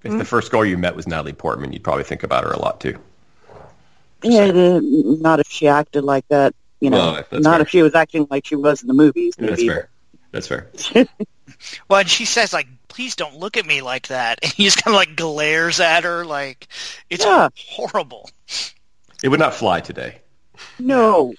if 0.04 0.18
the 0.18 0.24
first 0.24 0.50
girl 0.50 0.64
you 0.64 0.76
met 0.78 0.96
was 0.96 1.06
Natalie 1.06 1.32
Portman, 1.32 1.72
you'd 1.72 1.84
probably 1.84 2.04
think 2.04 2.22
about 2.22 2.44
her 2.44 2.50
a 2.52 2.58
lot 2.58 2.80
too. 2.80 2.98
Yeah, 4.24 4.44
uh, 4.44 4.80
not 4.82 5.40
if 5.40 5.48
she 5.48 5.66
acted 5.68 6.04
like 6.04 6.26
that. 6.28 6.54
You 6.80 6.90
know, 6.90 6.96
Well, 7.30 7.40
not 7.40 7.54
fair. 7.54 7.60
if 7.62 7.68
she 7.68 7.82
was 7.82 7.94
acting 7.94 8.26
like 8.30 8.44
she 8.46 8.56
was 8.56 8.82
in 8.82 8.88
the 8.88 8.94
movies. 8.94 9.34
That's 9.38 9.62
fair. 9.62 9.88
That's 10.32 10.46
fair. 10.46 10.68
Well, 11.88 12.00
and 12.00 12.08
she 12.08 12.24
says 12.24 12.52
like, 12.52 12.66
"Please 12.92 13.16
don't 13.16 13.36
look 13.36 13.56
at 13.56 13.66
me 13.66 13.80
like 13.82 14.08
that," 14.08 14.38
and 14.42 14.52
he 14.52 14.64
just 14.64 14.82
kind 14.82 14.94
of 14.94 14.98
like 14.98 15.16
glares 15.16 15.80
at 15.80 16.04
her 16.04 16.24
like 16.24 16.68
it's 17.10 17.24
Yeah. 17.24 17.48
horrible. 17.56 18.28
It 19.22 19.28
would 19.28 19.40
not 19.40 19.54
fly 19.54 19.80
today. 19.80 20.20
No. 20.78 21.34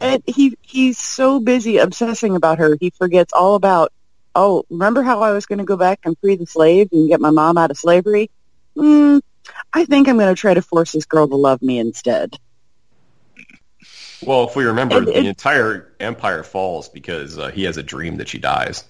And 0.00 0.22
he 0.26 0.56
he's 0.62 0.98
so 0.98 1.38
busy 1.40 1.78
obsessing 1.78 2.34
about 2.36 2.58
her, 2.58 2.76
he 2.80 2.90
forgets 2.90 3.32
all 3.32 3.54
about, 3.54 3.92
oh, 4.34 4.64
remember 4.70 5.02
how 5.02 5.20
I 5.22 5.30
was 5.32 5.44
going 5.46 5.58
to 5.58 5.64
go 5.64 5.76
back 5.76 6.00
and 6.04 6.16
free 6.18 6.36
the 6.36 6.46
slaves 6.46 6.90
and 6.92 7.08
get 7.08 7.20
my 7.20 7.30
mom 7.30 7.58
out 7.58 7.70
of 7.70 7.76
slavery? 7.78 8.30
Mm, 8.76 9.20
I 9.74 9.84
think 9.84 10.08
I'm 10.08 10.16
going 10.16 10.34
to 10.34 10.40
try 10.40 10.54
to 10.54 10.62
force 10.62 10.92
this 10.92 11.04
girl 11.04 11.28
to 11.28 11.36
love 11.36 11.60
me 11.62 11.78
instead. 11.78 12.36
Well, 14.22 14.48
if 14.48 14.56
we 14.56 14.64
remember, 14.64 14.96
And 14.98 15.06
the 15.06 15.18
it- 15.18 15.26
entire 15.26 15.92
empire 16.00 16.42
falls 16.42 16.88
because 16.88 17.38
uh, 17.38 17.48
he 17.50 17.64
has 17.64 17.76
a 17.76 17.82
dream 17.82 18.16
that 18.16 18.28
she 18.28 18.38
dies, 18.38 18.84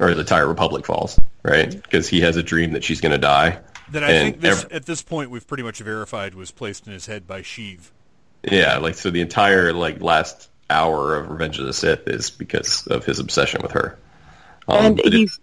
or 0.00 0.14
the 0.14 0.20
entire 0.20 0.46
republic 0.48 0.86
falls, 0.86 1.18
right? 1.42 1.70
Because 1.70 2.08
he 2.08 2.20
has 2.22 2.36
a 2.36 2.42
dream 2.42 2.72
that 2.72 2.82
she's 2.82 3.00
going 3.00 3.12
to 3.12 3.18
die. 3.18 3.58
That 3.92 4.02
I 4.02 4.10
And 4.12 4.32
think 4.32 4.40
this, 4.40 4.64
ev- 4.64 4.72
at 4.72 4.86
this 4.86 5.02
point 5.02 5.30
we've 5.30 5.46
pretty 5.46 5.62
much 5.62 5.78
verified 5.80 6.34
was 6.34 6.50
placed 6.50 6.86
in 6.86 6.92
his 6.92 7.06
head 7.06 7.26
by 7.26 7.42
Sheev. 7.42 7.90
Yeah, 8.50 8.78
like 8.78 8.94
so 8.94 9.10
the 9.10 9.20
entire 9.20 9.72
like 9.72 10.00
last 10.00 10.48
hour 10.70 11.16
of 11.16 11.30
Revenge 11.30 11.58
of 11.58 11.66
the 11.66 11.72
Sith 11.74 12.08
is 12.08 12.30
because 12.30 12.86
of 12.86 13.04
his 13.04 13.18
obsession 13.18 13.60
with 13.62 13.72
her. 13.72 13.98
Um, 14.68 14.84
and 14.84 14.96
but 14.96 15.06
it- 15.06 15.12
he's 15.12 15.40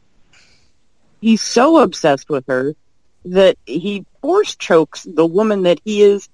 he's 1.21 1.41
so 1.41 1.77
obsessed 1.79 2.29
with 2.29 2.45
her 2.47 2.73
that 3.25 3.57
he 3.65 4.05
force 4.21 4.55
chokes 4.55 5.03
the 5.03 5.25
woman 5.25 5.63
that 5.63 5.79
he 5.83 6.01
is 6.01 6.29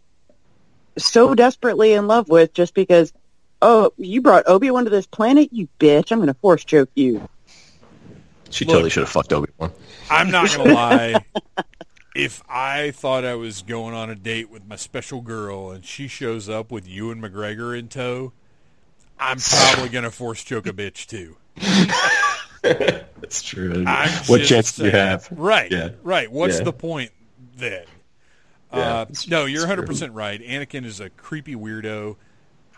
so 0.98 1.34
desperately 1.34 1.94
in 1.94 2.08
love 2.08 2.30
with 2.30 2.54
just 2.54 2.74
because 2.76 3.12
oh 3.62 3.92
you 3.98 4.22
brought 4.22 4.48
Obi-Wan 4.48 4.84
to 4.84 4.92
this 4.92 5.08
planet 5.08 5.50
you 5.52 5.68
bitch 5.80 6.12
I'm 6.12 6.20
going 6.20 6.28
to 6.28 6.36
force 6.36 6.64
choke 6.64 6.90
you 6.96 7.28
she 8.54 8.66
Look. 8.66 8.74
totally 8.74 8.90
should 8.90 9.02
have 9.04 9.10
fucked 9.10 9.34
Obi 9.34 9.52
Wan. 9.58 9.72
I'm 10.10 10.30
not 10.32 10.56
gonna 10.56 10.74
lie. 10.76 11.26
If 12.16 12.44
I 12.48 12.92
thought 12.92 13.26
I 13.26 13.36
was 13.36 13.62
going 13.64 13.96
on 13.96 14.10
a 14.10 14.16
date 14.16 14.50
with 14.50 14.68
my 14.68 14.76
special 14.76 15.22
girl 15.22 15.72
and 15.72 15.84
she 15.84 16.08
shows 16.08 16.48
up 16.48 16.72
with 16.72 16.88
Ewan 16.88 17.20
McGregor 17.22 17.78
in 17.78 17.88
tow, 17.88 18.34
I'm 19.20 19.38
probably 19.40 19.90
gonna 19.90 20.12
force 20.12 20.44
choke 20.44 20.68
a 20.68 20.74
bitch 20.74 21.08
too. 21.08 21.38
That's 22.62 23.42
true. 23.44 23.84
I'm 23.86 24.10
what 24.28 24.40
just 24.40 24.50
chance 24.50 24.76
do 24.78 24.86
you 24.86 24.92
have? 24.92 25.28
Right. 25.32 25.72
Yeah. 25.72 25.90
Right. 26.04 26.32
What's 26.32 26.60
Yeah. 26.60 26.64
the 26.66 26.74
point 26.74 27.12
then? 27.56 27.86
Yeah, 28.74 28.80
uh, 29.02 29.06
no, 29.28 29.46
you're 29.46 29.58
it's 29.62 29.64
100 29.64 29.82
true. 29.82 29.88
percent 29.88 30.14
right. 30.14 30.42
Anakin 30.42 30.84
is 30.86 31.00
a 31.00 31.10
creepy 31.12 31.56
weirdo. 31.56 32.16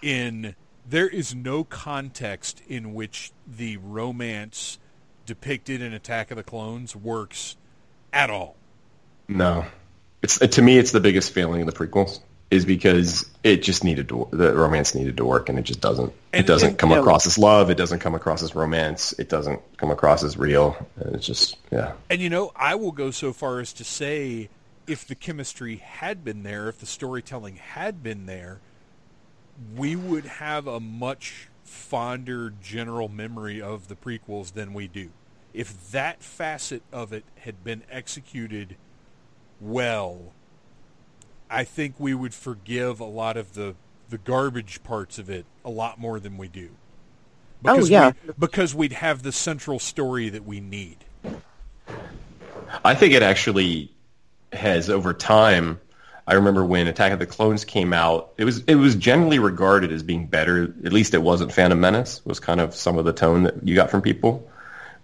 In 0.02 0.56
there 0.88 1.08
is 1.08 1.34
no 1.34 1.64
context 1.64 2.62
in 2.68 2.94
which 2.94 3.32
the 3.48 3.78
romance 3.78 4.78
depicted 5.26 5.82
in 5.82 5.94
Attack 5.94 6.32
of 6.32 6.38
the 6.38 6.44
Clones 6.44 6.96
works 6.96 7.56
at 8.14 8.30
all. 8.30 8.56
No, 9.28 9.66
it's 10.22 10.38
to 10.38 10.62
me 10.62 10.78
it's 10.78 10.92
the 10.92 11.00
biggest 11.00 11.34
failing 11.34 11.62
of 11.62 11.68
the 11.68 11.74
prequels 11.74 12.20
is 12.52 12.64
because 12.64 13.30
it 13.44 13.64
just 13.64 13.84
needed 13.84 14.08
to 14.10 14.28
the 14.32 14.54
romance 14.54 14.94
needed 14.94 15.18
to 15.18 15.26
work 15.26 15.50
and 15.50 15.58
it 15.58 15.64
just 15.64 15.82
doesn't. 15.82 16.14
And- 16.32 16.44
it 16.44 16.48
doesn't 16.48 16.70
and- 16.70 16.78
come 16.78 16.92
across 16.92 17.26
as 17.26 17.38
love. 17.38 17.70
It 17.70 17.76
doesn't 17.76 18.00
come 18.00 18.16
across 18.16 18.44
as 18.44 18.56
romance. 18.56 19.14
It 19.14 19.30
doesn't 19.30 19.62
come 19.78 19.92
across 19.92 20.24
as 20.24 20.38
real. 20.38 20.78
It's 20.98 21.26
just 21.26 21.58
yeah. 21.72 21.94
And 22.10 22.22
you 22.22 22.30
know, 22.30 22.52
I 22.56 22.76
will 22.76 22.92
go 22.92 23.12
so 23.12 23.34
far 23.34 23.60
as 23.60 23.74
to 23.74 23.84
say 23.84 24.50
if 24.88 25.08
the 25.08 25.16
chemistry 25.16 25.78
had 25.78 26.24
been 26.24 26.44
there, 26.44 26.70
if 26.70 26.80
the 26.80 26.86
storytelling 26.86 27.56
had 27.56 28.04
been 28.04 28.28
there, 28.28 28.60
we 29.76 29.96
would 29.96 30.26
have 30.26 30.68
a 30.68 30.80
much 30.80 31.48
fonder 31.66 32.54
general 32.62 33.10
memory 33.10 33.62
of 33.62 33.88
the 33.88 33.96
prequels 33.96 34.54
than 34.54 34.74
we 34.74 34.88
do. 34.88 35.10
If 35.54 35.92
that 35.92 36.22
facet 36.22 36.84
of 36.92 37.12
it 37.12 37.26
had 37.40 37.64
been 37.64 37.84
executed 37.90 38.78
well, 39.60 40.34
I 41.50 41.64
think 41.64 41.96
we 41.98 42.14
would 42.14 42.34
forgive 42.34 43.00
a 43.00 43.06
lot 43.06 43.36
of 43.38 43.54
the 43.54 43.76
the 44.10 44.18
garbage 44.20 44.84
parts 44.84 45.18
of 45.18 45.30
it 45.30 45.46
a 45.64 45.70
lot 45.70 46.00
more 46.00 46.20
than 46.20 46.38
we 46.38 46.48
do. 46.48 46.70
Oh, 47.66 47.84
yeah. 47.86 48.12
we, 48.28 48.34
because 48.38 48.76
we'd 48.76 48.94
have 48.94 49.24
the 49.24 49.32
central 49.32 49.80
story 49.80 50.30
that 50.30 50.46
we 50.46 50.60
need. 50.60 50.98
I 52.84 52.94
think 52.94 53.14
it 53.14 53.24
actually 53.24 53.92
has 54.54 54.90
over 54.92 55.14
time. 55.14 55.80
I 56.28 56.34
remember 56.34 56.66
when 56.66 56.88
Attack 56.88 57.12
of 57.12 57.20
the 57.20 57.26
Clones 57.26 57.66
came 57.66 57.94
out, 57.94 58.34
it 58.38 58.46
was 58.46 58.64
it 58.66 58.76
was 58.76 58.96
generally 58.96 59.40
regarded 59.40 59.92
as 59.92 60.02
being 60.02 60.26
better. 60.26 60.64
At 60.84 60.92
least 60.92 61.14
it 61.14 61.22
wasn't 61.22 61.54
Phantom 61.54 61.80
Menace. 61.80 62.22
Was 62.26 62.40
kind 62.40 62.60
of 62.60 62.74
some 62.76 62.98
of 62.98 63.06
the 63.06 63.14
tone 63.14 63.44
that 63.44 63.64
you 63.68 63.76
got 63.76 63.92
from 63.92 64.02
people. 64.02 64.50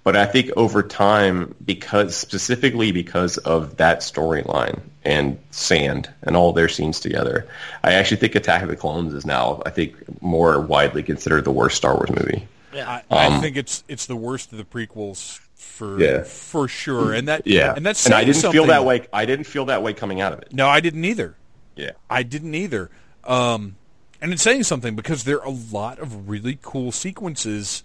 But 0.03 0.15
I 0.15 0.25
think 0.25 0.49
over 0.57 0.81
time, 0.81 1.53
because 1.63 2.15
specifically 2.15 2.91
because 2.91 3.37
of 3.37 3.77
that 3.77 3.99
storyline 3.99 4.79
and 5.05 5.37
Sand 5.51 6.09
and 6.23 6.35
all 6.35 6.53
their 6.53 6.69
scenes 6.69 6.99
together, 6.99 7.47
I 7.83 7.93
actually 7.93 8.17
think 8.17 8.33
Attack 8.33 8.63
of 8.63 8.69
the 8.69 8.75
Clones 8.75 9.13
is 9.13 9.27
now, 9.27 9.61
I 9.63 9.69
think, 9.69 9.93
more 10.23 10.59
widely 10.59 11.03
considered 11.03 11.45
the 11.45 11.51
worst 11.51 11.77
Star 11.77 11.93
Wars 11.93 12.09
movie. 12.09 12.47
I, 12.73 13.03
I 13.11 13.27
Um, 13.27 13.41
think 13.41 13.57
it's 13.57 13.83
it's 13.87 14.07
the 14.07 14.15
worst 14.15 14.51
of 14.51 14.57
the 14.57 14.63
prequels 14.63 15.39
for 15.81 15.99
Yeah. 15.99 16.23
for 16.23 16.67
sure, 16.67 17.11
and 17.13 17.27
that 17.27 17.47
Yeah, 17.47 17.73
and 17.75 17.83
that's 17.83 18.05
and 18.05 18.13
I 18.13 18.23
didn't 18.23 18.51
feel 18.51 18.67
that 18.67 18.85
way. 18.85 19.07
I 19.11 19.25
didn't 19.25 19.45
feel 19.45 19.65
that 19.65 19.81
way 19.81 19.93
coming 19.93 20.21
out 20.21 20.31
of 20.31 20.39
it. 20.39 20.53
No, 20.53 20.67
I 20.67 20.79
didn't 20.79 21.03
either. 21.05 21.35
Yeah. 21.75 21.91
I 22.09 22.21
didn't 22.23 22.53
either. 22.53 22.91
Um, 23.23 23.77
and 24.21 24.31
it's 24.31 24.43
saying 24.43 24.63
something 24.63 24.95
because 24.95 25.23
there 25.23 25.39
are 25.41 25.47
a 25.47 25.57
lot 25.71 25.97
of 25.97 26.29
really 26.29 26.59
cool 26.61 26.91
sequences 26.91 27.83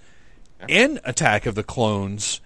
in 0.68 1.00
Attack 1.04 1.46
of 1.46 1.54
the 1.54 1.62
Clones, 1.62 2.40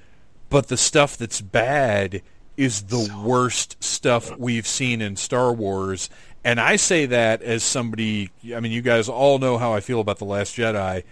but 0.50 0.68
the 0.68 0.76
stuff 0.76 1.16
that's 1.16 1.40
bad 1.40 2.22
is 2.56 2.82
the 2.82 3.12
worst 3.24 3.82
stuff 3.82 4.36
we've 4.38 4.66
seen 4.66 5.00
in 5.00 5.16
Star 5.16 5.52
Wars. 5.52 6.08
And 6.44 6.60
I 6.60 6.76
say 6.76 7.06
that 7.06 7.42
as 7.42 7.62
somebody, 7.64 8.30
I 8.54 8.60
mean, 8.60 8.70
you 8.72 8.82
guys 8.82 9.08
all 9.08 9.38
know 9.38 9.58
how 9.58 9.72
I 9.72 9.80
feel 9.80 10.00
about 10.00 10.18
The 10.18 10.24
Last 10.24 10.56
Jedi, 10.56 11.02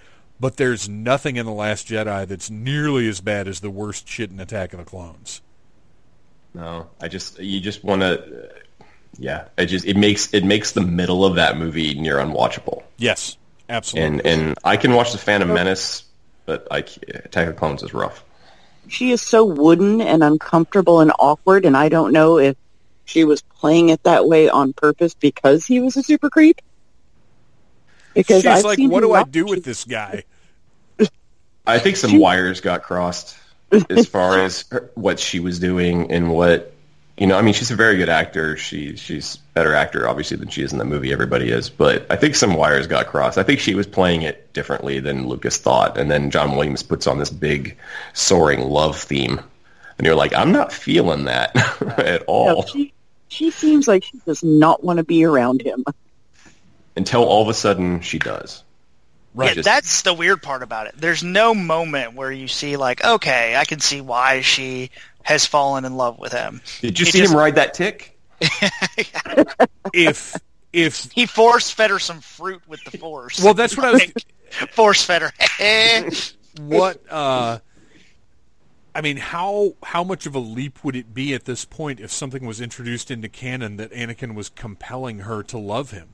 but 0.41 0.57
there's 0.57 0.89
nothing 0.89 1.37
in 1.37 1.47
The 1.47 1.53
Last 1.53 1.89
Jedi 1.89 2.27
that's 2.27 2.51
nearly 2.51 3.09
as 3.09 3.21
bad 3.21 3.49
as 3.49 3.61
the 3.61 3.71
worst 3.71 4.09
shit 4.09 4.31
in 4.31 4.41
Attack 4.41 4.73
of 4.73 4.79
the 4.79 4.85
Clones. 4.85 5.43
No, 6.55 6.89
I 7.01 7.09
just 7.09 7.39
you 7.39 7.61
just 7.61 7.85
want 7.85 8.03
to. 8.03 8.51
Yeah, 9.19 9.49
it 9.57 9.67
just 9.67 9.85
it 9.85 9.97
makes 9.97 10.33
it 10.33 10.45
makes 10.45 10.73
the 10.73 10.81
middle 10.81 11.25
of 11.25 11.37
that 11.37 11.57
movie 11.57 11.95
near 11.95 12.17
unwatchable. 12.17 12.83
Yes, 12.97 13.37
absolutely. 13.69 14.19
And 14.19 14.27
and 14.27 14.59
I 14.65 14.77
can 14.77 14.95
watch 14.95 15.13
the 15.13 15.19
Phantom 15.19 15.53
Menace, 15.53 16.05
but 16.47 16.67
I 16.71 16.83
can't- 16.83 17.27
Attack 17.27 17.49
of 17.49 17.55
the 17.55 17.59
Clones 17.59 17.83
is 17.83 17.93
rough. 17.93 18.25
She 18.89 19.11
is 19.11 19.21
so 19.21 19.45
wooden 19.45 20.01
and 20.01 20.23
uncomfortable 20.23 21.01
and 21.01 21.13
awkward, 21.19 21.65
and 21.67 21.77
I 21.77 21.89
don't 21.91 22.13
know 22.13 22.39
if 22.39 22.57
she 23.05 23.25
was 23.25 23.43
playing 23.43 23.91
it 23.91 24.03
that 24.05 24.27
way 24.27 24.49
on 24.49 24.73
purpose 24.73 25.15
because 25.15 25.67
he 25.67 25.81
was 25.81 25.97
a 25.97 26.03
super 26.03 26.31
creep. 26.31 26.61
Because 28.15 28.43
She's 28.43 28.47
I've 28.47 28.65
like, 28.65 28.79
what 28.81 29.01
do 29.01 29.13
I 29.13 29.23
do 29.25 29.47
with 29.47 29.65
this 29.65 29.85
guy? 29.85 30.25
I 31.67 31.79
think 31.79 31.97
some 31.97 32.19
wires 32.19 32.61
got 32.61 32.83
crossed 32.83 33.37
as 33.91 34.07
far 34.09 34.41
as 34.41 34.65
her, 34.71 34.91
what 34.95 35.21
she 35.21 35.41
was 35.41 35.59
doing 35.59 36.11
and 36.11 36.33
what 36.33 36.73
you 37.17 37.27
know. 37.27 37.37
I 37.37 37.43
mean, 37.43 37.55
she's 37.55 37.71
a 37.71 37.77
very 37.77 37.97
good 37.97 38.09
actor. 38.09 38.57
She 38.57 38.97
she's 38.97 39.37
better 39.55 39.75
actor 39.75 40.09
obviously 40.09 40.37
than 40.37 40.49
she 40.49 40.63
is 40.63 40.73
in 40.73 40.79
the 40.79 40.85
movie. 40.85 41.13
Everybody 41.13 41.51
is, 41.51 41.69
but 41.69 42.07
I 42.11 42.17
think 42.17 42.35
some 42.35 42.55
wires 42.55 42.87
got 42.87 43.07
crossed. 43.07 43.39
I 43.39 43.43
think 43.43 43.61
she 43.61 43.75
was 43.75 43.87
playing 43.87 44.23
it 44.23 44.53
differently 44.53 45.01
than 45.01 45.29
Lucas 45.29 45.59
thought, 45.59 45.99
and 45.99 46.11
then 46.11 46.31
John 46.31 46.57
Williams 46.57 46.83
puts 46.83 47.07
on 47.07 47.19
this 47.19 47.31
big 47.31 47.77
soaring 48.15 48.61
love 48.61 48.99
theme, 48.99 49.41
and 49.99 50.07
you're 50.07 50.17
like, 50.17 50.35
I'm 50.35 50.53
not 50.53 50.73
feeling 50.73 51.25
that 51.25 51.55
at 51.99 52.23
all. 52.27 52.47
No, 52.47 52.65
she, 52.67 52.93
she 53.29 53.51
seems 53.51 53.87
like 53.87 54.05
she 54.05 54.19
does 54.25 54.43
not 54.43 54.83
want 54.83 54.97
to 54.97 55.05
be 55.05 55.25
around 55.25 55.63
him. 55.63 55.85
Until 56.99 57.25
all 57.25 57.41
of 57.43 57.49
a 57.49 57.55
sudden 57.55 58.01
she 58.03 58.19
does. 58.19 58.63
Yeah, 59.39 59.55
Just- 59.55 59.65
that's 59.65 60.03
the 60.03 60.13
weird 60.13 60.43
part 60.43 60.63
about 60.63 60.89
it. 60.89 60.95
There's 60.97 61.23
no 61.23 61.55
moment 61.55 62.15
where 62.15 62.31
you 62.33 62.49
see 62.49 62.77
like, 62.77 63.05
okay, 63.05 63.57
I 63.57 63.65
can 63.65 63.79
see 63.81 64.01
why 64.01 64.41
she 64.41 64.91
has 65.23 65.47
fallen 65.47 65.85
in 65.85 65.97
love 65.97 66.19
with 66.19 66.33
him. 66.33 66.61
Did 66.81 66.99
you 66.99 67.07
It 67.07 67.13
see 67.13 67.21
just- 67.21 67.33
him 67.33 67.39
ride 67.39 67.55
that 67.55 67.73
tick? 67.75 68.19
If 69.95 70.37
if 70.73 71.11
He 71.13 71.27
force 71.27 71.71
fed 71.71 71.91
her 71.91 71.99
some 71.99 72.21
fruit 72.21 72.63
with 72.69 72.83
the 72.85 72.99
force. 72.99 73.43
well, 73.43 73.55
that's 73.55 73.77
what 73.77 73.87
I 73.87 73.93
was. 73.93 74.03
force 74.73 75.03
fed 75.05 75.23
her. 75.23 76.11
what 76.61 77.01
uh 77.11 77.59
I 78.95 79.01
mean, 79.01 79.17
how 79.19 79.75
how 79.83 80.03
much 80.05 80.27
of 80.27 80.35
a 80.35 80.39
leap 80.41 80.83
would 80.85 80.97
it 80.97 81.15
be 81.15 81.33
at 81.33 81.45
this 81.45 81.65
point 81.65 82.01
if 82.01 82.11
something 82.11 82.45
was 82.45 82.61
introduced 82.61 83.11
into 83.11 83.29
canon 83.29 83.77
that 83.77 83.93
Anakin 83.93 84.35
was 84.35 84.49
compelling 84.49 85.21
her 85.21 85.43
to 85.45 85.59
love 85.59 85.93
him 85.93 86.09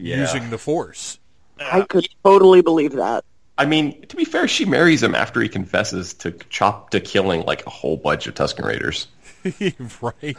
using 0.00 0.50
the 0.50 0.58
Force? 0.58 1.18
I 1.58 1.82
could 1.82 2.08
totally 2.24 2.62
believe 2.62 2.92
that. 2.92 3.24
I 3.58 3.66
mean, 3.66 4.00
to 4.06 4.16
be 4.16 4.24
fair, 4.24 4.48
she 4.48 4.64
marries 4.64 5.02
him 5.02 5.14
after 5.14 5.40
he 5.40 5.48
confesses 5.48 6.14
to 6.14 6.32
chop 6.48 6.90
to 6.90 7.00
killing 7.00 7.44
like 7.44 7.66
a 7.66 7.70
whole 7.70 7.98
bunch 7.98 8.26
of 8.26 8.34
Tusken 8.34 8.64
Raiders. 8.64 9.06
right? 10.00 10.36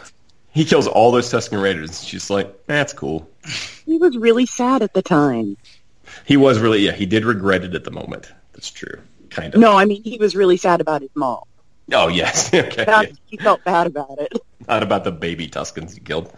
He 0.53 0.65
kills 0.65 0.87
all 0.87 1.11
those 1.11 1.31
Tusken 1.31 1.61
Raiders. 1.61 2.03
She's 2.03 2.29
like, 2.31 2.65
that's 2.65 2.93
cool. 2.93 3.29
He 3.85 3.97
was 3.97 4.17
really 4.17 4.47
sad 4.47 4.81
at 4.81 4.93
the 4.93 5.03
time. 5.03 5.55
He 6.25 6.35
was 6.35 6.59
really, 6.59 6.79
yeah, 6.79 6.93
he 6.93 7.05
did 7.05 7.23
regret 7.23 7.63
it 7.63 7.75
at 7.75 7.83
the 7.83 7.91
moment. 7.91 8.31
That's 8.53 8.71
true. 8.71 8.99
Kind 9.29 9.53
of. 9.53 9.61
No, 9.61 9.77
I 9.77 9.85
mean 9.85 10.03
he 10.03 10.17
was 10.17 10.35
really 10.35 10.57
sad 10.57 10.81
about 10.81 11.01
his 11.01 11.11
mom. 11.13 11.43
Oh, 11.93 12.07
yes. 12.07 12.53
okay. 12.53 12.85
Yeah. 12.87 13.03
He 13.27 13.37
felt 13.37 13.63
bad 13.63 13.87
about 13.87 14.19
it. 14.19 14.33
Not 14.67 14.83
about 14.83 15.03
the 15.03 15.11
baby 15.11 15.47
Tuskens 15.47 15.93
he 15.93 15.99
killed. 15.99 16.33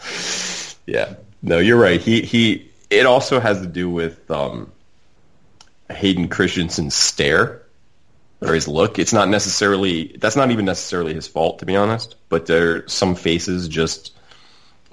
Yeah. 0.86 1.16
No, 1.42 1.60
you're 1.60 1.80
right. 1.80 2.00
He, 2.02 2.22
he, 2.22 2.72
it 2.90 3.06
also 3.06 3.40
has 3.40 3.62
to 3.62 3.68
do 3.68 3.90
with, 3.90 4.30
um, 4.32 4.72
Hayden 5.90 6.28
Christensen's 6.28 6.96
stare 6.96 7.62
or 8.42 8.54
his 8.54 8.68
look. 8.68 9.00
It's 9.00 9.14
not 9.14 9.30
necessarily, 9.30 10.16
that's 10.20 10.36
not 10.36 10.52
even 10.52 10.66
necessarily 10.66 11.14
his 11.14 11.28
fault, 11.28 11.60
to 11.60 11.66
be 11.66 11.76
honest, 11.76 12.16
but 12.30 12.46
there 12.46 12.88
some 12.88 13.16
faces 13.16 13.68
just 13.68 14.14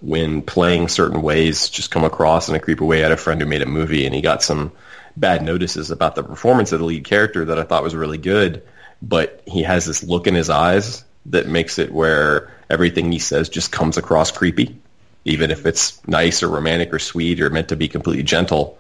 when 0.01 0.43
playing 0.43 0.89
certain 0.89 1.23
ways 1.23 1.69
just 1.69 1.91
come 1.91 2.05
across 2.05 2.49
in 2.49 2.55
a 2.55 2.61
creepy 2.61 2.85
way. 2.85 3.01
I 3.01 3.03
had 3.05 3.13
a 3.13 3.17
friend 3.17 3.41
who 3.41 3.47
made 3.47 3.63
a 3.63 3.67
movie 3.67 4.07
and 4.07 4.15
he 4.15 4.21
got 4.21 4.43
some 4.43 4.73
bad 5.17 5.43
notices 5.43 5.91
about 5.91 6.15
the 6.15 6.23
performance 6.23 6.73
of 6.73 6.81
the 6.81 6.87
lead 6.87 7.05
character 7.05 7.45
that 7.47 7.59
I 7.59 7.65
thought 7.65 7.83
was 7.83 7.95
really 7.95 8.19
good, 8.19 8.63
but 9.03 9.43
he 9.47 9.63
has 9.63 9.85
this 9.85 10.03
look 10.03 10.27
in 10.27 10.35
his 10.35 10.51
eyes 10.51 11.05
that 11.27 11.49
makes 11.49 11.79
it 11.79 11.93
where 11.93 12.51
everything 12.71 13.13
he 13.13 13.19
says 13.19 13.49
just 13.49 13.73
comes 13.73 13.97
across 13.97 14.31
creepy, 14.31 14.79
even 15.25 15.51
if 15.51 15.67
it's 15.67 16.07
nice 16.07 16.43
or 16.43 16.49
romantic 16.49 16.93
or 16.93 16.99
sweet 16.99 17.41
or 17.41 17.51
meant 17.51 17.69
to 17.69 17.77
be 17.77 17.89
completely 17.89 18.23
gentle. 18.23 18.79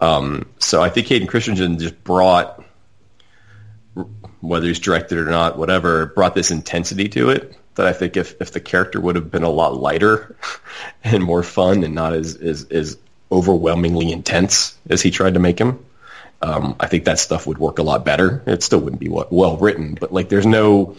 Um, 0.00 0.48
so 0.58 0.82
I 0.82 0.88
think 0.88 1.06
Hayden 1.08 1.28
Christensen 1.28 1.78
just 1.78 2.02
brought, 2.02 2.62
whether 4.40 4.66
he's 4.66 4.78
directed 4.78 5.18
or 5.18 5.26
not, 5.26 5.58
whatever, 5.58 6.06
brought 6.06 6.34
this 6.34 6.50
intensity 6.50 7.08
to 7.10 7.30
it 7.30 7.56
that 7.74 7.86
I 7.86 7.92
think 7.92 8.16
if, 8.16 8.40
if 8.40 8.52
the 8.52 8.60
character 8.60 9.00
would 9.00 9.16
have 9.16 9.30
been 9.30 9.44
a 9.44 9.50
lot 9.50 9.76
lighter 9.76 10.36
and 11.04 11.22
more 11.22 11.42
fun 11.42 11.84
and 11.84 11.94
not 11.94 12.12
as, 12.12 12.36
as, 12.36 12.64
as 12.64 12.98
overwhelmingly 13.30 14.12
intense 14.12 14.76
as 14.90 15.00
he 15.00 15.10
tried 15.10 15.34
to 15.34 15.40
make 15.40 15.58
him, 15.58 15.84
um, 16.42 16.76
I 16.80 16.88
think 16.88 17.04
that 17.04 17.18
stuff 17.18 17.46
would 17.46 17.58
work 17.58 17.78
a 17.78 17.82
lot 17.82 18.04
better. 18.04 18.42
It 18.46 18.62
still 18.62 18.80
wouldn't 18.80 19.00
be 19.00 19.08
well, 19.08 19.28
well 19.30 19.56
written, 19.56 19.96
but 19.98 20.12
like 20.12 20.28
there's 20.28 20.46
no 20.46 20.96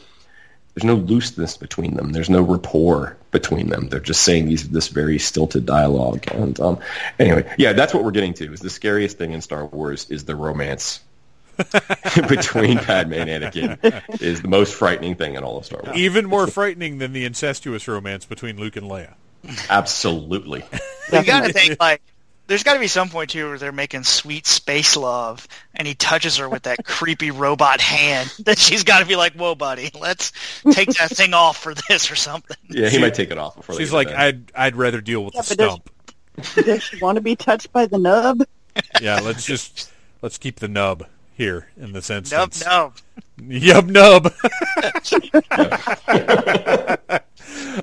there's 0.73 0.85
no 0.85 0.95
looseness 0.95 1.57
between 1.57 1.95
them. 1.95 2.11
There's 2.11 2.29
no 2.29 2.41
rapport 2.41 3.15
between 3.31 3.69
them. 3.69 3.89
They're 3.89 3.99
just 3.99 4.23
saying 4.23 4.47
these 4.47 4.69
this 4.69 4.87
very 4.87 5.19
stilted 5.19 5.65
dialogue. 5.65 6.25
And 6.31 6.59
um, 6.59 6.79
anyway, 7.19 7.51
yeah, 7.57 7.73
that's 7.73 7.93
what 7.93 8.03
we're 8.03 8.11
getting 8.11 8.33
to. 8.35 8.53
Is 8.53 8.59
the 8.59 8.69
scariest 8.69 9.17
thing 9.17 9.33
in 9.33 9.41
Star 9.41 9.65
Wars 9.65 10.09
is 10.09 10.25
the 10.25 10.35
romance 10.35 11.01
between 12.27 12.79
Padme 12.79 13.13
and 13.13 13.29
Anakin 13.29 14.21
is 14.21 14.41
the 14.41 14.47
most 14.47 14.73
frightening 14.73 15.15
thing 15.15 15.35
in 15.35 15.43
all 15.43 15.59
of 15.59 15.65
Star 15.65 15.81
Wars. 15.85 15.95
Even 15.95 16.25
more 16.25 16.47
frightening 16.47 16.97
than 16.97 17.13
the 17.13 17.25
incestuous 17.25 17.87
romance 17.87 18.25
between 18.25 18.57
Luke 18.57 18.75
and 18.75 18.89
Leia. 18.89 19.13
Absolutely. 19.69 20.63
you 21.11 21.23
got 21.23 21.45
to 21.45 21.53
think 21.53 21.79
like 21.79 22.01
there's 22.47 22.63
got 22.63 22.73
to 22.73 22.79
be 22.79 22.87
some 22.87 23.09
point 23.09 23.29
too 23.31 23.47
where 23.49 23.57
they're 23.57 23.71
making 23.71 24.03
sweet 24.03 24.45
space 24.45 24.95
love, 24.97 25.47
and 25.73 25.87
he 25.87 25.95
touches 25.95 26.37
her 26.37 26.47
with 26.49 26.63
that 26.63 26.83
creepy 26.85 27.31
robot 27.31 27.79
hand. 27.81 28.33
That 28.45 28.57
she's 28.57 28.83
got 28.83 28.99
to 28.99 29.05
be 29.05 29.15
like, 29.15 29.33
"Whoa, 29.33 29.55
buddy, 29.55 29.91
let's 29.99 30.31
take 30.71 30.89
that 30.95 31.09
thing 31.15 31.33
off 31.33 31.57
for 31.57 31.73
this 31.89 32.11
or 32.11 32.15
something." 32.15 32.57
Yeah, 32.69 32.89
he 32.89 32.99
might 32.99 33.13
take 33.13 33.31
it 33.31 33.37
off 33.37 33.55
before. 33.55 33.75
they 33.75 33.81
She's 33.81 33.93
like, 33.93 34.09
to. 34.09 34.19
I'd 34.19 34.51
I'd 34.55 34.75
rather 34.75 35.01
deal 35.01 35.23
with 35.25 35.33
Yeah, 35.35 35.41
the 35.41 35.55
but 35.55 35.63
does- 35.63 35.73
stump. 35.73 36.65
Does 36.65 36.83
she 36.83 36.97
want 36.99 37.15
to 37.17 37.21
be 37.21 37.35
touched 37.35 37.71
by 37.71 37.85
the 37.85 37.97
nub? 37.99 38.43
Yeah, 39.01 39.19
let's 39.19 39.45
just 39.45 39.91
let's 40.23 40.39
keep 40.39 40.59
the 40.59 40.67
nub 40.67 41.05
here 41.35 41.67
in 41.77 41.91
this 41.93 42.09
Nub, 42.09 42.23
instance. 42.23 42.65
nub. 42.65 42.97
Yub 43.39 43.87
nub. 43.89 44.33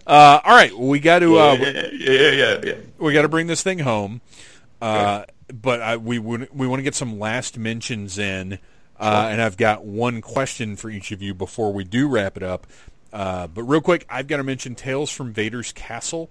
uh, 0.07 0.41
all 0.45 0.55
right, 0.57 0.77
we 0.77 0.99
got 1.01 1.21
to 1.21 1.39
uh, 1.39 1.53
yeah, 1.55 1.87
yeah, 1.93 2.31
yeah, 2.31 2.61
yeah. 2.65 2.75
we 2.99 3.13
got 3.13 3.23
to 3.23 3.29
bring 3.29 3.47
this 3.47 3.63
thing 3.63 3.81
home. 3.81 4.21
Uh, 4.81 5.25
but 5.53 5.81
I, 5.83 5.97
we 5.97 6.19
would- 6.19 6.49
we 6.53 6.67
want 6.67 6.79
to 6.81 6.85
get 6.85 6.95
some 6.95 7.19
last 7.19 7.59
mentions 7.59 8.19
in, 8.19 8.59
uh, 8.99 9.29
and 9.31 9.41
I've 9.43 9.57
got 9.57 9.85
one 9.85 10.21
question 10.21 10.77
for 10.77 10.91
each 10.91 11.11
of 11.13 11.21
you 11.23 11.35
before 11.35 11.73
we 11.73 11.85
do 11.85 12.09
wrap 12.09 12.37
it 12.37 12.43
up. 12.43 12.67
Uh, 13.13 13.47
but 13.49 13.65
real 13.65 13.81
quick, 13.81 14.07
I've 14.09 14.27
got 14.29 14.37
to 14.37 14.45
mention 14.45 14.75
Tales 14.75 15.11
from 15.11 15.33
Vader's 15.33 15.73
Castle. 15.73 16.31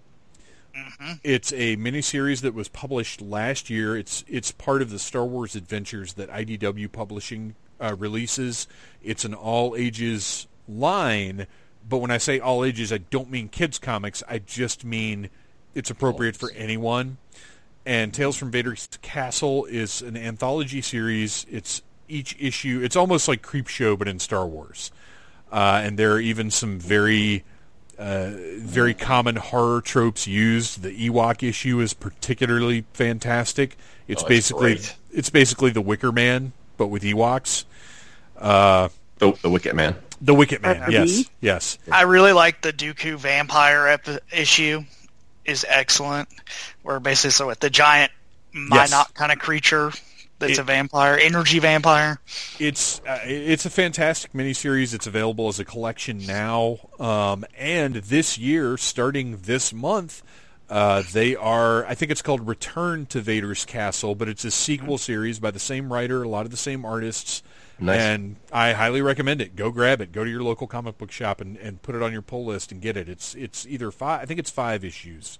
It's 1.23 1.51
a 1.51 1.75
miniseries 1.77 2.41
that 2.41 2.53
was 2.53 2.69
published 2.69 3.21
last 3.21 3.69
year. 3.69 3.97
It's 3.97 4.23
it's 4.27 4.51
part 4.51 4.81
of 4.81 4.91
the 4.91 4.99
Star 4.99 5.25
Wars 5.25 5.55
Adventures 5.55 6.13
that 6.13 6.29
IDW 6.29 6.89
Publishing 6.91 7.55
uh, 7.81 7.95
releases. 7.97 8.67
It's 9.03 9.25
an 9.25 9.33
all 9.33 9.75
ages 9.75 10.47
line, 10.69 11.47
but 11.87 11.97
when 11.97 12.11
I 12.11 12.17
say 12.17 12.39
all 12.39 12.63
ages, 12.63 12.93
I 12.93 12.99
don't 12.99 13.29
mean 13.29 13.49
kids 13.49 13.77
comics. 13.79 14.23
I 14.29 14.39
just 14.39 14.85
mean 14.85 15.29
it's 15.73 15.89
appropriate 15.89 16.37
for 16.37 16.51
anyone. 16.53 17.17
And 17.85 18.13
Tales 18.13 18.35
from 18.37 18.51
Vader's 18.51 18.87
Castle 19.01 19.65
is 19.65 20.01
an 20.01 20.15
anthology 20.17 20.81
series. 20.81 21.45
It's 21.49 21.81
each 22.07 22.35
issue. 22.39 22.81
It's 22.83 22.95
almost 22.95 23.27
like 23.27 23.41
Creepshow, 23.41 23.97
but 23.97 24.07
in 24.07 24.19
Star 24.19 24.45
Wars. 24.45 24.91
Uh, 25.51 25.81
and 25.83 25.97
there 25.97 26.13
are 26.13 26.19
even 26.19 26.51
some 26.51 26.77
very 26.79 27.43
uh, 27.97 28.31
very 28.59 28.93
common 28.93 29.35
horror 29.35 29.81
tropes 29.81 30.27
used. 30.27 30.83
The 30.83 31.09
Ewok 31.09 31.47
issue 31.47 31.79
is 31.81 31.93
particularly 31.93 32.85
fantastic. 32.93 33.75
It's 34.07 34.21
Oh, 34.23 34.27
that's 34.27 34.29
basically 34.29 34.73
great. 34.75 34.95
it's 35.11 35.29
basically 35.29 35.71
the 35.71 35.81
Wicker 35.81 36.11
Man, 36.11 36.53
but 36.77 36.87
with 36.87 37.03
Ewoks. 37.03 37.65
The, 38.39 38.89
the 39.41 39.49
Wicket 39.49 39.75
Man. 39.75 39.95
The 40.21 40.33
Wicket 40.33 40.61
Man, 40.61 40.91
yes, 40.91 41.25
yes. 41.41 41.77
I 41.91 42.03
really 42.03 42.31
like 42.33 42.61
the 42.61 42.71
Dooku 42.73 43.17
vampire 43.17 43.87
ep- 43.87 44.21
issue. 44.33 44.83
Is 45.49 45.65
excellent. 45.67 46.29
Where 46.83 46.99
basically, 46.99 47.31
so 47.31 47.47
with 47.47 47.59
the 47.59 47.69
giant 47.69 48.11
Yes. 48.53 48.91
Minot 48.91 49.13
kind 49.13 49.31
of 49.31 49.37
creature 49.39 49.91
that's 50.39 50.53
It- 50.53 50.59
a 50.59 50.63
vampire, 50.63 51.17
energy 51.21 51.59
vampire. 51.59 52.19
It's 52.59 52.99
uh, 53.07 53.19
it's 53.23 53.65
a 53.65 53.69
fantastic 53.69 54.33
miniseries. 54.33 54.93
It's 54.93 55.05
available 55.05 55.49
as 55.49 55.59
a 55.59 55.65
collection 55.65 56.25
now, 56.25 56.79
um, 56.99 57.45
and 57.57 57.95
this 57.95 58.37
year, 58.37 58.77
starting 58.77 59.41
this 59.43 59.73
month, 59.73 60.23
uh, 60.69 61.03
they 61.11 61.35
are. 61.35 61.85
I 61.85 61.93
think 61.93 62.09
it's 62.11 62.21
called 62.21 62.47
Return 62.47 63.05
to 63.07 63.19
Vader's 63.21 63.65
Castle, 63.65 64.15
but 64.15 64.29
it's 64.29 64.45
a 64.45 64.51
sequel 64.51 64.97
series 64.97 65.39
by 65.39 65.51
the 65.51 65.59
same 65.59 65.91
writer, 65.91 66.23
a 66.23 66.29
lot 66.29 66.45
of 66.45 66.51
the 66.51 66.57
same 66.57 66.85
artists. 66.85 67.43
Nice. 67.79 68.01
And 68.01 68.35
I 68.51 68.73
highly 68.73 69.01
recommend 69.01 69.41
it. 69.41 69.55
Go 69.55 69.71
grab 69.71 70.01
it. 70.01 70.11
Go 70.11 70.23
to 70.23 70.29
your 70.29 70.43
local 70.43 70.67
comic 70.67 70.97
book 70.97 71.11
shop 71.11 71.41
and, 71.41 71.57
and 71.57 71.81
put 71.81 71.95
it 71.95 72.01
on 72.01 72.11
your 72.11 72.21
pull 72.21 72.45
list 72.45 72.71
and 72.71 72.81
get 72.81 72.97
it. 72.97 73.07
It's 73.07 73.35
it's 73.35 73.65
either 73.67 73.91
five. 73.91 74.21
I 74.21 74.25
think 74.25 74.39
it's 74.39 74.49
five 74.49 74.83
issues. 74.83 75.39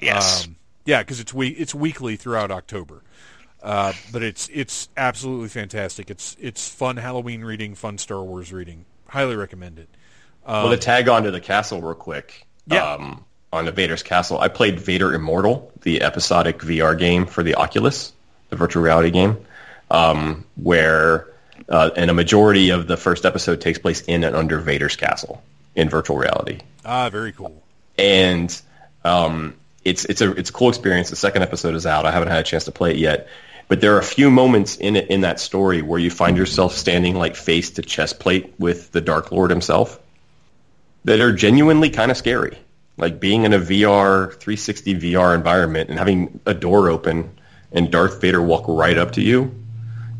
Yes. 0.00 0.46
Um, 0.46 0.56
yeah, 0.84 1.00
because 1.02 1.20
it's 1.20 1.34
we 1.34 1.48
it's 1.48 1.74
weekly 1.74 2.16
throughout 2.16 2.50
October. 2.50 3.02
Uh, 3.62 3.92
but 4.12 4.22
it's 4.22 4.48
it's 4.52 4.88
absolutely 4.96 5.48
fantastic. 5.48 6.10
It's 6.10 6.36
it's 6.40 6.68
fun 6.68 6.96
Halloween 6.96 7.42
reading, 7.42 7.74
fun 7.74 7.98
Star 7.98 8.22
Wars 8.22 8.52
reading. 8.52 8.84
Highly 9.08 9.36
recommend 9.36 9.78
it. 9.78 9.88
well, 10.46 10.70
to 10.70 10.76
tag 10.76 11.08
on 11.08 11.24
to 11.24 11.30
the 11.30 11.40
castle 11.40 11.80
real 11.80 11.94
quick. 11.94 12.46
Yeah. 12.66 12.94
Um, 12.94 13.24
on 13.52 13.64
the 13.64 13.72
Vader's 13.72 14.02
Castle, 14.02 14.38
I 14.38 14.48
played 14.48 14.78
Vader 14.78 15.14
Immortal, 15.14 15.72
the 15.80 16.02
episodic 16.02 16.58
VR 16.58 16.98
game 16.98 17.24
for 17.24 17.42
the 17.42 17.54
Oculus, 17.54 18.12
the 18.50 18.56
virtual 18.56 18.82
reality 18.82 19.10
game, 19.10 19.38
um, 19.90 20.44
where 20.56 21.28
uh, 21.68 21.90
and 21.96 22.10
a 22.10 22.14
majority 22.14 22.70
of 22.70 22.86
the 22.86 22.96
first 22.96 23.24
episode 23.24 23.60
takes 23.60 23.78
place 23.78 24.00
in 24.02 24.24
and 24.24 24.34
under 24.34 24.58
Vader's 24.58 24.96
castle 24.96 25.42
in 25.74 25.88
virtual 25.88 26.16
reality. 26.16 26.60
Ah, 26.84 27.08
very 27.10 27.32
cool. 27.32 27.62
and 27.98 28.60
um, 29.04 29.54
it's 29.84 30.04
it's 30.04 30.20
a 30.20 30.32
it's 30.32 30.50
a 30.50 30.52
cool 30.52 30.68
experience. 30.68 31.10
The 31.10 31.16
second 31.16 31.42
episode 31.42 31.74
is 31.74 31.86
out. 31.86 32.04
I 32.06 32.10
haven't 32.10 32.28
had 32.28 32.38
a 32.38 32.42
chance 32.42 32.64
to 32.64 32.72
play 32.72 32.90
it 32.92 32.96
yet, 32.98 33.28
but 33.68 33.80
there 33.80 33.94
are 33.96 34.00
a 34.00 34.04
few 34.04 34.30
moments 34.30 34.76
in 34.76 34.96
it 34.96 35.08
in 35.08 35.20
that 35.22 35.40
story 35.40 35.82
where 35.82 35.98
you 36.00 36.10
find 36.10 36.36
yourself 36.36 36.74
standing 36.74 37.14
like 37.14 37.36
face 37.36 37.70
to 37.72 37.82
chest 37.82 38.18
plate 38.18 38.54
with 38.58 38.90
the 38.92 39.00
Dark 39.00 39.30
Lord 39.32 39.50
himself 39.50 39.98
that 41.04 41.20
are 41.20 41.32
genuinely 41.32 41.90
kind 41.90 42.10
of 42.10 42.16
scary. 42.16 42.58
Like 42.96 43.20
being 43.20 43.44
in 43.44 43.52
a 43.52 43.58
VR 43.60 44.30
360 44.32 44.96
VR 44.96 45.34
environment 45.34 45.88
and 45.88 45.98
having 45.98 46.40
a 46.44 46.52
door 46.54 46.90
open 46.90 47.30
and 47.70 47.90
Darth 47.92 48.20
Vader 48.20 48.42
walk 48.42 48.64
right 48.66 48.98
up 48.98 49.12
to 49.12 49.22
you, 49.22 49.54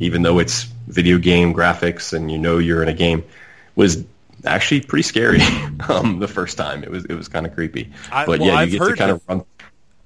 even 0.00 0.22
though 0.22 0.38
it's 0.38 0.64
video 0.86 1.18
game 1.18 1.52
graphics 1.54 2.12
and 2.12 2.30
you 2.30 2.38
know 2.38 2.58
you're 2.58 2.82
in 2.82 2.88
a 2.88 2.94
game, 2.94 3.24
was 3.76 4.04
actually 4.44 4.80
pretty 4.82 5.02
scary. 5.02 5.40
um, 5.88 6.18
the 6.20 6.28
first 6.28 6.56
time 6.56 6.82
it 6.84 6.90
was 6.90 7.04
it 7.06 7.14
was 7.14 7.28
kind 7.28 7.46
of 7.46 7.54
creepy. 7.54 7.92
I- 8.10 8.26
but 8.26 8.40
well, 8.40 8.48
yeah, 8.48 8.54
you 8.54 8.58
I've 8.60 8.70
get 8.70 8.78
to 8.78 8.84
heard 8.84 8.98
kind 8.98 9.10
of 9.10 9.26
that- 9.26 9.32
run. 9.34 9.44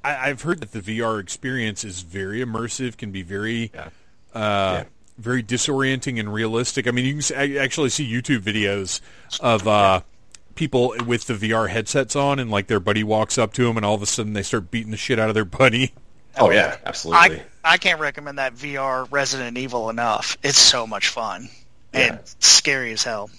I, 0.05 0.31
I've 0.31 0.43
heard 0.43 0.60
that 0.60 0.73
the 0.73 0.81
VR 0.81 1.20
experience 1.20 1.85
is 1.85 2.02
very 2.02 2.40
immersive, 2.44 2.97
can 2.97 3.12
be 3.12 3.23
very, 3.23 3.70
Yeah. 3.73 3.90
uh, 4.35 4.82
very 5.16 5.44
disorienting 5.44 6.19
and 6.19 6.35
realistic. 6.35 6.89
I 6.89 6.90
mean, 6.90 7.05
you 7.06 7.23
can 7.23 7.56
actually 7.59 7.90
see 7.90 8.10
YouTube 8.10 8.40
videos 8.40 9.01
of 9.39 9.69
uh, 9.69 10.01
people 10.56 10.97
with 11.06 11.27
the 11.28 11.35
VR 11.35 11.69
headsets 11.69 12.16
on, 12.16 12.40
and 12.40 12.51
like 12.51 12.66
their 12.66 12.81
buddy 12.81 13.05
walks 13.05 13.39
up 13.39 13.52
to 13.52 13.64
them, 13.64 13.77
and 13.77 13.86
all 13.86 13.94
of 13.94 14.02
a 14.02 14.06
sudden 14.06 14.32
they 14.32 14.43
start 14.43 14.73
beating 14.73 14.90
the 14.90 14.97
shit 14.97 15.20
out 15.20 15.28
of 15.28 15.35
their 15.36 15.44
buddy. 15.44 15.93
Oh 16.36 16.51
yeah, 16.51 16.78
absolutely. 16.85 17.36
I 17.39 17.43
I 17.65 17.77
can't 17.79 18.01
recommend 18.01 18.39
that 18.39 18.55
VR 18.55 19.07
Resident 19.11 19.57
Evil 19.59 19.89
enough. 19.91 20.37
It's 20.43 20.59
so 20.59 20.87
much 20.87 21.09
fun 21.09 21.49
and 21.93 22.15
Yeah. 22.15 22.19
scary 22.41 22.93
as 22.93 23.03
hell. 23.05 23.31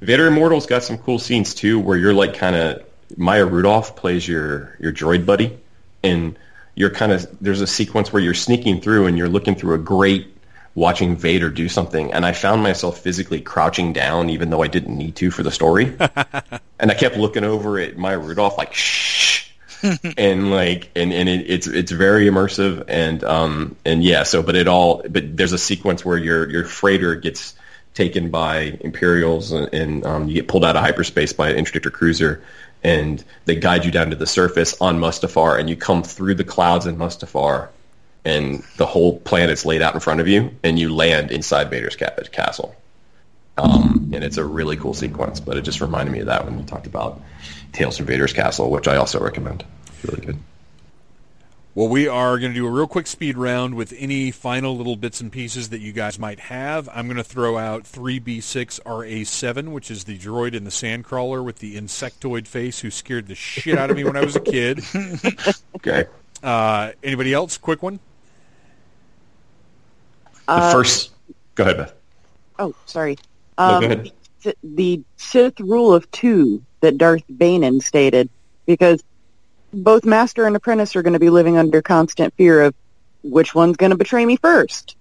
Vader 0.00 0.26
Immortal's 0.26 0.66
got 0.66 0.82
some 0.82 0.98
cool 0.98 1.18
scenes 1.18 1.54
too, 1.54 1.78
where 1.78 1.96
you're 1.96 2.14
like 2.14 2.34
kind 2.34 2.56
of 2.56 2.82
Maya 3.16 3.44
Rudolph 3.46 3.96
plays 3.96 4.26
your 4.26 4.76
your 4.80 4.92
droid 4.92 5.26
buddy, 5.26 5.56
and 6.02 6.38
you're 6.74 6.90
kind 6.90 7.12
of 7.12 7.26
there's 7.40 7.60
a 7.60 7.66
sequence 7.66 8.12
where 8.12 8.22
you're 8.22 8.34
sneaking 8.34 8.80
through 8.80 9.06
and 9.06 9.18
you're 9.18 9.28
looking 9.28 9.54
through 9.54 9.74
a 9.74 9.78
grate, 9.78 10.26
watching 10.74 11.16
Vader 11.16 11.50
do 11.50 11.68
something, 11.68 12.12
and 12.12 12.24
I 12.24 12.32
found 12.32 12.62
myself 12.62 12.98
physically 13.00 13.40
crouching 13.40 13.92
down, 13.92 14.30
even 14.30 14.50
though 14.50 14.62
I 14.62 14.68
didn't 14.68 14.96
need 14.96 15.16
to 15.16 15.30
for 15.30 15.42
the 15.42 15.50
story, 15.50 15.96
and 16.78 16.90
I 16.90 16.94
kept 16.94 17.16
looking 17.16 17.44
over 17.44 17.78
at 17.78 17.96
Maya 17.96 18.18
Rudolph 18.18 18.56
like 18.58 18.74
shh. 18.74 19.37
and 20.16 20.50
like 20.50 20.90
and, 20.96 21.12
and 21.12 21.28
it, 21.28 21.50
it's 21.50 21.66
it's 21.66 21.92
very 21.92 22.26
immersive 22.26 22.84
and 22.88 23.22
um 23.22 23.76
and 23.84 24.02
yeah 24.02 24.22
so 24.22 24.42
but 24.42 24.56
it 24.56 24.66
all 24.66 25.02
but 25.08 25.36
there's 25.36 25.52
a 25.52 25.58
sequence 25.58 26.04
where 26.04 26.16
your 26.16 26.50
your 26.50 26.64
freighter 26.64 27.14
gets 27.14 27.54
taken 27.98 28.30
by 28.30 28.78
Imperials 28.80 29.50
and, 29.50 29.74
and 29.74 30.06
um, 30.06 30.28
you 30.28 30.34
get 30.34 30.46
pulled 30.46 30.64
out 30.64 30.76
of 30.76 30.82
hyperspace 30.82 31.32
by 31.32 31.50
an 31.50 31.56
interdictor 31.64 31.92
cruiser 31.92 32.42
and 32.84 33.24
they 33.44 33.56
guide 33.56 33.84
you 33.84 33.90
down 33.90 34.10
to 34.10 34.16
the 34.16 34.26
surface 34.26 34.80
on 34.80 35.00
Mustafar 35.00 35.58
and 35.58 35.68
you 35.68 35.74
come 35.74 36.04
through 36.04 36.34
the 36.34 36.44
clouds 36.44 36.86
in 36.86 36.96
Mustafar 36.96 37.70
and 38.24 38.62
the 38.76 38.86
whole 38.86 39.18
planet's 39.18 39.64
laid 39.64 39.82
out 39.82 39.94
in 39.94 40.00
front 40.00 40.20
of 40.20 40.28
you 40.28 40.54
and 40.62 40.78
you 40.78 40.94
land 40.94 41.32
inside 41.32 41.70
Vader's 41.70 41.96
ca- 41.96 42.14
castle. 42.30 42.76
Um, 43.56 44.10
and 44.14 44.22
it's 44.22 44.36
a 44.36 44.44
really 44.44 44.76
cool 44.76 44.94
sequence, 44.94 45.40
but 45.40 45.56
it 45.56 45.62
just 45.62 45.80
reminded 45.80 46.12
me 46.12 46.20
of 46.20 46.26
that 46.26 46.44
when 46.44 46.56
you 46.56 46.64
talked 46.64 46.86
about 46.86 47.20
Tales 47.78 47.96
from 47.96 48.06
Vader's 48.06 48.32
Castle, 48.32 48.70
which 48.70 48.88
I 48.88 48.96
also 48.96 49.20
recommend. 49.20 49.64
It's 49.86 50.04
really 50.04 50.26
good. 50.26 50.38
Well, 51.76 51.86
we 51.86 52.08
are 52.08 52.36
going 52.40 52.50
to 52.52 52.58
do 52.58 52.66
a 52.66 52.70
real 52.70 52.88
quick 52.88 53.06
speed 53.06 53.38
round 53.38 53.74
with 53.76 53.94
any 53.96 54.32
final 54.32 54.76
little 54.76 54.96
bits 54.96 55.20
and 55.20 55.30
pieces 55.30 55.68
that 55.68 55.78
you 55.80 55.92
guys 55.92 56.18
might 56.18 56.40
have. 56.40 56.88
I'm 56.92 57.06
going 57.06 57.18
to 57.18 57.22
throw 57.24 57.56
out 57.56 57.84
3B6RA7, 57.84 59.68
which 59.68 59.88
is 59.92 60.02
the 60.02 60.18
droid 60.18 60.54
in 60.54 60.64
the 60.64 60.70
sandcrawler 60.70 61.44
with 61.44 61.60
the 61.60 61.76
insectoid 61.76 62.48
face 62.48 62.80
who 62.80 62.90
scared 62.90 63.28
the 63.28 63.36
shit 63.36 63.78
out 63.78 63.90
of 63.90 63.96
me 63.96 64.02
when 64.02 64.16
I 64.16 64.24
was 64.24 64.34
a 64.34 64.40
kid. 64.40 64.80
Okay. 65.76 66.06
Uh, 66.42 66.90
anybody 67.04 67.32
else? 67.32 67.56
Quick 67.58 67.84
one. 67.84 68.00
The 70.46 70.52
Uh, 70.54 70.72
first. 70.72 71.12
Go 71.54 71.62
ahead, 71.62 71.76
Beth. 71.76 71.94
Oh, 72.58 72.74
sorry. 72.86 73.16
No, 73.56 73.64
Um, 73.64 73.80
go 73.82 73.86
ahead. 73.86 74.12
the, 74.42 74.56
the 74.64 75.00
Sith 75.16 75.60
rule 75.60 75.94
of 75.94 76.10
two 76.10 76.60
that 76.80 76.98
Darth 76.98 77.24
Banin 77.28 77.80
stated, 77.80 78.28
because 78.66 79.02
both 79.72 80.04
master 80.04 80.46
and 80.46 80.56
apprentice 80.56 80.96
are 80.96 81.02
going 81.02 81.12
to 81.12 81.18
be 81.18 81.30
living 81.30 81.56
under 81.56 81.82
constant 81.82 82.34
fear 82.34 82.62
of 82.62 82.74
which 83.22 83.54
one's 83.54 83.76
going 83.76 83.90
to 83.90 83.96
betray 83.96 84.24
me 84.24 84.36
first. 84.36 84.96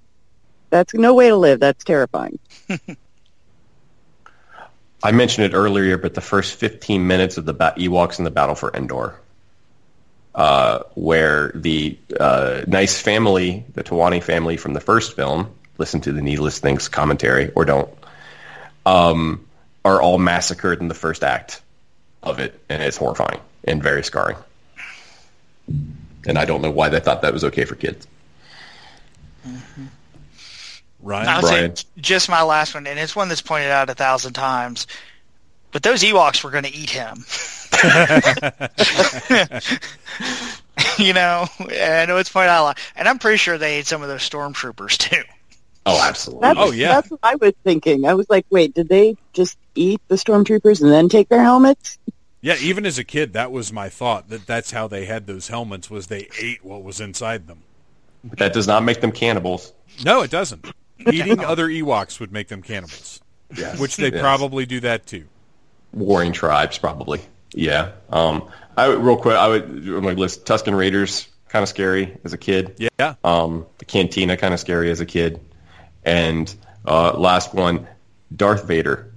That's 0.69 0.93
no 0.93 1.13
way 1.13 1.29
to 1.29 1.35
live. 1.35 1.59
That's 1.59 1.83
terrifying. 1.83 2.39
I 5.03 5.11
mentioned 5.11 5.45
it 5.45 5.55
earlier, 5.55 5.97
but 5.97 6.13
the 6.13 6.21
first 6.21 6.55
15 6.55 7.05
minutes 7.05 7.37
of 7.37 7.45
the 7.45 7.53
ba- 7.53 7.75
Ewoks 7.77 8.17
in 8.17 8.25
the 8.25 8.31
Battle 8.31 8.55
for 8.55 8.75
Endor, 8.75 9.19
uh, 10.33 10.79
where 10.95 11.51
the 11.53 11.97
uh, 12.19 12.63
nice 12.67 12.99
family, 12.99 13.63
the 13.73 13.83
Towani 13.83 14.21
family 14.21 14.57
from 14.57 14.73
the 14.73 14.81
first 14.81 15.15
film, 15.15 15.53
listen 15.77 16.01
to 16.01 16.11
the 16.11 16.21
Needless 16.21 16.59
Things 16.59 16.89
commentary 16.89 17.51
or 17.51 17.63
don't, 17.63 17.89
um, 18.85 19.45
are 19.85 20.01
all 20.01 20.17
massacred 20.17 20.81
in 20.81 20.87
the 20.87 20.95
first 20.95 21.23
act 21.23 21.61
of 22.23 22.39
it, 22.39 22.59
and 22.69 22.81
it's 22.81 22.97
horrifying 22.97 23.39
and 23.63 23.81
very 23.81 24.03
scarring. 24.03 24.37
And 25.67 26.37
I 26.37 26.45
don't 26.45 26.61
know 26.61 26.71
why 26.71 26.89
they 26.89 26.99
thought 26.99 27.21
that 27.21 27.33
was 27.33 27.43
okay 27.45 27.65
for 27.65 27.75
kids. 27.75 28.07
Mm-hmm. 29.47 29.85
Ryan? 31.01 31.27
I'll 31.27 31.41
Brian. 31.41 31.75
say 31.75 31.85
just 31.99 32.29
my 32.29 32.43
last 32.43 32.73
one, 32.73 32.87
and 32.87 32.99
it's 32.99 33.15
one 33.15 33.29
that's 33.29 33.41
pointed 33.41 33.71
out 33.71 33.89
a 33.89 33.95
thousand 33.95 34.33
times. 34.33 34.87
But 35.71 35.83
those 35.83 36.03
Ewoks 36.03 36.43
were 36.43 36.51
going 36.51 36.63
to 36.63 36.73
eat 36.73 36.89
him. 36.89 37.25
you 40.97 41.13
know, 41.13 41.47
and 41.59 41.93
I 41.93 42.05
know 42.05 42.17
it's 42.17 42.29
pointed 42.29 42.49
out 42.49 42.61
a 42.61 42.63
lot, 42.63 42.79
and 42.95 43.07
I'm 43.07 43.19
pretty 43.19 43.37
sure 43.37 43.57
they 43.57 43.75
ate 43.75 43.87
some 43.87 44.01
of 44.01 44.07
those 44.07 44.27
stormtroopers 44.27 44.97
too. 44.97 45.23
Oh, 45.87 46.01
absolutely. 46.07 46.41
That's, 46.41 46.59
Oh, 46.59 46.71
yeah. 46.71 46.87
That's 46.89 47.09
what 47.09 47.19
I 47.23 47.35
was 47.35 47.53
thinking. 47.63 48.05
I 48.05 48.13
was 48.13 48.29
like, 48.29 48.45
wait, 48.49 48.73
did 48.73 48.89
they 48.89 49.15
just 49.33 49.57
eat 49.75 50.01
the 50.09 50.15
stormtroopers 50.15 50.81
and 50.81 50.91
then 50.91 51.09
take 51.09 51.29
their 51.29 51.41
helmets? 51.41 51.97
Yeah, 52.41 52.55
even 52.61 52.85
as 52.85 52.99
a 52.99 53.03
kid, 53.03 53.33
that 53.33 53.51
was 53.51 53.73
my 53.73 53.89
thought, 53.89 54.29
that 54.29 54.45
that's 54.45 54.71
how 54.71 54.87
they 54.87 55.05
had 55.05 55.25
those 55.27 55.47
helmets, 55.47 55.89
was 55.89 56.07
they 56.07 56.27
ate 56.39 56.63
what 56.63 56.83
was 56.83 56.99
inside 57.01 57.47
them. 57.47 57.63
But 58.23 58.37
that 58.39 58.53
does 58.53 58.67
not 58.67 58.83
make 58.83 59.01
them 59.01 59.11
cannibals. 59.11 59.73
No, 60.05 60.21
it 60.21 60.29
doesn't. 60.29 60.65
Eating 61.11 61.39
other 61.39 61.67
Ewoks 61.67 62.19
would 62.19 62.31
make 62.31 62.47
them 62.49 62.61
cannibals, 62.61 63.21
Yes. 63.55 63.79
which 63.79 63.95
they 63.97 64.11
Yes. 64.11 64.21
probably 64.21 64.65
do 64.65 64.79
that 64.81 65.05
too. 65.07 65.25
warring 65.93 66.33
tribes 66.33 66.77
probably 66.77 67.21
yeah 67.53 67.91
um 68.09 68.43
i 68.75 68.89
would 68.89 68.99
real 68.99 69.15
quick 69.15 69.35
i 69.37 69.47
would 69.47 69.63
on 69.63 70.03
my 70.03 70.11
list 70.11 70.45
tusken 70.45 70.77
raiders 70.77 71.29
kind 71.47 71.63
of 71.63 71.69
scary 71.69 72.17
as 72.25 72.33
a 72.33 72.37
kid 72.37 72.75
Yeah. 72.99 73.15
um 73.23 73.65
the 73.77 73.85
cantina 73.85 74.35
kind 74.35 74.53
of 74.53 74.59
scary 74.59 74.91
as 74.91 74.99
a 74.99 75.05
kid 75.05 75.39
and 76.07 76.55
uh 76.85 77.11
last 77.17 77.53
one 77.53 77.85
darth 78.35 78.65
vader 78.65 79.11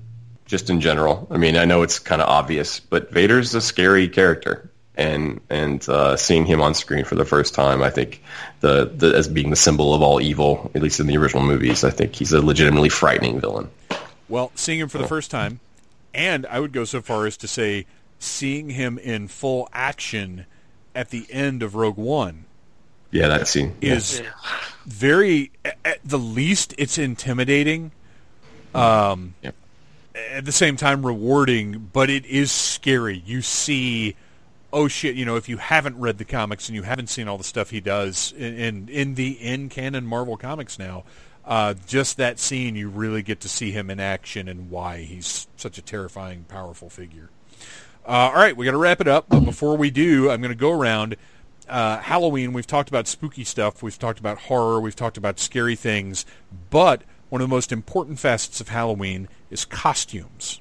just 0.44 0.68
in 0.68 0.80
general. 0.80 1.26
I 1.30 1.38
mean 1.38 1.56
i 1.56 1.64
know 1.64 1.82
it's 1.82 1.98
kind 1.98 2.20
of 2.20 2.28
obvious 2.28 2.80
but 2.80 3.10
vader's 3.10 3.54
a 3.54 3.60
scary 3.62 4.08
character. 4.08 4.66
And 4.96 5.40
and 5.48 5.88
uh 5.88 6.16
seeing 6.16 6.44
him 6.44 6.60
on 6.60 6.74
screen 6.74 7.04
for 7.04 7.14
the 7.14 7.24
first 7.24 7.54
time 7.54 7.80
i 7.80 7.88
think 7.88 8.22
the, 8.58 8.84
the 8.84 9.14
as 9.16 9.28
being 9.28 9.48
the 9.48 9.56
symbol 9.56 9.94
of 9.94 10.02
all 10.02 10.20
evil 10.20 10.70
at 10.74 10.82
least 10.82 11.00
in 11.00 11.06
the 11.06 11.16
original 11.16 11.42
movies 11.42 11.84
i 11.84 11.90
think 11.90 12.14
he's 12.14 12.32
a 12.32 12.42
legitimately 12.42 12.90
frightening 12.90 13.40
villain. 13.40 13.70
Well, 14.28 14.52
seeing 14.54 14.78
him 14.78 14.88
for 14.88 14.98
the 14.98 15.08
first 15.08 15.30
time, 15.30 15.58
and 16.14 16.46
I 16.46 16.60
would 16.60 16.72
go 16.72 16.84
so 16.84 17.00
far 17.00 17.26
as 17.26 17.36
to 17.38 17.48
say 17.48 17.86
seeing 18.20 18.70
him 18.70 18.98
in 18.98 19.26
full 19.26 19.68
action 19.72 20.46
at 20.94 21.10
the 21.10 21.26
end 21.30 21.62
of 21.62 21.74
Rogue 21.74 21.96
One 21.96 22.44
yeah 23.10 23.28
that 23.28 23.48
scene 23.48 23.76
yeah. 23.80 23.94
is 23.94 24.22
very, 24.86 25.52
at 25.84 26.00
the 26.04 26.18
least, 26.18 26.74
it's 26.78 26.98
intimidating. 26.98 27.92
Um, 28.74 29.34
Yep. 29.42 29.54
At 30.32 30.44
the 30.44 30.52
same 30.52 30.76
time, 30.76 31.06
rewarding, 31.06 31.90
but 31.92 32.10
it 32.10 32.26
is 32.26 32.50
scary. 32.50 33.22
You 33.24 33.42
see, 33.42 34.16
oh 34.72 34.88
shit! 34.88 35.14
You 35.14 35.24
know, 35.24 35.36
if 35.36 35.48
you 35.48 35.56
haven't 35.56 35.98
read 35.98 36.18
the 36.18 36.24
comics 36.24 36.68
and 36.68 36.74
you 36.74 36.82
haven't 36.82 37.06
seen 37.06 37.28
all 37.28 37.38
the 37.38 37.44
stuff 37.44 37.70
he 37.70 37.80
does 37.80 38.32
in 38.32 38.54
in, 38.54 38.88
in 38.88 39.14
the 39.14 39.30
in 39.30 39.68
canon 39.68 40.04
Marvel 40.04 40.36
comics 40.36 40.80
now, 40.80 41.04
uh, 41.44 41.74
just 41.86 42.16
that 42.16 42.40
scene, 42.40 42.74
you 42.74 42.88
really 42.88 43.22
get 43.22 43.40
to 43.40 43.48
see 43.48 43.70
him 43.70 43.88
in 43.88 44.00
action 44.00 44.48
and 44.48 44.68
why 44.68 44.98
he's 45.02 45.46
such 45.56 45.78
a 45.78 45.82
terrifying, 45.82 46.44
powerful 46.48 46.90
figure. 46.90 47.30
Uh, 48.04 48.32
all 48.32 48.34
right, 48.34 48.56
we 48.56 48.64
got 48.64 48.72
to 48.72 48.78
wrap 48.78 49.00
it 49.00 49.08
up. 49.08 49.26
But 49.28 49.40
before 49.40 49.76
we 49.76 49.90
do, 49.90 50.28
I'm 50.28 50.40
going 50.40 50.50
to 50.50 50.58
go 50.58 50.72
around. 50.72 51.16
Uh, 51.70 52.00
Halloween, 52.00 52.52
we've 52.52 52.66
talked 52.66 52.88
about 52.88 53.06
spooky 53.06 53.44
stuff. 53.44 53.80
We've 53.80 53.98
talked 53.98 54.18
about 54.18 54.38
horror. 54.38 54.80
We've 54.80 54.96
talked 54.96 55.16
about 55.16 55.38
scary 55.38 55.76
things. 55.76 56.26
But 56.68 57.02
one 57.28 57.40
of 57.40 57.48
the 57.48 57.54
most 57.54 57.70
important 57.70 58.18
facets 58.18 58.60
of 58.60 58.68
Halloween 58.68 59.28
is 59.50 59.64
costumes. 59.64 60.60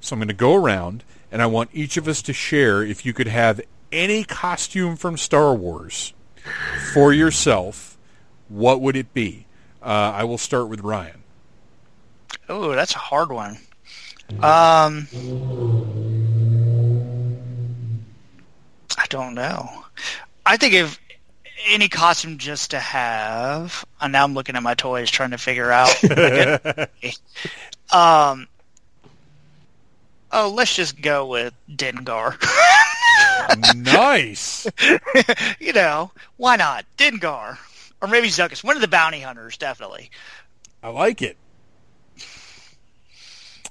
So 0.00 0.14
I'm 0.14 0.20
going 0.20 0.28
to 0.28 0.34
go 0.34 0.54
around, 0.54 1.02
and 1.32 1.40
I 1.40 1.46
want 1.46 1.70
each 1.72 1.96
of 1.96 2.06
us 2.06 2.20
to 2.22 2.34
share 2.34 2.82
if 2.82 3.06
you 3.06 3.14
could 3.14 3.26
have 3.26 3.62
any 3.90 4.22
costume 4.22 4.96
from 4.96 5.16
Star 5.16 5.54
Wars 5.54 6.12
for 6.92 7.12
yourself, 7.12 7.96
what 8.48 8.82
would 8.82 8.96
it 8.96 9.14
be? 9.14 9.46
Uh, 9.82 10.12
I 10.14 10.24
will 10.24 10.38
start 10.38 10.68
with 10.68 10.80
Ryan. 10.80 11.22
Oh, 12.50 12.74
that's 12.74 12.94
a 12.94 12.98
hard 12.98 13.32
one. 13.32 13.56
Um, 14.42 15.08
I 18.98 19.06
don't 19.08 19.34
know. 19.34 19.84
I 20.50 20.56
think 20.56 20.74
if 20.74 20.98
any 21.68 21.88
costume 21.88 22.38
just 22.38 22.72
to 22.72 22.80
have, 22.80 23.84
and 24.00 24.12
now 24.12 24.24
I'm 24.24 24.34
looking 24.34 24.56
at 24.56 24.64
my 24.64 24.74
toys 24.74 25.08
trying 25.08 25.30
to 25.30 25.38
figure 25.38 25.70
out. 25.70 25.90
um, 27.92 28.48
oh, 30.32 30.52
let's 30.52 30.74
just 30.74 31.00
go 31.00 31.26
with 31.26 31.54
Dengar. 31.70 32.36
nice. 33.76 34.66
you 35.60 35.72
know, 35.72 36.10
why 36.36 36.56
not 36.56 36.84
Dengar 36.98 37.56
or 38.02 38.08
maybe 38.08 38.26
Zuckuss? 38.26 38.64
One 38.64 38.74
of 38.74 38.82
the 38.82 38.88
bounty 38.88 39.20
hunters, 39.20 39.56
definitely. 39.56 40.10
I 40.82 40.88
like 40.88 41.22
it. 41.22 41.36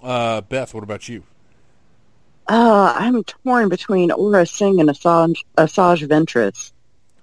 Uh, 0.02 0.40
Beth, 0.40 0.74
what 0.74 0.84
about 0.84 1.10
you? 1.10 1.24
Uh, 2.50 2.92
I'm 2.98 3.24
torn 3.24 3.70
between 3.70 4.10
Aurra 4.10 4.50
Sing 4.50 4.80
and 4.80 4.90
Asajj, 4.90 5.36
Asajj 5.56 6.08
Ventress 6.08 6.72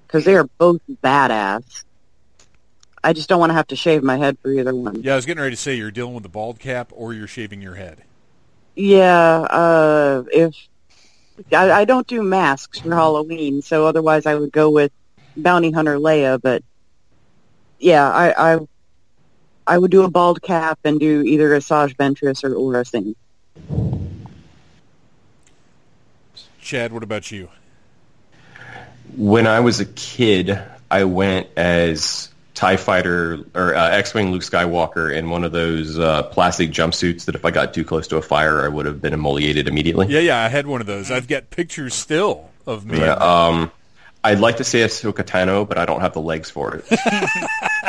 because 0.06 0.24
they 0.24 0.36
are 0.36 0.48
both 0.58 0.80
badass. 1.02 1.82
I 3.02 3.12
just 3.12 3.28
don't 3.28 3.40
want 3.40 3.50
to 3.50 3.54
have 3.54 3.66
to 3.68 3.76
shave 3.76 4.04
my 4.04 4.16
head 4.18 4.38
for 4.40 4.52
either 4.52 4.72
one. 4.72 5.02
Yeah, 5.02 5.14
I 5.14 5.16
was 5.16 5.26
getting 5.26 5.42
ready 5.42 5.56
to 5.56 5.60
say 5.60 5.74
you're 5.74 5.90
dealing 5.90 6.14
with 6.14 6.22
the 6.22 6.28
bald 6.28 6.60
cap 6.60 6.92
or 6.94 7.12
you're 7.12 7.26
shaving 7.26 7.60
your 7.60 7.74
head. 7.74 8.02
Yeah, 8.76 9.40
uh, 9.50 10.24
if 10.32 10.54
I, 11.52 11.72
I 11.72 11.84
don't 11.84 12.06
do 12.06 12.22
masks 12.22 12.78
for 12.78 12.94
Halloween, 12.94 13.62
so 13.62 13.84
otherwise 13.84 14.26
I 14.26 14.36
would 14.36 14.52
go 14.52 14.70
with 14.70 14.92
Bounty 15.36 15.72
Hunter 15.72 15.96
Leia. 15.96 16.40
But 16.40 16.62
yeah, 17.80 18.08
I 18.08 18.54
I, 18.54 18.58
I 19.66 19.78
would 19.78 19.90
do 19.90 20.04
a 20.04 20.10
bald 20.10 20.40
cap 20.40 20.78
and 20.84 21.00
do 21.00 21.22
either 21.22 21.50
Asajj 21.50 21.96
Ventress 21.96 22.44
or 22.44 22.50
Aurra 22.50 22.86
Sing. 22.86 23.16
Chad, 26.66 26.92
what 26.92 27.04
about 27.04 27.30
you? 27.30 27.48
When 29.16 29.46
I 29.46 29.60
was 29.60 29.78
a 29.78 29.84
kid, 29.84 30.60
I 30.90 31.04
went 31.04 31.46
as 31.56 32.28
TIE 32.54 32.76
fighter 32.76 33.44
or 33.54 33.76
uh, 33.76 33.90
X-Wing 33.90 34.32
Luke 34.32 34.42
Skywalker 34.42 35.14
in 35.14 35.30
one 35.30 35.44
of 35.44 35.52
those 35.52 35.96
uh, 35.96 36.24
plastic 36.24 36.70
jumpsuits 36.70 37.26
that 37.26 37.36
if 37.36 37.44
I 37.44 37.52
got 37.52 37.72
too 37.72 37.84
close 37.84 38.08
to 38.08 38.16
a 38.16 38.22
fire, 38.22 38.64
I 38.64 38.68
would 38.68 38.84
have 38.84 39.00
been 39.00 39.12
emoliated 39.12 39.68
immediately. 39.68 40.08
Yeah, 40.08 40.18
yeah, 40.18 40.42
I 40.42 40.48
had 40.48 40.66
one 40.66 40.80
of 40.80 40.88
those. 40.88 41.08
I've 41.08 41.28
got 41.28 41.50
pictures 41.50 41.94
still 41.94 42.50
of 42.66 42.84
me. 42.84 42.98
Yeah, 42.98 43.12
um, 43.12 43.70
I'd 44.24 44.40
like 44.40 44.56
to 44.56 44.64
say 44.64 44.80
Ahsoka 44.80 45.22
Tano, 45.22 45.68
but 45.68 45.78
I 45.78 45.86
don't 45.86 46.00
have 46.00 46.14
the 46.14 46.20
legs 46.20 46.50
for 46.50 46.74
it. 46.74 46.98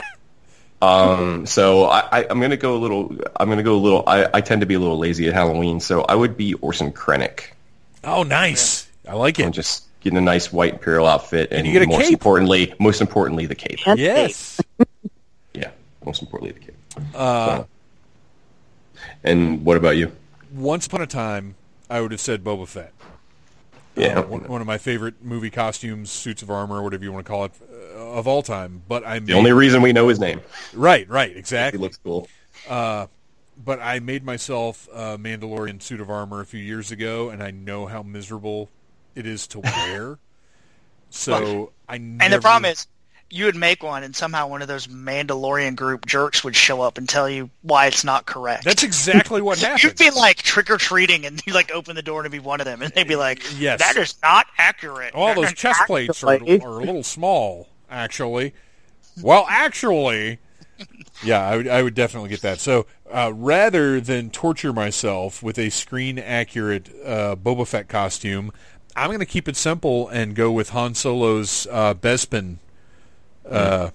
um, 0.83 1.47
so 1.47 1.85
I, 1.85 2.19
I, 2.19 2.27
I'm 2.29 2.37
going 2.37 2.51
to 2.51 2.57
go 2.57 2.75
a 2.75 2.77
little. 2.77 3.17
I'm 3.37 3.47
going 3.47 3.57
to 3.57 3.63
go 3.63 3.73
a 3.73 3.81
little. 3.81 4.03
I, 4.05 4.29
I 4.35 4.41
tend 4.41 4.61
to 4.61 4.67
be 4.67 4.75
a 4.75 4.79
little 4.79 4.99
lazy 4.99 5.27
at 5.27 5.33
Halloween, 5.33 5.79
so 5.79 6.03
I 6.03 6.13
would 6.13 6.37
be 6.37 6.53
Orson 6.53 6.91
Krennic. 6.91 7.53
Oh, 8.07 8.23
nice. 8.23 8.89
I 9.07 9.13
like 9.13 9.38
I'm 9.39 9.49
it. 9.49 9.51
just 9.51 9.84
getting 10.01 10.17
a 10.17 10.21
nice 10.21 10.51
white 10.51 10.73
imperial 10.73 11.05
outfit, 11.05 11.49
and, 11.51 11.67
you 11.67 11.73
get 11.73 11.81
a 11.84 11.88
most 11.88 12.03
cape. 12.03 12.13
importantly, 12.13 12.73
most 12.79 13.01
importantly, 13.01 13.45
the 13.45 13.55
cape. 13.55 13.79
And 13.85 13.99
Yes. 13.99 14.59
Yeah, 15.53 15.71
most 16.05 16.21
importantly, 16.21 16.51
the 16.59 16.65
cape. 16.65 16.75
Uh, 17.15 17.63
And 19.23 19.65
what 19.65 19.77
about 19.77 19.97
you? 19.97 20.11
once 20.53 20.88
upon 20.88 21.01
a 21.01 21.07
time, 21.07 21.55
I 21.89 21.99
would 22.01 22.11
have 22.11 22.21
said 22.21 22.43
Boba 22.43 22.67
Fett. 22.67 22.93
Yeah, 23.95 24.19
Uh, 24.19 24.23
one, 24.23 24.47
one 24.47 24.61
of 24.61 24.67
my 24.67 24.77
favorite 24.77 25.15
movie 25.23 25.49
costumes, 25.49 26.11
suits 26.11 26.41
of 26.43 26.49
armor, 26.51 26.81
whatever 26.84 27.03
you 27.03 27.11
want 27.11 27.25
to 27.25 27.29
call 27.29 27.45
it, 27.45 27.51
uh, 27.71 27.97
of 28.13 28.27
all 28.27 28.41
time. 28.43 28.84
But 28.88 29.05
I'm 29.05 29.25
the 29.25 29.34
only 29.34 29.51
reason 29.51 29.81
we 29.81 29.91
know 29.93 30.07
his 30.07 30.19
name. 30.19 30.39
right, 30.73 31.09
right, 31.09 31.31
He 31.34 31.38
exactly. 31.39 31.79
looks 31.79 31.97
cool. 31.97 32.27
But 33.63 33.79
I 33.81 33.99
made 33.99 34.23
myself 34.23 34.88
a 34.93 35.17
Mandalorian 35.17 35.81
suit 35.81 35.99
of 36.01 36.09
armor 36.09 36.41
a 36.41 36.45
few 36.45 36.59
years 36.61 36.91
ago, 36.91 37.29
and 37.29 37.41
I 37.41 37.51
know 37.51 37.85
how 37.88 38.03
miserable 38.03 38.69
it 39.15 39.25
is 39.25 39.47
to 39.47 39.59
wear. 39.63 40.19
so 41.09 41.71
I 41.88 41.97
never, 41.97 42.23
And 42.23 42.34
the 42.34 42.39
problem 42.41 42.71
is, 42.71 42.88
you 43.29 43.43
would 43.45 43.55
make 43.57 43.84
one, 43.84 44.03
and 44.03 44.15
somehow 44.15 44.47
one 44.47 44.61
of 44.61 44.69
those 44.69 44.88
Mandalorian 44.88 45.75
group 45.75 46.05
jerks 46.05 46.45
would 46.45 46.55
show 46.55 46.79
up 46.81 46.97
and 46.97 47.09
tell 47.09 47.29
you 47.29 47.49
why 47.61 47.88
it's 47.88 48.05
not 48.05 48.25
correct. 48.25 48.63
that's 48.63 48.84
exactly 48.84 49.41
what 49.41 49.59
happened. 49.59 49.84
You'd 49.84 49.97
be 49.97 50.11
like 50.11 50.38
trick 50.38 50.69
or 50.69 50.77
treating, 50.77 51.25
and 51.25 51.41
you 51.47 51.53
like 51.53 51.71
open 51.71 51.95
the 51.97 52.01
door 52.01 52.23
to 52.23 52.29
be 52.29 52.39
one 52.39 52.61
of 52.61 52.65
them, 52.65 52.81
and 52.81 52.93
they'd 52.93 53.07
be 53.07 53.17
like, 53.17 53.41
Yes. 53.59 53.79
that 53.79 53.97
is 53.97 54.15
not 54.23 54.47
accurate." 54.57 55.13
All 55.13 55.35
those 55.35 55.53
chest 55.53 55.81
plates 55.88 56.23
are, 56.23 56.35
are 56.35 56.38
a 56.79 56.85
little 56.85 57.03
small, 57.03 57.67
actually. 57.89 58.53
Well, 59.21 59.45
actually, 59.49 60.39
yeah, 61.23 61.47
I 61.47 61.57
would, 61.57 61.67
I 61.67 61.83
would 61.83 61.95
definitely 61.95 62.29
get 62.29 62.41
that. 62.41 62.59
So 62.59 62.85
uh, 63.11 63.31
rather 63.33 63.99
than 63.99 64.29
torture 64.29 64.73
myself 64.73 65.41
with 65.41 65.57
a 65.57 65.69
screen 65.69 66.19
accurate 66.19 66.89
uh, 67.05 67.35
Boba 67.35 67.67
Fett 67.67 67.87
costume, 67.87 68.51
I'm 68.95 69.09
going 69.09 69.19
to 69.19 69.25
keep 69.25 69.47
it 69.47 69.55
simple 69.55 70.09
and 70.09 70.35
go 70.35 70.51
with 70.51 70.69
Han 70.69 70.95
Solo's 70.95 71.67
uh, 71.69 71.93
Bespin. 71.93 72.57
Uh, 73.47 73.91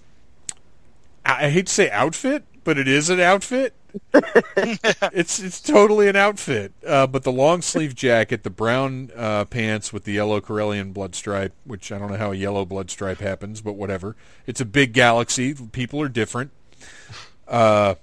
I, 1.25 1.51
hate 1.51 1.67
to 1.67 1.73
say 1.73 1.91
outfit, 1.91 2.45
but 2.65 2.79
it 2.79 2.89
is 2.89 3.11
an 3.11 3.21
outfit. 3.21 3.75
it's 4.15 5.39
it's 5.39 5.61
totally 5.61 6.09
an 6.09 6.17
outfit. 6.17 6.73
Uh, 6.87 7.07
but 7.07 7.25
the 7.25 7.33
long 7.33 7.61
sleeve 7.61 7.95
jacket, 7.95 8.43
the 8.43 8.51
brown 8.51 9.11
uh, 9.15 9.45
pants 9.45 9.93
with 9.93 10.05
the 10.05 10.13
yellow 10.13 10.41
Corellian 10.41 10.95
blood 10.95 11.15
stripe, 11.15 11.53
which 11.65 11.93
I 11.93 11.99
don't 11.99 12.11
know 12.11 12.17
how 12.17 12.33
a 12.33 12.37
yellow 12.37 12.65
blood 12.65 12.91
stripe 12.91 13.19
happens, 13.19 13.61
but 13.61 13.75
whatever. 13.75 14.17
It's 14.47 14.61
a 14.61 14.65
big 14.65 14.93
galaxy. 14.95 15.53
People 15.53 16.01
are 16.01 16.09
different. 16.09 16.53
Uh, 17.49 17.95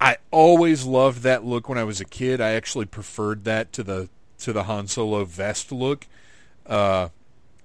I 0.00 0.16
always 0.30 0.84
loved 0.84 1.22
that 1.22 1.44
look 1.44 1.68
when 1.68 1.78
I 1.78 1.84
was 1.84 2.00
a 2.00 2.04
kid. 2.04 2.40
I 2.40 2.52
actually 2.52 2.86
preferred 2.86 3.44
that 3.44 3.72
to 3.74 3.82
the 3.82 4.08
to 4.38 4.52
the 4.52 4.64
Han 4.64 4.86
Solo 4.86 5.24
vest 5.24 5.72
look. 5.72 6.06
Uh, 6.66 7.08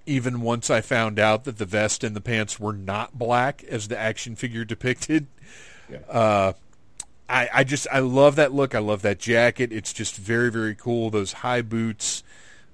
even 0.05 0.41
once 0.41 0.69
I 0.69 0.81
found 0.81 1.19
out 1.19 1.43
that 1.43 1.57
the 1.57 1.65
vest 1.65 2.03
and 2.03 2.15
the 2.15 2.21
pants 2.21 2.59
were 2.59 2.73
not 2.73 3.17
black 3.17 3.63
as 3.65 3.87
the 3.87 3.97
action 3.97 4.35
figure 4.35 4.65
depicted. 4.65 5.27
Uh, 6.09 6.53
I, 7.29 7.49
I 7.53 7.63
just 7.63 7.87
I 7.91 7.99
love 7.99 8.35
that 8.37 8.53
look. 8.53 8.73
I 8.73 8.79
love 8.79 9.01
that 9.03 9.19
jacket. 9.19 9.71
It's 9.71 9.93
just 9.93 10.15
very 10.15 10.51
very 10.51 10.75
cool. 10.75 11.09
Those 11.09 11.33
high 11.33 11.61
boots. 11.61 12.23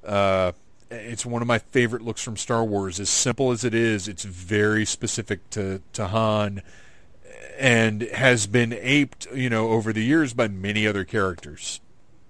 Uh, 0.06 0.53
it's 0.91 1.26
one 1.26 1.41
of 1.41 1.48
my 1.48 1.60
favorite 1.60 2.03
looks 2.03 2.22
from 2.22 2.38
Star 2.38 2.64
Wars. 2.64 2.99
As 2.99 3.10
simple 3.10 3.52
as 3.52 3.64
it 3.64 3.73
is, 3.73 4.07
it's 4.07 4.23
very 4.23 4.86
specific 4.86 5.49
to 5.52 5.82
to 5.94 6.07
Han, 6.07 6.61
and 7.57 8.02
has 8.03 8.48
been 8.48 8.74
aped 8.74 9.28
you 9.34 9.49
know 9.49 9.70
over 9.70 9.91
the 9.94 10.03
years 10.03 10.34
by 10.34 10.48
many 10.48 10.86
other 10.88 11.03
characters. 11.03 11.80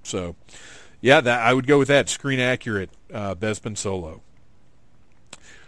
So, 0.04 0.36
yeah, 1.02 1.20
that 1.22 1.40
I 1.42 1.54
would 1.54 1.66
go 1.68 1.80
with 1.80 1.88
that 1.88 2.10
screen 2.10 2.40
accurate 2.40 2.90
uh, 3.14 3.34
Bespin 3.36 3.78
Solo. 3.78 4.22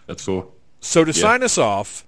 That's 0.05 0.23
cool. 0.25 0.53
So 0.79 1.03
to 1.03 1.11
Yeah. 1.11 1.21
sign 1.21 1.43
us 1.43 1.57
off, 1.57 2.05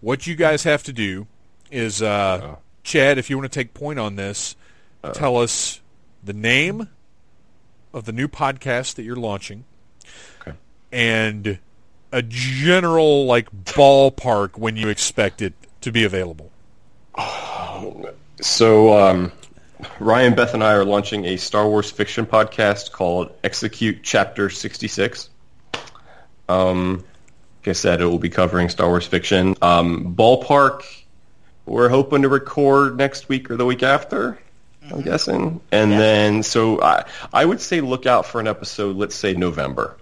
what 0.00 0.26
you 0.26 0.36
guys 0.36 0.62
have 0.64 0.82
to 0.84 0.92
do 0.92 1.26
is, 1.70 2.00
uh, 2.02 2.56
Chad, 2.84 3.18
if 3.18 3.28
you 3.30 3.36
want 3.36 3.50
to 3.50 3.58
take 3.58 3.74
point 3.74 3.98
on 3.98 4.14
this, 4.16 4.54
tell 5.12 5.36
us 5.38 5.80
the 6.22 6.32
name 6.32 6.88
of 7.92 8.04
the 8.04 8.12
new 8.12 8.28
podcast 8.28 8.94
that 8.94 9.02
you're 9.02 9.16
launching, 9.16 9.64
Okay. 10.40 10.56
and 10.92 11.58
a 12.12 12.22
general 12.22 13.26
like 13.26 13.50
ballpark 13.64 14.56
when 14.56 14.76
you 14.76 14.88
expect 14.88 15.42
it 15.42 15.54
to 15.80 15.90
be 15.90 16.04
available. 16.04 16.51
So 18.40 18.92
um, 18.92 19.32
Ryan, 19.98 20.34
Beth, 20.34 20.54
and 20.54 20.64
I 20.64 20.72
are 20.72 20.84
launching 20.84 21.24
a 21.26 21.36
Star 21.36 21.68
Wars 21.68 21.90
fiction 21.90 22.26
podcast 22.26 22.92
called 22.92 23.32
Execute 23.44 24.02
Chapter 24.02 24.50
66. 24.50 25.30
Um, 26.48 27.04
like 27.60 27.68
I 27.68 27.72
said, 27.72 28.00
it 28.00 28.06
will 28.06 28.18
be 28.18 28.30
covering 28.30 28.68
Star 28.68 28.88
Wars 28.88 29.06
fiction. 29.06 29.54
Um, 29.62 30.14
ballpark, 30.16 30.82
we're 31.66 31.88
hoping 31.88 32.22
to 32.22 32.28
record 32.28 32.96
next 32.96 33.28
week 33.28 33.50
or 33.50 33.56
the 33.56 33.64
week 33.64 33.82
after. 33.82 34.38
I'm 34.90 35.02
guessing, 35.02 35.60
and 35.70 35.92
then 35.92 36.42
so 36.42 36.82
I 36.82 37.04
I 37.32 37.44
would 37.44 37.60
say 37.60 37.80
look 37.80 38.04
out 38.04 38.26
for 38.26 38.40
an 38.40 38.48
episode. 38.48 38.96
Let's 38.96 39.14
say 39.14 39.32
November. 39.32 39.96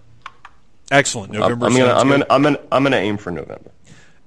Excellent. 0.90 1.34
I'm, 1.34 1.40
November. 1.40 1.66
I'm 1.66 1.72
gonna 1.72 1.84
sounds 1.84 2.02
I'm 2.02 2.08
gonna 2.08 2.26
I'm 2.30 2.42
gonna 2.42 2.60
I'm 2.72 2.82
gonna 2.82 2.96
aim 2.96 3.18
for 3.18 3.30
November. 3.30 3.70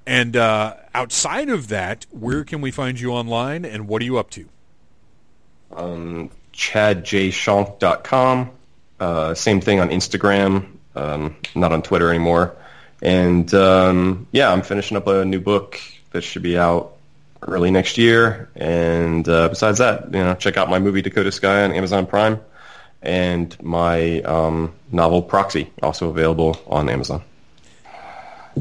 And 0.05 0.35
uh, 0.35 0.75
outside 0.93 1.49
of 1.49 1.69
that, 1.69 2.05
where 2.11 2.43
can 2.43 2.61
we 2.61 2.71
find 2.71 2.99
you 2.99 3.11
online, 3.11 3.65
and 3.65 3.87
what 3.87 4.01
are 4.01 4.05
you 4.05 4.17
up 4.17 4.29
to? 4.31 4.47
Um, 5.71 6.29
ChadJShonk.com. 6.53 8.51
Uh, 8.99 9.33
same 9.33 9.61
thing 9.61 9.79
on 9.79 9.89
Instagram. 9.89 10.67
Um, 10.95 11.35
not 11.55 11.71
on 11.71 11.81
Twitter 11.81 12.09
anymore. 12.09 12.55
And 13.01 13.51
um, 13.53 14.27
yeah, 14.31 14.51
I'm 14.51 14.61
finishing 14.61 14.95
up 14.97 15.07
a 15.07 15.25
new 15.25 15.39
book 15.39 15.79
that 16.11 16.21
should 16.21 16.43
be 16.43 16.57
out 16.57 16.95
early 17.41 17.71
next 17.71 17.97
year. 17.97 18.49
And 18.55 19.27
uh, 19.27 19.49
besides 19.49 19.79
that, 19.79 20.05
you 20.05 20.19
know, 20.19 20.35
check 20.35 20.57
out 20.57 20.69
my 20.69 20.79
movie 20.79 21.01
Dakota 21.01 21.31
Sky 21.31 21.63
on 21.63 21.73
Amazon 21.73 22.05
Prime, 22.05 22.39
and 23.01 23.61
my 23.61 24.21
um, 24.21 24.73
novel 24.91 25.21
Proxy, 25.21 25.71
also 25.81 26.09
available 26.09 26.57
on 26.67 26.89
Amazon. 26.89 27.23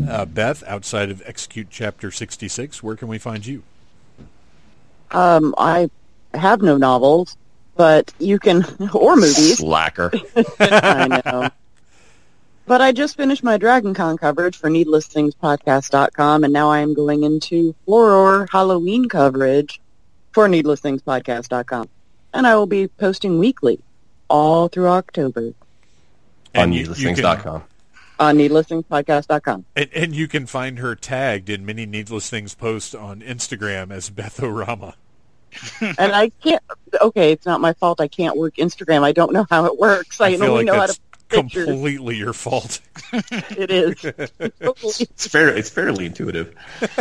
Uh, 0.08 0.24
Beth, 0.24 0.62
outside 0.66 1.10
of 1.10 1.22
Execute 1.26 1.68
Chapter 1.70 2.10
66, 2.10 2.82
where 2.82 2.96
can 2.96 3.08
we 3.08 3.18
find 3.18 3.44
you? 3.44 3.62
Um, 5.10 5.54
I 5.58 5.90
have 6.32 6.62
no 6.62 6.76
novels, 6.78 7.36
but 7.76 8.12
you 8.18 8.38
can, 8.38 8.64
or 8.94 9.16
movies. 9.16 9.58
Slacker. 9.58 10.10
I 10.60 11.20
know. 11.24 11.48
But 12.64 12.80
I 12.80 12.92
just 12.92 13.16
finished 13.16 13.42
my 13.42 13.58
Dragon 13.58 13.92
Con 13.92 14.16
coverage 14.16 14.56
for 14.56 14.70
needlessthingspodcast.com, 14.70 16.44
and 16.44 16.52
now 16.52 16.70
I 16.70 16.78
am 16.78 16.94
going 16.94 17.24
into 17.24 17.74
horror 17.86 18.46
Halloween 18.50 19.08
coverage 19.08 19.80
for 20.32 20.48
needlessthingspodcast.com. 20.48 21.88
And 22.32 22.46
I 22.46 22.56
will 22.56 22.66
be 22.66 22.88
posting 22.88 23.38
weekly 23.38 23.78
all 24.28 24.68
through 24.68 24.88
October 24.88 25.40
on 25.48 25.54
And 26.54 26.74
you- 26.74 26.82
you 26.82 26.86
needlessthings.com. 27.10 27.64
on 28.18 28.36
needlessthingspodcast.com. 28.38 29.64
And, 29.76 29.90
and 29.94 30.14
you 30.14 30.28
can 30.28 30.46
find 30.46 30.78
her 30.78 30.94
tagged 30.94 31.48
in 31.50 31.64
many 31.66 31.86
Needless 31.86 32.28
Things 32.30 32.54
posts 32.54 32.94
on 32.94 33.20
Instagram 33.20 33.90
as 33.90 34.10
Beth 34.10 34.38
Orama. 34.38 34.94
and 35.80 36.12
I 36.12 36.30
can't, 36.42 36.62
okay, 37.00 37.32
it's 37.32 37.44
not 37.44 37.60
my 37.60 37.72
fault. 37.74 38.00
I 38.00 38.08
can't 38.08 38.36
work 38.36 38.56
Instagram. 38.56 39.02
I 39.02 39.12
don't 39.12 39.32
know 39.32 39.46
how 39.50 39.66
it 39.66 39.78
works. 39.78 40.20
I, 40.20 40.28
I 40.28 40.36
feel 40.36 40.44
only 40.44 40.64
like 40.64 40.66
know 40.66 40.74
how 40.74 40.86
that's 40.86 40.96
to 40.96 41.02
pictures. 41.28 41.66
completely 41.66 42.16
your 42.16 42.32
fault. 42.32 42.80
It 43.12 43.70
is. 43.70 44.02
It's 44.84 45.26
fair. 45.28 45.48
It's 45.48 45.70
fairly 45.70 46.06
intuitive. 46.06 46.54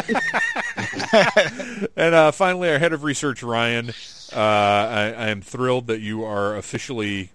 And 1.95 2.15
uh, 2.15 2.31
finally, 2.31 2.69
our 2.69 2.79
head 2.79 2.93
of 2.93 3.03
research, 3.03 3.43
Ryan. 3.43 3.89
Uh, 4.33 4.39
I, 4.39 5.13
I 5.17 5.27
am 5.27 5.41
thrilled 5.41 5.88
that 5.88 5.99
you 5.99 6.23
are 6.23 6.55
officially, 6.55 7.31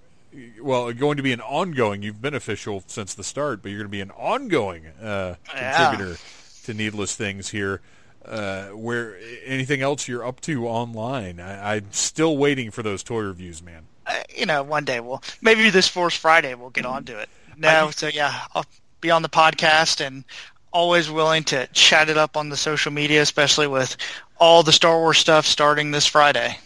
well, 0.61 0.93
going 0.93 1.17
to 1.17 1.23
be 1.23 1.33
an 1.33 1.41
ongoing. 1.41 2.03
You've 2.03 2.21
been 2.23 2.35
official 2.35 2.83
since 2.87 3.15
the 3.15 3.25
start, 3.25 3.63
but 3.63 3.71
you're 3.71 3.79
going 3.79 3.89
to 3.89 3.93
be 3.93 4.01
an 4.01 4.11
ongoing 4.13 4.87
uh, 5.01 5.37
Yeah. 5.55 5.77
contributor 5.89 6.19
to 6.65 6.75
Needless 6.75 7.15
Things 7.17 7.51
here. 7.51 7.81
Uh, 8.25 8.67
where 8.71 9.17
anything 9.45 9.83
else 9.83 10.09
you're 10.09 10.27
up 10.27 10.41
to 10.43 10.67
online? 10.67 11.39
I, 11.41 11.77
I'm 11.77 11.93
still 11.93 12.37
waiting 12.37 12.71
for 12.73 12.83
those 12.83 13.03
toy 13.05 13.21
reviews, 13.21 13.63
man. 13.63 13.85
Uh, 14.07 14.15
you 14.35 14.47
know, 14.47 14.63
one 14.65 14.85
day 14.85 14.99
we'll 15.01 15.23
maybe 15.41 15.71
this 15.71 15.87
Force 15.89 16.17
Friday 16.17 16.55
we'll 16.55 16.71
get 16.71 16.87
onto 16.87 17.17
it. 17.17 17.29
No, 17.57 17.91
so 17.93 18.09
yeah, 18.09 18.43
I'll 18.55 18.67
be 19.01 19.11
on 19.13 19.23
the 19.23 19.29
podcast 19.29 20.05
and 20.05 20.25
always 20.73 21.09
willing 21.11 21.45
to 21.45 21.69
chat 21.69 22.09
it 22.11 22.19
up 22.19 22.37
on 22.37 22.49
the 22.49 22.57
social 22.57 22.93
media, 22.93 23.23
especially 23.23 23.67
with 23.69 23.97
all 24.39 24.63
the 24.63 24.73
Star 24.73 24.99
Wars 24.99 25.19
stuff 25.19 25.47
starting 25.47 25.93
this 25.93 26.07
Friday. 26.07 26.59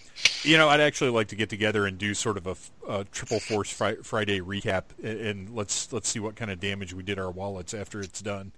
You 0.43 0.57
know, 0.57 0.69
I'd 0.69 0.81
actually 0.81 1.11
like 1.11 1.29
to 1.29 1.37
get 1.37 1.51
together 1.51 1.87
and 1.87 1.99
do 1.99 2.15
sort 2.15 2.37
of 2.39 2.47
a 2.89 3.05
triple 3.13 3.41
force 3.41 3.71
fri- 3.71 4.03
Friday 4.03 4.41
recap, 4.41 4.85
and, 5.03 5.21
and 5.21 5.55
let's 5.55 5.93
let's 5.93 6.09
see 6.09 6.19
what 6.19 6.37
kind 6.37 6.51
of 6.51 6.61
damage 6.61 6.95
we 6.95 7.03
did 7.03 7.19
our 7.19 7.31
wallets 7.31 7.75
after 7.75 8.01
it's 8.01 8.23
done. 8.23 8.53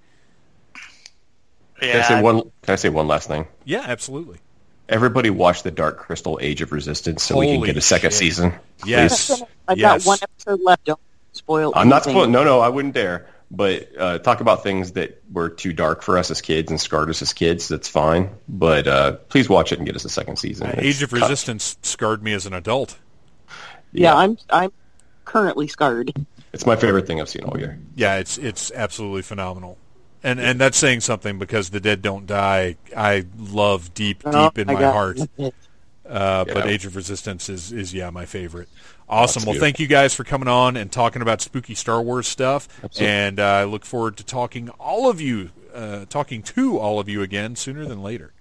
Can 1.81 2.01
I 2.01 2.03
say 2.03 2.23
one? 2.23 2.43
Can 2.63 2.73
I 2.73 2.77
say 2.77 2.89
one 2.89 3.09
last 3.09 3.27
thing? 3.27 3.47
Yeah, 3.65 3.85
absolutely. 3.85 4.39
Everybody 4.89 5.31
watch 5.31 5.63
the 5.63 5.71
Dark 5.71 5.99
Crystal 5.99 6.39
Age 6.41 6.63
of 6.63 6.71
Resistance 6.71 7.23
so 7.25 7.39
we 7.39 7.47
can 7.47 7.63
get 7.63 7.77
a 7.77 7.81
second 7.81 8.11
shit. 8.11 8.19
season. 8.19 8.55
Yes, 8.85 9.43
I've 9.67 9.79
yes. 9.79 10.05
got 10.05 10.09
one 10.09 10.19
episode 10.23 10.61
left. 10.63 10.85
Don't 10.85 11.01
spoil 11.33 11.71
it. 11.71 11.77
I'm 11.77 11.89
not 11.89 12.07
anything. 12.07 12.13
spoiling. 12.13 12.33
No, 12.33 12.45
no, 12.45 12.61
I 12.61 12.69
wouldn't 12.69 12.95
dare. 12.95 13.27
But 13.55 13.91
uh, 13.99 14.19
talk 14.19 14.41
about 14.41 14.63
things 14.63 14.93
that 14.93 15.23
were 15.31 15.51
too 15.51 15.75
dark 15.75 16.03
for 16.03 16.17
us 16.17 16.31
as 16.31 16.41
kids 16.41 16.71
and 16.71 16.81
scarred 16.81 17.11
us 17.11 17.21
as 17.21 17.35
kids. 17.35 17.69
That's 17.69 17.87
fine. 17.87 18.31
But 18.49 18.87
uh, 18.89 19.13
please 19.29 19.47
watch 19.47 19.73
it 19.73 19.79
and 19.79 19.85
get 19.87 19.95
us 19.95 20.07
a 20.07 20.09
second 20.09 20.37
season. 20.39 20.69
Uh, 20.69 20.75
Age 20.79 21.03
of 21.03 21.11
cut- 21.11 21.21
Resistance 21.21 21.77
scarred 21.83 22.23
me 22.23 22.33
as 22.33 22.47
an 22.47 22.55
adult. 22.55 22.99
Yeah, 23.93 24.15
I'm 24.17 24.39
I'm 24.49 24.73
currently 25.27 25.69
scarred. 25.69 26.13
It's 26.55 26.65
my 26.65 26.77
favorite 26.77 27.07
thing 27.07 27.21
I've 27.21 27.29
seen 27.29 27.45
all 27.45 27.59
year. 27.59 27.79
Yeah, 27.95 28.17
it's 28.17 28.39
it's 28.39 28.73
absolutely 28.73 29.21
phenomenal, 29.23 29.77
and 30.23 30.41
and 30.41 30.59
that's 30.59 30.79
saying 30.79 31.01
something 31.01 31.39
because 31.39 31.69
the 31.69 31.81
dead 31.81 32.01
don't 32.01 32.27
die. 32.27 32.77
I 32.97 33.27
love 33.39 33.93
deep 33.93 34.23
deep 34.23 34.33
Oh, 34.35 34.51
in 34.57 34.71
I 34.71 34.73
my 34.75 34.81
got 34.81 34.95
heart. 34.95 35.19
it. 35.37 35.55
Uh, 36.09 36.45
But 36.47 36.67
Age 36.67 36.85
of 36.87 36.97
Resistance 36.97 37.49
is, 37.49 37.71
is 37.71 37.93
yeah 37.95 38.09
my 38.11 38.25
favorite. 38.27 38.69
Awesome. 39.13 39.45
Well, 39.45 39.61
thank 39.61 39.79
you 39.79 39.87
guys 39.87 40.15
for 40.15 40.25
coming 40.25 40.49
on 40.49 40.75
and 40.75 40.91
talking 40.91 41.21
about 41.21 41.43
spooky 41.43 41.75
Star 41.75 42.01
Wars 42.01 42.27
stuff. 42.27 42.67
Absolutely. 42.83 43.15
And 43.15 43.41
uh, 43.41 43.45
I 43.45 43.65
look 43.65 43.85
forward 43.85 44.17
to 44.17 44.25
talking 44.25 44.71
all 44.71 45.11
of 45.11 45.21
you, 45.21 45.51
uh, 45.75 46.07
talking 46.09 46.43
to 46.43 46.79
all 46.79 46.99
of 46.99 47.11
you 47.11 47.21
again 47.21 47.55
sooner 47.55 47.85
than 47.85 48.03
later. 48.03 48.33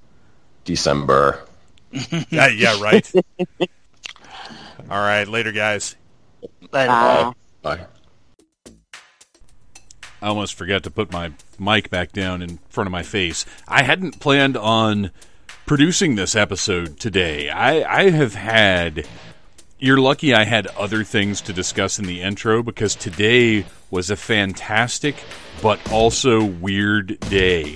December. 0.64 1.44
yeah, 2.30 2.48
yeah, 2.48 2.82
right. 2.82 3.12
all 3.60 5.02
right, 5.02 5.28
later, 5.28 5.52
guys. 5.52 5.98
Later. 6.72 6.88
Bye. 6.88 7.34
Bye. 7.62 7.86
I 10.22 10.28
almost 10.28 10.54
forgot 10.54 10.84
to 10.84 10.92
put 10.92 11.12
my 11.12 11.34
mic 11.60 11.90
back 11.90 12.14
down 12.14 12.42
in 12.42 12.60
front 12.70 12.88
of 12.88 12.92
my 12.92 13.04
face. 13.04 13.46
I 13.68 13.84
hadn't 13.84 14.22
planned 14.22 14.56
on 14.56 15.12
producing 15.66 16.16
this 16.16 16.34
episode 16.34 16.98
today. 16.98 17.50
I, 17.50 18.04
I 18.04 18.10
have 18.12 18.36
had. 18.36 19.06
You're 19.84 19.98
lucky 19.98 20.36
I 20.36 20.44
had 20.44 20.68
other 20.78 21.04
things 21.04 21.42
to 21.42 21.54
discuss 21.54 21.98
in 21.98 22.06
the 22.06 22.22
intro 22.22 22.62
because 22.62 22.94
today 22.94 23.66
was 23.90 24.12
a 24.12 24.16
fantastic 24.16 25.16
but 25.60 25.80
also 25.92 26.44
weird 26.46 27.20
day. 27.22 27.74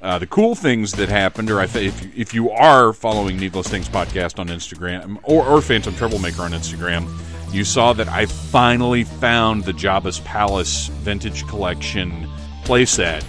Uh, 0.00 0.20
the 0.20 0.28
cool 0.28 0.54
things 0.54 0.92
that 0.92 1.08
happened, 1.08 1.50
or 1.50 1.60
if, 1.60 1.74
if 1.74 2.34
you 2.34 2.50
are 2.50 2.92
following 2.92 3.36
Needless 3.36 3.66
Things 3.66 3.88
podcast 3.88 4.38
on 4.38 4.46
Instagram 4.46 5.18
or, 5.24 5.44
or 5.44 5.60
Phantom 5.60 5.92
Troublemaker 5.96 6.42
on 6.42 6.52
Instagram, 6.52 7.12
you 7.52 7.64
saw 7.64 7.92
that 7.94 8.06
I 8.06 8.26
finally 8.26 9.02
found 9.02 9.64
the 9.64 9.72
Jabba's 9.72 10.20
Palace 10.20 10.86
Vintage 10.86 11.48
Collection 11.48 12.30
playset 12.62 13.24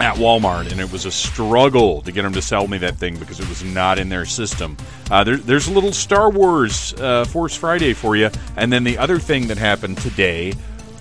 at 0.00 0.16
Walmart, 0.16 0.72
and 0.72 0.80
it 0.80 0.90
was 0.90 1.04
a 1.04 1.10
struggle 1.10 2.00
to 2.02 2.10
get 2.10 2.22
them 2.22 2.32
to 2.32 2.40
sell 2.40 2.66
me 2.66 2.78
that 2.78 2.96
thing 2.96 3.18
because 3.18 3.38
it 3.38 3.48
was 3.48 3.62
not 3.62 3.98
in 3.98 4.08
their 4.08 4.24
system. 4.24 4.76
Uh, 5.10 5.22
there, 5.22 5.36
there's 5.36 5.68
a 5.68 5.72
little 5.72 5.92
Star 5.92 6.30
Wars 6.30 6.94
uh, 6.94 7.26
Force 7.26 7.54
Friday 7.54 7.92
for 7.92 8.16
you, 8.16 8.30
and 8.56 8.72
then 8.72 8.82
the 8.82 8.96
other 8.96 9.18
thing 9.18 9.46
that 9.48 9.58
happened 9.58 9.98
today 9.98 10.54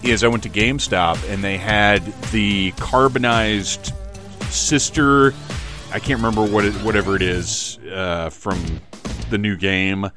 is 0.04 0.24
I 0.24 0.28
went 0.28 0.44
to 0.44 0.50
GameStop 0.50 1.30
and 1.30 1.44
they 1.44 1.58
had 1.58 2.06
the 2.32 2.72
carbonized 2.72 3.94
sister. 4.50 5.34
I 5.92 6.00
can't 6.00 6.22
remember 6.22 6.46
what 6.46 6.66
it, 6.66 6.74
whatever 6.76 7.16
it 7.16 7.22
is 7.22 7.80
uh, 7.92 8.30
from 8.30 8.82
the 9.30 9.38
new 9.38 9.56
game, 9.56 10.10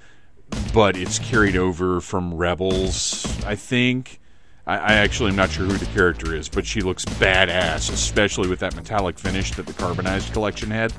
but 0.74 0.96
it's 0.96 1.18
carried 1.18 1.56
over 1.56 2.00
from 2.00 2.34
Rebels, 2.34 3.26
I 3.44 3.54
think. 3.54 4.20
I, 4.66 4.76
I 4.76 4.92
actually 4.94 5.30
am 5.30 5.36
not 5.36 5.50
sure 5.50 5.66
who 5.66 5.76
the 5.76 5.86
character 5.86 6.34
is, 6.34 6.48
but 6.48 6.64
she 6.64 6.80
looks 6.80 7.04
badass, 7.04 7.92
especially 7.92 8.48
with 8.48 8.60
that 8.60 8.74
metallic 8.76 9.18
finish 9.18 9.52
that 9.52 9.66
the 9.66 9.72
carbonized 9.72 10.32
collection 10.32 10.70
had. 10.70 10.92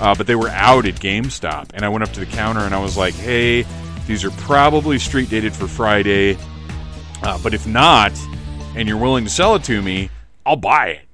Uh, 0.00 0.14
but 0.14 0.26
they 0.26 0.34
were 0.34 0.48
out 0.48 0.86
at 0.86 0.94
GameStop, 0.96 1.70
and 1.74 1.84
I 1.84 1.88
went 1.88 2.02
up 2.02 2.12
to 2.14 2.20
the 2.20 2.26
counter 2.26 2.60
and 2.60 2.74
I 2.74 2.80
was 2.80 2.96
like, 2.96 3.14
"Hey, 3.14 3.64
these 4.06 4.24
are 4.24 4.30
probably 4.32 4.98
street 4.98 5.30
dated 5.30 5.54
for 5.54 5.68
Friday, 5.68 6.36
uh, 7.22 7.38
but 7.42 7.54
if 7.54 7.66
not, 7.66 8.12
and 8.74 8.88
you're 8.88 8.98
willing 8.98 9.24
to 9.24 9.30
sell 9.30 9.54
it 9.54 9.64
to 9.64 9.80
me, 9.80 10.10
I'll 10.44 10.56
buy 10.56 10.88
it." 10.88 11.05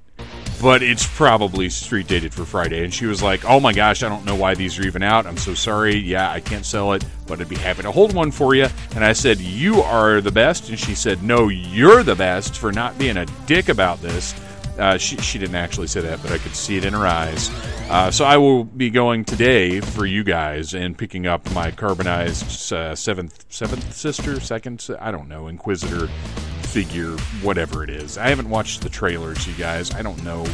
But 0.62 0.80
it's 0.80 1.05
probably 1.05 1.68
street 1.68 2.06
dated 2.06 2.32
for 2.32 2.44
Friday. 2.44 2.84
And 2.84 2.94
she 2.94 3.06
was 3.06 3.20
like, 3.20 3.44
"Oh 3.44 3.59
my 3.59 3.72
gosh, 3.72 4.05
I 4.05 4.09
don't 4.09 4.24
know 4.24 4.36
why 4.36 4.55
these 4.55 4.78
are 4.78 4.86
even 4.86 5.02
out. 5.02 5.26
I'm 5.26 5.36
so 5.36 5.55
sorry. 5.55 5.97
Yeah, 5.97 6.30
I 6.30 6.39
can't 6.39 6.64
sell 6.64 6.93
it, 6.93 7.05
but 7.26 7.40
I'd 7.40 7.48
be 7.48 7.56
happy 7.56 7.82
to 7.82 7.90
hold 7.90 8.14
one 8.14 8.30
for 8.30 8.55
you." 8.55 8.68
And 8.94 9.05
I 9.05 9.12
said, 9.12 9.40
"You 9.40 9.82
are 9.82 10.20
the 10.20 10.30
best." 10.30 10.68
And 10.68 10.78
she 10.78 10.94
said, 10.94 11.24
"No, 11.24 11.48
you're 11.48 12.05
the 12.05 12.14
best 12.14 12.56
for 12.56 12.70
not 12.70 12.97
being 12.97 13.16
a 13.16 13.26
dick 13.47 13.68
about 13.68 14.01
this." 14.02 14.34
Uh, 14.78 14.97
she, 14.97 15.16
she 15.19 15.39
didn't 15.39 15.57
actually 15.57 15.86
say 15.86 16.01
that, 16.01 16.23
but 16.23 16.32
I 16.32 16.39
could 16.39 16.55
see 16.55 16.77
it 16.77 16.85
in 16.85 16.93
her 16.94 17.07
eyes. 17.07 17.51
Uh, 17.90 18.11
so 18.11 18.24
I 18.24 18.39
will 18.39 18.65
be 18.65 18.89
going 18.89 19.24
today 19.24 19.81
for 19.81 20.07
you 20.07 20.24
guys 20.24 20.73
and 20.74 20.97
picking 20.97 21.27
up 21.27 21.51
my 21.53 21.70
carbonized 21.70 22.73
uh, 22.73 22.94
seventh 22.94 23.44
seventh 23.51 23.94
sister, 23.94 24.40
second 24.40 24.89
I 24.99 25.11
don't 25.11 25.28
know 25.28 25.49
Inquisitor 25.49 26.09
figure, 26.62 27.19
whatever 27.43 27.85
it 27.85 27.90
is. 27.90 28.16
I 28.16 28.28
haven't 28.28 28.49
watched 28.49 28.81
the 28.81 28.89
trailers, 28.89 29.47
you 29.47 29.53
guys. 29.55 29.93
I 29.93 30.01
don't 30.01 30.23
know. 30.24 30.47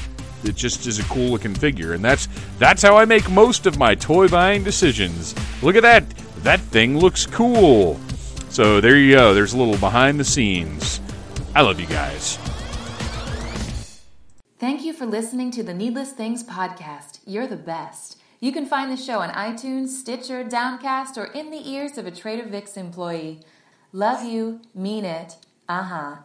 It 0.42 0.56
just 0.56 0.86
is 0.86 0.98
a 0.98 1.04
cool 1.04 1.30
looking 1.30 1.54
figure, 1.54 1.92
and 1.92 2.04
that's 2.04 2.28
that's 2.58 2.82
how 2.82 2.96
I 2.96 3.04
make 3.04 3.30
most 3.30 3.66
of 3.66 3.78
my 3.78 3.94
toy 3.94 4.26
buying 4.26 4.64
decisions. 4.64 5.34
Look 5.62 5.76
at 5.76 5.82
that. 5.82 6.08
That 6.42 6.60
thing 6.60 6.98
looks 6.98 7.24
cool. 7.24 8.00
So 8.48 8.80
there 8.80 8.96
you 8.96 9.14
go. 9.14 9.34
There's 9.34 9.52
a 9.52 9.58
little 9.58 9.78
behind 9.78 10.18
the 10.18 10.24
scenes. 10.24 11.00
I 11.54 11.62
love 11.62 11.78
you 11.78 11.86
guys. 11.86 12.38
Thank 14.58 14.84
you 14.84 14.92
for 14.92 15.06
listening 15.06 15.52
to 15.52 15.62
the 15.62 15.72
Needless 15.72 16.10
Things 16.10 16.42
podcast. 16.42 17.20
You're 17.24 17.46
the 17.46 17.54
best. 17.54 18.18
You 18.40 18.50
can 18.50 18.66
find 18.66 18.90
the 18.90 18.96
show 18.96 19.20
on 19.20 19.30
iTunes, 19.30 19.90
Stitcher, 19.90 20.42
Downcast, 20.42 21.16
or 21.16 21.26
in 21.26 21.52
the 21.52 21.70
ears 21.70 21.96
of 21.96 22.06
a 22.06 22.10
Trader 22.10 22.42
Vic's 22.42 22.76
employee. 22.76 23.38
Love 23.92 24.24
you, 24.24 24.60
mean 24.74 25.04
it. 25.04 25.36
Uh 25.68 25.84
huh. 25.84 26.16